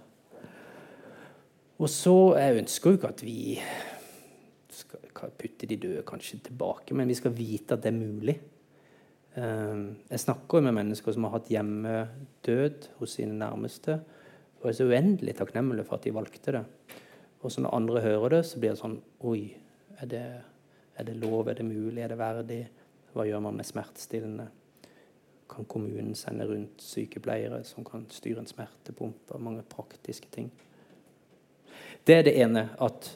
Og 1.83 1.91
så 1.91 2.15
Jeg 2.39 2.63
ønsker 2.63 2.91
jo 2.91 2.97
ikke 2.97 3.11
at 3.11 3.23
vi 3.27 3.59
skal 4.83 5.37
putte 5.39 5.69
de 5.69 5.79
døde 5.81 6.03
kanskje 6.07 6.41
tilbake, 6.49 6.97
men 6.99 7.11
vi 7.11 7.19
skal 7.19 7.35
vite 7.37 7.77
at 7.77 7.85
det 7.85 7.93
er 7.93 7.99
mulig. 7.99 8.37
Eh, 9.37 9.85
jeg 10.11 10.25
snakker 10.27 10.59
jo 10.59 10.67
med 10.69 10.77
mennesker 10.77 11.15
som 11.15 11.29
har 11.29 11.39
hatt 11.39 11.51
hjemmedød 11.53 12.89
hos 12.99 13.17
sine 13.19 13.39
nærmeste, 13.39 14.01
og 14.61 14.69
er 14.71 14.79
så 14.79 14.87
uendelig 14.87 15.35
takknemlige 15.39 15.87
for 15.89 15.99
at 15.99 16.07
de 16.07 16.15
valgte 16.15 16.55
det. 16.59 16.65
Og 17.43 17.51
så 17.51 17.63
når 17.63 17.75
andre 17.75 18.01
hører 18.01 18.37
det, 18.37 18.43
så 18.47 18.61
blir 18.63 18.75
det 18.75 18.79
sånn 18.79 19.01
Oi, 19.27 19.51
er 19.99 20.11
det, 20.11 20.27
er 20.99 21.07
det 21.09 21.17
lov? 21.19 21.49
Er 21.51 21.59
det 21.59 21.67
mulig? 21.67 22.03
Er 22.03 22.13
det 22.13 22.19
verdig? 22.21 22.61
Hva 23.13 23.27
gjør 23.27 23.43
man 23.45 23.59
med 23.59 23.67
smertestillende? 23.67 24.47
Kan 25.53 25.67
kommunen 25.69 26.15
sende 26.17 26.47
rundt 26.49 26.85
sykepleiere 26.85 27.61
som 27.69 27.85
kan 27.85 28.07
styre 28.15 28.45
en 28.45 28.49
smertepumpe? 28.49 29.41
Mange 29.43 29.65
praktiske 29.69 30.31
ting. 30.33 30.53
Det 32.07 32.15
er 32.15 32.25
det 32.27 32.37
ene, 32.41 32.69
at 32.83 33.11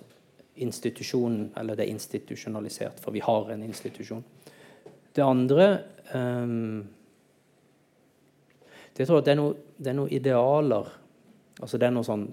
institusjonen, 0.57 1.51
eller 1.57 1.77
det 1.77 1.87
er 1.87 1.95
institusjonalisert, 1.95 3.01
for 3.03 3.15
vi 3.15 3.23
har 3.25 3.51
en 3.53 3.65
institusjon. 3.67 4.25
Det 5.17 5.25
andre 5.25 5.67
um, 6.15 6.85
det 8.97 9.05
tror 9.05 9.21
jeg 9.21 9.27
det 9.27 9.33
er, 9.35 9.41
noe, 9.41 9.57
noen 9.93 10.13
idealer. 10.17 10.87
Altså 11.61 11.77
det 11.77 11.89
er 11.89 11.93
noe 11.93 12.07
sånn 12.07 12.27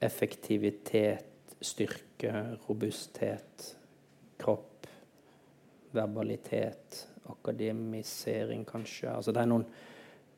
effektivitet, 0.00 1.56
styrke, 1.60 2.32
robusthet, 2.68 3.64
kropp, 4.40 4.86
verbalitet, 5.92 7.00
akademisering, 7.30 8.62
kanskje. 8.68 9.10
Altså 9.10 9.34
det, 9.34 9.42
er 9.42 9.50
noen, 9.50 9.66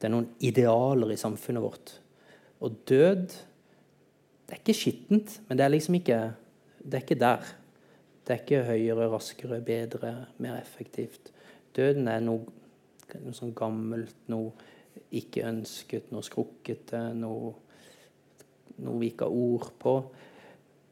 det 0.01 0.09
er 0.09 0.15
noen 0.15 0.31
idealer 0.49 1.13
i 1.13 1.21
samfunnet 1.21 1.65
vårt. 1.65 1.97
Og 2.65 2.85
død 2.89 3.41
Det 4.43 4.59
er 4.59 4.61
ikke 4.61 4.75
skittent, 4.77 5.31
men 5.49 5.57
det 5.57 5.65
er 5.65 5.71
liksom 5.73 5.95
ikke 5.97 6.17
Det 6.83 6.99
er 6.99 7.05
ikke 7.05 7.21
der. 7.21 7.49
Det 8.23 8.35
er 8.35 8.43
ikke 8.43 8.65
høyere, 8.67 9.09
raskere, 9.11 9.61
bedre, 9.65 10.13
mer 10.39 10.59
effektivt. 10.61 11.33
Døden 11.77 12.09
er 12.09 12.21
noe, 12.23 12.47
noe 13.23 13.35
sånn 13.35 13.55
gammelt, 13.57 14.17
noe 14.31 14.53
ikke 15.15 15.47
ønsket, 15.49 16.11
noe 16.13 16.25
skrukkete, 16.27 17.01
noe 17.17 17.55
noe 18.81 19.01
vi 19.01 19.13
ikke 19.13 19.29
har 19.29 19.37
ord 19.37 19.73
på. 19.81 19.95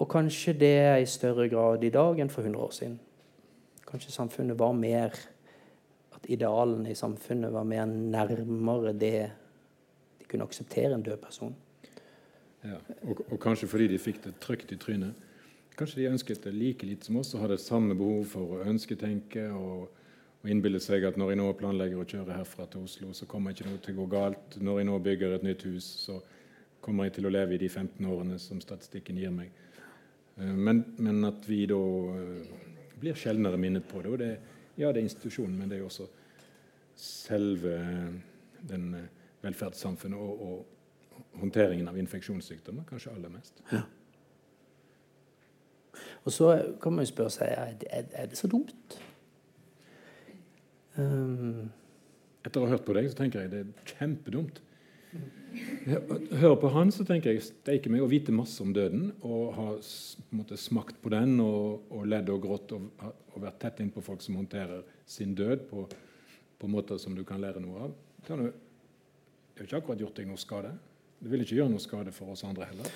Og 0.01 0.09
kanskje 0.11 0.57
det 0.57 0.75
er 0.81 0.99
i 1.01 1.09
større 1.09 1.49
grad 1.53 1.85
i 1.85 1.93
dag 1.93 2.21
enn 2.21 2.33
for 2.33 2.47
100 2.47 2.65
år 2.65 2.75
siden. 2.77 2.99
Kanskje 3.89 4.15
samfunnet 4.15 4.59
var 4.59 4.77
mer 4.77 5.15
At 6.11 6.27
idealene 6.29 6.91
i 6.91 6.95
samfunnet 6.99 7.53
var 7.53 7.65
mer 7.65 7.87
nærmere 7.87 8.93
det 8.93 9.31
de 10.19 10.27
kunne 10.29 10.45
akseptere 10.45 10.93
en 10.93 11.03
død 11.03 11.17
person. 11.17 11.55
Ja, 12.65 12.77
og, 13.09 13.23
og 13.31 13.39
kanskje 13.41 13.69
fordi 13.71 13.87
de 13.89 13.99
fikk 13.99 14.19
det 14.27 14.35
trygt 14.43 14.73
i 14.75 14.77
trynet. 14.77 15.15
Kanskje 15.81 16.03
de 16.03 16.11
ønsket 16.11 16.43
det 16.45 16.51
like 16.53 16.85
lite 16.85 17.09
som 17.09 17.17
oss 17.17 17.31
og 17.33 17.41
hadde 17.41 17.57
samme 17.57 17.95
behov 17.97 18.27
for 18.35 18.51
å 18.53 18.65
ønsketenke 18.69 19.47
og, 19.57 19.87
og 20.43 20.51
innbille 20.53 20.77
seg 20.85 21.07
at 21.09 21.17
når 21.17 21.33
jeg 21.33 21.39
nå 21.41 21.47
planlegger 21.57 22.03
å 22.03 22.09
kjøre 22.11 22.37
herfra 22.37 22.67
til 22.69 22.83
Oslo, 22.85 23.15
så 23.17 23.25
kommer 23.31 23.55
ikke 23.55 23.65
noe 23.65 23.81
til 23.81 23.95
å 23.97 24.03
gå 24.03 24.09
galt. 24.13 24.59
Når 24.61 24.83
jeg 24.83 24.89
nå 24.91 24.99
bygger 25.07 25.37
et 25.39 25.47
nytt 25.47 25.65
hus, 25.65 25.87
så 26.03 26.19
kommer 26.85 27.09
jeg 27.09 27.15
til 27.17 27.29
å 27.31 27.33
leve 27.33 27.57
i 27.57 27.61
de 27.63 27.71
15 27.71 28.11
årene 28.13 28.37
som 28.45 28.61
statistikken 28.61 29.21
gir 29.23 29.33
meg. 29.33 29.55
Eh, 30.37 30.53
men, 30.53 30.83
men 31.01 31.25
at 31.29 31.49
vi 31.49 31.63
da 31.71 31.79
eh, 32.19 32.51
blir 33.01 33.17
sjeldnere 33.17 33.61
minnet 33.61 33.89
på 33.89 34.03
det. 34.05 34.13
Og 34.13 34.21
det, 34.21 34.31
ja, 34.75 34.91
det 34.91 35.01
er 35.01 35.07
institusjonen, 35.07 35.57
men 35.63 35.73
det 35.73 35.79
er 35.79 35.87
jo 35.87 35.89
også 35.89 36.11
selve 37.01 37.79
den 38.69 38.93
eh, 38.99 39.09
velferdssamfunnet 39.47 40.21
og, 40.21 40.45
og 40.45 41.41
håndteringen 41.41 41.89
av 41.89 41.97
infeksjonssykdommer 42.05 42.85
kanskje 42.89 43.15
aller 43.17 43.33
mest. 43.33 43.65
Ja. 43.73 43.87
Og 46.25 46.33
så 46.33 46.51
kan 46.83 46.93
man 46.95 47.07
jo 47.07 47.13
spørre 47.13 47.33
seg 47.35 47.53
er 47.53 48.09
er 48.13 48.27
det 48.29 48.39
så 48.39 48.49
dumt. 48.51 48.99
Um, 50.99 51.71
Etter 52.45 52.61
å 52.61 52.67
ha 52.67 52.75
hørt 52.75 52.87
på 52.87 52.97
deg, 52.97 53.09
så 53.11 53.19
tenker 53.19 53.45
jeg 53.45 53.53
det 53.53 53.63
er 53.65 53.95
kjempedumt. 53.95 54.61
Hører 56.31 56.57
på 56.63 56.71
han, 56.73 56.93
så 56.95 57.05
tenker 57.05 57.35
jeg 57.35 57.43
steike 57.45 57.91
meg 57.93 58.05
å 58.05 58.09
vite 58.09 58.33
masse 58.33 58.63
om 58.63 58.71
døden 58.73 59.11
og 59.27 59.49
ha 59.57 59.67
på 59.81 60.39
måte, 60.39 60.57
smakt 60.61 61.01
på 61.03 61.11
den 61.13 61.35
og, 61.43 61.89
og 61.91 62.07
ledd 62.09 62.31
og 62.33 62.45
grått 62.45 62.75
og, 62.77 62.87
og 63.03 63.43
vært 63.43 63.59
tett 63.65 63.83
innpå 63.83 64.05
folk 64.05 64.23
som 64.23 64.39
håndterer 64.39 64.85
sin 65.11 65.35
død 65.37 65.67
på, 65.69 65.85
på 66.61 66.71
måter 66.71 67.01
som 67.03 67.17
du 67.19 67.25
kan 67.27 67.43
lære 67.43 67.63
noe 67.65 67.89
av. 67.89 67.97
Det 68.23 68.37
har 68.37 68.45
jo 68.47 69.67
ikke 69.67 69.83
akkurat 69.83 70.07
gjort 70.07 70.23
deg 70.23 70.31
noe 70.31 70.41
skade. 70.41 70.73
Det 71.21 71.33
vil 71.33 71.45
ikke 71.45 71.59
gjøre 71.59 71.75
noe 71.75 71.83
skade 71.83 72.15
for 72.17 72.33
oss 72.33 72.47
andre 72.47 72.71
heller. 72.71 72.95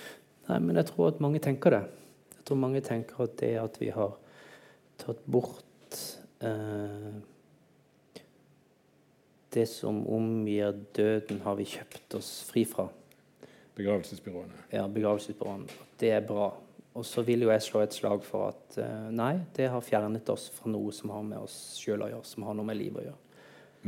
Nei, 0.48 0.60
men 0.64 0.78
jeg 0.80 0.88
tror 0.92 1.10
at 1.10 1.20
mange 1.24 1.42
tenker 1.42 1.74
det. 1.74 1.84
Jeg 2.44 2.50
tror 2.50 2.58
mange 2.60 2.80
tenker 2.84 3.22
at 3.24 3.38
det 3.40 3.54
at 3.56 3.76
vi 3.80 3.86
har 3.88 4.18
tatt 5.00 5.22
bort 5.24 5.96
eh, 6.44 7.14
det 9.54 9.64
som 9.70 10.02
omgir 10.12 10.76
døden, 10.92 11.40
har 11.40 11.56
vi 11.56 11.64
kjøpt 11.64 12.18
oss 12.18 12.28
fri 12.44 12.66
fra. 12.68 12.84
Begravelsesbyråene. 13.78 14.66
Ja, 14.76 14.84
begravelsesbyråene. 14.92 15.80
Det 15.96 16.12
er 16.12 16.20
bra. 16.28 16.50
Og 16.92 17.08
så 17.08 17.24
vil 17.24 17.46
jo 17.46 17.48
jeg 17.48 17.64
slå 17.64 17.80
et 17.80 17.96
slag 17.96 18.20
for 18.28 18.52
at 18.52 18.76
eh, 18.84 19.08
nei, 19.08 19.38
det 19.56 19.72
har 19.72 19.88
fjernet 19.88 20.28
oss 20.28 20.50
fra 20.52 20.68
noe 20.68 20.92
som 20.92 21.16
har 21.16 21.24
med 21.24 21.40
oss 21.48 21.78
sjøl 21.80 22.04
å 22.04 22.12
gjøre, 22.12 22.28
som 22.28 22.44
har 22.44 22.60
noe 22.60 22.68
med 22.68 22.76
livet 22.76 23.00
å 23.00 23.06
gjøre. 23.08 23.20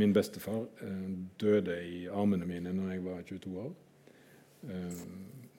Min 0.00 0.16
bestefar 0.16 0.64
eh, 0.80 1.08
døde 1.44 1.76
i 1.84 2.06
armene 2.08 2.48
mine 2.48 2.72
når 2.72 2.96
jeg 2.96 3.04
var 3.04 3.20
22 3.28 3.58
år. 3.66 3.74
Uh, 4.66 5.02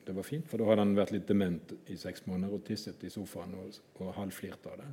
det 0.07 0.15
var 0.15 0.25
fint, 0.25 0.47
for 0.47 0.61
da 0.61 0.67
hadde 0.69 0.85
han 0.85 0.95
vært 0.97 1.13
litt 1.15 1.27
dement 1.27 1.73
i 1.91 1.97
seks 1.99 2.25
måneder 2.27 2.55
og 2.55 2.63
tisset 2.67 3.03
i 3.03 3.11
sofaen 3.11 3.55
og, 3.59 3.79
og 3.99 4.13
halvflirt 4.15 4.69
av 4.71 4.79
det. 4.81 4.87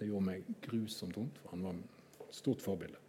Det 0.00 0.08
gjorde 0.08 0.28
meg 0.28 0.48
grusomt 0.64 1.16
vondt, 1.16 1.40
for 1.42 1.54
han 1.54 1.64
var 1.66 1.76
et 1.76 2.36
stort 2.36 2.64
forbilde. 2.64 3.00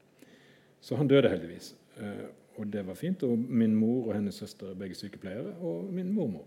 Så 0.84 0.96
han 1.00 1.10
døde 1.10 1.32
heldigvis. 1.32 1.74
Eh, 2.00 2.28
og 2.58 2.68
det 2.74 2.84
var 2.88 2.98
fint. 3.00 3.24
Og 3.28 3.38
min 3.38 3.76
mor 3.76 4.10
og 4.10 4.16
hennes 4.16 4.36
søster 4.40 4.72
er 4.72 4.80
begge 4.80 4.98
sykepleiere, 4.98 5.56
og 5.60 5.92
min 5.94 6.12
mormor. 6.14 6.46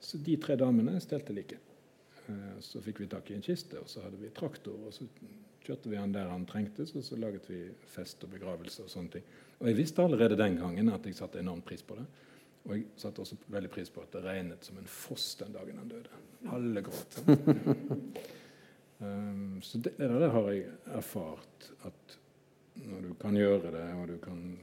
Så 0.00 0.20
de 0.20 0.36
tre 0.40 0.56
damene 0.60 0.98
stelte 1.00 1.36
like. 1.36 1.58
Eh, 2.28 2.52
så 2.64 2.82
fikk 2.84 3.02
vi 3.04 3.10
tak 3.12 3.30
i 3.30 3.38
en 3.38 3.44
kiste, 3.44 3.80
og 3.80 3.90
så 3.90 4.04
hadde 4.04 4.20
vi 4.20 4.32
traktor. 4.36 4.76
og 4.86 4.94
så 4.94 5.08
kjørte 5.64 5.88
vi 5.88 5.96
han 5.96 6.12
der 6.12 6.28
han 6.28 6.46
trengtes, 6.46 6.92
og 6.96 7.04
så 7.04 7.16
laget 7.16 7.48
vi 7.48 7.62
fest 7.88 8.24
og 8.24 8.34
begravelse 8.34 8.84
og 8.84 8.92
sånne 8.92 9.16
ting. 9.16 9.24
Og 9.60 9.68
jeg 9.70 9.78
visste 9.78 10.04
allerede 10.04 10.36
den 10.36 10.58
gangen 10.60 10.90
at 10.92 11.06
jeg 11.06 11.16
satte 11.16 11.40
enormt 11.40 11.64
pris 11.64 11.82
på 11.82 11.96
det. 11.96 12.04
Og 12.64 12.76
jeg 12.76 12.84
satte 12.96 13.20
også 13.20 13.36
veldig 13.52 13.70
pris 13.72 13.90
på 13.92 14.00
at 14.00 14.12
det 14.14 14.22
regnet 14.24 14.64
som 14.64 14.78
en 14.80 14.88
foss 14.88 15.34
den 15.40 15.52
dagen 15.52 15.78
han 15.82 15.90
døde. 15.90 16.08
Alle 16.52 16.80
gråt. 16.84 17.18
um, 19.04 19.60
så 19.62 19.78
det, 19.84 19.92
det 19.98 20.08
der 20.08 20.32
har 20.32 20.52
jeg 20.52 20.62
erfart 20.96 21.72
at 21.84 22.18
når 22.74 23.00
du 23.00 23.14
kan 23.20 23.36
gjøre 23.36 23.70
det, 23.70 23.94
og 23.94 24.08
du 24.08 24.16
kan 24.22 24.58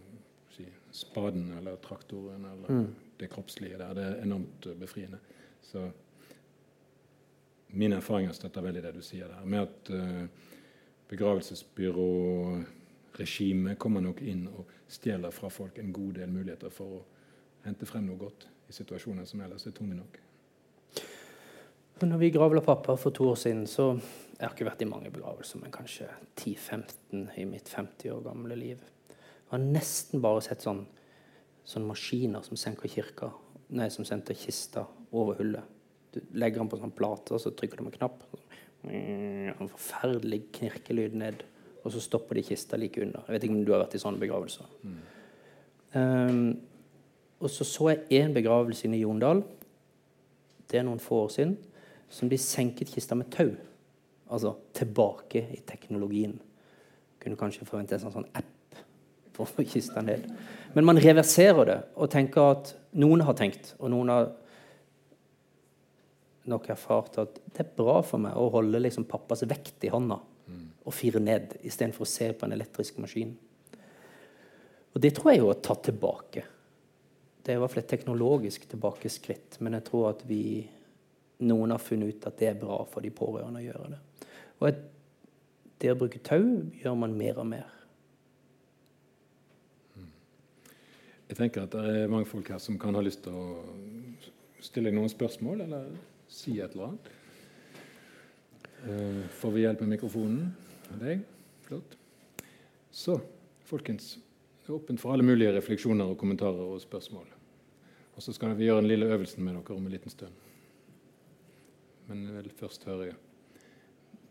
si, 0.56 0.66
spaden 0.92 1.52
eller 1.58 1.76
traktoren 1.84 2.46
eller 2.46 2.72
mm. 2.72 2.96
det 3.20 3.30
kroppslige 3.32 3.78
der, 3.80 3.94
det 3.96 4.04
er 4.04 4.24
enormt 4.26 4.66
eh, 4.66 4.80
befriende. 4.80 5.18
Så 5.62 5.92
min 7.68 7.94
erfaring 7.94 8.28
har 8.28 8.34
støtter 8.36 8.62
veldig 8.66 8.84
det 8.84 8.96
du 8.98 9.02
sier 9.06 9.28
der, 9.30 9.46
med 9.46 9.60
at 9.62 9.90
uh, 9.94 10.26
begravelsesbyråregimet 11.12 13.80
kommer 13.80 14.02
nok 14.04 14.22
inn 14.26 14.48
og 14.50 14.66
stjeler 14.92 15.32
fra 15.32 15.50
folk 15.54 15.78
en 15.80 15.94
god 15.94 16.14
del 16.18 16.30
muligheter 16.34 16.70
for 16.74 16.86
å 16.98 17.04
hente 17.66 17.88
frem 17.90 18.08
noe 18.08 18.20
godt 18.20 18.48
i 18.70 18.76
situasjoner 18.76 19.28
som 19.30 19.42
ellers 19.44 19.68
er 19.68 19.76
tunge 19.76 19.98
nok. 19.98 20.20
Når 22.02 22.18
vi 22.18 22.32
gravla 22.34 22.64
pappa 22.66 22.96
for 22.98 23.14
to 23.14 23.28
år 23.30 23.38
siden, 23.38 23.68
så 23.70 23.92
jeg 23.94 24.42
har 24.42 24.56
ikke 24.56 24.66
vært 24.66 24.82
i 24.82 24.90
mange 24.90 25.12
begravelser, 25.14 25.60
men 25.62 25.74
kanskje 25.74 26.08
10-15 26.40 27.28
i 27.38 27.44
mitt 27.46 27.70
50 27.70 28.10
år 28.16 28.24
gamle 28.26 28.58
liv. 28.58 28.80
Jeg 29.12 29.52
har 29.52 29.62
nesten 29.62 30.24
bare 30.24 30.42
sett 30.42 30.66
sånn, 30.66 30.82
sånne 31.62 31.92
maskiner 31.92 32.42
som 32.48 32.58
senker 32.58 32.90
kirka, 32.90 33.30
nei, 33.78 33.92
som 33.94 34.08
sendte 34.08 34.34
kista 34.34 34.88
over 35.14 35.38
hullet. 35.38 35.78
Du 36.12 36.24
legger 36.34 36.64
den 36.64 36.72
på 36.72 36.80
sånn 36.82 36.96
plate, 36.96 37.36
og 37.36 37.44
så 37.44 37.54
trykker 37.54 37.84
du 37.84 37.86
med 37.86 38.00
knapp. 38.00 38.26
En 38.90 39.70
forferdelig 39.70 40.48
knirkelyd 40.58 41.20
ned, 41.22 41.46
og 41.84 41.94
så 41.94 42.02
stopper 42.02 42.40
de 42.40 42.48
kista 42.50 42.82
like 42.82 42.98
under. 43.04 43.22
Jeg 43.28 43.38
vet 43.38 43.46
ikke 43.46 43.60
om 43.60 43.64
du 43.68 43.76
har 43.76 43.86
vært 43.86 44.00
i 44.00 44.02
sånne 44.02 44.24
begravelser. 44.26 44.74
Mm. 44.82 45.00
Um, 45.94 46.44
og 47.42 47.50
så 47.50 47.66
så 47.66 47.90
jeg 47.90 48.22
én 48.22 48.34
begravelse 48.36 48.86
inne 48.86 49.00
i 49.00 49.04
Jondal. 49.04 49.44
Det 50.70 50.80
er 50.80 50.86
noen 50.88 51.02
få 51.02 51.26
år 51.26 51.34
siden. 51.36 51.58
Som 52.12 52.30
de 52.30 52.38
senket 52.38 52.92
kista 52.92 53.16
med 53.16 53.32
tau. 53.34 53.50
Altså 54.32 54.56
tilbake 54.78 55.46
i 55.56 55.62
teknologien. 55.68 56.38
Kunne 57.22 57.40
kanskje 57.40 57.68
forvente 57.68 57.98
en 57.98 58.04
sånn, 58.04 58.14
sånn 58.20 58.30
app 58.38 58.80
for 59.32 59.46
å 59.46 59.50
få 59.50 59.66
kista 59.68 60.04
ned. 60.06 60.28
Men 60.76 60.88
man 60.88 61.00
reverserer 61.02 61.68
det 61.68 61.80
og 61.96 62.12
tenker 62.12 62.54
at 62.54 62.74
noen 63.00 63.24
har 63.26 63.36
tenkt, 63.40 63.74
og 63.80 63.92
noen 63.94 64.12
har 64.12 64.30
nok 66.52 66.68
erfart 66.74 67.20
at 67.22 67.40
det 67.54 67.64
er 67.64 67.74
bra 67.78 68.00
for 68.06 68.22
meg 68.24 68.38
å 68.38 68.50
holde 68.54 68.82
liksom 68.82 69.06
pappas 69.10 69.46
vekt 69.48 69.86
i 69.86 69.92
hånda 69.94 70.18
og 70.82 70.96
fire 70.96 71.22
ned 71.22 71.60
istedenfor 71.62 72.06
å 72.06 72.10
se 72.10 72.32
på 72.34 72.48
en 72.48 72.56
elektrisk 72.56 72.98
maskin. 73.02 73.36
Og 74.92 75.04
det 75.04 75.14
tror 75.16 75.32
jeg 75.32 75.42
jo 75.44 75.52
er 75.54 75.62
tatt 75.64 75.86
tilbake. 75.88 76.44
Det 77.42 77.54
er 77.54 77.58
i 77.58 77.62
hvert 77.62 77.74
fall 77.74 77.84
et 77.84 77.90
teknologisk 77.90 78.68
tilbakeskritt. 78.70 79.58
Men 79.60 79.78
jeg 79.80 79.88
tror 79.90 80.12
at 80.12 80.24
vi, 80.30 80.70
noen 81.48 81.74
har 81.74 81.82
funnet 81.82 82.14
ut 82.14 82.28
at 82.30 82.38
det 82.40 82.52
er 82.52 82.60
bra 82.62 82.82
for 82.90 83.02
de 83.02 83.14
pårørende 83.14 83.62
å 83.64 83.66
gjøre 83.66 83.92
det. 83.96 84.02
Og 84.62 84.68
et, 84.70 84.82
det 85.82 85.94
å 85.94 85.98
bruke 85.98 86.22
tau 86.22 86.44
gjør 86.78 86.98
man 87.02 87.18
mer 87.18 87.42
og 87.42 87.48
mer. 87.50 87.70
Jeg 91.32 91.38
tenker 91.40 91.64
at 91.64 91.72
Det 91.72 91.82
er 92.04 92.10
mange 92.12 92.28
folk 92.28 92.50
her 92.52 92.60
som 92.60 92.76
kan 92.80 92.96
ha 92.98 93.02
lyst 93.02 93.24
til 93.24 93.32
å 93.32 93.44
stille 94.62 94.92
noen 94.92 95.10
spørsmål 95.10 95.64
eller 95.64 95.86
si 96.30 96.58
et 96.60 96.76
eller 96.76 96.92
annet. 96.92 97.08
Uh, 98.82 99.22
får 99.40 99.54
vi 99.56 99.64
hjelp 99.64 99.84
med 99.86 99.94
mikrofonen 99.94 100.50
av 100.92 101.00
deg? 101.06 101.24
Flott. 101.64 101.96
Så, 102.92 103.16
folkens. 103.70 104.18
Er 104.72 104.78
åpent 104.78 105.02
for 105.02 105.12
alle 105.12 105.26
mulige 105.28 105.52
refleksjoner 105.52 106.08
og 106.08 106.16
kommentarer 106.16 106.64
og 106.64 106.80
spørsmål. 106.80 107.26
Og 108.16 108.24
så 108.24 108.32
skal 108.32 108.54
vi 108.56 108.70
gjøre 108.70 108.80
den 108.80 108.88
lille 108.88 109.10
øvelsen 109.12 109.44
med 109.44 109.58
dere 109.58 109.76
om 109.76 109.84
en 109.84 109.92
liten 109.92 110.14
stund. 110.14 110.32
Men 112.08 112.22
jeg 112.24 112.38
vil 112.38 112.54
først 112.56 112.88
høre 112.88 113.10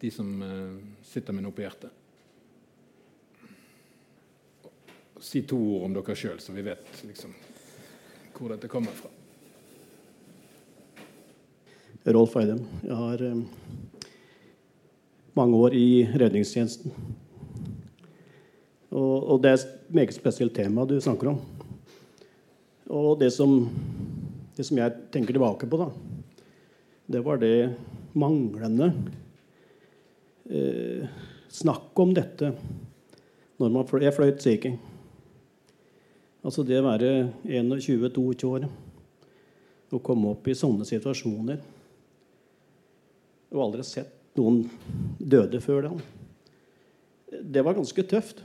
de 0.01 0.11
som 0.11 0.31
uh, 0.41 0.79
sitter 1.05 1.37
med 1.37 1.45
noe 1.45 1.53
på 1.53 1.67
hjertet. 1.67 1.93
si 5.21 5.43
to 5.45 5.59
ord 5.75 5.85
om 5.85 5.95
dere 5.99 6.17
sjøl, 6.17 6.41
så 6.41 6.57
vi 6.57 6.65
vet 6.65 7.03
liksom, 7.05 7.35
hvor 8.39 8.55
dette 8.55 8.73
kommer 8.73 8.97
fra. 8.97 9.13
Rolf 12.09 12.39
Eidem. 12.41 12.63
Jeg 12.81 12.97
har 12.97 13.27
eh, 13.29 13.43
mange 15.37 15.61
år 15.61 15.77
i 15.77 15.89
redningstjenesten. 16.09 16.97
Og, 18.91 19.17
og, 19.23 19.37
det 19.43 19.51
er 19.51 19.59
et 19.61 19.95
meget 19.95 20.15
spesielt 20.17 20.55
tema 20.57 20.85
du 20.85 20.97
snakker 21.01 21.31
om. 21.31 21.41
Og 22.91 23.21
det 23.21 23.31
som, 23.33 23.69
det 24.57 24.67
som 24.67 24.79
jeg 24.81 24.97
tenker 25.15 25.37
tilbake 25.37 25.69
på, 25.71 25.79
da, 25.79 25.91
det 27.11 27.23
var 27.27 27.39
det 27.39 27.71
manglende 28.19 28.91
eh, 30.51 31.07
snakk 31.51 31.99
om 32.03 32.15
dette 32.15 32.53
når 33.61 33.73
man 33.75 33.87
fløy, 33.87 34.03
Jeg 34.07 34.17
fløy 34.17 34.31
Sea 34.41 34.59
King. 34.59 34.79
Altså 36.41 36.65
det 36.65 36.79
å 36.81 36.87
være 36.87 37.11
21-22 37.45 38.49
år 38.49 38.65
og 39.91 40.03
komme 40.07 40.31
opp 40.33 40.47
i 40.49 40.55
sånne 40.55 40.87
situasjoner 40.87 41.59
Og 43.51 43.65
aldri 43.65 43.83
sett 43.85 44.39
noen 44.39 44.63
døde 45.19 45.59
før 45.61 45.83
det. 45.85 45.91
Det 47.43 47.65
var 47.67 47.75
ganske 47.77 48.05
tøft. 48.07 48.41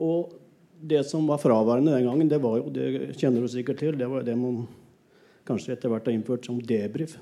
Og 0.00 0.32
det 0.80 1.02
som 1.08 1.26
var 1.28 1.40
fraværende 1.42 1.92
den 1.92 2.06
gangen, 2.08 2.28
det 2.28 2.40
var 2.40 2.56
jo, 2.58 2.70
det 2.72 3.16
kjenner 3.20 3.44
du 3.44 3.50
sikkert 3.52 3.82
til, 3.82 3.98
det 4.00 4.08
var 4.08 4.24
det 4.24 4.36
man 4.38 4.64
kanskje 5.48 5.74
etter 5.74 5.92
hvert 5.92 6.08
har 6.08 6.16
innført 6.16 6.46
som 6.48 6.60
debrief. 6.64 7.18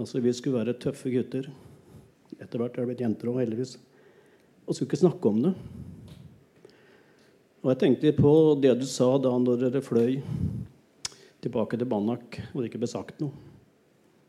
Altså 0.00 0.22
vi 0.24 0.32
skulle 0.34 0.62
være 0.62 0.76
tøffe 0.80 1.12
gutter. 1.12 1.50
Etter 2.40 2.58
hvert 2.58 2.74
er 2.74 2.82
det 2.82 2.90
blitt 2.92 3.04
jenter 3.04 3.30
òg, 3.30 3.42
heldigvis. 3.44 3.76
Og 4.64 4.74
skulle 4.74 4.88
ikke 4.88 5.04
snakke 5.04 5.30
om 5.30 5.42
det. 5.44 5.52
Og 7.64 7.70
jeg 7.72 7.80
tenkte 7.80 8.16
på 8.16 8.32
det 8.60 8.74
du 8.80 8.86
sa 8.88 9.06
da 9.20 9.30
når 9.40 9.60
dere 9.66 9.84
fløy 9.84 10.18
tilbake 11.44 11.78
til 11.80 11.88
Banak 11.88 12.40
og 12.52 12.58
det 12.60 12.70
ikke 12.70 12.80
ble 12.82 12.90
sagt 12.90 13.20
noe. 13.22 13.32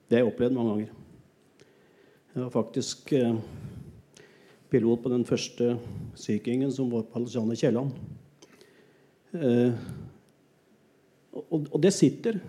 Det 0.06 0.18
har 0.18 0.26
jeg 0.26 0.34
opplevd 0.34 0.56
mange 0.56 0.74
ganger. 0.74 0.92
Jeg 2.36 2.44
var 2.44 2.52
faktisk 2.54 3.12
eh, 3.16 3.38
pilot 4.76 5.02
på 5.04 5.14
den 5.14 5.24
første 5.28 5.78
Sea 6.20 6.44
Kingen, 6.44 6.74
som 6.76 6.92
var 6.92 7.08
på 7.08 7.22
Alexander 7.22 7.56
Kielland. 7.56 7.96
Eh, 9.36 9.74
og, 11.36 11.66
og, 11.72 11.80
det 11.84 11.96
sitter. 11.96 12.40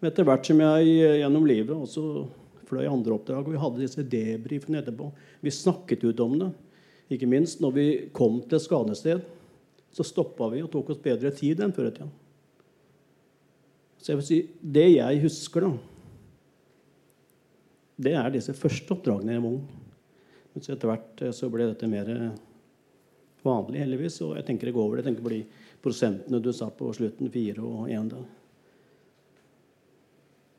Men 0.00 0.12
etter 0.12 0.28
hvert 0.28 0.46
som 0.48 0.60
jeg 0.60 0.94
eh, 1.00 1.18
gjennom 1.22 1.48
livet 1.48 1.74
også 1.74 2.26
fløy 2.68 2.84
andre 2.86 3.16
oppdrag, 3.16 3.46
og 3.46 3.56
vi 3.56 3.60
hadde 3.64 3.82
disse 3.82 4.04
debrifene 4.06 4.80
etterpå 4.80 5.10
Vi 5.42 5.52
snakket 5.52 6.04
ut 6.04 6.20
om 6.24 6.38
det, 6.40 6.50
ikke 7.12 7.28
minst 7.28 7.60
når 7.60 7.74
vi 7.76 7.86
kom 8.16 8.40
til 8.44 8.60
et 8.60 8.64
skadested 8.64 9.24
så 9.92 10.04
stoppa 10.06 10.48
vi 10.52 10.62
og 10.64 10.70
tok 10.72 10.94
oss 10.94 11.00
bedre 11.04 11.30
tid 11.36 11.60
enn 11.60 11.74
før 11.76 11.90
i. 11.90 12.08
Så 14.00 14.12
jeg 14.12 14.18
vil 14.18 14.26
si, 14.26 14.38
det 14.60 14.88
jeg 14.94 15.20
husker, 15.22 15.66
da, 15.66 15.72
det 18.02 18.14
er 18.18 18.32
disse 18.34 18.54
første 18.56 18.96
oppdragene 18.96 19.36
jeg 19.36 19.44
var 19.44 19.52
ung. 19.52 19.81
Men 20.52 20.64
så 20.64 20.74
etter 20.74 20.90
hvert 20.90 21.22
eh, 21.24 21.34
så 21.36 21.50
ble 21.52 21.70
dette 21.70 21.90
mer 21.90 22.10
eh, 22.12 22.30
vanlig, 23.46 23.82
heldigvis. 23.82 24.20
Og 24.26 24.36
jeg 24.38 24.46
tenker 24.48 24.68
det 24.68 24.76
går 24.76 24.86
over. 24.86 25.00
Jeg 25.00 25.08
tenker 25.08 25.26
på 25.26 25.34
de 25.34 25.42
prosentene 25.82 26.42
du 26.42 26.52
sa 26.54 26.70
på 26.70 26.92
slutten. 26.96 27.32
Fire 27.32 27.64
og 27.66 27.90
én. 27.90 28.12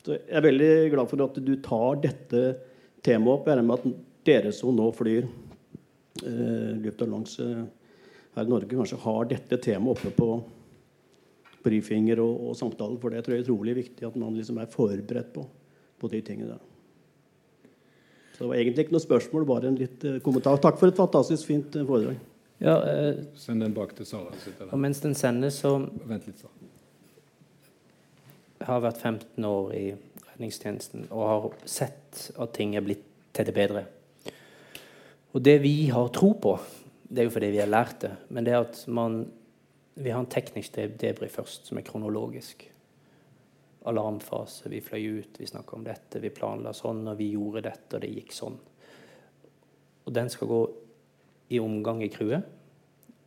Så 0.04 0.18
jeg 0.18 0.36
er 0.36 0.44
veldig 0.44 0.72
glad 0.92 1.08
for 1.10 1.24
at 1.24 1.40
du 1.40 1.54
tar 1.64 2.02
dette 2.02 2.42
temaet 3.04 3.38
opp. 3.38 3.48
Jeg 3.48 3.56
regner 3.56 3.70
med 3.70 3.80
at 3.80 4.02
dere 4.24 4.52
som 4.56 4.74
nå 4.76 4.90
flyr 4.96 5.24
eh, 5.24 6.74
luftavlangs 6.84 7.38
eh, 7.44 7.64
her 8.34 8.44
i 8.48 8.52
Norge 8.52 8.76
kanskje 8.76 9.00
har 9.04 9.30
dette 9.30 9.60
temaet 9.62 9.96
oppe 9.96 10.12
på 10.16 10.28
brifinger 11.64 12.20
og, 12.20 12.50
og 12.50 12.58
samtaler. 12.58 13.00
For 13.00 13.14
det 13.14 13.24
tror 13.24 13.36
jeg 13.36 13.44
er 13.44 13.48
utrolig 13.48 13.78
viktig 13.80 14.08
at 14.08 14.20
man 14.20 14.36
liksom 14.36 14.60
er 14.60 14.72
forberedt 14.72 15.32
på, 15.36 15.46
på 16.00 16.12
de 16.12 16.20
tingene 16.26 16.56
der. 16.56 16.73
Så 18.34 18.42
det 18.42 18.50
var 18.50 18.58
egentlig 18.58 18.86
ikke 18.86 18.96
noe 18.96 19.04
spørsmål, 19.04 19.44
bare 19.46 19.70
en 19.70 19.78
litt 19.78 20.04
uh, 20.06 20.18
kommentar. 20.24 20.58
Takk 20.62 20.80
for 20.80 20.90
et 20.90 20.98
fantastisk 20.98 21.46
fint 21.46 21.76
uh, 21.78 21.84
foredrag. 21.86 22.18
Ja, 22.62 22.74
eh, 22.88 23.24
Send 23.38 23.62
den 23.62 23.74
bak 23.74 23.94
til 23.94 24.06
Sara. 24.06 24.34
Og 24.70 24.78
mens 24.80 25.00
den 25.02 25.14
sendes, 25.18 25.58
så 25.62 25.76
Vent 26.08 26.26
litt, 26.26 26.38
Sara. 26.40 26.52
Jeg 28.60 28.68
har 28.70 28.82
vært 28.82 29.02
15 29.02 29.44
år 29.44 29.72
i 29.76 29.84
redningstjenesten 30.30 31.08
og 31.10 31.24
har 31.28 31.48
sett 31.68 32.28
at 32.40 32.54
ting 32.56 32.74
er 32.78 32.84
blitt 32.86 33.04
til 33.34 33.46
det 33.46 33.54
bedre. 33.54 33.84
Og 35.34 35.42
det 35.42 35.58
vi 35.62 35.90
har 35.92 36.12
tro 36.14 36.32
på, 36.38 36.54
det 37.10 37.22
er 37.22 37.28
jo 37.28 37.34
fordi 37.34 37.50
vi 37.52 37.60
har 37.60 37.70
lært 37.70 37.98
det. 38.06 38.12
Men 38.30 38.46
det 38.46 38.54
er 38.54 38.62
at 38.62 38.78
man, 38.86 39.24
vi 39.94 40.14
har 40.14 40.22
en 40.22 40.30
teknisk 40.30 40.78
debrief 41.00 41.36
først, 41.36 41.68
som 41.68 41.78
er 41.78 41.86
kronologisk. 41.86 42.64
Alarmfase, 43.84 44.70
vi 44.72 44.80
fløy 44.80 45.20
ut, 45.20 45.40
vi 45.40 45.48
snakka 45.48 45.76
om 45.76 45.84
dette, 45.84 46.20
vi 46.22 46.32
planla 46.32 46.72
sånn, 46.76 47.02
og 47.10 47.18
vi 47.18 47.34
gjorde 47.34 47.66
dette, 47.66 47.96
og 47.96 48.04
det 48.04 48.12
gikk 48.14 48.32
sånn. 48.32 48.56
Og 50.04 50.12
den 50.12 50.30
skal 50.32 50.48
gå 50.48 50.60
i 51.52 51.60
omgang 51.60 52.02
i 52.04 52.10
crewet. 52.12 52.46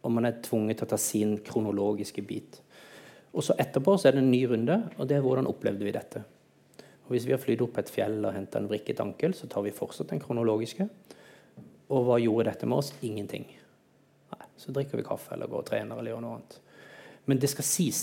Og 0.06 0.14
man 0.14 0.26
er 0.30 0.40
tvunget 0.46 0.80
til 0.80 0.88
å 0.88 0.92
ta 0.94 1.00
sin 1.02 1.36
kronologiske 1.46 2.24
bit. 2.26 2.62
Og 3.34 3.44
så 3.46 3.58
etterpå 3.60 3.98
så 3.98 4.10
er 4.10 4.18
det 4.18 4.24
en 4.24 4.32
ny 4.32 4.42
runde, 4.50 4.78
og 4.98 5.10
det 5.10 5.18
er 5.18 5.26
hvordan 5.26 5.50
opplevde 5.50 5.86
vi 5.86 5.94
dette. 5.94 6.24
Og 7.08 7.14
Hvis 7.14 7.28
vi 7.28 7.36
har 7.36 7.42
flydd 7.42 7.64
opp 7.64 7.78
et 7.80 7.92
fjell 7.92 8.18
og 8.26 8.34
henta 8.36 8.60
en 8.60 8.70
vrikket 8.70 9.02
ankel, 9.04 9.36
så 9.38 9.48
tar 9.48 9.64
vi 9.64 9.76
fortsatt 9.76 10.10
den 10.12 10.22
kronologiske. 10.24 10.88
Og 11.88 12.08
hva 12.08 12.18
gjorde 12.20 12.50
dette 12.50 12.68
med 12.68 12.82
oss? 12.82 12.94
Ingenting. 13.02 13.46
Nei, 14.34 14.48
så 14.60 14.74
drikker 14.76 15.00
vi 15.00 15.06
kaffe 15.08 15.36
eller 15.36 15.48
går 15.52 15.64
og 15.64 15.70
trener 15.70 16.00
eller 16.00 16.12
gjør 16.12 16.24
noe 16.26 16.40
annet. 16.40 16.58
Men 17.28 17.40
det 17.40 17.52
skal 17.52 17.68
sies. 17.68 18.02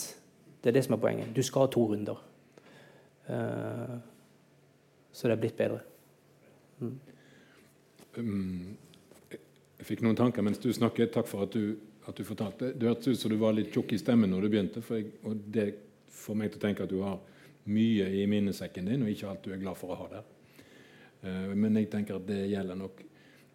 Det 0.63 0.71
er 0.71 0.79
det 0.79 0.85
som 0.87 0.97
er 0.97 1.03
poenget. 1.03 1.35
Du 1.37 1.43
skal 1.45 1.67
ha 1.67 1.73
to 1.73 1.85
runder. 1.91 2.21
Uh, 3.29 3.97
så 5.15 5.29
det 5.29 5.37
er 5.37 5.41
blitt 5.41 5.59
bedre. 5.59 5.81
Mm. 6.81 6.97
Um, 8.19 8.77
jeg 9.79 9.89
fikk 9.89 10.05
noen 10.05 10.19
tanker 10.19 10.45
mens 10.45 10.61
du 10.63 10.71
snakket. 10.75 11.13
Takk 11.15 11.29
for 11.31 11.47
at 11.47 11.55
du, 11.55 11.77
at 12.09 12.19
du 12.19 12.25
fortalte. 12.27 12.73
Det 12.75 12.89
hørtes 12.89 13.15
ut 13.15 13.23
som 13.23 13.33
du 13.33 13.39
var 13.41 13.57
litt 13.57 13.73
tjukk 13.75 13.95
i 13.95 14.01
stemmen 14.01 14.33
når 14.33 14.47
du 14.47 14.51
begynte. 14.53 14.85
Jeg, 14.91 15.15
og 15.25 15.41
det 15.55 15.69
får 16.15 16.39
meg 16.41 16.53
til 16.53 16.61
å 16.61 16.65
tenke 16.67 16.87
at 16.87 16.93
du 16.93 17.01
har 17.05 17.19
mye 17.65 18.11
i 18.13 18.27
minnesekken 18.29 18.91
din, 18.91 19.07
og 19.07 19.11
ikke 19.13 19.31
alt 19.31 19.47
du 19.47 19.55
er 19.55 19.63
glad 19.63 19.79
for 19.81 19.95
å 19.95 19.99
ha 20.03 20.11
der. 20.19 20.31
Uh, 21.25 21.53
men 21.57 21.81
jeg 21.81 21.91
tenker 21.95 22.19
at 22.19 22.29
det 22.29 22.45
gjelder 22.51 22.79
nok 22.81 23.03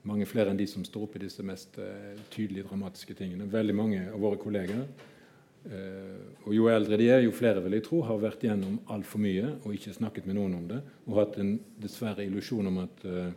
mange 0.09 0.25
flere 0.29 0.53
enn 0.53 0.59
de 0.59 0.65
som 0.69 0.85
står 0.87 1.05
oppe 1.05 1.19
i 1.19 1.25
disse 1.27 1.43
mest 1.45 1.75
uh, 1.77 2.15
tydelige, 2.31 2.69
dramatiske 2.69 3.17
tingene. 3.19 3.49
Veldig 3.51 3.75
mange 3.75 4.05
av 4.09 4.21
våre 4.23 4.39
kolleger. 4.41 4.87
Uh, 5.65 6.48
og 6.48 6.53
Jo 6.56 6.69
eldre 6.72 6.98
de 6.98 7.10
er, 7.11 7.26
jo 7.26 7.36
flere 7.36 7.61
vil 7.65 7.76
jeg 7.77 7.86
tro 7.90 7.99
har 8.07 8.22
vært 8.22 8.45
gjennom 8.48 8.80
altfor 8.90 9.22
mye 9.22 9.57
og 9.60 9.76
ikke 9.76 9.98
snakket 9.98 10.30
med 10.30 10.40
noen 10.40 10.56
om 10.61 10.65
det. 10.69 10.80
Og 11.07 11.19
hatt 11.19 11.38
en 11.41 11.57
dessverre 11.81 12.26
illusjon 12.26 12.72
om 12.72 12.80
at 12.86 13.06
uh, 13.06 13.30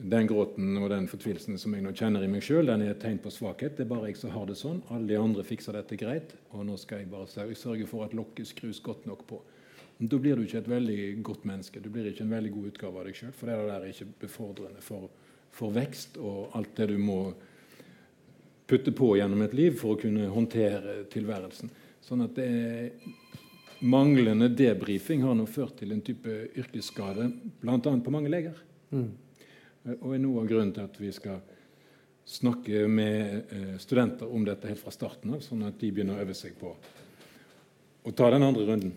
den 0.00 0.26
gråten 0.26 0.78
og 0.80 0.88
den 0.90 1.06
fortvilelsen 1.10 1.58
som 1.60 1.74
jeg 1.76 1.84
nå 1.84 1.92
kjenner 1.96 2.24
i 2.24 2.30
meg 2.30 2.44
sjøl, 2.44 2.66
den 2.70 2.84
er 2.84 2.94
et 2.94 3.00
tegn 3.02 3.18
på 3.20 3.32
svakhet. 3.34 3.76
Det 3.76 3.84
er 3.84 3.90
bare 3.90 4.08
jeg 4.08 4.20
som 4.20 4.32
har 4.32 4.46
det 4.48 4.56
sånn. 4.56 4.80
Alle 4.88 5.10
de 5.10 5.18
andre 5.20 5.44
fikser 5.44 5.76
dette 5.76 5.98
greit. 6.00 6.32
Og 6.54 6.64
nå 6.66 6.78
skal 6.80 7.02
jeg 7.02 7.10
bare 7.12 7.28
sørge 7.28 7.88
for 7.90 8.06
at 8.06 8.16
lokket 8.16 8.48
skrus 8.48 8.80
godt 8.84 9.06
nok 9.10 9.26
på. 9.28 9.40
Da 10.00 10.16
blir 10.16 10.38
du 10.38 10.46
ikke 10.46 10.62
et 10.62 10.70
veldig 10.70 11.00
godt 11.26 11.44
menneske. 11.44 11.82
Du 11.84 11.90
blir 11.92 12.08
ikke 12.08 12.24
en 12.24 12.32
veldig 12.32 12.52
god 12.54 12.68
utgave 12.70 13.00
av 13.02 13.08
deg 13.10 13.18
sjøl. 13.18 13.34
For 13.36 13.50
det 13.50 13.58
der 13.60 13.74
er 13.76 13.90
ikke 13.90 14.08
befordrende 14.22 14.84
for, 14.84 15.10
for, 15.52 15.74
vekst 15.76 16.16
og 16.16 16.56
alt 16.56 16.72
det 16.78 16.88
du 16.94 16.96
må 16.96 17.20
putte 18.70 18.92
på 18.94 19.14
gjennom 19.18 19.42
et 19.42 19.56
liv 19.56 19.76
for 19.78 19.96
å 19.96 20.00
kunne 20.00 20.28
håndtere 20.30 21.02
tilværelsen. 21.10 21.72
Sånn 22.04 22.24
at 22.24 22.36
det 22.38 22.50
manglende 23.80 24.50
debrifing 24.52 25.24
har 25.24 25.36
nå 25.36 25.46
ført 25.48 25.78
til 25.80 25.94
en 25.94 26.02
type 26.04 26.36
yrkesskade, 26.60 27.30
bl.a. 27.62 27.78
på 27.80 28.14
mange 28.14 28.32
leger. 28.32 28.56
Mm. 28.92 29.10
Og 30.00 30.14
er 30.14 30.22
noe 30.22 30.42
av 30.42 30.48
grunnen 30.50 30.72
til 30.76 30.86
at 30.86 30.98
vi 31.00 31.12
skal 31.16 31.40
snakke 32.30 32.84
med 32.86 33.50
eh, 33.50 33.76
studenter 33.80 34.30
om 34.30 34.44
dette 34.46 34.68
helt 34.70 34.82
fra 34.82 34.92
starten 34.94 35.32
av, 35.34 35.42
sånn 35.42 35.64
at 35.66 35.80
de 35.80 35.90
begynner 35.90 36.20
å 36.20 36.24
øve 36.24 36.36
seg 36.36 36.54
på 36.60 36.74
å 38.00 38.12
ta 38.16 38.28
den 38.32 38.44
andre 38.46 38.66
runden 38.68 38.92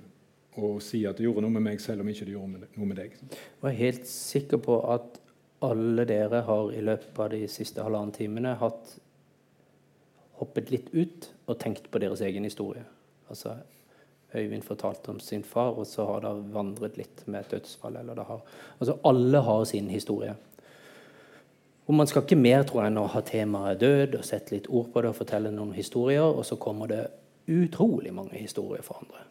og 0.61 0.83
si 0.85 1.01
at 1.09 1.17
det 1.17 1.25
gjorde 1.25 1.41
noe 1.47 1.55
med 1.55 1.65
meg, 1.65 1.81
selv 1.81 2.03
om 2.03 2.09
ikke 2.11 2.27
det 2.27 2.35
gjorde 2.35 2.67
noe 2.75 2.85
med 2.85 2.99
deg. 2.99 3.15
Jeg 3.25 3.71
er 3.71 3.79
helt 3.79 4.05
sikker 4.09 4.61
på 4.61 4.77
at 4.93 5.17
alle 5.65 6.05
dere 6.05 6.43
har 6.45 6.73
i 6.75 6.83
løpet 6.83 7.21
av 7.23 7.31
de 7.33 7.47
siste 7.49 7.81
halvannen 7.81 8.13
timene 8.13 8.53
hatt 8.59 8.97
hoppet 10.39 10.71
litt 10.73 10.89
ut 10.93 11.29
og 11.47 11.59
tenkt 11.61 11.89
på 11.91 12.01
deres 12.01 12.21
egen 12.25 12.43
historie. 12.47 12.83
Altså, 13.29 13.57
Øyvind 14.33 14.63
fortalte 14.65 15.09
om 15.09 15.19
sin 15.19 15.43
far, 15.43 15.75
og 15.77 15.85
så 15.87 16.05
har 16.05 16.23
det 16.23 16.53
vandret 16.53 16.97
litt 16.97 17.21
med 17.27 17.43
et 17.43 17.51
dødsfall. 17.51 17.99
Eller 17.99 18.17
det 18.17 18.25
har, 18.25 18.41
altså, 18.79 18.97
alle 19.05 19.41
har 19.45 19.63
sin 19.69 19.89
historie. 19.93 20.35
Og 21.85 21.93
Man 21.93 22.07
skal 22.07 22.23
ikke 22.23 22.35
mer 22.35 22.63
tror 22.63 22.81
jeg, 22.81 22.91
enn 22.91 22.97
å 22.97 23.09
ha 23.11 23.21
temaet 23.21 23.79
død 23.79 24.15
og 24.17 24.25
sette 24.25 24.55
litt 24.55 24.69
ord 24.69 24.89
på 24.93 25.03
det 25.03 25.11
og 25.11 25.19
fortelle 25.19 25.51
noen 25.51 25.73
historier, 25.75 26.23
og 26.23 26.45
så 26.47 26.55
kommer 26.55 26.89
det 26.89 27.03
utrolig 27.47 28.13
mange 28.13 28.39
historier 28.39 28.81
for 28.81 29.03
andre. 29.03 29.25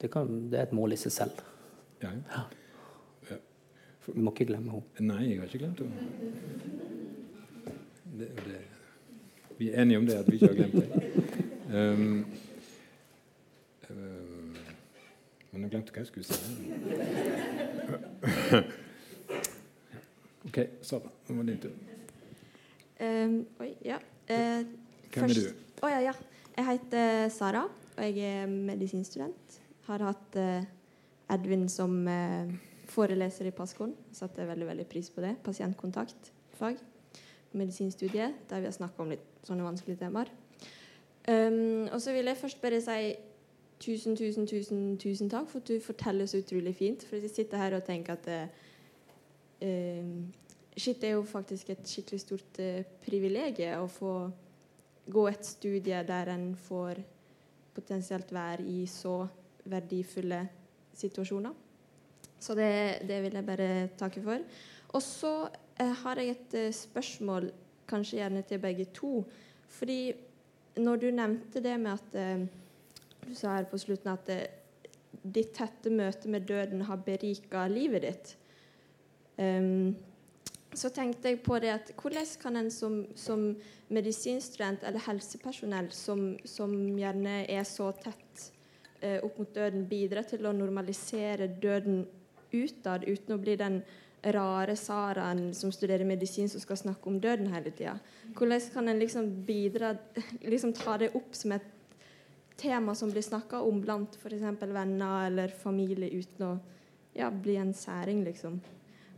Det, 0.00 0.10
kan, 0.12 0.50
det 0.50 0.58
er 0.60 0.68
et 0.68 0.76
mål 0.76 0.92
i 0.92 1.00
seg 1.00 1.14
selv. 1.14 1.40
Ja. 2.02 2.12
Ja. 2.30 3.38
Du 4.06 4.18
må 4.18 4.32
ikke 4.34 4.48
glemme 4.50 4.74
henne. 4.74 5.06
Nei, 5.06 5.22
jeg 5.30 5.38
har 5.40 5.50
ikke 5.50 5.62
glemt 5.62 5.80
henne. 5.80 5.98
Det, 8.12 8.28
det, 8.44 8.58
vi 9.62 9.70
er 9.70 9.82
enige 9.82 9.98
om 9.98 10.06
det, 10.06 10.14
at 10.14 10.26
vi 10.26 10.32
ikke 10.32 10.46
har 10.46 10.54
glemt 10.54 10.74
det. 10.74 10.88
Um, 11.72 12.26
um, 13.90 14.56
men 15.52 15.62
jeg 15.62 15.70
glemte 15.70 15.94
hva 15.94 16.02
jeg 16.02 16.08
skulle 16.10 16.26
si. 16.26 16.34
OK, 20.48 20.58
Sara. 20.82 21.12
Nå 21.28 21.36
var 21.38 21.46
det 21.46 21.54
din 21.54 21.62
tur. 21.62 21.74
Um, 23.06 23.38
oi, 23.62 23.70
ja. 23.86 23.98
Uh, 24.26 24.66
Hvem 25.14 25.30
er 25.30 25.38
du? 25.38 25.46
Å 25.82 25.94
ja, 25.94 26.00
ja. 26.08 26.14
Jeg 26.58 26.68
heter 26.72 27.28
Sara, 27.32 27.62
og 27.94 28.02
jeg 28.02 28.18
er 28.42 28.50
medisinstudent. 28.50 29.60
Har 29.86 30.02
hatt 30.10 30.30
uh, 30.42 30.66
Edvin 31.30 31.68
som 31.70 32.00
uh, 32.10 32.50
foreleser 32.90 33.46
i 33.46 33.54
Passkolen. 33.54 33.94
Satte 34.10 34.50
veldig 34.50 34.72
veldig 34.74 34.90
pris 34.90 35.08
på 35.14 35.22
det. 35.22 35.36
Pasientkontaktfag 35.46 36.82
medisinstudiet, 37.58 38.34
der 38.50 38.60
vi 38.60 38.68
har 38.70 38.74
snakka 38.76 39.02
om 39.02 39.12
litt 39.12 39.44
sånne 39.46 39.66
vanskelige 39.66 40.00
temaer. 40.04 40.30
Um, 41.28 41.88
og 41.92 42.00
så 42.02 42.12
vil 42.12 42.26
jeg 42.26 42.36
først 42.36 42.60
bare 42.62 42.80
si 42.82 43.14
tusen, 43.82 44.16
tusen, 44.16 44.46
tusen, 44.46 44.98
tusen 44.98 45.30
takk 45.30 45.48
for 45.50 45.62
at 45.62 45.68
du 45.68 45.80
forteller 45.82 46.26
så 46.26 46.42
utrolig 46.42 46.74
fint. 46.76 47.04
For 47.06 47.16
jeg 47.16 47.30
sitter 47.30 47.62
her 47.62 47.76
og 47.78 47.84
tenker 47.86 48.18
at 48.18 48.30
uh, 49.62 50.22
Shit 50.76 51.04
er 51.04 51.18
jo 51.18 51.22
faktisk 51.28 51.70
et 51.70 51.88
skikkelig 51.88 52.20
stort 52.20 52.58
uh, 52.62 52.80
privilegium 53.04 53.84
å 53.84 53.90
få 53.92 54.14
gå 55.12 55.26
et 55.28 55.46
studie 55.46 55.98
der 56.06 56.30
en 56.32 56.52
får 56.56 57.02
potensielt 57.74 58.32
være 58.32 58.64
i 58.68 58.86
så 58.86 59.26
verdifulle 59.64 60.40
situasjoner. 60.94 61.52
Så 62.42 62.54
det, 62.58 63.02
det 63.08 63.20
vil 63.22 63.36
jeg 63.38 63.46
bare 63.46 63.88
takke 63.98 64.22
for. 64.22 64.42
Og 64.92 65.02
så 65.02 65.32
har 66.02 66.20
jeg 66.20 66.34
et 66.36 66.54
eh, 66.58 66.74
spørsmål, 66.74 67.50
kanskje 67.88 68.18
gjerne 68.20 68.42
til 68.42 68.60
begge 68.62 68.84
to. 68.94 69.24
Fordi 69.68 70.12
når 70.76 70.96
du 70.96 71.10
nevnte 71.10 71.60
det 71.60 71.80
med 71.80 71.92
at 71.92 72.14
eh, 72.14 72.46
Du 73.22 73.34
sa 73.34 73.54
her 73.54 73.68
på 73.70 73.78
slutten 73.78 74.10
at 74.10 74.28
eh, 74.34 74.46
ditt 75.22 75.52
tette 75.54 75.90
møte 75.90 76.28
med 76.28 76.48
døden 76.48 76.80
har 76.88 76.96
berika 76.96 77.68
livet 77.70 78.02
ditt. 78.02 78.32
Um, 79.38 79.94
så 80.74 80.88
tenkte 80.90 81.28
jeg 81.28 81.42
på 81.44 81.58
det 81.62 81.70
at 81.70 81.92
hvordan 82.00 82.26
kan 82.42 82.56
en 82.56 82.70
som, 82.70 83.06
som 83.14 83.44
medisinstudent 83.88 84.82
eller 84.82 85.04
helsepersonell 85.06 85.92
som, 85.92 86.32
som, 86.44 86.74
gjerne 86.98 87.44
er 87.46 87.64
så 87.68 87.92
tett 87.92 88.48
uh, 89.04 89.20
opp 89.22 89.38
mot 89.38 89.54
døden, 89.54 89.86
bidra 89.88 90.24
til 90.26 90.46
å 90.46 90.52
normalisere 90.56 91.46
døden 91.62 92.06
utad, 92.52 93.06
uten 93.06 93.36
å 93.36 93.40
bli 93.40 93.56
den 93.60 93.82
rare 94.22 94.76
Saraen 94.76 95.54
som 95.54 95.72
studerer 95.72 96.04
medisin, 96.06 96.48
som 96.48 96.60
skal 96.62 96.76
snakke 96.76 97.10
om 97.10 97.20
døden 97.20 97.50
hele 97.50 97.70
tida? 97.70 97.96
Hvordan 98.38 98.60
kan 98.74 98.88
en 98.88 98.98
liksom 98.98 99.30
bidra 99.46 99.96
liksom 100.40 100.72
ta 100.72 100.96
det 100.98 101.12
opp 101.18 101.34
som 101.34 101.52
et 101.52 101.70
tema 102.56 102.94
som 102.94 103.10
blir 103.10 103.22
snakka 103.22 103.60
om 103.60 103.80
blant 103.80 104.16
f.eks. 104.16 104.44
venner 104.60 105.26
eller 105.26 105.48
familie, 105.48 106.10
uten 106.10 106.46
å 106.46 106.52
ja, 107.18 107.30
bli 107.30 107.56
en 107.56 107.74
særing, 107.74 108.22
liksom? 108.24 108.60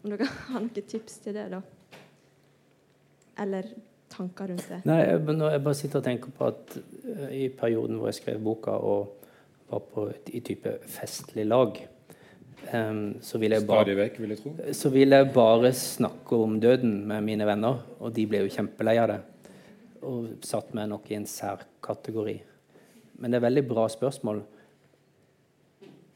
Om 0.02 0.14
dere 0.14 0.28
har 0.48 0.60
noen 0.60 0.70
tips 0.74 1.20
til 1.24 1.36
det, 1.36 1.48
da? 1.52 1.60
Eller 3.44 3.68
tanker 4.08 4.48
rundt 4.48 4.68
det? 4.70 4.80
Nei, 4.88 5.00
jeg, 5.02 5.20
jeg 5.26 5.64
bare 5.66 5.78
sitter 5.78 6.00
og 6.00 6.06
tenker 6.06 6.34
på 6.34 6.48
at 6.48 6.76
uh, 6.78 7.28
i 7.34 7.48
perioden 7.52 7.98
hvor 7.98 8.10
jeg 8.10 8.20
skrev 8.22 8.42
boka 8.44 8.78
og 8.78 9.20
var 9.70 9.84
på 9.90 10.06
et, 10.12 10.30
i 10.36 10.42
type 10.44 10.76
festlig 10.88 11.46
lag, 11.48 11.80
um, 12.72 13.02
så 13.24 13.38
vil 13.42 13.54
bare 13.66 13.94
vekk, 13.98 14.18
vil 14.22 14.74
så 14.74 14.90
vil 14.92 15.16
jeg 15.16 15.30
bare 15.34 15.72
snakke 15.76 16.36
om 16.36 16.58
døden 16.60 17.02
med 17.08 17.24
mine 17.26 17.46
venner, 17.46 17.82
og 18.00 18.14
de 18.16 18.26
ble 18.28 18.44
jo 18.44 18.52
kjempelei 18.54 18.96
av 19.02 19.10
det. 19.12 19.20
Og 20.04 20.44
satt 20.44 20.74
meg 20.76 20.88
nok 20.90 21.08
i 21.10 21.16
en 21.18 21.28
særkategori. 21.28 22.36
Men 23.20 23.30
det 23.30 23.38
er 23.38 23.46
veldig 23.46 23.64
bra 23.68 23.86
spørsmål. 23.88 24.42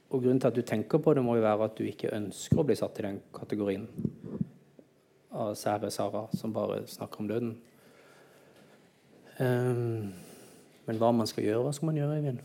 Og 0.08 0.22
grunnen 0.22 0.40
til 0.40 0.50
at 0.50 0.56
du 0.56 0.62
tenker 0.64 1.00
på 1.04 1.14
det, 1.14 1.24
må 1.24 1.36
jo 1.36 1.44
være 1.44 1.68
at 1.68 1.76
du 1.78 1.84
ikke 1.84 2.12
ønsker 2.16 2.60
å 2.60 2.66
bli 2.68 2.76
satt 2.78 3.00
i 3.00 3.06
den 3.08 3.20
kategorien 3.34 3.88
av 5.38 5.52
sære 5.56 5.90
Sara 5.92 6.24
som 6.36 6.52
bare 6.52 6.82
snakker 6.88 7.22
om 7.22 7.28
døden. 7.28 7.56
Um, 9.38 10.14
men 10.88 10.98
hva 10.98 11.12
man 11.12 11.28
skal 11.28 11.44
gjøre, 11.44 11.66
hva 11.66 11.74
skal 11.76 11.90
man 11.90 12.00
gjøre? 12.00 12.38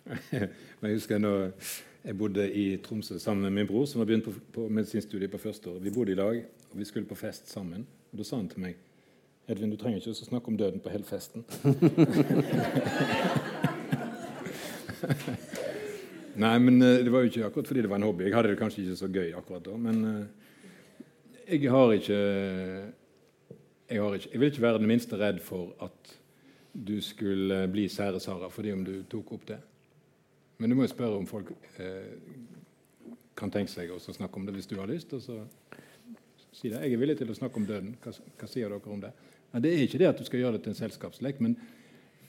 Men 0.80 0.90
jeg 0.90 0.96
husker 0.96 1.20
når 1.20 1.52
jeg 2.04 2.16
bodde 2.18 2.52
i 2.52 2.76
Tromsø 2.80 3.18
sammen 3.18 3.42
med 3.42 3.50
min 3.50 3.66
bror, 3.68 3.84
som 3.86 4.00
har 4.00 4.06
begynt 4.08 4.24
på, 4.24 4.32
på 4.52 4.68
medisinstudiet 4.68 5.30
på 5.30 5.38
første 5.38 5.70
år. 5.70 5.78
Vi 5.84 5.90
bodde 5.90 6.12
i 6.12 6.14
lag, 6.14 6.44
og 6.70 6.78
vi 6.78 6.84
skulle 6.84 7.06
på 7.06 7.14
fest 7.14 7.50
sammen. 7.52 7.86
Og 8.12 8.18
Da 8.18 8.24
sa 8.24 8.36
han 8.36 8.48
til 8.48 8.60
meg 8.64 8.74
Edvin, 9.50 9.70
du 9.72 9.76
trenger 9.76 9.98
ikke 9.98 10.10
å 10.14 10.14
snakke 10.28 10.48
om 10.52 10.56
døden 10.56 10.80
på 10.80 10.90
hele 10.92 11.04
festen. 11.04 11.44
Nei, 16.40 16.58
men 16.62 16.82
eh, 16.82 17.00
det 17.04 17.10
var 17.12 17.24
jo 17.24 17.30
ikke 17.32 17.46
akkurat 17.48 17.68
fordi 17.68 17.82
det 17.84 17.90
var 17.90 17.98
en 17.98 18.06
hobby. 18.06 18.24
Jeg 18.28 18.36
hadde 18.36 18.52
det 18.52 18.60
kanskje 18.60 18.84
ikke 18.84 19.00
så 19.00 19.08
gøy 19.10 19.32
akkurat 19.36 19.64
da. 19.66 19.74
Men 19.76 19.96
eh, 20.06 20.26
jeg 21.50 21.70
har 21.72 21.92
ikke 21.96 22.20
Jeg, 23.90 23.98
har 24.02 24.14
ikke, 24.14 24.28
jeg 24.32 24.40
vil 24.40 24.52
ikke 24.52 24.62
være 24.62 24.78
den 24.78 24.86
minste 24.86 25.18
redd 25.18 25.40
for 25.42 25.74
at 25.82 26.16
du 26.70 27.00
skulle 27.02 27.66
bli 27.72 27.88
sære 27.90 28.20
Sara 28.22 28.48
fordi 28.48 28.72
om 28.72 28.84
du 28.86 29.02
tok 29.10 29.32
opp 29.34 29.48
det. 29.48 29.58
Men 30.60 30.70
du 30.70 30.76
må 30.76 30.84
jo 30.84 30.92
spørre 30.92 31.16
om 31.16 31.28
folk 31.28 31.50
eh, 31.80 32.14
kan 33.38 33.52
tenke 33.52 33.72
seg 33.72 33.90
å 33.94 34.00
snakke 34.00 34.36
om 34.36 34.44
det 34.44 34.54
hvis 34.58 34.68
du 34.68 34.76
har 34.78 34.90
lyst. 34.90 35.12
og 35.16 35.24
så 35.24 35.40
si 36.52 36.68
det. 36.68 36.80
Jeg 36.84 36.94
er 36.94 37.00
villig 37.00 37.18
til 37.20 37.30
å 37.32 37.36
snakke 37.36 37.60
om 37.60 37.66
døden. 37.68 37.94
Hva, 38.02 38.12
hva 38.12 38.48
sier 38.50 38.72
dere 38.72 38.92
om 38.92 39.02
det? 39.02 39.12
Ja, 39.50 39.60
det 39.62 39.72
er 39.72 39.84
ikke 39.84 40.00
det 40.02 40.10
at 40.10 40.20
du 40.20 40.26
skal 40.26 40.42
gjøre 40.42 40.58
det 40.58 40.64
til 40.66 40.74
en 40.74 40.78
selskapslek, 40.78 41.40
men 41.42 41.56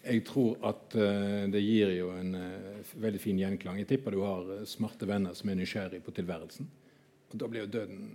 jeg 0.02 0.24
tror 0.26 0.56
at 0.66 0.96
uh, 0.98 1.44
det 1.52 1.62
gir 1.62 1.92
jo 1.94 2.10
en 2.16 2.34
uh, 2.34 2.94
veldig 3.04 3.22
fin 3.22 3.38
gjenklang. 3.38 3.78
Jeg 3.82 3.90
tipper 3.92 4.16
du 4.16 4.24
har 4.24 4.48
uh, 4.50 4.64
smarte 4.66 5.06
venner 5.10 5.36
som 5.38 5.52
er 5.52 5.60
nysgjerrig 5.60 6.02
på 6.02 6.14
tilværelsen. 6.18 6.70
Og 7.30 7.36
Da 7.38 7.50
blir 7.52 7.68
jo 7.68 7.74
døden 7.76 8.08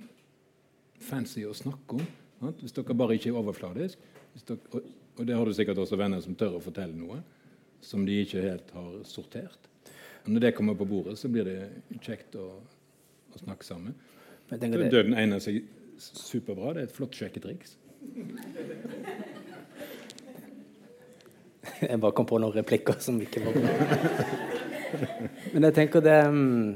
fancy 1.04 1.44
å 1.46 1.54
snakke 1.54 2.00
om. 2.00 2.08
Sant? 2.40 2.64
Hvis 2.64 2.74
dere 2.74 2.98
bare 2.98 3.16
ikke 3.18 3.30
er 3.30 3.38
overfladisk. 3.38 4.02
Dere, 4.40 4.58
og, 4.74 4.90
og 5.16 5.28
det 5.28 5.38
har 5.38 5.46
du 5.46 5.54
sikkert 5.56 5.84
også 5.84 6.00
venner 6.00 6.24
som 6.24 6.34
tør 6.38 6.58
å 6.58 6.64
fortelle 6.64 6.96
noe 6.96 7.22
som 7.84 8.02
de 8.08 8.18
ikke 8.24 8.42
helt 8.42 8.72
har 8.74 8.92
sortert. 9.06 9.70
Og 10.26 10.32
Når 10.34 10.40
det 10.42 10.54
kommer 10.56 10.74
på 10.74 10.84
bordet, 10.84 11.18
så 11.18 11.28
blir 11.30 11.44
det 11.46 11.58
kjekt 12.02 12.34
å, 12.34 12.48
å 13.30 13.38
snakke 13.38 13.64
sammen. 13.66 13.94
Døden 14.50 15.14
egner 15.14 15.38
seg 15.42 15.62
superbra. 15.98 16.72
Det 16.74 16.80
er 16.82 16.88
et 16.88 16.94
flott 16.94 17.14
sjekketriks. 17.14 17.76
Jeg 21.80 21.98
bare 22.00 22.14
kom 22.14 22.26
på 22.28 22.38
noen 22.40 22.54
replikker 22.54 22.98
som 23.02 23.18
ikke 23.22 23.42
var 23.42 23.56
bra. 23.58 23.70
Men 25.52 25.66
jeg 25.66 25.74
tenker 25.74 26.00
det, 26.04 26.20
mm, 26.30 26.68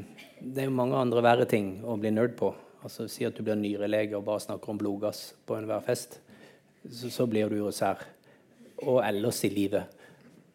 det 0.43 0.65
er 0.65 0.67
jo 0.67 0.75
mange 0.75 0.99
andre 0.99 1.23
verre 1.25 1.47
ting 1.49 1.69
å 1.87 1.95
bli 2.01 2.11
nerd 2.13 2.35
på. 2.37 2.51
Altså 2.83 3.07
Si 3.09 3.25
at 3.25 3.37
du 3.37 3.45
blir 3.47 3.59
nyrelege 3.61 4.19
og 4.19 4.27
bare 4.27 4.43
snakker 4.43 4.73
om 4.73 4.81
blodgass 4.81 5.21
på 5.47 5.57
enhver 5.57 5.83
fest. 5.87 6.19
Så, 6.83 7.11
så 7.13 7.27
blir 7.31 7.49
du 7.49 7.61
jo 7.61 7.71
sær. 7.75 8.03
Og 8.83 8.99
ellers 9.05 9.45
i 9.47 9.53
livet. 9.53 9.85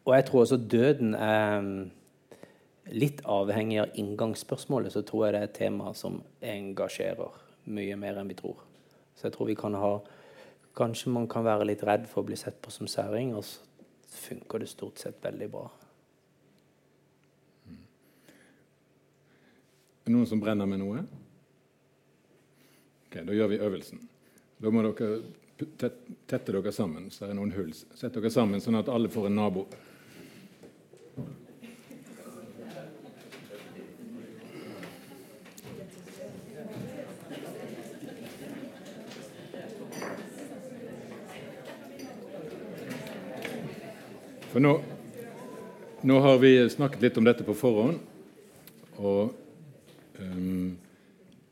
Og 0.06 0.14
jeg 0.18 0.28
tror 0.28 0.44
også 0.44 0.60
døden 0.60 1.16
er 1.16 1.62
mm, 1.64 1.80
litt 2.94 3.22
avhengig 3.26 3.80
av 3.82 3.98
inngangsspørsmålet. 3.98 4.94
Så 4.94 5.02
tror 5.08 5.26
jeg 5.26 5.36
det 5.36 5.42
er 5.42 5.50
et 5.50 5.58
tema 5.58 5.94
som 5.98 6.20
engasjerer 6.42 7.42
mye 7.66 7.96
mer 7.98 8.20
enn 8.22 8.30
vi 8.30 8.38
tror. 8.38 8.62
Så 9.16 9.28
jeg 9.28 9.38
tror 9.38 9.52
vi 9.52 9.58
kan 9.60 9.78
ha 9.80 9.98
Kanskje 10.76 11.08
man 11.08 11.24
kan 11.32 11.46
være 11.46 11.70
litt 11.70 11.86
redd 11.88 12.04
for 12.12 12.20
å 12.20 12.28
bli 12.28 12.36
sett 12.36 12.58
på 12.60 12.68
som 12.68 12.84
særing, 12.92 13.30
og 13.32 13.46
så 13.48 13.64
funker 14.12 14.60
det 14.60 14.68
stort 14.68 15.00
sett 15.00 15.22
veldig 15.24 15.48
bra. 15.54 15.70
Er 20.04 20.12
det 20.12 20.16
noen 20.18 20.28
som 20.28 20.42
brenner 20.44 20.68
med 20.68 20.82
noe? 20.84 21.06
Ok, 23.08 23.22
Da 23.24 23.32
gjør 23.32 23.54
vi 23.54 23.62
øvelsen. 23.64 24.04
Da 24.60 24.70
må 24.70 24.84
dere 24.84 25.22
tette 26.28 26.52
dere 26.52 26.72
sammen. 26.72 27.08
Så 27.10 27.24
det 27.24 27.32
er 27.32 27.40
noen 27.40 27.56
hull. 27.56 27.72
Sett 27.74 28.14
dere 28.14 28.32
sammen 28.32 28.62
sånn 28.62 28.76
at 28.80 28.92
alle 28.92 29.10
får 29.10 29.30
en 29.30 29.40
nabo. 29.40 29.66
For 44.56 44.64
nå, 44.64 44.70
nå, 46.08 46.20
har 46.24 46.38
vi 46.40 46.70
snakket 46.72 47.02
litt 47.04 47.18
om 47.20 47.26
dette 47.28 47.44
på 47.44 47.52
forhånd. 47.60 47.98
Og 49.04 49.34
um, 50.16 50.78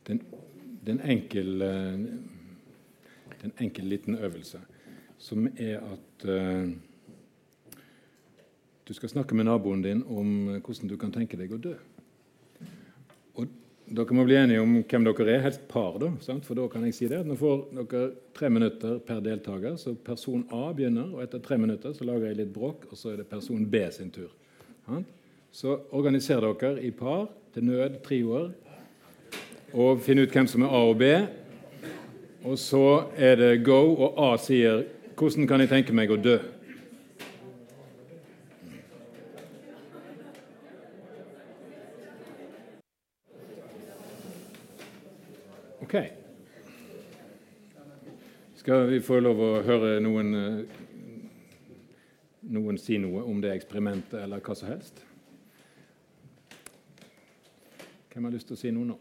det 0.06 0.14
er 0.16 0.94
en 0.94 1.02
enkel, 1.12 1.50
en 1.60 3.52
enkel 3.60 3.90
liten 3.92 4.16
øvelse 4.16 4.62
som 5.20 5.44
er 5.52 5.84
at 5.84 6.24
uh, 6.24 6.64
du 8.88 8.94
skal 8.96 9.12
snakke 9.12 9.36
med 9.36 9.50
naboen 9.50 9.84
din 9.84 10.00
om 10.08 10.54
hvordan 10.54 10.88
du 10.88 10.96
kan 10.96 11.12
tenke 11.12 11.36
deg 11.36 11.52
å 11.52 11.60
dø. 11.60 11.76
Dere 13.84 14.16
må 14.16 14.24
bli 14.24 14.36
enige 14.40 14.62
om 14.64 14.78
hvem 14.80 15.04
dere 15.04 15.26
er, 15.34 15.42
helst 15.44 15.66
par, 15.68 15.98
da, 16.00 16.08
for 16.46 16.56
da 16.56 16.64
kan 16.72 16.86
jeg 16.86 16.94
si 16.96 17.08
det. 17.10 17.20
Nå 17.28 17.36
får 17.36 17.66
dere 17.76 18.04
tre 18.36 18.48
minutter 18.48 18.96
per 19.04 19.20
deltaker, 19.24 19.76
så 19.76 19.92
person 20.06 20.46
A 20.56 20.70
begynner. 20.72 21.10
og 21.12 21.20
Etter 21.24 21.42
tre 21.44 21.58
minutter 21.60 21.92
så 21.92 22.06
lager 22.08 22.30
jeg 22.30 22.38
litt 22.40 22.54
bråk, 22.54 22.86
og 22.90 22.96
så 22.96 23.12
er 23.12 23.20
det 23.20 23.28
person 23.28 23.66
B 23.68 23.84
sin 23.92 24.12
tur. 24.14 24.32
Så 25.52 25.76
organiser 25.92 26.40
dere 26.40 26.80
i 26.80 26.94
par, 26.96 27.28
til 27.54 27.68
nød 27.68 28.00
trioer, 28.02 28.48
og 29.74 30.00
finn 30.02 30.22
ut 30.22 30.32
hvem 30.32 30.48
som 30.48 30.64
er 30.64 30.72
A 30.72 30.80
og 30.88 30.96
B. 30.98 31.12
Og 32.44 32.58
så 32.60 32.84
er 33.16 33.36
det 33.36 33.64
go, 33.66 33.94
og 33.94 34.18
A 34.32 34.36
sier 34.38 34.84
'Hvordan 35.14 35.46
kan 35.46 35.60
jeg 35.60 35.68
tenke 35.68 35.92
meg 35.92 36.10
å 36.10 36.16
dø?' 36.16 36.40
Ok. 45.94 46.06
Skal 48.54 48.86
vi 48.90 48.96
få 49.00 49.20
lov 49.22 49.38
å 49.38 49.50
høre 49.62 50.00
noen, 50.02 50.34
eh, 50.34 50.64
noen 52.50 52.78
si 52.82 52.98
noe 52.98 53.22
om 53.22 53.38
det 53.40 53.52
eksperimentet, 53.54 54.16
eller 54.24 54.42
hva 54.42 54.56
som 54.58 54.72
helst? 54.72 55.04
Hvem 58.10 58.24
har 58.24 58.34
lyst 58.34 58.50
til 58.50 58.56
å 58.56 58.58
si 58.58 58.72
noe 58.74 58.90
nå? 58.90 58.98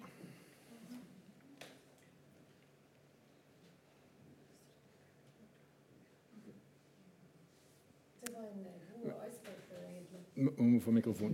Om 10.59 10.77
å 10.77 10.81
få 10.81 10.91
mikrofon. 10.91 11.33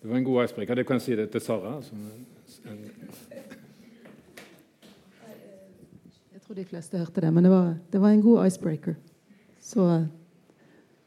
Det 0.00 0.08
var 0.08 0.16
en 0.16 0.24
god 0.24 0.44
icebreaker. 0.44 0.74
Det 0.74 0.86
kan 0.86 0.96
jeg 0.96 1.02
si 1.02 1.16
det 1.16 1.30
til 1.32 1.40
Sara. 1.40 1.82
Jeg 2.64 3.69
tror 6.50 6.58
de 6.58 6.64
fleste 6.66 6.98
hørte 6.98 7.22
det, 7.22 7.28
men 7.30 7.44
det 7.46 7.50
var, 7.50 7.74
det 7.92 7.98
var 8.02 8.10
en 8.10 8.22
god 8.22 8.46
icebreaker. 8.46 8.94
Så 9.62 9.84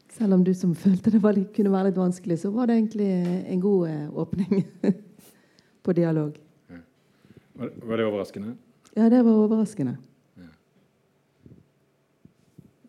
selv 0.10 0.34
om 0.34 0.44
du 0.44 0.53
som 0.56 0.76
følte 0.76 1.11
det 1.11 1.20
var, 1.20 1.36
kunne 1.56 1.72
være 1.74 1.90
litt 1.90 1.99
vanskelig, 1.99 2.38
så 2.40 2.52
var 2.53 2.70
det 2.70 2.78
egentlig 2.78 3.07
en 3.52 3.60
god 3.61 3.90
eh, 3.90 4.14
åpning 4.24 4.61
på 5.84 5.95
dialog. 5.98 6.38
Ja. 6.70 6.80
Var, 7.60 7.74
var, 7.76 7.98
det 7.98 8.06
overraskende? 8.06 8.53
Ja, 8.95 9.10
det 9.10 9.20
var 9.26 9.41
overraskende. 9.41 9.98
Ja. 10.40 10.48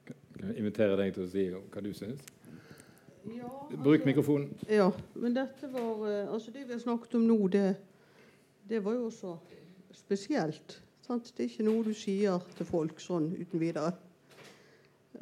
Kan 0.06 0.47
jeg 0.52 0.62
invitere 0.62 1.01
deg 1.02 1.10
til 1.18 1.26
å 1.26 1.28
si 1.35 1.48
hva 1.51 1.82
du 1.82 1.90
syns? 1.90 2.22
Ja, 3.35 3.51
Bruk 3.72 3.97
altså, 3.97 4.12
mikrofonen. 4.12 4.55
Ja, 4.70 4.93
men 5.18 5.35
dette 5.35 5.74
var 5.74 6.06
eh, 6.06 6.31
Altså, 6.31 6.55
det 6.55 6.68
vi 6.68 6.76
har 6.76 6.86
snakket 6.86 7.18
om 7.18 7.26
nå, 7.26 7.43
det, 7.51 7.66
det 8.70 8.85
var 8.85 8.94
jo 9.01 9.10
også 9.10 9.40
spesielt. 10.05 10.85
Sant? 11.05 11.35
Det 11.36 11.44
er 11.44 11.51
ikke 11.51 11.66
noe 11.66 11.85
du 11.85 11.93
sier 11.93 12.44
til 12.56 12.64
folk 12.64 13.01
sånn 13.02 13.26
uten 13.36 13.60
videre. 13.60 13.90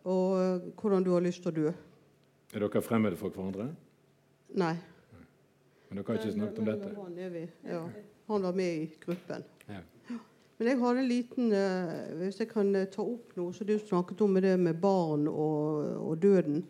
Og 0.07 0.37
uh, 0.39 0.69
hvordan 0.79 1.03
du 1.03 1.11
har 1.11 1.25
lyst 1.25 1.43
til 1.43 1.51
å 1.51 1.57
dø. 1.57 1.73
Er 2.53 2.63
dere 2.63 2.83
fremmede 2.85 3.19
for 3.19 3.35
hverandre? 3.35 3.67
Nei. 4.63 4.77
Men 5.89 5.99
dere 5.99 6.07
har 6.07 6.21
ikke 6.21 6.37
snakket 6.37 6.63
om 6.63 6.71
dette? 6.71 6.93
Han, 7.01 7.19
er 7.19 7.35
vi. 7.35 7.43
Ja. 7.67 7.83
han 8.31 8.47
var 8.47 8.55
med 8.63 8.85
i 8.85 8.87
gruppen. 9.03 9.43
Ja. 9.67 9.83
Men 10.61 10.71
jeg 10.71 10.81
har 10.85 11.03
en 11.03 11.11
liten 11.11 11.51
uh, 11.51 11.93
Hvis 12.21 12.39
jeg 12.39 12.53
kan 12.53 12.71
ta 12.93 13.03
opp 13.03 13.35
noe, 13.41 13.51
så 13.57 13.67
du 13.67 13.75
snakket 13.81 14.23
om 14.23 14.39
det 14.39 14.55
med 14.63 14.79
barn 14.79 15.27
og, 15.27 15.83
og 15.99 16.23
døden 16.23 16.63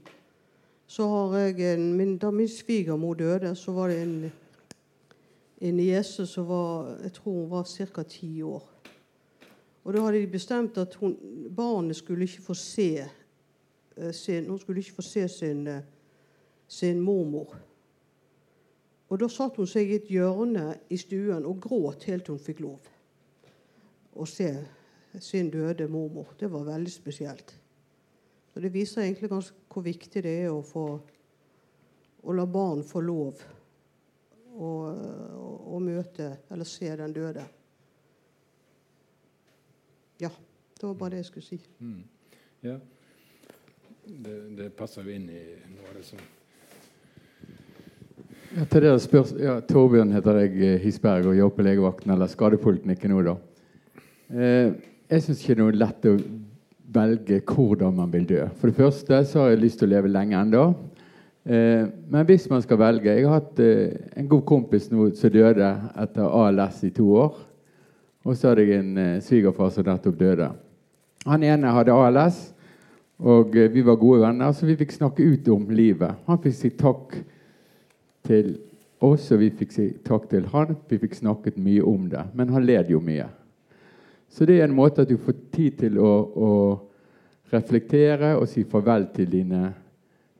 så 0.92 1.06
har 1.08 1.38
jeg 1.38 1.74
en, 1.74 1.92
min, 1.96 2.18
Da 2.20 2.30
min 2.30 2.48
svigermor 2.48 3.14
døde, 3.14 3.54
så 3.56 3.72
var 3.72 3.88
det 3.88 4.02
en, 4.02 4.32
en 5.60 5.76
niese 5.76 6.26
som 6.28 6.48
var 6.48 6.96
jeg 7.02 7.12
tror 7.12 7.32
hun 7.32 7.50
var 7.50 7.68
ca. 7.68 8.02
ti 8.02 8.42
år. 8.42 8.71
Og 9.84 9.94
Da 9.94 10.04
hadde 10.04 10.20
de 10.20 10.30
bestemt 10.30 10.78
at 10.78 10.94
hun, 10.94 11.16
barnet 11.56 11.96
skulle 11.96 12.24
ikke 12.28 12.42
få 12.42 12.54
se 12.54 13.02
uh, 13.02 14.12
sin, 14.14 14.48
hun 14.48 14.58
skulle 14.58 14.80
ikke 14.80 14.98
få 15.00 15.02
se 15.02 15.28
sin, 15.28 15.66
uh, 15.68 15.80
sin 16.68 17.00
mormor. 17.00 17.56
Og 19.08 19.20
Da 19.20 19.28
satt 19.28 19.56
hun 19.56 19.66
seg 19.68 19.90
i 19.90 19.98
et 19.98 20.08
hjørne 20.08 20.76
i 20.90 20.96
stuen 20.96 21.44
og 21.44 21.60
gråt 21.60 22.06
helt 22.08 22.24
til 22.24 22.38
hun 22.38 22.44
fikk 22.44 22.62
lov 22.64 22.92
å 24.12 24.26
se 24.28 24.48
sin 25.20 25.50
døde 25.50 25.88
mormor. 25.88 26.34
Det 26.38 26.48
var 26.52 26.64
veldig 26.64 26.92
spesielt. 26.92 27.54
Så 28.52 28.60
Det 28.60 28.72
viser 28.72 29.02
egentlig 29.02 29.30
ganske 29.30 29.56
hvor 29.72 29.82
viktig 29.82 30.22
det 30.22 30.32
er 30.44 30.50
å, 30.52 30.62
få, 30.62 30.86
å 32.22 32.36
la 32.36 32.44
barn 32.46 32.84
få 32.84 33.00
lov 33.00 33.40
å, 34.52 34.68
å, 34.68 35.48
å 35.76 35.80
møte 35.80 36.28
eller 36.52 36.68
se 36.68 36.90
den 36.96 37.14
døde. 37.16 37.44
Ja. 40.22 40.30
Det 40.78 40.86
var 40.88 40.94
bare 40.98 41.14
det 41.14 41.22
jeg 41.22 41.30
skulle 41.30 41.46
si. 41.46 41.58
Mm. 41.78 42.02
Ja. 42.62 42.76
Det, 44.02 44.36
det, 44.58 44.70
passer 44.78 45.06
jo 45.06 45.14
inn 45.14 45.28
i 45.30 45.42
noe 45.74 45.90
av 45.90 45.98
det 45.98 46.06
som 46.06 46.22
ja, 48.52 48.64
til 48.68 48.82
det 48.84 48.90
spørs 49.00 49.30
ja, 49.40 49.54
Torbjørn 49.64 50.10
heter 50.12 50.42
jeg, 50.42 50.56
eh, 50.60 50.80
Hisberg, 50.82 51.30
og 51.30 51.38
jobber 51.38 51.56
på 51.56 51.64
legevakten 51.64 52.12
eller 52.12 52.28
skadepoliklinikken 52.28 53.14
nå. 53.14 53.22
da. 53.24 53.36
Eh, 54.28 54.74
jeg 55.08 55.24
syns 55.24 55.40
ikke 55.40 55.56
det 55.56 55.68
er 55.68 55.78
lett 55.80 56.08
å 56.10 56.16
velge 56.92 57.38
hvordan 57.48 57.96
man 57.96 58.12
vil 58.12 58.26
dø. 58.28 58.42
For 58.58 58.68
det 58.68 58.76
første 58.76 59.22
så 59.30 59.44
har 59.44 59.54
jeg 59.54 59.62
lyst 59.62 59.80
til 59.80 59.88
å 59.88 59.94
leve 59.94 60.12
lenge 60.12 60.36
ennå. 60.36 60.66
Eh, 61.48 61.86
men 62.12 62.26
hvis 62.28 62.44
man 62.50 62.62
skal 62.62 62.78
velge 62.78 63.10
Jeg 63.10 63.24
har 63.26 63.40
hatt 63.40 63.58
eh, 63.58 63.96
en 64.14 64.28
god 64.30 64.44
kompis 64.46 64.84
nå 64.92 65.08
som 65.18 65.32
døde 65.32 65.72
etter 66.04 66.28
ALS 66.28 66.84
i 66.86 66.92
to 66.94 67.08
år. 67.24 67.40
Og 68.22 68.36
så 68.36 68.52
hadde 68.52 68.66
jeg 68.66 68.78
en 68.78 68.98
eh, 68.98 69.20
svigerfar 69.24 69.72
som 69.74 69.86
nettopp 69.86 70.18
døde. 70.18 70.48
Han 71.26 71.46
ene 71.46 71.72
hadde 71.74 71.94
ALS, 71.94 72.40
og 73.22 73.56
eh, 73.58 73.70
vi 73.72 73.82
var 73.86 73.98
gode 73.98 74.22
venner, 74.22 74.52
så 74.54 74.66
vi 74.66 74.78
fikk 74.78 74.94
snakke 74.94 75.26
ut 75.26 75.48
om 75.54 75.68
livet. 75.74 76.22
Han 76.28 76.40
fikk 76.42 76.56
si 76.58 76.70
takk 76.78 77.16
til 78.26 78.54
oss, 79.02 79.28
og 79.34 79.42
vi 79.42 79.50
fikk 79.58 79.74
si 79.74 79.88
takk 80.06 80.28
til 80.30 80.46
han. 80.54 80.76
Vi 80.88 81.00
fikk 81.02 81.18
snakket 81.18 81.58
mye 81.58 81.82
om 81.86 82.06
det. 82.10 82.24
Men 82.38 82.54
han 82.54 82.66
led 82.66 82.90
jo 82.94 83.02
mye. 83.02 83.26
Så 84.32 84.46
det 84.48 84.60
er 84.60 84.68
en 84.68 84.76
måte 84.76 85.04
at 85.04 85.10
du 85.10 85.18
får 85.20 85.36
tid 85.52 85.78
til 85.82 85.98
å, 86.00 86.12
å 86.32 86.50
reflektere 87.52 88.36
og 88.38 88.46
si 88.48 88.64
farvel 88.64 89.10
til 89.12 89.28
dine 89.28 89.66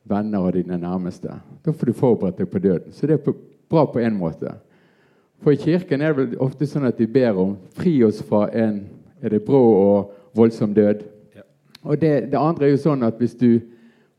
venner 0.09 0.43
og 0.43 0.55
dine 0.55 0.79
nærmeste. 0.81 1.35
Da 1.63 1.71
får 1.71 1.91
du 1.91 1.97
forberedt 1.97 2.39
deg 2.41 2.49
på 2.49 2.61
døden. 2.63 2.95
Så 2.95 3.07
det 3.07 3.19
er 3.19 3.35
bra 3.69 3.85
på 3.87 4.01
én 4.01 4.15
måte. 4.17 4.55
For 5.43 5.51
i 5.51 5.59
kirken 5.59 6.01
er 6.01 6.15
det 6.15 6.39
ofte 6.39 6.67
sånn 6.69 6.87
at 6.87 6.99
de 6.99 7.07
ber 7.11 7.35
om 7.39 7.57
fri 7.75 7.97
oss 8.07 8.21
fra 8.23 8.45
en 8.55 8.85
er 9.23 9.33
det 9.35 9.43
brå 9.43 9.59
og 9.59 10.13
voldsom 10.35 10.71
død. 10.75 11.03
Ja. 11.35 11.43
Og 11.83 11.99
det, 11.99 12.11
det, 12.31 12.39
andre 12.39 12.67
er 12.67 12.73
jo 12.73 12.81
sånn 12.85 13.03
at 13.03 13.19
hvis 13.19 13.35
du 13.39 13.49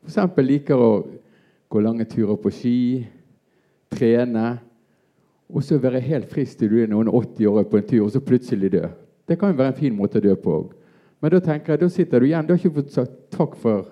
f.eks. 0.05 0.18
liker 0.44 0.80
å 0.80 0.92
gå 1.72 1.80
lange 1.80 2.05
turer 2.09 2.36
på 2.40 2.52
ski, 2.52 2.78
trene, 3.94 4.59
og 5.48 5.64
så 5.64 5.78
være 5.80 6.02
helt 6.05 6.28
frisk 6.32 6.60
til 6.60 6.72
du 6.72 6.78
er 6.82 6.92
noen 6.92 7.09
80 7.09 7.48
år 7.51 7.66
på 7.68 7.80
en 7.80 7.88
tur, 7.88 8.05
og 8.06 8.12
så 8.12 8.20
plutselig 8.24 8.72
dø. 8.72 8.84
Det 9.28 9.38
kan 9.40 9.52
jo 9.52 9.59
være 9.60 9.72
en 9.72 9.80
fin 9.80 9.96
måte 9.96 10.20
å 10.20 10.24
dø 10.24 10.36
på 10.40 10.59
òg. 10.60 10.72
Men 11.24 11.32
da 11.32 11.40
tenker 11.40 11.74
jeg, 11.74 11.80
da 11.80 11.88
sitter 11.92 12.20
du 12.20 12.28
igjen. 12.28 12.44
Du 12.44 12.52
har 12.52 12.60
ikke 12.60 12.82
fått 12.82 12.92
sagt 12.92 13.16
takk 13.32 13.56
for 13.60 13.88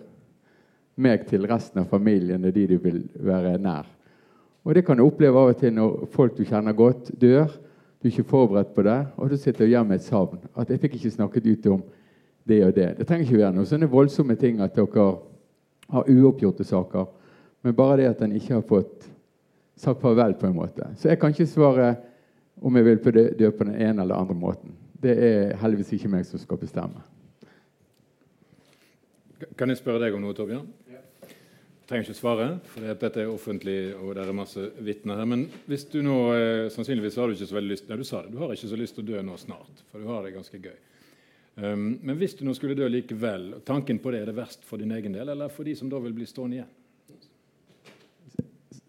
meg 1.00 1.24
til 1.28 1.46
resten 1.48 1.80
av 1.80 1.88
familien 1.88 2.44
og 2.44 2.52
de 2.52 2.66
du 2.74 2.76
vil 2.82 2.98
være 3.24 3.56
nær. 3.62 3.88
Og 4.64 4.74
Det 4.74 4.84
kan 4.86 4.96
du 4.96 5.02
oppleve 5.04 5.38
av 5.38 5.50
og 5.50 5.58
til 5.58 5.72
når 5.74 6.06
folk 6.12 6.36
du 6.36 6.44
kjenner 6.44 6.72
godt, 6.72 7.10
dør. 7.20 7.50
Du 8.02 8.08
er 8.08 8.12
ikke 8.12 8.30
forberedt 8.30 8.74
på 8.74 8.82
det, 8.82 9.06
og 9.16 9.30
du 9.30 9.36
sitter 9.36 9.66
igjen 9.66 9.86
med 9.86 10.00
et 10.00 10.02
savn. 10.06 10.38
At 10.56 10.70
'jeg 10.70 10.80
fikk 10.80 10.94
ikke 10.94 11.10
snakket 11.10 11.46
ut 11.46 11.66
om 11.66 11.82
det 12.48 12.64
og 12.64 12.74
det'. 12.74 12.98
Det 12.98 13.06
trenger 13.06 13.24
ikke 13.26 13.38
være 13.38 13.52
noe 13.52 13.64
sånne 13.64 13.90
voldsomme 13.90 14.34
ting 14.36 14.60
at 14.60 14.74
dere 14.74 15.18
har 15.90 16.04
uoppgjorte 16.08 16.64
saker. 16.64 17.06
Men 17.62 17.74
bare 17.74 17.96
det 17.96 18.06
at 18.06 18.22
en 18.22 18.32
ikke 18.32 18.54
har 18.54 18.60
fått 18.60 19.10
sagt 19.76 20.00
farvel 20.00 20.34
på 20.34 20.46
en 20.46 20.56
måte. 20.56 20.86
Så 20.96 21.08
jeg 21.08 21.18
kan 21.18 21.30
ikke 21.30 21.46
svare 21.46 21.96
om 22.62 22.76
jeg 22.76 22.84
vil 22.84 22.98
dø 23.38 23.50
på 23.50 23.64
den 23.64 23.74
ene 23.74 24.02
eller 24.02 24.14
andre 24.14 24.34
måten. 24.34 24.74
Det 25.02 25.18
er 25.18 25.56
heldigvis 25.56 25.92
ikke 25.92 26.08
meg 26.08 26.26
som 26.26 26.38
skal 26.38 26.56
bestemme. 26.56 27.02
kan 29.56 29.68
jeg 29.68 29.76
spørre 29.76 29.98
deg 29.98 30.14
om 30.14 30.20
noe, 30.22 30.34
Torbjørn? 30.34 30.66
Trenger 31.92 32.08
ikke 32.08 32.16
svare, 32.16 32.46
for 32.72 32.86
dette 32.88 33.20
er 33.20 33.28
offentlig, 33.28 33.76
og 33.98 34.14
det 34.16 34.22
er 34.24 34.36
masse 34.36 34.62
vitner 34.80 35.18
her. 35.20 35.28
Men 35.28 35.44
hvis 35.68 35.84
du 35.92 35.98
nå 36.04 36.16
eh, 36.32 36.70
Sannsynligvis 36.72 37.18
har 37.20 37.28
du 37.28 37.36
ikke 37.36 37.50
så 37.50 37.58
veldig 37.58 37.74
lyst 37.74 37.90
Nei, 37.90 37.98
du 38.00 38.06
sa 38.08 38.22
det, 38.24 38.32
du 38.32 38.40
har 38.40 38.54
ikke 38.54 38.70
så 38.70 38.78
lyst 38.80 38.96
til 38.96 39.04
å 39.04 39.10
dø 39.10 39.24
nå 39.26 39.36
snart, 39.40 39.82
for 39.90 40.00
du 40.00 40.08
har 40.08 40.24
det 40.24 40.32
ganske 40.32 40.60
gøy. 40.62 40.78
Um, 41.60 41.98
men 42.00 42.16
hvis 42.16 42.32
du 42.38 42.46
nå 42.46 42.54
skulle 42.56 42.78
dø 42.78 42.86
likevel, 42.88 43.58
tanken 43.68 43.98
på 44.00 44.14
det, 44.14 44.22
er 44.22 44.30
det 44.30 44.38
verst 44.38 44.62
for 44.64 44.80
din 44.80 44.94
egen 44.96 45.12
del, 45.12 45.34
eller 45.34 45.52
for 45.52 45.68
de 45.68 45.74
som 45.76 45.90
da 45.92 46.00
vil 46.00 46.14
bli 46.16 46.28
stående 46.28 46.62
igjen? 46.62 46.70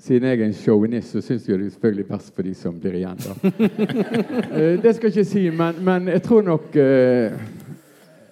Siden 0.03 0.29
jeg 0.29 0.39
er 0.39 0.45
en 0.45 0.55
sjåvinist, 0.55 1.11
så 1.11 1.23
syns 1.23 1.47
jeg 1.47 1.59
det 1.59 1.67
er 1.67 1.73
selvfølgelig 1.75 2.05
verst 2.07 2.31
for 2.35 2.47
de 2.47 2.53
som 2.55 2.77
blir 2.79 2.95
igjen. 3.01 3.19
uh, 3.19 4.77
det 4.85 4.95
skal 4.95 5.09
jeg 5.09 5.17
ikke 5.17 5.27
si, 5.33 5.43
men, 5.51 5.83
men 5.83 6.07
jeg 6.13 6.23
tror 6.23 6.47
nok 6.47 6.69
uh, 6.71 7.35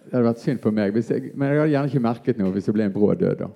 Det 0.08 0.16
hadde 0.16 0.30
vært 0.30 0.46
synd 0.46 0.64
for 0.64 0.80
meg, 0.80 0.96
jeg, 0.96 1.34
men 1.36 1.52
jeg 1.52 1.60
hadde 1.60 1.76
gjerne 1.76 1.92
ikke 1.92 2.08
merket 2.08 2.40
noe 2.40 2.56
hvis 2.56 2.72
det 2.72 2.76
ble 2.80 2.88
en 2.88 2.96
brå 2.96 3.12
død. 3.20 3.44
da. 3.44 3.52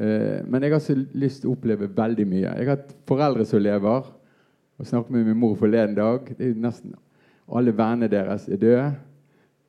Eh, 0.00 0.46
men 0.46 0.62
jeg 0.62 0.72
har 0.72 1.02
lyst 1.12 1.42
til 1.42 1.50
å 1.50 1.54
oppleve 1.58 1.90
veldig 1.92 2.24
mye. 2.28 2.46
Jeg 2.46 2.68
har 2.68 2.78
hatt 2.78 2.94
foreldre 3.08 3.44
som 3.44 3.60
lever. 3.60 4.16
og 4.80 4.86
snakket 4.86 5.10
med 5.10 5.24
min 5.26 5.36
mor 5.36 5.54
forleden 5.54 5.94
dag. 5.94 6.20
Det 6.38 6.46
er 6.46 6.54
nesten 6.54 6.94
Alle 7.52 7.72
vennene 7.76 8.08
deres 8.08 8.48
er 8.48 8.56
døde. 8.56 8.94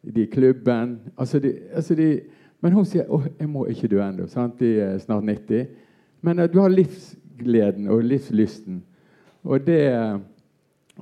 De 0.01 0.21
i 0.21 0.25
klubben. 0.25 0.99
Altså 1.17 1.39
de, 1.39 1.53
altså 1.73 1.95
de, 1.95 2.21
men 2.61 2.73
hun 2.73 2.85
sier 2.85 3.09
at 3.09 3.39
jeg 3.39 3.49
må 3.49 3.65
ikke 3.65 3.87
dø 3.87 3.99
ennå. 4.01 4.27
De 4.59 4.79
er 4.79 4.97
snart 4.97 5.23
90. 5.23 5.67
Men 6.21 6.39
uh, 6.39 6.45
du 6.45 6.59
har 6.59 6.69
livsgleden 6.69 7.87
og 7.87 8.03
livslysten. 8.03 8.83
Og 9.43 9.65
det, 9.67 10.21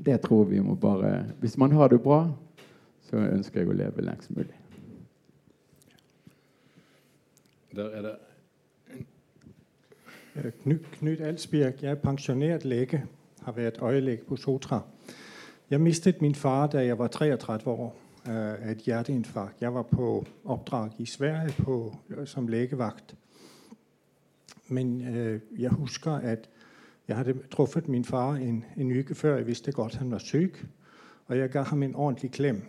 det 0.06 0.22
tror 0.22 0.44
vi 0.44 0.60
må 0.60 0.76
bare 0.76 1.26
Hvis 1.40 1.58
man 1.58 1.72
har 1.72 1.88
det 1.88 2.02
bra, 2.02 2.32
så 3.02 3.16
ønsker 3.18 3.60
jeg 3.60 3.70
å 3.70 3.74
leve 3.74 4.02
lengst 4.02 4.32
mulig. 4.32 4.56
Der 7.76 7.86
er 7.86 8.02
det 8.02 8.29
Øh, 10.46 10.52
Knyt 10.92 11.22
Alsbjerg. 11.22 11.74
Jeg 11.82 11.92
er 11.92 11.96
pensjonert 11.96 12.66
lege. 12.66 13.06
Har 13.42 13.52
vært 13.52 13.80
øyelege 13.82 14.22
på 14.28 14.36
Sotra. 14.36 14.82
Jeg 15.70 15.82
mistet 15.82 16.22
min 16.22 16.36
far 16.36 16.68
da 16.68 16.86
jeg 16.86 17.00
var 17.00 17.08
33 17.08 17.72
år 17.72 17.96
øh, 18.30 18.36
av 18.36 18.72
et 18.72 18.78
hjerteinfarkt. 18.78 19.62
Jeg 19.62 19.74
var 19.74 19.82
på 19.82 20.26
oppdrag 20.46 20.92
i 20.98 21.06
Sverige 21.06 21.64
på, 21.64 21.96
øh, 22.10 22.28
som 22.28 22.48
legevakt. 22.48 23.16
Men 24.68 25.16
øh, 25.16 25.42
jeg 25.58 25.70
husker 25.70 26.12
at 26.12 26.50
jeg 27.08 27.18
hadde 27.18 27.34
truffet 27.52 27.88
min 27.88 28.06
far 28.06 28.34
en, 28.34 28.66
en 28.78 29.00
uke 29.00 29.16
før. 29.16 29.36
Jeg 29.36 29.48
visste 29.48 29.72
godt 29.72 29.96
han 29.96 30.12
var 30.12 30.18
syk. 30.18 30.66
Og 31.26 31.38
jeg 31.38 31.50
ga 31.50 31.62
ham 31.62 31.84
en 31.84 31.96
ordentlig 31.96 32.32
klem 32.32 32.62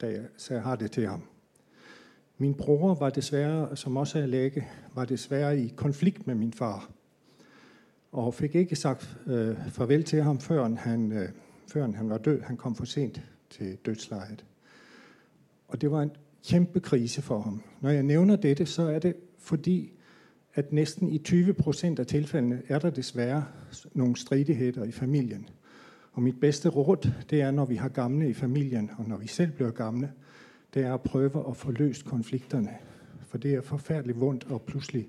da 0.00 0.06
jeg 0.06 0.24
sa 0.36 0.58
ha 0.58 0.76
det 0.76 0.90
til 0.90 1.06
ham. 1.06 1.22
Min 2.38 2.54
bror 2.54 2.94
var 2.94 3.10
dessverre, 3.10 3.76
som 3.76 3.96
også 3.96 4.18
er 4.18 4.26
lege, 4.26 4.68
var 4.94 5.04
dessverre 5.04 5.58
i 5.58 5.72
konflikt 5.76 6.26
med 6.26 6.34
min 6.34 6.52
far 6.52 6.90
og 8.12 8.34
fikk 8.34 8.54
ikke 8.54 8.76
sagt 8.76 9.18
øh, 9.26 9.56
farvel 9.70 10.04
til 10.04 10.22
ham 10.22 10.40
før 10.40 10.68
han, 10.68 11.12
øh, 11.12 11.28
før 11.66 11.90
han 11.92 12.10
var 12.10 12.18
død. 12.18 12.40
Han 12.42 12.56
kom 12.56 12.74
for 12.74 12.84
sent 12.84 13.22
til 13.50 13.76
dødsleiet. 13.86 14.44
Og 15.68 15.80
det 15.80 15.90
var 15.90 16.02
en 16.02 16.10
kjempekrise 16.44 17.22
for 17.22 17.40
ham. 17.40 17.62
Når 17.80 17.90
jeg 17.90 18.02
nevner 18.02 18.36
dette, 18.36 18.66
så 18.66 18.82
er 18.82 18.98
det 18.98 19.14
fordi 19.38 19.92
at 20.54 20.72
nesten 20.72 21.08
i 21.08 21.22
20% 21.28 21.98
av 21.98 22.04
tilfellene 22.04 22.62
er 22.68 22.78
der 22.78 22.90
dessverre 22.90 23.44
noen 23.94 24.16
stridigheter 24.16 24.84
i 24.84 24.92
familien. 24.92 25.48
Og 26.12 26.22
mitt 26.22 26.40
beste 26.40 26.68
råd 26.68 27.10
det 27.30 27.42
er 27.42 27.50
når 27.50 27.64
vi 27.64 27.76
har 27.76 27.88
gamle 27.88 28.28
i 28.28 28.34
familien, 28.34 28.90
og 28.98 29.08
når 29.08 29.16
vi 29.16 29.26
selv 29.26 29.52
blir 29.52 29.70
gamle, 29.70 30.10
det 30.74 30.82
er 30.84 30.92
å 30.92 31.02
prøve 31.04 31.44
å 31.44 31.52
få 31.54 31.70
løst 31.70 32.04
konfliktene. 32.04 32.74
For 33.28 33.38
det 33.38 33.54
er 33.54 33.62
forferdelig 33.62 34.20
vondt 34.20 34.48
å 34.50 34.58
plutselig 34.58 35.06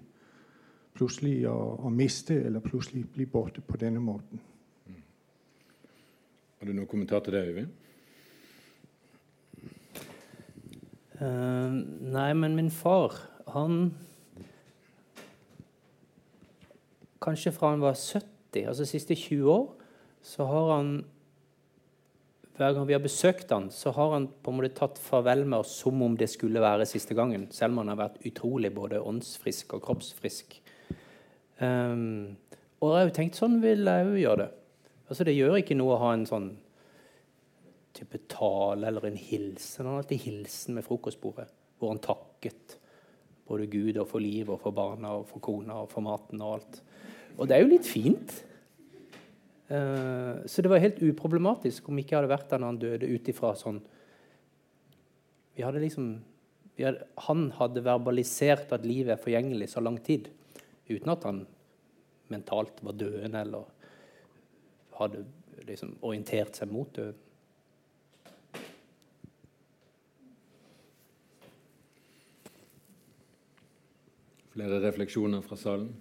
plutselig 0.98 1.44
å, 1.50 1.56
å, 1.80 1.92
miste 1.94 2.36
eller 2.46 2.64
plutselig 2.64 3.06
bli 3.14 3.28
borte 3.30 3.62
på 3.66 3.78
denne 3.80 4.02
måten. 4.04 4.42
Mm. 4.88 5.04
Har 6.60 6.70
du 6.70 6.74
noen 6.74 6.90
kommentar 6.90 7.24
til 7.26 7.38
det, 7.38 7.46
Øyvind? 7.50 7.78
Uh, 11.20 11.76
nei, 12.16 12.32
men 12.34 12.56
min 12.56 12.72
far, 12.72 13.18
han 13.52 13.90
Kanskje 17.20 17.52
fra 17.52 17.74
han 17.74 17.82
var 17.84 17.98
70, 18.00 18.62
altså 18.64 18.86
de 18.86 18.88
siste 18.88 19.16
20 19.20 19.50
år, 19.52 19.66
så 20.24 20.46
har 20.48 20.70
han 20.78 20.94
hver 22.60 22.74
gang 22.76 22.88
vi 22.90 22.96
har 22.96 23.04
besøkt 23.04 23.52
han, 23.56 23.70
så 23.72 23.94
har 23.96 24.14
han 24.18 24.26
på 24.44 24.52
en 24.52 24.58
måte 24.60 24.76
tatt 24.76 24.98
farvel 25.00 25.46
med 25.48 25.62
oss 25.62 25.78
som 25.80 26.02
om 26.04 26.18
det 26.20 26.28
skulle 26.28 26.60
være 26.60 26.88
siste 26.90 27.16
gangen. 27.16 27.46
Selv 27.56 27.72
om 27.72 27.86
han 27.86 27.94
har 27.94 28.02
vært 28.02 28.26
utrolig 28.28 28.74
både 28.76 29.00
åndsfrisk 29.00 29.78
og 29.78 29.86
kroppsfrisk. 29.86 30.58
Um, 31.60 32.38
og 32.80 32.94
jeg 32.94 32.96
har 32.96 33.08
jo 33.10 33.16
tenkt 33.18 33.40
sånn 33.40 33.60
vil 33.64 33.88
jeg 33.88 34.08
jo 34.08 34.20
gjøre 34.22 34.46
det. 34.46 34.50
Altså 35.10 35.26
Det 35.28 35.36
gjør 35.36 35.58
ikke 35.60 35.78
noe 35.78 35.96
å 35.96 36.02
ha 36.04 36.12
en 36.16 36.28
sånn 36.30 36.50
type 37.98 38.22
tale 38.32 38.88
eller 38.88 39.10
en 39.10 39.18
hilsen. 39.20 39.84
Han 39.84 39.96
har 39.96 40.04
alltid 40.04 40.24
hilsen 40.24 40.78
med 40.78 40.86
frokostbordet, 40.86 41.50
hvor 41.80 41.92
han 41.92 42.04
takket 42.04 42.78
både 43.50 43.66
Gud 43.72 43.98
og 43.98 44.08
for 44.12 44.22
livet 44.22 44.54
og 44.54 44.62
for 44.62 44.76
barna 44.78 45.16
og 45.18 45.26
for 45.32 45.42
kona 45.44 45.82
og 45.84 45.90
for 45.92 46.06
maten 46.06 46.44
og 46.46 46.60
alt. 46.60 46.80
Og 47.36 47.50
det 47.50 47.58
er 47.58 47.64
jo 47.64 47.74
litt 47.74 47.90
fint. 47.90 48.36
Uh, 49.70 50.46
så 50.50 50.64
det 50.64 50.72
var 50.72 50.82
helt 50.82 51.02
uproblematisk 51.04 51.90
om 51.90 52.00
ikke 52.00 52.16
jeg 52.16 52.22
hadde 52.22 52.32
vært 52.32 52.50
der 52.50 52.62
når 52.62 52.72
han 52.72 52.82
døde, 52.82 53.10
ut 53.10 53.28
ifra 53.30 53.54
sånn 53.58 53.84
vi 55.60 55.66
hadde 55.66 55.82
liksom, 55.84 56.06
vi 56.80 56.86
hadde, 56.88 57.04
Han 57.28 57.50
hadde 57.58 57.84
verbalisert 57.84 58.72
at 58.74 58.86
livet 58.88 59.12
er 59.14 59.22
forgjengelig 59.22 59.68
så 59.74 59.84
lang 59.84 60.00
tid 60.02 60.30
uten 60.90 61.10
at 61.14 61.24
han 61.24 61.48
mentalt 62.30 62.84
var 62.86 62.98
døende 62.98 63.42
eller 63.42 63.66
hadde 65.00 65.24
liksom 65.68 65.96
orientert 66.02 66.58
seg 66.60 66.72
mot 66.72 66.92
døden. 66.96 67.26
Flere 74.50 74.80
refleksjoner 74.84 75.44
fra 75.46 75.56
salen? 75.56 75.92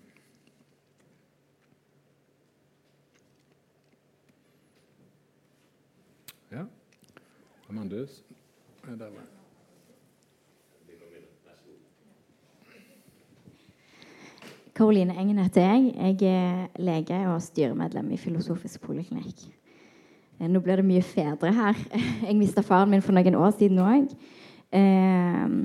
Ja. 6.50 6.64
Amandus? 7.68 8.22
Der 8.88 8.96
var 8.96 9.20
jeg. 9.20 9.37
Karoline 14.78 15.16
Engen 15.18 15.40
heter 15.42 15.64
jeg. 15.64 15.86
Jeg 16.22 16.28
er 16.30 16.66
lege 16.78 17.16
og 17.32 17.40
styremedlem 17.42 18.12
i 18.14 18.16
Filosofisk 18.20 18.84
poliklinikk. 18.86 19.40
Eh, 20.38 20.46
nå 20.46 20.60
blir 20.62 20.78
det 20.78 20.84
mye 20.86 21.02
fedre 21.02 21.50
her. 21.50 21.80
Jeg 22.28 22.36
mista 22.38 22.62
faren 22.62 22.92
min 22.92 23.02
for 23.02 23.16
noen 23.16 23.34
år 23.34 23.56
siden 23.58 23.80
òg. 23.82 24.12
Eh, 24.70 25.56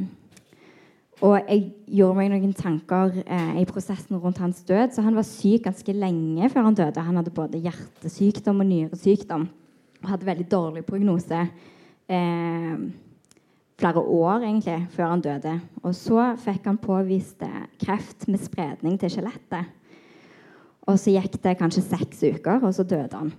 og 1.24 1.36
jeg 1.46 1.62
gjorde 1.94 2.18
meg 2.18 2.32
noen 2.34 2.56
tanker 2.58 3.14
eh, 3.22 3.62
i 3.62 3.68
prosessen 3.70 4.18
rundt 4.18 4.42
hans 4.42 4.64
død. 4.66 4.96
Så 4.96 5.06
han 5.06 5.16
var 5.16 5.30
syk 5.30 5.70
ganske 5.70 5.94
lenge 5.94 6.50
før 6.50 6.66
han 6.72 6.80
døde. 6.82 7.06
Han 7.06 7.22
hadde 7.22 7.38
både 7.38 7.62
hjertesykdom 7.62 8.66
og 8.66 8.70
nyresykdom 8.72 9.46
og 10.02 10.10
hadde 10.10 10.28
veldig 10.28 10.50
dårlig 10.52 10.84
prognose. 10.90 11.46
Eh, 12.10 12.74
flere 13.80 14.02
år 14.02 14.44
egentlig 14.44 14.80
før 14.94 15.14
han 15.14 15.24
døde. 15.24 15.56
Og 15.84 15.96
så 15.98 16.34
fikk 16.44 16.68
han 16.70 16.82
påvist 16.82 17.46
kreft 17.82 18.28
med 18.30 18.42
spredning 18.44 19.00
til 19.02 19.16
skjelettet. 19.16 19.72
Og 20.84 21.00
så 21.00 21.14
gikk 21.16 21.40
det 21.44 21.58
kanskje 21.60 21.86
seks 21.86 22.24
uker, 22.28 22.60
og 22.60 22.74
så 22.76 22.84
døde 22.84 23.16
han. 23.16 23.32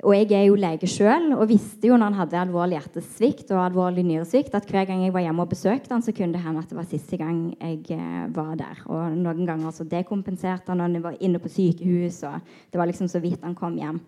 Og 0.00 0.14
jeg 0.16 0.32
er 0.32 0.46
jo 0.48 0.56
lege 0.56 0.88
sjøl 0.88 1.34
og 1.34 1.50
visste 1.50 1.90
jo 1.90 1.96
når 1.98 2.08
han 2.08 2.18
hadde 2.22 2.38
alvorlig 2.40 2.78
hjertesvikt 2.78 3.50
og 3.52 3.60
alvorlig 3.66 4.04
nyresvikt, 4.08 4.54
at 4.56 4.68
hver 4.70 4.86
gang 4.88 5.02
jeg 5.04 5.12
var 5.12 5.26
hjemme 5.26 5.44
og 5.44 5.50
besøkte 5.50 5.92
han, 5.92 6.04
så 6.04 6.14
kunne 6.16 6.32
det 6.32 6.40
hende 6.40 6.62
at 6.62 6.70
det 6.70 6.78
var 6.78 6.86
siste 6.88 7.18
gang 7.20 7.42
jeg 7.52 7.98
eh, 7.98 8.22
var 8.32 8.54
der. 8.56 8.80
Og 8.88 9.18
noen 9.18 9.44
ganger 9.48 9.74
så 9.76 9.84
dekompenserte 9.84 10.72
han 10.72 10.80
og 10.80 10.88
han 10.88 11.04
var 11.04 11.20
inne 11.20 11.42
på 11.42 11.52
sykehus, 11.52 12.22
og 12.24 12.40
det 12.72 12.80
var 12.80 12.88
liksom 12.88 13.10
så 13.12 13.20
vidt 13.20 13.44
han 13.44 13.58
kom 13.58 13.76
hjem. 13.76 14.00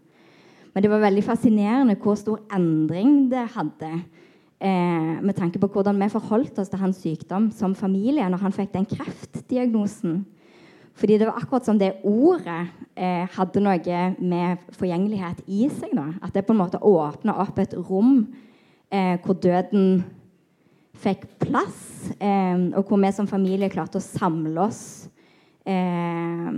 Men 0.72 0.84
det 0.84 0.88
var 0.88 1.04
veldig 1.04 1.26
fascinerende 1.26 1.98
hvor 2.00 2.16
stor 2.16 2.40
endring 2.56 3.26
det 3.28 3.44
hadde 3.52 3.92
eh, 4.62 5.18
med 5.22 5.34
tanke 5.36 5.60
på 5.60 5.70
hvordan 5.74 5.98
vi 5.98 6.10
forholdt 6.12 6.60
oss 6.62 6.70
til 6.70 6.82
hans 6.82 7.02
sykdom 7.02 7.50
som 7.54 7.74
familie 7.78 8.28
når 8.30 8.44
han 8.44 8.54
fikk 8.54 8.72
den 8.76 8.86
kreftdiagnosen. 8.88 10.22
Fordi 10.94 11.18
det 11.18 11.26
var 11.28 11.40
akkurat 11.40 11.66
som 11.66 11.78
det 11.80 11.94
ordet 12.04 12.66
eh, 12.94 13.24
hadde 13.32 13.62
noe 13.64 14.00
med 14.20 14.64
forgjengelighet 14.76 15.40
i 15.48 15.68
seg. 15.72 15.94
Da. 15.96 16.10
At 16.22 16.34
det 16.36 16.44
på 16.46 16.54
en 16.54 16.60
måte 16.60 16.82
åpna 16.82 17.38
opp 17.42 17.58
et 17.62 17.74
rom 17.88 18.26
eh, 18.92 19.16
hvor 19.24 19.38
døden 19.40 20.02
fikk 21.02 21.24
plass, 21.40 22.12
eh, 22.20 22.68
og 22.76 22.84
hvor 22.86 23.00
vi 23.00 23.10
som 23.16 23.30
familie 23.30 23.72
klarte 23.72 23.98
å 23.98 24.04
samle 24.04 24.68
oss 24.68 24.82
eh, 25.66 26.50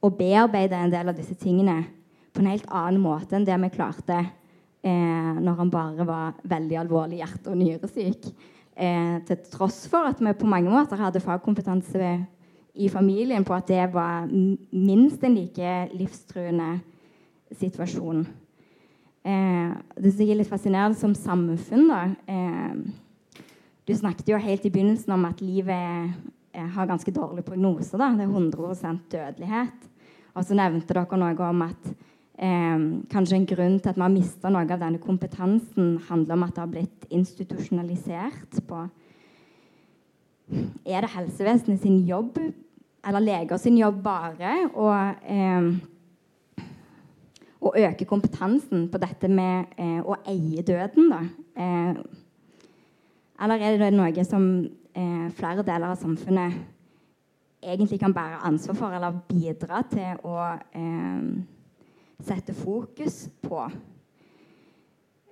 og 0.00 0.16
bearbeide 0.16 0.78
en 0.78 0.92
del 0.92 1.10
av 1.10 1.18
disse 1.18 1.36
tingene 1.36 1.82
på 2.30 2.40
en 2.40 2.52
helt 2.52 2.68
annen 2.70 3.02
måte 3.02 3.36
enn 3.36 3.44
det 3.44 3.58
vi 3.66 3.72
klarte 3.74 4.22
eh, 4.82 5.40
når 5.40 5.58
han 5.58 5.70
bare 5.70 6.06
var 6.06 6.40
veldig 6.44 6.78
alvorlig 6.80 7.20
hjerte- 7.20 7.52
og 7.52 7.60
nyresyk. 7.60 8.30
Eh, 8.76 9.16
til 9.28 9.40
tross 9.52 9.84
for 9.90 10.08
at 10.08 10.20
vi 10.20 10.32
på 10.32 10.48
mange 10.48 10.70
måter 10.72 10.96
hadde 10.96 11.20
fagkompetanse 11.20 12.12
i 12.74 12.88
familien 12.88 13.44
på 13.44 13.54
at 13.54 13.68
det 13.68 13.88
var 13.92 14.28
minst 14.30 15.24
en 15.24 15.34
like 15.34 15.90
livstruende 15.92 16.78
situasjon. 17.58 18.24
Eh, 19.24 19.72
det 20.00 20.14
som 20.14 20.24
er 20.24 20.38
litt 20.38 20.48
fascinerende 20.48 20.96
som 20.96 21.14
samfunn, 21.14 21.88
da 21.90 22.02
eh, 22.24 22.76
Du 23.84 23.92
snakket 23.96 24.28
jo 24.30 24.38
helt 24.38 24.64
i 24.64 24.70
begynnelsen 24.70 25.12
om 25.12 25.24
at 25.26 25.40
livet 25.42 26.12
eh, 26.54 26.68
har 26.76 26.86
ganske 26.86 27.10
dårlig 27.10 27.42
prognose. 27.44 27.98
Da. 27.98 28.12
Det 28.14 28.22
er 28.22 28.30
100 28.30 29.00
dødelighet. 29.10 29.88
Og 30.36 30.44
så 30.46 30.54
nevnte 30.54 30.94
dere 30.94 31.18
noe 31.18 31.48
om 31.48 31.64
at 31.66 31.88
eh, 32.40 32.78
kanskje 33.12 33.36
en 33.36 33.46
grunn 33.46 33.76
til 33.80 33.92
at 33.92 33.98
vi 33.98 34.04
har 34.04 34.12
mista 34.12 34.50
noe 34.52 34.64
av 34.64 34.80
denne 34.80 35.00
kompetansen, 35.02 35.98
handler 36.08 36.38
om 36.38 36.46
at 36.46 36.56
det 36.56 36.64
har 36.64 36.72
blitt 36.72 37.06
institusjonalisert 37.10 38.64
på 38.68 38.88
Er 40.50 41.04
det 41.04 41.12
helsevesenet 41.12 41.78
sin 41.78 42.00
jobb, 42.08 42.38
eller 43.06 43.22
leger 43.22 43.56
sin 43.56 43.76
jobb, 43.78 44.00
bare 44.02 44.54
å, 44.74 44.88
eh, 45.22 45.68
å 47.60 47.70
øke 47.70 48.04
kompetansen 48.04 48.88
på 48.90 48.98
dette 48.98 49.28
med 49.30 49.70
eh, 49.78 50.00
å 50.02 50.16
eie 50.26 50.64
døden, 50.66 51.06
da? 51.12 51.20
Eh, 51.54 52.02
eller 53.40 53.62
er 53.62 53.78
det 53.78 53.92
noe 53.94 54.24
som 54.26 54.50
eh, 54.92 55.30
flere 55.38 55.62
deler 55.62 55.94
av 55.94 56.02
samfunnet 56.02 56.58
egentlig 57.62 58.00
kan 58.00 58.14
bære 58.16 58.42
ansvar 58.48 58.74
for, 58.74 58.96
eller 58.96 59.22
bidra 59.28 59.84
til 59.92 60.20
å 60.26 60.36
eh, 60.74 61.22
sette 62.26 62.54
fokus 62.56 63.24
på. 63.42 63.64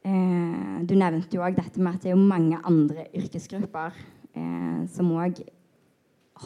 Eh, 0.09 0.75
du 0.89 0.95
nevnte 0.97 1.37
jo 1.37 1.45
òg 1.45 1.57
dette 1.59 1.81
med 1.83 1.99
at 1.99 2.05
det 2.07 2.15
er 2.15 2.21
mange 2.21 2.59
andre 2.65 3.09
yrkesgrupper 3.17 3.97
eh, 4.35 4.83
som 4.93 5.11
òg 5.17 5.43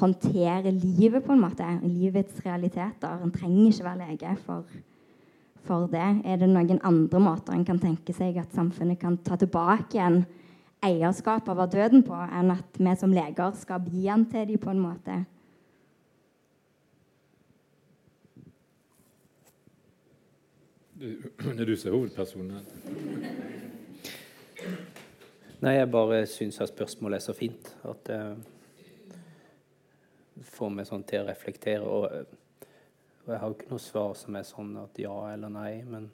håndterer 0.00 0.72
livet 0.72 1.24
på 1.24 1.34
en 1.34 1.42
måte. 1.42 1.66
Livets 1.84 2.40
realiteter. 2.46 3.20
En 3.22 3.34
trenger 3.34 3.70
ikke 3.70 3.86
være 3.86 4.08
lege 4.08 4.36
for, 4.46 4.64
for 5.66 5.90
det. 5.92 6.08
Er 6.24 6.40
det 6.40 6.48
noen 6.50 6.80
andre 6.82 7.20
måter 7.22 7.56
en 7.56 7.66
kan 7.68 7.80
tenke 7.82 8.14
seg 8.16 8.40
at 8.40 8.56
samfunnet 8.56 9.00
kan 9.02 9.18
ta 9.24 9.36
tilbake 9.36 9.98
igjen 9.98 10.22
eierskap 10.82 11.46
over 11.52 11.68
døden 11.70 12.02
på, 12.02 12.16
enn 12.16 12.50
at 12.56 12.80
vi 12.80 12.94
som 12.98 13.12
leger 13.14 13.52
skal 13.54 13.84
gi 13.86 14.08
den 14.08 14.26
til 14.32 14.48
dem 14.48 14.62
på 14.62 14.72
en 14.72 14.82
måte? 14.82 15.22
Er 21.02 21.64
du 21.66 21.72
som 21.74 21.88
er 21.90 21.96
hovedpersonen 21.96 22.66
Nei, 25.62 25.72
jeg 25.74 25.88
bare 25.90 26.20
syns 26.30 26.60
at 26.62 26.70
spørsmålet 26.70 27.18
er 27.18 27.24
så 27.24 27.34
fint 27.34 27.72
at 27.90 28.04
det 28.06 28.20
får 30.46 30.70
meg 30.76 30.86
sånn 30.86 31.02
til 31.06 31.24
å 31.24 31.26
reflektere. 31.26 31.82
Og, 31.82 32.06
og, 33.24 33.26
jeg 33.32 33.42
har 33.42 33.50
ikke 33.54 33.70
noe 33.72 33.82
svar 33.82 34.14
som 34.18 34.38
er 34.38 34.46
sånn 34.46 34.72
at 34.78 35.02
ja 35.02 35.16
eller 35.32 35.50
nei, 35.50 35.82
men 35.86 36.10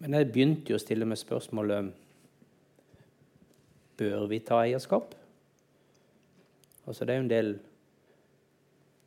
Men 0.00 0.16
jeg 0.18 0.32
begynte 0.32 0.72
jo 0.72 0.76
å 0.76 0.82
stille 0.82 1.06
meg 1.08 1.16
spørsmålet 1.20 1.92
Bør 3.96 4.26
vi 4.28 4.40
ta 4.44 4.64
eierskap? 4.64 5.14
Altså, 6.84 7.04
det 7.04 7.12
er 7.12 7.20
jo 7.20 7.24
en 7.24 7.30
del 7.30 7.58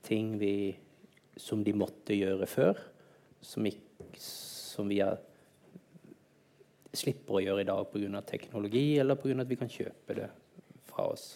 ting 0.08 0.38
vi 0.42 0.56
som 1.42 1.64
de 1.64 1.74
måtte 1.78 2.18
gjøre 2.18 2.48
før, 2.50 2.80
som, 3.42 3.66
ikke, 3.66 4.08
som 4.20 4.90
vi 4.90 5.00
er, 5.06 5.18
slipper 6.98 7.38
å 7.38 7.44
gjøre 7.44 7.64
i 7.64 7.70
dag 7.70 7.84
pga. 7.92 8.22
teknologi, 8.26 8.98
eller 9.00 9.20
pga. 9.20 9.42
at 9.42 9.50
vi 9.50 9.60
kan 9.60 9.72
kjøpe 9.72 10.18
det 10.18 10.30
fra 10.90 11.10
oss. 11.14 11.28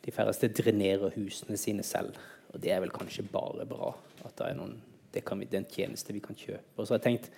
De 0.00 0.12
færreste 0.14 0.48
drenerer 0.48 1.12
husene 1.16 1.58
sine 1.60 1.84
selv, 1.84 2.16
og 2.50 2.60
det 2.62 2.72
er 2.72 2.80
vel 2.80 2.94
kanskje 2.94 3.26
bare 3.28 3.66
bra. 3.68 3.92
at 4.24 4.36
Det 4.36 4.46
er, 4.46 4.56
noen, 4.56 4.78
det 5.12 5.24
vi, 5.28 5.44
det 5.44 5.58
er 5.58 5.64
en 5.64 5.74
tjeneste 5.74 6.16
vi 6.16 6.24
kan 6.24 6.38
kjøpe. 6.38 6.76
Og 6.76 6.86
så 6.86 6.94
har 6.94 7.02
jeg 7.02 7.08
tenkt, 7.08 7.30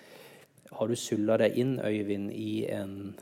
har 0.73 0.87
du 0.87 0.95
sulla 0.97 1.37
deg 1.37 1.57
inn, 1.59 1.79
Øyvind, 1.83 2.31
i 2.31 2.65
en 2.71 3.15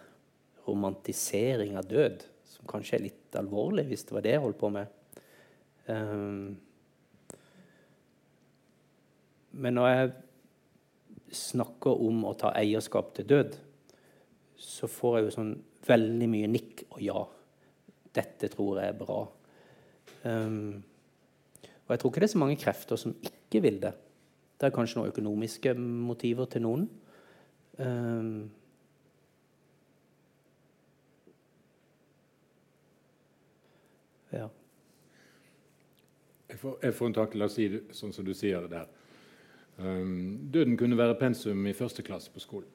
romantisering 0.68 1.76
av 1.80 1.90
død, 1.90 2.24
som 2.46 2.68
kanskje 2.70 3.00
er 3.00 3.08
litt 3.08 3.38
alvorlig, 3.40 3.88
hvis 3.90 4.06
det 4.08 4.16
var 4.16 4.26
det 4.26 4.36
jeg 4.36 4.44
holdt 4.44 4.60
på 4.62 4.70
med? 4.72 5.00
Um, 5.90 6.60
men 9.52 9.76
når 9.76 9.90
jeg 9.92 10.12
snakker 11.36 12.04
om 12.08 12.24
å 12.28 12.36
ta 12.40 12.52
eierskap 12.60 13.14
til 13.16 13.28
død, 13.28 13.58
så 14.62 14.88
får 14.92 15.18
jeg 15.18 15.26
jo 15.26 15.36
sånn 15.36 15.52
veldig 15.88 16.30
mye 16.30 16.50
nikk 16.52 16.86
og 16.92 17.04
ja. 17.04 17.22
Dette 18.12 18.50
tror 18.52 18.82
jeg 18.82 18.92
er 18.92 18.98
bra. 19.00 19.22
Um, 20.28 20.82
og 21.86 21.94
jeg 21.94 22.02
tror 22.02 22.12
ikke 22.12 22.22
det 22.24 22.28
er 22.28 22.34
så 22.34 22.42
mange 22.42 22.60
krefter 22.60 23.00
som 23.00 23.14
ikke 23.24 23.62
vil 23.64 23.80
det. 23.84 23.94
Det 24.60 24.68
er 24.68 24.74
kanskje 24.76 25.00
noen 25.00 25.14
økonomiske 25.14 25.74
motiver 25.80 26.50
til 26.52 26.66
noen. 26.66 26.84
Um, 27.80 28.52
ja. 34.36 34.50
Jeg 36.52 36.60
får, 36.60 36.78
jeg 36.84 36.98
får 37.00 37.08
en 37.08 37.16
tanke, 37.16 37.40
La 37.40 37.48
oss 37.48 37.56
si 37.56 37.72
det 37.72 37.86
sånn 37.96 38.12
som 38.12 38.28
du 38.28 38.36
sier 38.36 38.68
det 38.68 38.76
der. 38.76 39.01
Um, 39.82 40.50
døden 40.54 40.78
kunne 40.78 40.98
være 40.98 41.16
pensum 41.18 41.66
i 41.68 41.74
første 41.74 42.04
klasse 42.06 42.32
på 42.32 42.40
skolen. 42.40 42.70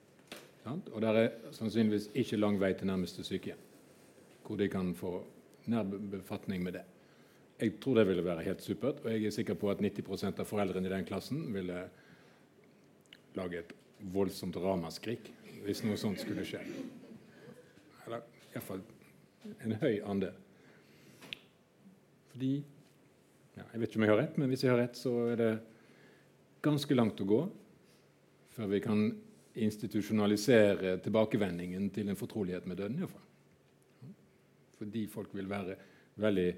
Og 0.66 0.98
det 1.02 1.10
er 1.10 1.28
sannsynligvis 1.54 2.08
ikke 2.18 2.38
lang 2.40 2.58
vei 2.58 2.72
til 2.74 2.88
nærmeste 2.90 3.22
sykehjem, 3.24 3.58
hvor 4.46 4.58
de 4.58 4.66
kan 4.68 4.94
få 4.98 5.20
nær 5.70 5.86
befatning 6.10 6.64
med 6.64 6.72
det. 6.80 6.82
Jeg 7.60 7.78
tror 7.80 7.94
det 7.94 8.08
ville 8.08 8.24
være 8.24 8.42
helt 8.42 8.62
supert, 8.62 9.04
og 9.04 9.12
jeg 9.12 9.24
er 9.24 9.30
sikker 9.30 9.54
på 9.54 9.70
at 9.70 9.80
90% 9.80 10.40
av 10.42 10.48
foreldrene 10.48 10.88
i 10.88 10.92
den 10.92 11.06
klassen 11.06 11.46
ville 11.54 11.86
lage 13.36 13.62
et 13.62 13.72
voldsomt 14.12 14.56
ramaskrik 14.60 15.30
hvis 15.64 15.84
noe 15.86 15.96
sånt 15.96 16.20
skulle 16.20 16.44
skje. 16.46 16.60
Eller 18.06 18.26
iallfall 18.52 18.82
en 19.64 19.78
høy 19.80 20.00
andel. 20.04 20.34
Fordi 22.32 22.52
ja, 23.56 23.62
Jeg 23.72 23.80
vet 23.80 23.88
ikke 23.88 23.98
om 23.98 24.04
jeg 24.04 24.12
har 24.12 24.20
rett, 24.20 24.38
men 24.38 24.50
hvis 24.52 24.64
jeg 24.64 24.70
har 24.74 24.82
rett, 24.82 24.98
så 24.98 25.12
er 25.30 25.36
det 25.40 25.52
ganske 26.66 26.98
langt 26.98 27.22
å 27.22 27.28
gå 27.28 27.40
før 28.56 28.70
vi 28.72 28.82
kan 28.84 29.06
institusjonalisere 29.56 30.98
tilbakevendingen 31.04 31.88
til 31.94 32.10
en 32.10 32.18
fortrolighet 32.18 32.66
med 32.68 32.80
døden. 32.80 32.98
Iallfall. 33.00 33.24
Fordi 34.76 35.06
folk 35.08 35.32
vil 35.36 35.48
være 35.48 35.76
veldig 36.20 36.48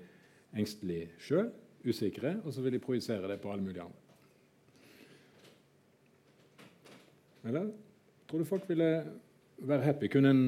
engstelige 0.59 1.13
sjøl, 1.23 1.51
usikre, 1.87 2.39
og 2.45 2.55
så 2.55 2.63
vil 2.65 2.75
de 2.75 2.83
projisere 2.83 3.31
det 3.31 3.39
på 3.43 3.53
alle 3.53 3.63
mulige 3.63 3.85
andre. 3.85 4.05
Eller 7.49 7.71
tror 8.29 8.43
du 8.43 8.49
folk 8.49 8.67
ville 8.69 8.91
være 9.59 9.87
happy? 9.87 10.11
Kunne 10.13 10.31
en 10.31 10.43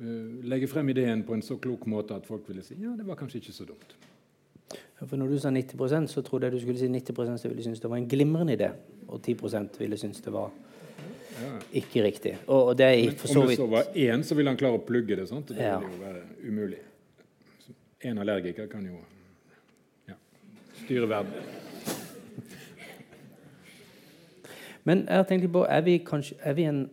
uh, 0.00 0.44
legge 0.44 0.68
frem 0.68 0.88
ideen 0.88 1.24
på 1.24 1.36
en 1.36 1.44
så 1.44 1.58
klok 1.60 1.86
måte 1.86 2.16
at 2.16 2.26
folk 2.26 2.48
ville 2.48 2.64
si 2.64 2.80
ja, 2.80 2.96
det 2.96 3.06
var 3.06 3.20
kanskje 3.20 3.42
ikke 3.42 3.56
så 3.56 3.68
dumt? 3.68 3.96
For 5.08 5.16
når 5.20 5.32
du 5.32 5.38
sa 5.38 5.50
90% 5.50 6.06
så 6.06 6.22
trodde 6.22 6.46
jeg 6.48 6.52
du 6.52 6.60
skulle 6.60 6.78
si 6.78 6.88
90 6.88 7.38
så 7.38 7.48
ville 7.48 7.62
synes 7.62 7.80
det 7.80 7.90
var 7.90 7.96
en 7.96 8.08
glimrende 8.08 8.54
idé, 8.56 8.70
og 9.08 9.20
10% 9.28 9.78
ville 9.78 9.96
synes 9.98 10.20
det 10.20 10.32
var 10.32 10.50
ikke 11.72 12.04
riktig. 12.04 12.36
Og, 12.46 12.64
og 12.64 12.78
det 12.78 12.86
er 12.86 13.10
for 13.10 13.28
så 13.28 13.40
vidt 13.40 13.42
Om 13.42 13.48
det 13.48 13.56
så 13.56 13.66
var 13.66 13.82
én, 13.82 14.22
så 14.22 14.34
ville 14.34 14.50
han 14.50 14.58
klare 14.58 14.78
å 14.78 14.84
plugge 14.86 15.16
det. 15.16 15.28
Sant? 15.28 15.48
Det 15.48 15.58
ja. 15.60 15.78
ville 15.78 15.92
jo 15.92 16.02
være 16.04 16.22
umulig. 16.48 16.80
En 18.04 18.18
allergiker 18.18 18.66
kan 18.70 18.86
jo 18.86 18.98
ja, 20.08 20.16
styre 20.84 21.08
verden. 21.08 21.32
Men 24.84 25.06
jeg 25.08 25.16
har 25.16 25.24
tenkt 25.24 25.52
på, 25.52 25.64
er 25.68 25.80
vi, 25.80 25.98
kanskje, 26.04 26.36
er 26.44 26.52
vi 26.52 26.68
en, 26.68 26.84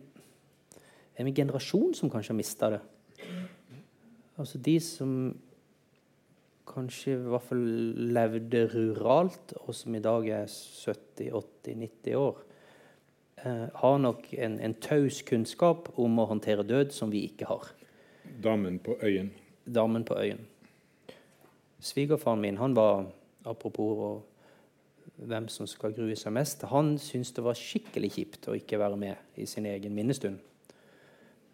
er 1.16 1.24
vi 1.24 1.30
en 1.30 1.36
generasjon 1.36 1.92
som 1.94 2.10
kanskje 2.10 2.32
har 2.32 2.38
mista 2.38 2.70
det? 2.72 2.80
Altså 4.40 4.58
de 4.58 4.78
som 4.80 5.36
kanskje 6.74 7.14
i 7.14 7.30
hvert 7.32 7.46
fall 7.46 7.62
levde 8.14 8.64
ruralt, 8.72 9.54
og 9.66 9.74
som 9.76 9.94
i 9.94 10.02
dag 10.02 10.28
er 10.28 10.50
70-80-90 10.50 12.16
år, 12.18 12.42
eh, 13.44 13.68
har 13.82 13.98
nok 13.98 14.28
en, 14.32 14.58
en, 14.60 14.74
taus 14.74 15.22
kunnskap 15.28 15.92
om 15.98 16.18
å 16.18 16.28
håndtere 16.32 16.66
død 16.66 16.92
som 16.96 17.12
vi 17.12 17.26
ikke 17.28 17.50
har. 17.50 17.72
Damen 18.42 18.78
på 18.82 18.96
øyen. 19.02 19.32
Damen 19.66 20.04
på 20.04 20.16
øyen. 20.18 20.46
Svigerfaren 21.82 22.40
min, 22.40 22.58
han 22.58 22.76
var 22.76 23.10
Apropos 23.44 24.22
hvem 25.16 25.48
som 25.50 25.66
skal 25.66 25.94
grue 25.96 26.16
seg 26.18 26.34
mest. 26.34 26.64
Han 26.70 26.94
syntes 27.00 27.34
det 27.34 27.44
var 27.44 27.58
skikkelig 27.58 28.10
kjipt 28.14 28.48
å 28.48 28.56
ikke 28.58 28.78
være 28.78 28.98
med 28.98 29.40
i 29.40 29.46
sin 29.50 29.66
egen 29.66 29.94
minnestund. 29.94 30.38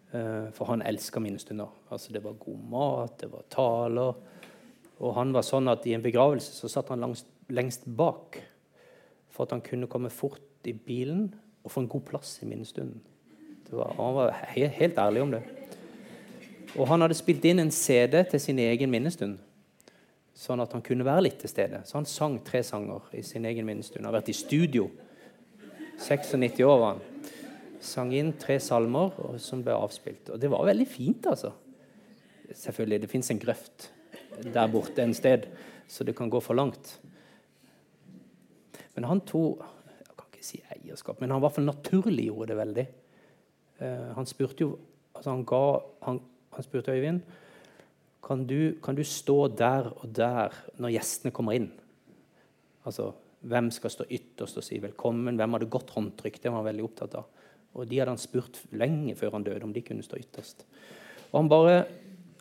Uh, 0.09 0.49
for 0.53 0.69
han 0.71 0.81
elska 0.85 1.21
minnestunder. 1.21 1.69
Altså, 1.93 2.13
det 2.13 2.23
var 2.23 2.37
god 2.41 2.61
mat, 2.71 3.17
det 3.21 3.29
var 3.29 3.45
taler. 3.53 4.21
Og 4.99 5.15
han 5.15 5.31
var 5.35 5.45
sånn 5.47 5.71
at 5.71 5.85
i 5.87 5.95
en 5.95 6.03
begravelse 6.03 6.57
så 6.57 6.69
satt 6.71 6.91
han 6.91 7.03
langs, 7.03 7.23
lengst 7.49 7.87
bak. 7.87 8.41
for 9.29 9.45
at 9.47 9.53
han 9.53 9.61
kunne 9.63 9.87
komme 9.87 10.09
fort 10.11 10.67
i 10.67 10.73
bilen 10.73 11.29
og 11.63 11.71
få 11.71 11.79
en 11.79 11.87
god 11.87 12.01
plass 12.09 12.41
i 12.43 12.47
minnestunden. 12.49 12.97
Han 13.71 14.15
var 14.17 14.33
helt, 14.51 14.73
helt 14.75 14.97
ærlig 14.97 15.21
om 15.21 15.31
det. 15.31 15.39
Og 16.75 16.89
han 16.89 16.99
hadde 16.99 17.15
spilt 17.15 17.45
inn 17.47 17.61
en 17.63 17.71
CD 17.71 18.17
til 18.27 18.41
sin 18.41 18.59
egen 18.59 18.91
minnestund, 18.91 19.37
sånn 20.35 20.59
at 20.59 20.73
han 20.75 20.83
kunne 20.83 21.07
være 21.07 21.23
litt 21.29 21.37
til 21.39 21.53
stede. 21.53 21.79
Så 21.87 21.95
han 21.95 22.09
sang 22.09 22.35
tre 22.43 22.59
sanger 22.67 23.05
i 23.15 23.23
sin 23.23 23.47
egen 23.47 23.69
minnestund. 23.69 24.01
Han 24.03 24.09
har 24.11 24.19
vært 24.19 24.33
i 24.33 24.35
studio. 24.35 24.89
96 26.03 26.59
år 26.65 26.81
var 26.81 26.97
han. 26.97 27.31
Sang 27.79 28.11
inn 28.11 28.33
tre 28.41 28.57
salmer 28.59 29.15
som 29.39 29.63
ble 29.63 29.77
avspilt. 29.77 30.33
Og 30.33 30.41
det 30.41 30.51
var 30.51 30.67
veldig 30.67 30.89
fint, 30.89 31.31
altså. 31.31 31.53
Selvfølgelig, 32.49 33.05
det 33.05 33.11
fins 33.13 33.31
en 33.31 33.39
grøft 33.39 33.91
der 34.43 34.71
borte 34.71 35.03
en 35.03 35.15
sted, 35.17 35.47
så 35.89 36.05
det 36.07 36.15
kan 36.17 36.29
gå 36.29 36.39
for 36.43 36.57
langt. 36.57 36.97
Men 38.95 39.07
han 39.09 39.21
tok 39.27 39.65
Jeg 39.99 40.15
kan 40.15 40.27
ikke 40.31 40.45
si 40.45 40.61
eierskap, 40.75 41.19
men 41.21 41.31
han 41.31 41.39
i 41.39 41.43
hvert 41.45 41.55
fall 41.55 41.67
naturliggjorde 41.67 42.49
det 42.51 42.57
veldig. 42.59 42.87
Uh, 43.79 44.09
han 44.17 44.27
spurte 44.27 44.65
jo 44.65 44.73
altså 45.15 45.31
han, 45.31 45.45
ga, 45.47 45.63
han, 46.03 46.19
han 46.55 46.65
spurte 46.65 46.91
Øyvind 46.91 47.21
kan 48.29 48.43
du, 48.45 48.75
kan 48.83 48.97
du 48.97 49.03
stå 49.07 49.47
der 49.57 49.89
og 49.89 50.11
der 50.15 50.53
når 50.77 50.93
gjestene 50.97 51.33
kommer 51.35 51.57
inn. 51.57 51.71
Altså, 52.85 53.13
Hvem 53.39 53.69
skal 53.71 53.91
stå 53.93 54.03
ytterst 54.11 54.57
og 54.59 54.65
si 54.67 54.81
velkommen? 54.83 55.37
Hvem 55.39 55.53
hadde 55.55 55.69
godt 55.71 55.93
håndtrykk? 55.95 56.41
Det 56.43 56.49
var 56.51 56.59
han 56.59 56.65
veldig 56.67 56.83
opptatt 56.83 57.13
av. 57.15 57.29
Og 57.71 57.87
De 57.87 57.95
hadde 58.01 58.11
han 58.11 58.19
spurt 58.19 58.59
lenge 58.75 59.15
før 59.15 59.37
han 59.37 59.45
døde, 59.45 59.63
om 59.63 59.71
de 59.71 59.83
kunne 59.85 60.03
stå 60.03 60.19
ytterst. 60.19 60.65
Og 61.31 61.37
han 61.39 61.51
bare 61.51 61.85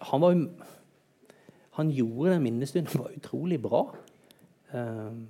Han, 0.01 0.21
var, 0.21 0.35
han 1.79 1.91
gjorde 1.95 2.33
den 2.35 2.43
minnestunden 2.43 2.99
var 2.99 3.15
utrolig 3.15 3.61
bra. 3.63 3.85
Um, 4.75 5.29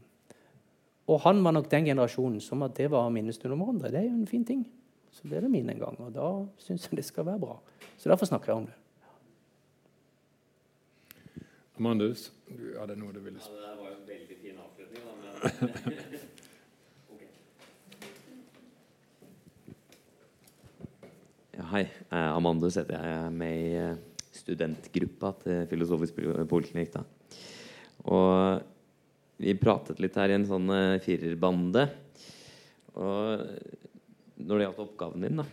og 1.08 1.20
han 1.26 1.42
var 1.44 1.52
nok 1.52 1.68
den 1.70 1.84
generasjonen 1.84 2.40
som 2.40 2.64
at 2.64 2.76
det 2.76 2.88
var 2.92 3.10
minnestund 3.12 3.52
om 3.52 3.60
hverandre. 3.60 3.90
Det 3.92 4.00
er 4.00 4.08
jo 4.08 4.16
en 4.16 4.30
fin 4.30 4.44
ting. 4.48 4.64
Så 5.12 5.28
ble 5.28 5.42
det 5.44 5.50
min 5.52 5.68
en 5.68 5.80
gang, 5.80 6.00
og 6.00 6.12
da 6.14 6.28
syns 6.60 6.88
jeg 6.88 6.96
det 6.96 7.04
skal 7.04 7.26
være 7.28 7.42
bra. 7.42 7.58
Så 8.00 8.08
derfor 8.08 8.26
snakker 8.28 8.52
jeg 8.52 8.56
om 8.62 8.66
det. 8.68 8.76
Amandus, 11.78 12.32
du 12.48 12.72
hadde 12.80 12.96
noe 12.98 13.12
du 13.12 13.20
ville 13.22 13.38
spørre 13.38 13.68
ja, 13.68 13.70
Det 13.70 13.78
var 13.78 13.88
jo 13.92 13.96
en 14.00 14.08
veldig 14.08 14.36
fin 14.40 14.56
avslutning. 14.64 15.02
Da, 15.04 15.30
okay. 17.14 17.28
ja, 21.58 21.70
hei. 21.76 21.84
Eh, 22.08 22.30
Amandus 22.32 22.80
heter 22.80 22.96
jeg. 22.96 23.04
Jeg 23.12 23.26
er 23.26 23.30
med 23.44 23.60
i 23.60 23.72
eh, 23.84 24.07
studentgruppa 24.48 25.34
til 25.44 25.68
Filosofisk 25.70 26.18
poliklinikk. 26.48 26.98
Og 28.08 28.64
vi 29.38 29.54
pratet 29.60 30.00
litt 30.02 30.16
her 30.18 30.32
i 30.32 30.38
en 30.38 30.48
sånn 30.48 30.72
uh, 30.72 30.98
firerbande. 31.04 31.84
Og 32.98 33.44
når 34.38 34.54
det 34.54 34.64
gjaldt 34.66 34.84
oppgaven 34.84 35.26
din, 35.26 35.42
da 35.42 35.44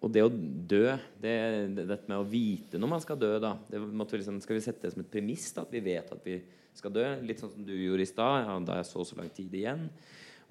Og 0.00 0.12
det 0.14 0.22
å 0.24 0.30
dø, 0.30 0.86
det, 1.20 1.34
det, 1.76 1.84
dette 1.84 2.10
med 2.10 2.18
å 2.18 2.26
vite 2.26 2.78
når 2.80 2.92
man 2.94 3.02
skal 3.02 3.18
dø, 3.20 3.34
da 3.42 3.52
det 3.70 3.80
måtte 3.82 4.18
liksom, 4.18 4.40
Skal 4.42 4.58
vi 4.58 4.64
sette 4.64 4.86
det 4.86 4.94
som 4.94 5.04
et 5.04 5.12
premiss, 5.12 5.50
da, 5.54 5.66
at 5.66 5.74
vi 5.74 5.82
vet 5.84 6.10
at 6.14 6.26
vi 6.26 6.40
skal 6.78 6.94
dø? 6.94 7.04
Litt 7.26 7.42
sånn 7.42 7.52
som 7.54 7.66
du 7.66 7.74
gjorde 7.74 8.06
i 8.06 8.10
stad. 8.10 8.46
Ja, 8.46 8.58
da 8.64 8.80
jeg 8.80 8.90
så 8.90 9.06
så 9.06 9.18
lang 9.18 9.30
tid 9.34 9.54
igjen. 9.54 9.88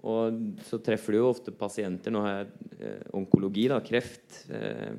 Og 0.08 0.40
så 0.70 0.80
treffer 0.84 1.16
du 1.16 1.20
jo 1.20 1.30
ofte 1.32 1.52
pasienter 1.56 2.14
Nå 2.14 2.24
har 2.24 2.36
jeg 2.38 2.76
eh, 2.80 3.08
onkologi, 3.20 3.66
da, 3.72 3.82
kreft. 3.84 4.46
Eh, 4.48 4.94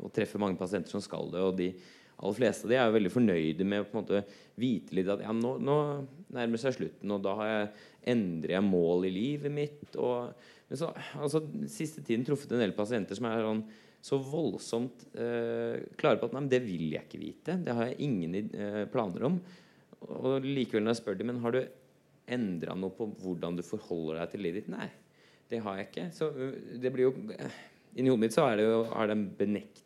og 0.00 0.12
treffer 0.14 0.42
mange 0.42 0.58
pasienter 0.60 0.92
som 0.92 1.04
skal 1.04 1.30
det. 1.32 1.42
og 1.44 1.56
de 1.58 1.72
aller 2.20 2.36
fleste 2.36 2.66
av 2.66 2.72
de 2.72 2.76
er 2.76 2.88
jo 2.88 2.96
veldig 2.98 3.12
fornøyde 3.14 3.66
med 3.66 3.82
å 3.82 3.86
på 3.88 3.96
en 3.96 4.02
måte 4.02 4.22
vite 4.60 4.96
litt 4.96 5.08
at 5.12 5.22
ja, 5.24 5.32
nå, 5.32 5.54
nå 5.64 5.76
nærmer 6.36 6.60
seg 6.60 6.76
slutten, 6.76 7.14
og 7.14 7.22
da 7.24 7.36
har 7.38 7.50
jeg, 7.50 7.68
endrer 8.12 8.56
jeg 8.58 8.66
mål 8.66 9.06
i 9.08 9.12
livet 9.14 9.54
mitt. 9.54 9.86
Og, 9.96 10.34
men 10.68 10.80
så 10.80 10.90
altså, 11.16 11.42
siste 11.70 12.04
tiden 12.04 12.26
truffet 12.28 12.52
en 12.52 12.62
del 12.62 12.76
pasienter 12.76 13.16
som 13.16 13.28
er 13.30 13.46
sånn, 13.46 13.64
så 14.04 14.16
voldsomt 14.24 15.02
eh, 15.12 15.82
klare 16.00 16.20
på 16.20 16.28
at 16.30 16.36
nei, 16.36 16.46
det 16.48 16.62
vil 16.64 16.86
jeg 16.94 17.04
ikke 17.04 17.20
vite. 17.20 17.58
Det 17.64 17.74
har 17.76 17.90
jeg 17.90 17.98
ingen 18.06 18.36
eh, 18.36 18.84
planer 18.92 19.26
om. 19.28 19.36
Og 20.08 20.44
likevel 20.44 20.86
når 20.86 20.94
jeg 20.94 21.00
spør 21.02 21.18
dem 21.20 21.28
men 21.32 21.42
har 21.44 21.56
du 21.56 21.60
endra 22.30 22.76
noe 22.78 22.94
på 22.96 23.10
hvordan 23.20 23.58
du 23.58 23.64
forholder 23.66 24.22
deg 24.22 24.32
til 24.32 24.44
livet 24.46 24.62
ditt, 24.62 24.72
nei, 24.72 24.88
det 25.50 25.60
har 25.64 25.80
jeg 25.80 25.90
ikke. 25.90 26.06
Så 26.16 26.30
eh, 26.32 26.56
det 26.80 26.92
blir 26.94 27.10
jo 27.10 27.14
eh, 27.36 27.60
Inni 27.98 28.12
hodet 28.12 28.22
mitt 28.22 28.34
så 28.36 28.44
er 28.46 28.60
det 28.60 28.64
jo 28.68 28.82
er 28.86 29.08
det 29.10 29.14
en 29.16 29.30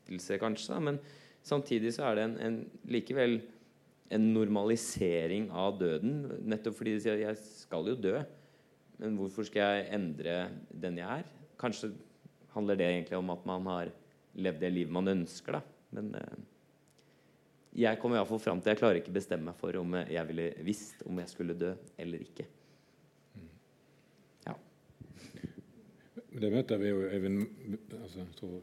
benektelse, 0.04 0.38
kanskje. 0.38 0.80
men 0.80 0.98
Samtidig 1.44 1.92
så 1.92 2.06
er 2.08 2.14
det 2.16 2.22
en, 2.24 2.38
en, 2.40 2.54
likevel 2.88 3.42
en 4.10 4.32
normalisering 4.32 5.50
av 5.52 5.76
døden. 5.78 6.40
Nettopp 6.40 6.78
fordi 6.78 6.94
de 6.94 7.00
sier 7.04 7.18
at 7.18 7.20
'jeg 7.20 7.36
skal 7.36 7.84
jo 7.84 7.94
dø', 7.94 8.24
men 8.98 9.16
hvorfor 9.16 9.44
skal 9.44 9.60
jeg 9.60 9.92
endre 9.92 10.48
den 10.72 10.96
jeg 10.96 11.04
er? 11.04 11.24
Kanskje 11.58 11.92
handler 12.54 12.76
det 12.76 12.86
egentlig 12.86 13.18
om 13.18 13.30
at 13.30 13.44
man 13.44 13.66
har 13.66 13.92
levd 14.34 14.60
det 14.60 14.72
livet 14.72 14.92
man 14.92 15.08
ønsker, 15.08 15.52
da. 15.52 15.60
Men 15.90 16.14
eh, 16.14 16.36
jeg 17.74 17.98
kommer 17.98 18.16
iallfall 18.16 18.40
fram 18.40 18.60
til 18.60 18.70
Jeg 18.70 18.78
klarer 18.78 18.96
ikke 18.96 19.12
bestemme 19.12 19.44
meg 19.44 19.56
for 19.56 19.76
om 19.76 19.94
jeg 19.94 20.26
ville 20.26 20.54
visst 20.64 21.02
om 21.04 21.18
jeg 21.18 21.28
skulle 21.28 21.54
dø 21.54 21.74
eller 21.98 22.18
ikke. 22.22 22.46
Ja. 24.46 24.54
Det 26.40 26.52
møter 26.52 26.78
vi 26.78 26.88
jo 26.88 27.02
Øyvind 27.02 27.46
altså, 28.00 28.24
tror 28.36 28.62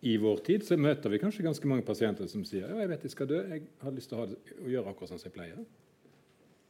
i 0.00 0.14
vår 0.22 0.42
tid 0.46 0.64
så 0.66 0.78
møter 0.78 1.10
vi 1.10 1.18
kanskje 1.18 1.42
ganske 1.42 1.68
mange 1.70 1.82
pasienter 1.86 2.28
som 2.30 2.44
sier 2.46 2.68
ja, 2.68 2.76
jeg 2.84 2.90
vet 2.92 3.04
jeg 3.08 3.14
skal 3.14 3.30
dø, 3.30 3.42
jeg 3.50 3.64
har 3.82 3.94
lyst 3.94 4.12
til 4.12 4.20
å, 4.20 4.26
det, 4.30 4.38
å 4.62 4.70
gjøre 4.70 4.92
akkurat 4.92 5.10
sånn 5.10 5.20
som 5.22 5.30
jeg 5.30 5.34
pleier. 5.34 5.60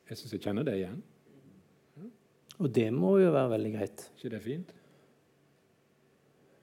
Jeg 0.08 0.20
syns 0.20 0.32
jeg 0.32 0.44
kjenner 0.46 0.64
det 0.64 0.78
igjen. 0.78 1.02
Ja. 1.98 2.08
Og 2.56 2.70
det 2.78 2.88
må 2.96 3.18
jo 3.20 3.34
være 3.34 3.52
veldig 3.52 3.72
greit. 3.74 4.06
ikke 4.16 4.32
det 4.32 4.40
fint? 4.46 4.72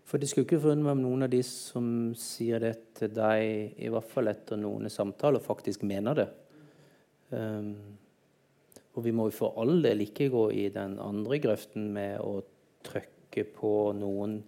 For 0.05 0.21
det 0.21 0.29
skulle 0.29 0.45
ikke 0.45 0.61
forundre 0.61 0.87
meg 0.87 0.97
om 0.97 1.03
noen 1.05 1.25
av 1.25 1.31
de 1.33 1.41
som 1.45 1.85
sier 2.17 2.61
det 2.61 2.73
til 2.97 3.13
deg, 3.13 3.77
i 3.81 3.91
hvert 3.93 4.09
fall 4.09 4.29
etter 4.29 4.57
noen 4.61 4.89
samtaler, 4.93 5.41
faktisk 5.41 5.85
mener 5.85 6.17
det. 6.17 6.27
Um, 7.33 7.71
og 8.95 9.03
vi 9.05 9.13
må 9.13 9.29
jo 9.29 9.37
for 9.37 9.57
all 9.61 9.81
del 9.83 10.05
ikke 10.05 10.29
gå 10.33 10.45
i 10.55 10.67
den 10.73 10.97
andre 11.03 11.39
grøften 11.43 11.89
med 11.93 12.21
å 12.23 12.37
trykke 12.85 13.43
på 13.57 13.73
noen 13.97 14.39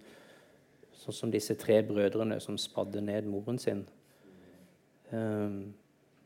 Sånn 0.98 1.14
som 1.14 1.32
disse 1.32 1.54
tre 1.58 1.78
brødrene 1.86 2.40
som 2.42 2.58
spadde 2.58 3.02
ned 3.04 3.28
moren 3.30 3.58
sin. 3.62 3.84
Um, 5.12 5.74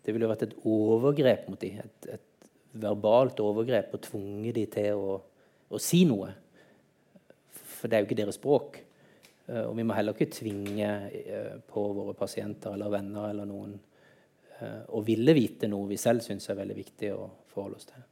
det 0.02 0.14
ville 0.14 0.30
vært 0.30 0.46
et 0.48 0.54
overgrep 0.66 1.48
mot 1.50 1.60
dem. 1.60 1.82
Et, 1.84 2.14
et, 2.16 2.28
verbalt 2.72 3.36
overgrep 3.44 3.90
å 3.92 3.98
tvunge 4.00 4.54
dem 4.56 4.68
til 4.72 4.96
å, 4.96 5.18
å, 5.68 5.80
si 5.82 6.06
noe. 6.08 6.30
For 7.52 7.84
det 7.84 7.98
er 7.98 8.00
jo 8.00 8.08
ikke 8.08 8.20
deres 8.22 8.38
språk. 8.40 8.78
Uh, 9.44 9.66
og 9.66 9.74
vi 9.76 9.84
må 9.84 9.96
heller 9.98 10.16
ikke 10.16 10.32
tvinge 10.32 10.88
uh, 10.88 11.58
på 11.68 11.84
våre 11.98 12.16
pasienter 12.16 12.72
eller 12.72 12.94
venner 12.94 13.28
eller 13.28 13.50
noen 13.50 13.76
uh, 13.76 14.88
å 14.96 15.04
ville 15.04 15.36
vite 15.36 15.68
noe 15.68 15.90
vi 15.90 16.00
selv 16.00 16.24
syns 16.24 16.48
er 16.48 16.62
veldig 16.62 16.78
viktig 16.80 17.12
å 17.12 17.28
forholde 17.52 17.82
oss 17.82 17.90
til. 17.90 18.08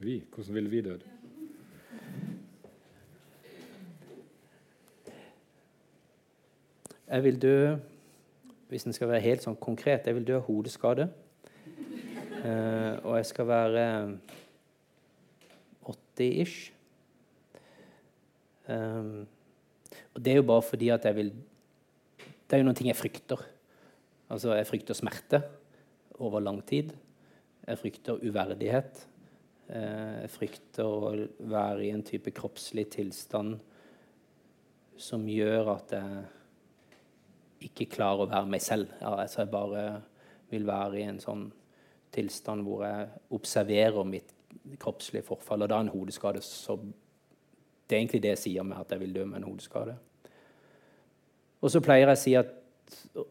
Vi? 0.00 0.24
Hvordan 0.34 0.54
ville 0.54 0.70
vi 0.70 0.80
dødd? 0.80 1.02
Jeg 7.08 7.24
vil 7.24 7.42
dø 7.42 7.76
Hvis 8.68 8.84
en 8.84 8.94
skal 8.96 9.10
være 9.10 9.20
helt 9.20 9.44
sånn 9.44 9.58
konkret 9.60 10.06
jeg 10.08 10.16
vil 10.16 10.24
dø 10.24 10.38
av 10.38 10.46
hodeskade. 10.46 11.08
Uh, 12.40 12.96
og 13.02 13.18
jeg 13.18 13.26
skal 13.28 13.48
være 13.50 13.84
80-ish. 15.90 16.70
Um, 18.70 19.26
og 20.14 20.24
det 20.24 20.32
er 20.32 20.40
jo 20.40 20.48
bare 20.48 20.64
fordi 20.64 20.88
at 20.94 21.04
jeg 21.04 21.18
vil 21.18 21.34
Det 21.34 22.56
er 22.56 22.62
jo 22.62 22.70
noen 22.70 22.78
ting 22.78 22.88
jeg 22.88 22.96
frykter. 22.96 23.44
Altså, 24.30 24.54
jeg 24.54 24.70
frykter 24.70 24.96
smerte 24.96 25.42
over 26.16 26.40
lang 26.40 26.64
tid. 26.64 26.94
Jeg 27.66 27.78
frykter 27.84 28.22
uverdighet. 28.24 29.09
Eh, 29.70 30.26
frykter 30.26 30.82
å 30.82 31.10
være 31.46 31.84
i 31.86 31.92
en 31.94 32.02
type 32.02 32.32
kroppslig 32.34 32.88
tilstand 32.90 33.60
som 34.98 35.28
gjør 35.30 35.68
at 35.76 35.92
jeg 35.94 37.68
ikke 37.68 37.86
klarer 37.92 38.24
å 38.24 38.30
være 38.32 38.50
meg 38.50 38.64
selv. 38.64 38.90
Ja, 38.98 39.12
altså 39.14 39.44
jeg 39.44 39.52
bare 39.52 39.84
vil 40.50 40.66
være 40.66 40.98
i 40.98 41.04
en 41.06 41.20
sånn 41.22 41.44
tilstand 42.10 42.66
hvor 42.66 42.82
jeg 42.82 43.06
observerer 43.36 44.08
mitt 44.08 44.32
kroppslige 44.82 45.28
forfall. 45.28 45.62
Og 45.62 45.70
da 45.70 45.78
en 45.84 45.92
hodeskade 45.92 46.42
så 46.42 46.78
Det 47.90 47.96
er 47.96 48.02
egentlig 48.04 48.22
det 48.22 48.30
jeg 48.36 48.38
sier 48.38 48.62
med 48.62 48.78
at 48.78 48.90
jeg 48.90 49.00
vil 49.00 49.14
dø 49.14 49.24
med 49.24 49.40
en 49.40 49.48
hodeskade. 49.50 49.96
Og 51.60 51.70
så 51.70 51.80
pleier 51.82 52.06
jeg 52.06 52.16
å 52.16 52.20
si 52.20 52.34
at 52.34 52.56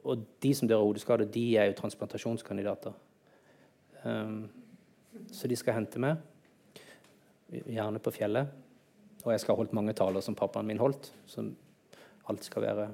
Og 0.06 0.24
de 0.40 0.54
som 0.56 0.68
dør 0.68 0.80
av 0.80 0.86
hodeskade, 0.88 1.26
de 1.26 1.58
er 1.58 1.66
jo 1.68 1.76
transplantasjonskandidater. 1.82 2.94
Um, 4.06 4.50
så 5.32 5.50
de 5.50 5.58
skal 5.58 5.78
hente 5.80 6.02
meg, 6.02 6.20
gjerne 7.50 8.02
på 8.04 8.14
fjellet. 8.14 8.52
Og 9.26 9.34
jeg 9.34 9.44
skal 9.44 9.56
ha 9.56 9.62
holdt 9.64 9.76
mange 9.76 9.96
taler 9.98 10.24
som 10.24 10.38
pappaen 10.38 10.68
min 10.70 10.80
holdt. 10.80 11.12
Så 11.28 11.44
alt 12.30 12.46
skal 12.46 12.66
være 12.66 12.88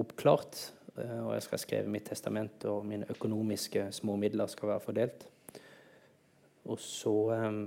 oppklart. 0.00 0.60
Eh, 0.96 1.20
og 1.24 1.34
jeg 1.36 1.46
skal 1.46 1.62
skrive 1.62 1.92
mitt 1.92 2.08
testament, 2.08 2.64
og 2.68 2.86
mine 2.86 3.08
økonomiske 3.12 3.88
små 3.96 4.16
midler 4.20 4.50
skal 4.50 4.74
være 4.74 4.84
fordelt. 4.84 5.26
Og 6.64 6.78
så 6.78 7.12
um, 7.32 7.64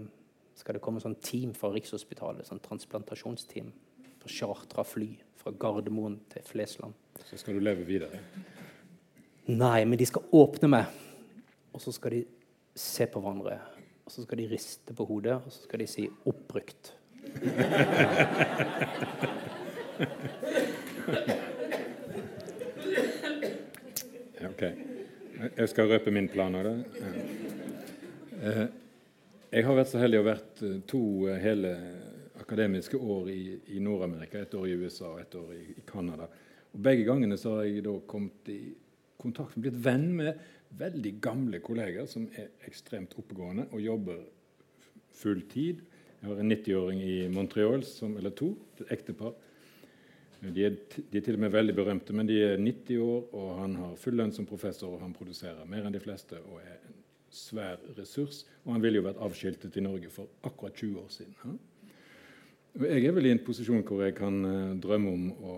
skal 0.56 0.78
det 0.78 0.84
komme 0.84 1.02
sånn 1.04 1.18
team 1.20 1.52
fra 1.58 1.72
Rikshospitalet, 1.74 2.48
sånn 2.48 2.64
transplantasjonsteam. 2.64 3.74
fra 4.22 4.30
chartra 4.32 4.84
fly 4.84 5.10
fra 5.38 5.52
Gardermoen 5.52 6.20
til 6.32 6.42
Flesland. 6.42 6.94
Så 7.30 7.38
skal 7.38 7.54
du 7.54 7.62
leve 7.62 7.84
videre? 7.86 8.18
Nei, 9.46 9.86
men 9.86 10.00
de 10.00 10.06
skal 10.10 10.24
åpne 10.34 10.70
meg. 10.72 10.86
Og 11.76 11.84
så 11.84 11.92
skal 11.94 12.16
de 12.16 12.22
se 12.76 13.08
på 13.08 13.22
hverandre. 13.24 13.60
Og 14.06 14.12
så 14.12 14.24
skal 14.26 14.38
de 14.38 14.48
riste 14.52 14.94
på 14.94 15.06
hodet, 15.10 15.34
og 15.40 15.52
så 15.52 15.64
skal 15.64 15.80
de 15.80 15.88
si 15.88 16.10
'oppbrukt'. 16.26 16.94
ok. 24.50 24.64
Jeg 25.58 25.70
skal 25.70 25.88
røpe 25.88 26.12
min 26.12 26.28
plan 26.28 26.56
av 26.56 26.64
det. 26.64 26.86
Eh, 28.44 28.68
jeg 29.52 29.66
har 29.66 29.76
vært 29.76 29.88
så 29.88 30.00
heldig 30.00 30.20
å 30.20 30.24
vært 30.26 30.62
eh, 30.64 30.80
to 30.88 31.28
eh, 31.28 31.40
hele 31.42 31.78
akademiske 32.40 32.98
år 32.98 33.30
i, 33.30 33.60
i 33.76 33.80
Nord-Amerika. 33.80 34.40
Et 34.42 34.54
år 34.54 34.68
i 34.68 34.74
USA 34.74 35.06
og 35.14 35.22
et 35.22 35.36
år 35.36 35.54
i, 35.56 35.64
i 35.80 35.84
Canada. 35.88 36.28
Begge 36.72 37.04
gangene 37.08 37.38
så 37.38 37.56
har 37.58 37.64
jeg 37.64 37.84
da 37.86 37.96
kommet 38.08 38.50
i 38.52 38.76
kontakt 39.22 39.56
blitt 39.56 39.78
venn 39.82 40.10
med 40.18 40.36
veldig 40.80 41.14
gamle 41.24 41.60
kolleger 41.64 42.08
som 42.10 42.28
er 42.36 42.52
ekstremt 42.68 43.16
oppegående 43.20 43.68
og 43.72 43.84
jobber 43.84 44.24
full 45.16 45.42
tid. 45.52 45.84
Jeg 46.22 46.30
har 46.30 46.42
en 46.42 46.52
90-åring 46.52 47.02
i 47.06 47.18
Montreal, 47.32 47.84
som, 47.88 48.16
eller 48.18 48.34
to, 48.36 48.54
et 48.80 48.96
ektepar. 48.98 49.36
De 50.42 50.66
er, 50.66 50.76
de 50.76 51.18
er, 51.18 51.24
til 51.24 51.38
og 51.38 51.42
med 51.46 51.54
veldig 51.54 51.76
berømte, 51.76 52.14
men 52.14 52.28
de 52.30 52.38
er 52.44 52.60
90 52.60 53.00
år, 53.02 53.22
og 53.34 53.54
han 53.62 53.78
har 53.80 53.96
full 53.98 54.18
lønn 54.20 54.34
som 54.36 54.46
professor, 54.46 54.94
og 54.94 55.02
han 55.02 55.16
produserer 55.16 55.66
mer 55.70 55.88
enn 55.88 55.96
de 55.96 56.02
fleste 56.04 56.38
og 56.44 56.60
er 56.62 56.76
en 56.76 57.00
svær 57.34 57.80
ressurs. 57.98 58.44
Og 58.66 58.76
han 58.76 58.84
ville 58.84 59.00
jo 59.00 59.08
vært 59.08 59.22
avskiltet 59.26 59.80
i 59.80 59.86
Norge 59.86 60.12
for 60.14 60.30
akkurat 60.46 60.76
20 60.76 61.00
år 61.02 61.10
siden. 61.14 61.40
Ja? 61.46 61.56
Jeg 62.76 63.08
er 63.08 63.16
vel 63.16 63.30
i 63.30 63.32
en 63.32 63.40
posisjon 63.40 63.86
hvor 63.88 64.04
jeg 64.04 64.18
kan 64.18 64.42
uh, 64.44 64.76
drømme 64.84 65.12
om 65.16 65.28
å 65.32 65.56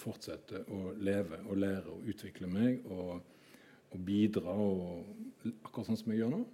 fortsette 0.00 0.64
å 0.74 0.96
leve 0.98 1.38
og 1.46 1.60
lære 1.62 1.92
og 1.92 2.08
utvikle 2.10 2.50
meg 2.50 2.88
og, 2.90 3.20
og 3.96 4.04
bidra, 4.06 4.52
og, 4.52 5.48
akkurat 5.64 5.88
sånn 5.88 5.98
som 6.00 6.12
jeg 6.12 6.22
gjør 6.22 6.36
nå. 6.36 6.44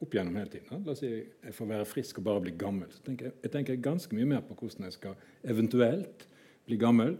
Opp 0.00 0.14
gjennom 0.16 0.38
hele 0.40 0.52
tiden. 0.52 0.84
La 0.86 0.94
oss 0.94 1.02
si 1.02 1.10
jeg 1.10 1.56
får 1.56 1.68
være 1.74 1.88
frisk 1.88 2.20
og 2.20 2.26
bare 2.30 2.44
bli 2.46 2.54
gammel. 2.60 2.88
Så 2.94 3.02
tenker 3.04 3.28
jeg, 3.28 3.36
jeg 3.44 3.52
tenker 3.52 3.82
ganske 3.84 4.16
mye 4.16 4.28
mer 4.30 4.46
på 4.46 4.56
hvordan 4.56 4.88
jeg 4.88 4.96
skal 4.96 5.18
eventuelt 5.52 6.24
bli 6.68 6.78
gammel. 6.80 7.18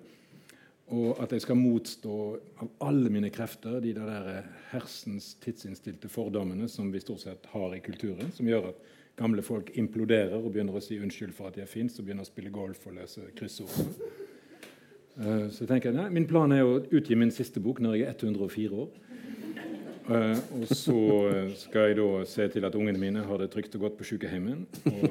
Og 0.90 1.20
at 1.22 1.30
jeg 1.36 1.44
skal 1.44 1.58
motstå 1.60 2.14
av 2.64 2.70
alle 2.88 3.12
mine 3.12 3.28
krefter 3.30 3.76
de 3.84 3.92
der 3.94 4.30
hersens 4.72 5.34
tidsinnstilte 5.44 6.10
fordommene 6.10 6.66
som 6.72 6.88
vi 6.90 7.02
stort 7.04 7.22
sett 7.22 7.46
har 7.52 7.76
i 7.76 7.82
kulturen, 7.84 8.32
som 8.34 8.48
gjør 8.48 8.72
at 8.72 8.80
gamle 9.20 9.44
folk 9.44 9.70
imploderer 9.78 10.40
og 10.40 10.50
begynner 10.50 10.80
å 10.80 10.82
si 10.82 10.98
unnskyld 10.98 11.36
for 11.36 11.50
at 11.50 11.58
de 11.58 11.62
er 11.62 11.70
fins, 11.70 11.98
og 12.00 12.08
begynner 12.08 12.26
å 12.26 12.30
spille 12.30 12.50
golf 12.54 12.88
og 12.88 12.96
lese 12.96 13.28
kryssord. 13.38 13.70
Så 13.76 14.10
så 15.52 15.66
tenker 15.68 15.90
jeg, 15.90 15.98
nei, 15.98 16.08
Min 16.14 16.26
plan 16.28 16.52
er 16.54 16.64
å 16.64 16.78
utgi 16.80 17.16
min 17.18 17.32
siste 17.34 17.60
bok 17.60 17.82
når 17.82 17.98
jeg 17.98 18.06
er 18.08 18.14
104 18.14 18.72
år. 18.72 18.88
Uh, 20.10 20.38
og 20.60 20.66
så 20.74 20.98
skal 21.60 21.80
jeg 21.86 21.96
da 22.00 22.08
se 22.26 22.48
til 22.50 22.64
at 22.66 22.74
ungene 22.74 22.98
mine 22.98 23.20
har 23.22 23.36
det 23.38 23.50
trygt 23.52 23.74
og 23.78 23.82
godt 23.86 23.96
på 23.98 24.04
sykehjemmet. 24.08 24.58
Og, 24.90 25.02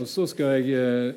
og, 0.00 0.06
så 0.12 0.22
skal 0.28 0.46
jeg 0.60 0.66
uh, 0.76 1.08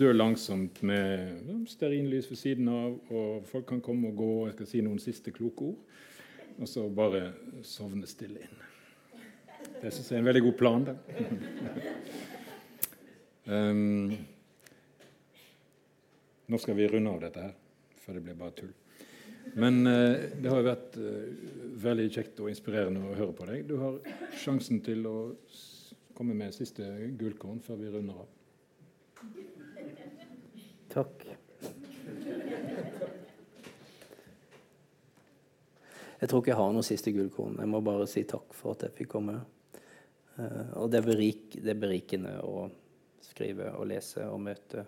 dø 0.00 0.08
langsomt 0.12 0.82
med 0.82 1.28
stearinlys 1.68 2.30
ved 2.30 2.38
siden 2.40 2.68
av, 2.72 2.96
og 3.12 3.44
folk 3.50 3.66
kan 3.68 3.80
komme 3.84 4.08
og 4.08 4.16
gå, 4.16 4.30
og 4.40 4.46
jeg 4.48 4.54
skal 4.56 4.70
si 4.72 4.80
noen 4.86 5.00
siste 5.02 5.30
kloke 5.36 5.62
ord 5.72 5.80
og 6.58 6.68
så 6.68 6.88
bare 6.90 7.32
sovne 7.66 8.06
stille 8.10 8.40
inn. 8.42 8.56
Det 9.78 9.92
syns 9.94 10.10
jeg 10.10 10.16
er 10.16 10.20
en 10.24 10.28
veldig 10.28 10.42
god 10.42 10.56
plan. 10.58 10.86
det. 10.88 10.96
um, 13.54 14.10
nå 16.48 16.56
skal 16.58 16.76
vi 16.78 16.88
runde 16.90 17.10
av 17.12 17.20
dette 17.22 17.40
her, 17.46 17.54
for 18.08 18.16
det 18.16 18.24
ble 18.24 18.32
bare 18.40 18.56
tull. 18.56 18.70
Men 19.52 19.86
eh, 19.86 20.30
det 20.40 20.48
har 20.48 20.62
jo 20.62 20.68
vært 20.70 20.96
eh, 20.96 21.26
veldig 21.84 22.06
kjekt 22.14 22.40
og 22.40 22.48
inspirerende 22.48 23.04
å 23.04 23.16
høre 23.18 23.34
på 23.36 23.48
deg. 23.50 23.66
Du 23.68 23.76
har 23.82 23.98
sjansen 24.40 24.80
til 24.84 25.04
å 25.08 25.16
komme 26.16 26.32
med 26.36 26.56
siste 26.56 26.88
gullkorn 27.20 27.60
før 27.60 27.82
vi 27.82 27.92
runder 27.92 28.24
av. 28.24 28.32
Takk. 30.88 31.28
Jeg 36.18 36.30
tror 36.30 36.40
ikke 36.40 36.50
jeg 36.50 36.58
har 36.58 36.72
noe 36.74 36.86
siste 36.86 37.12
gullkorn. 37.14 37.60
Jeg 37.60 37.70
må 37.70 37.84
bare 37.84 38.08
si 38.10 38.24
takk 38.26 38.56
for 38.56 38.72
at 38.74 38.88
jeg 38.88 38.96
fikk 39.02 39.12
komme. 39.18 39.36
Uh, 40.38 40.80
og 40.80 40.90
det 40.90 41.02
er, 41.02 41.06
berik, 41.06 41.44
det 41.58 41.74
er, 41.74 41.78
berikende 41.82 42.32
å 42.46 42.68
skrive 43.22 43.72
og 43.76 43.86
lese 43.90 44.24
og 44.30 44.40
møte 44.42 44.86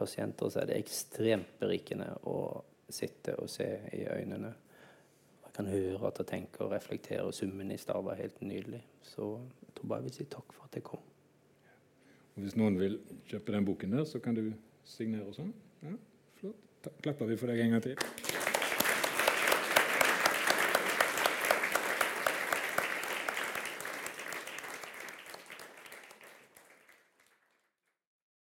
pasienter. 0.00 0.50
Så 0.50 0.62
er 0.62 0.70
det 0.70 0.80
ekstremt 0.80 1.54
berikende 1.60 2.08
å 2.28 2.40
sitte 2.90 3.36
og 3.38 3.50
se 3.52 3.68
i 3.96 4.02
øynene. 4.10 4.52
Jeg 5.44 5.54
kan 5.54 5.70
høre 5.70 6.08
at 6.08 6.20
jeg 6.22 6.30
tenker 6.32 6.66
og 6.66 6.74
reflekterer. 6.74 7.30
Summen 7.36 7.70
i 7.74 7.78
stad 7.80 8.02
var 8.06 8.18
helt 8.20 8.40
nydelig. 8.42 8.82
Så 9.04 9.32
jeg 9.62 9.74
tror 9.76 9.92
bare 9.92 10.02
jeg 10.02 10.10
vil 10.10 10.18
si 10.18 10.28
takk 10.32 10.54
for 10.56 10.68
at 10.68 10.78
jeg 10.78 10.86
kom. 10.86 11.06
Og 12.36 12.44
hvis 12.44 12.56
noen 12.56 12.78
vil 12.80 13.00
kjøpe 13.28 13.56
den 13.56 13.66
boken 13.66 13.98
der, 13.98 14.06
så 14.08 14.22
kan 14.22 14.38
du 14.38 14.46
signere 14.88 15.26
og 15.28 15.36
sånn. 15.36 15.52
Ja, 15.84 15.96
flott. 16.40 16.94
Klapper 17.04 17.28
vi 17.28 17.40
for 17.40 17.52
deg 17.52 17.66
en 17.66 17.76
gang 17.76 17.84
til. 17.84 18.49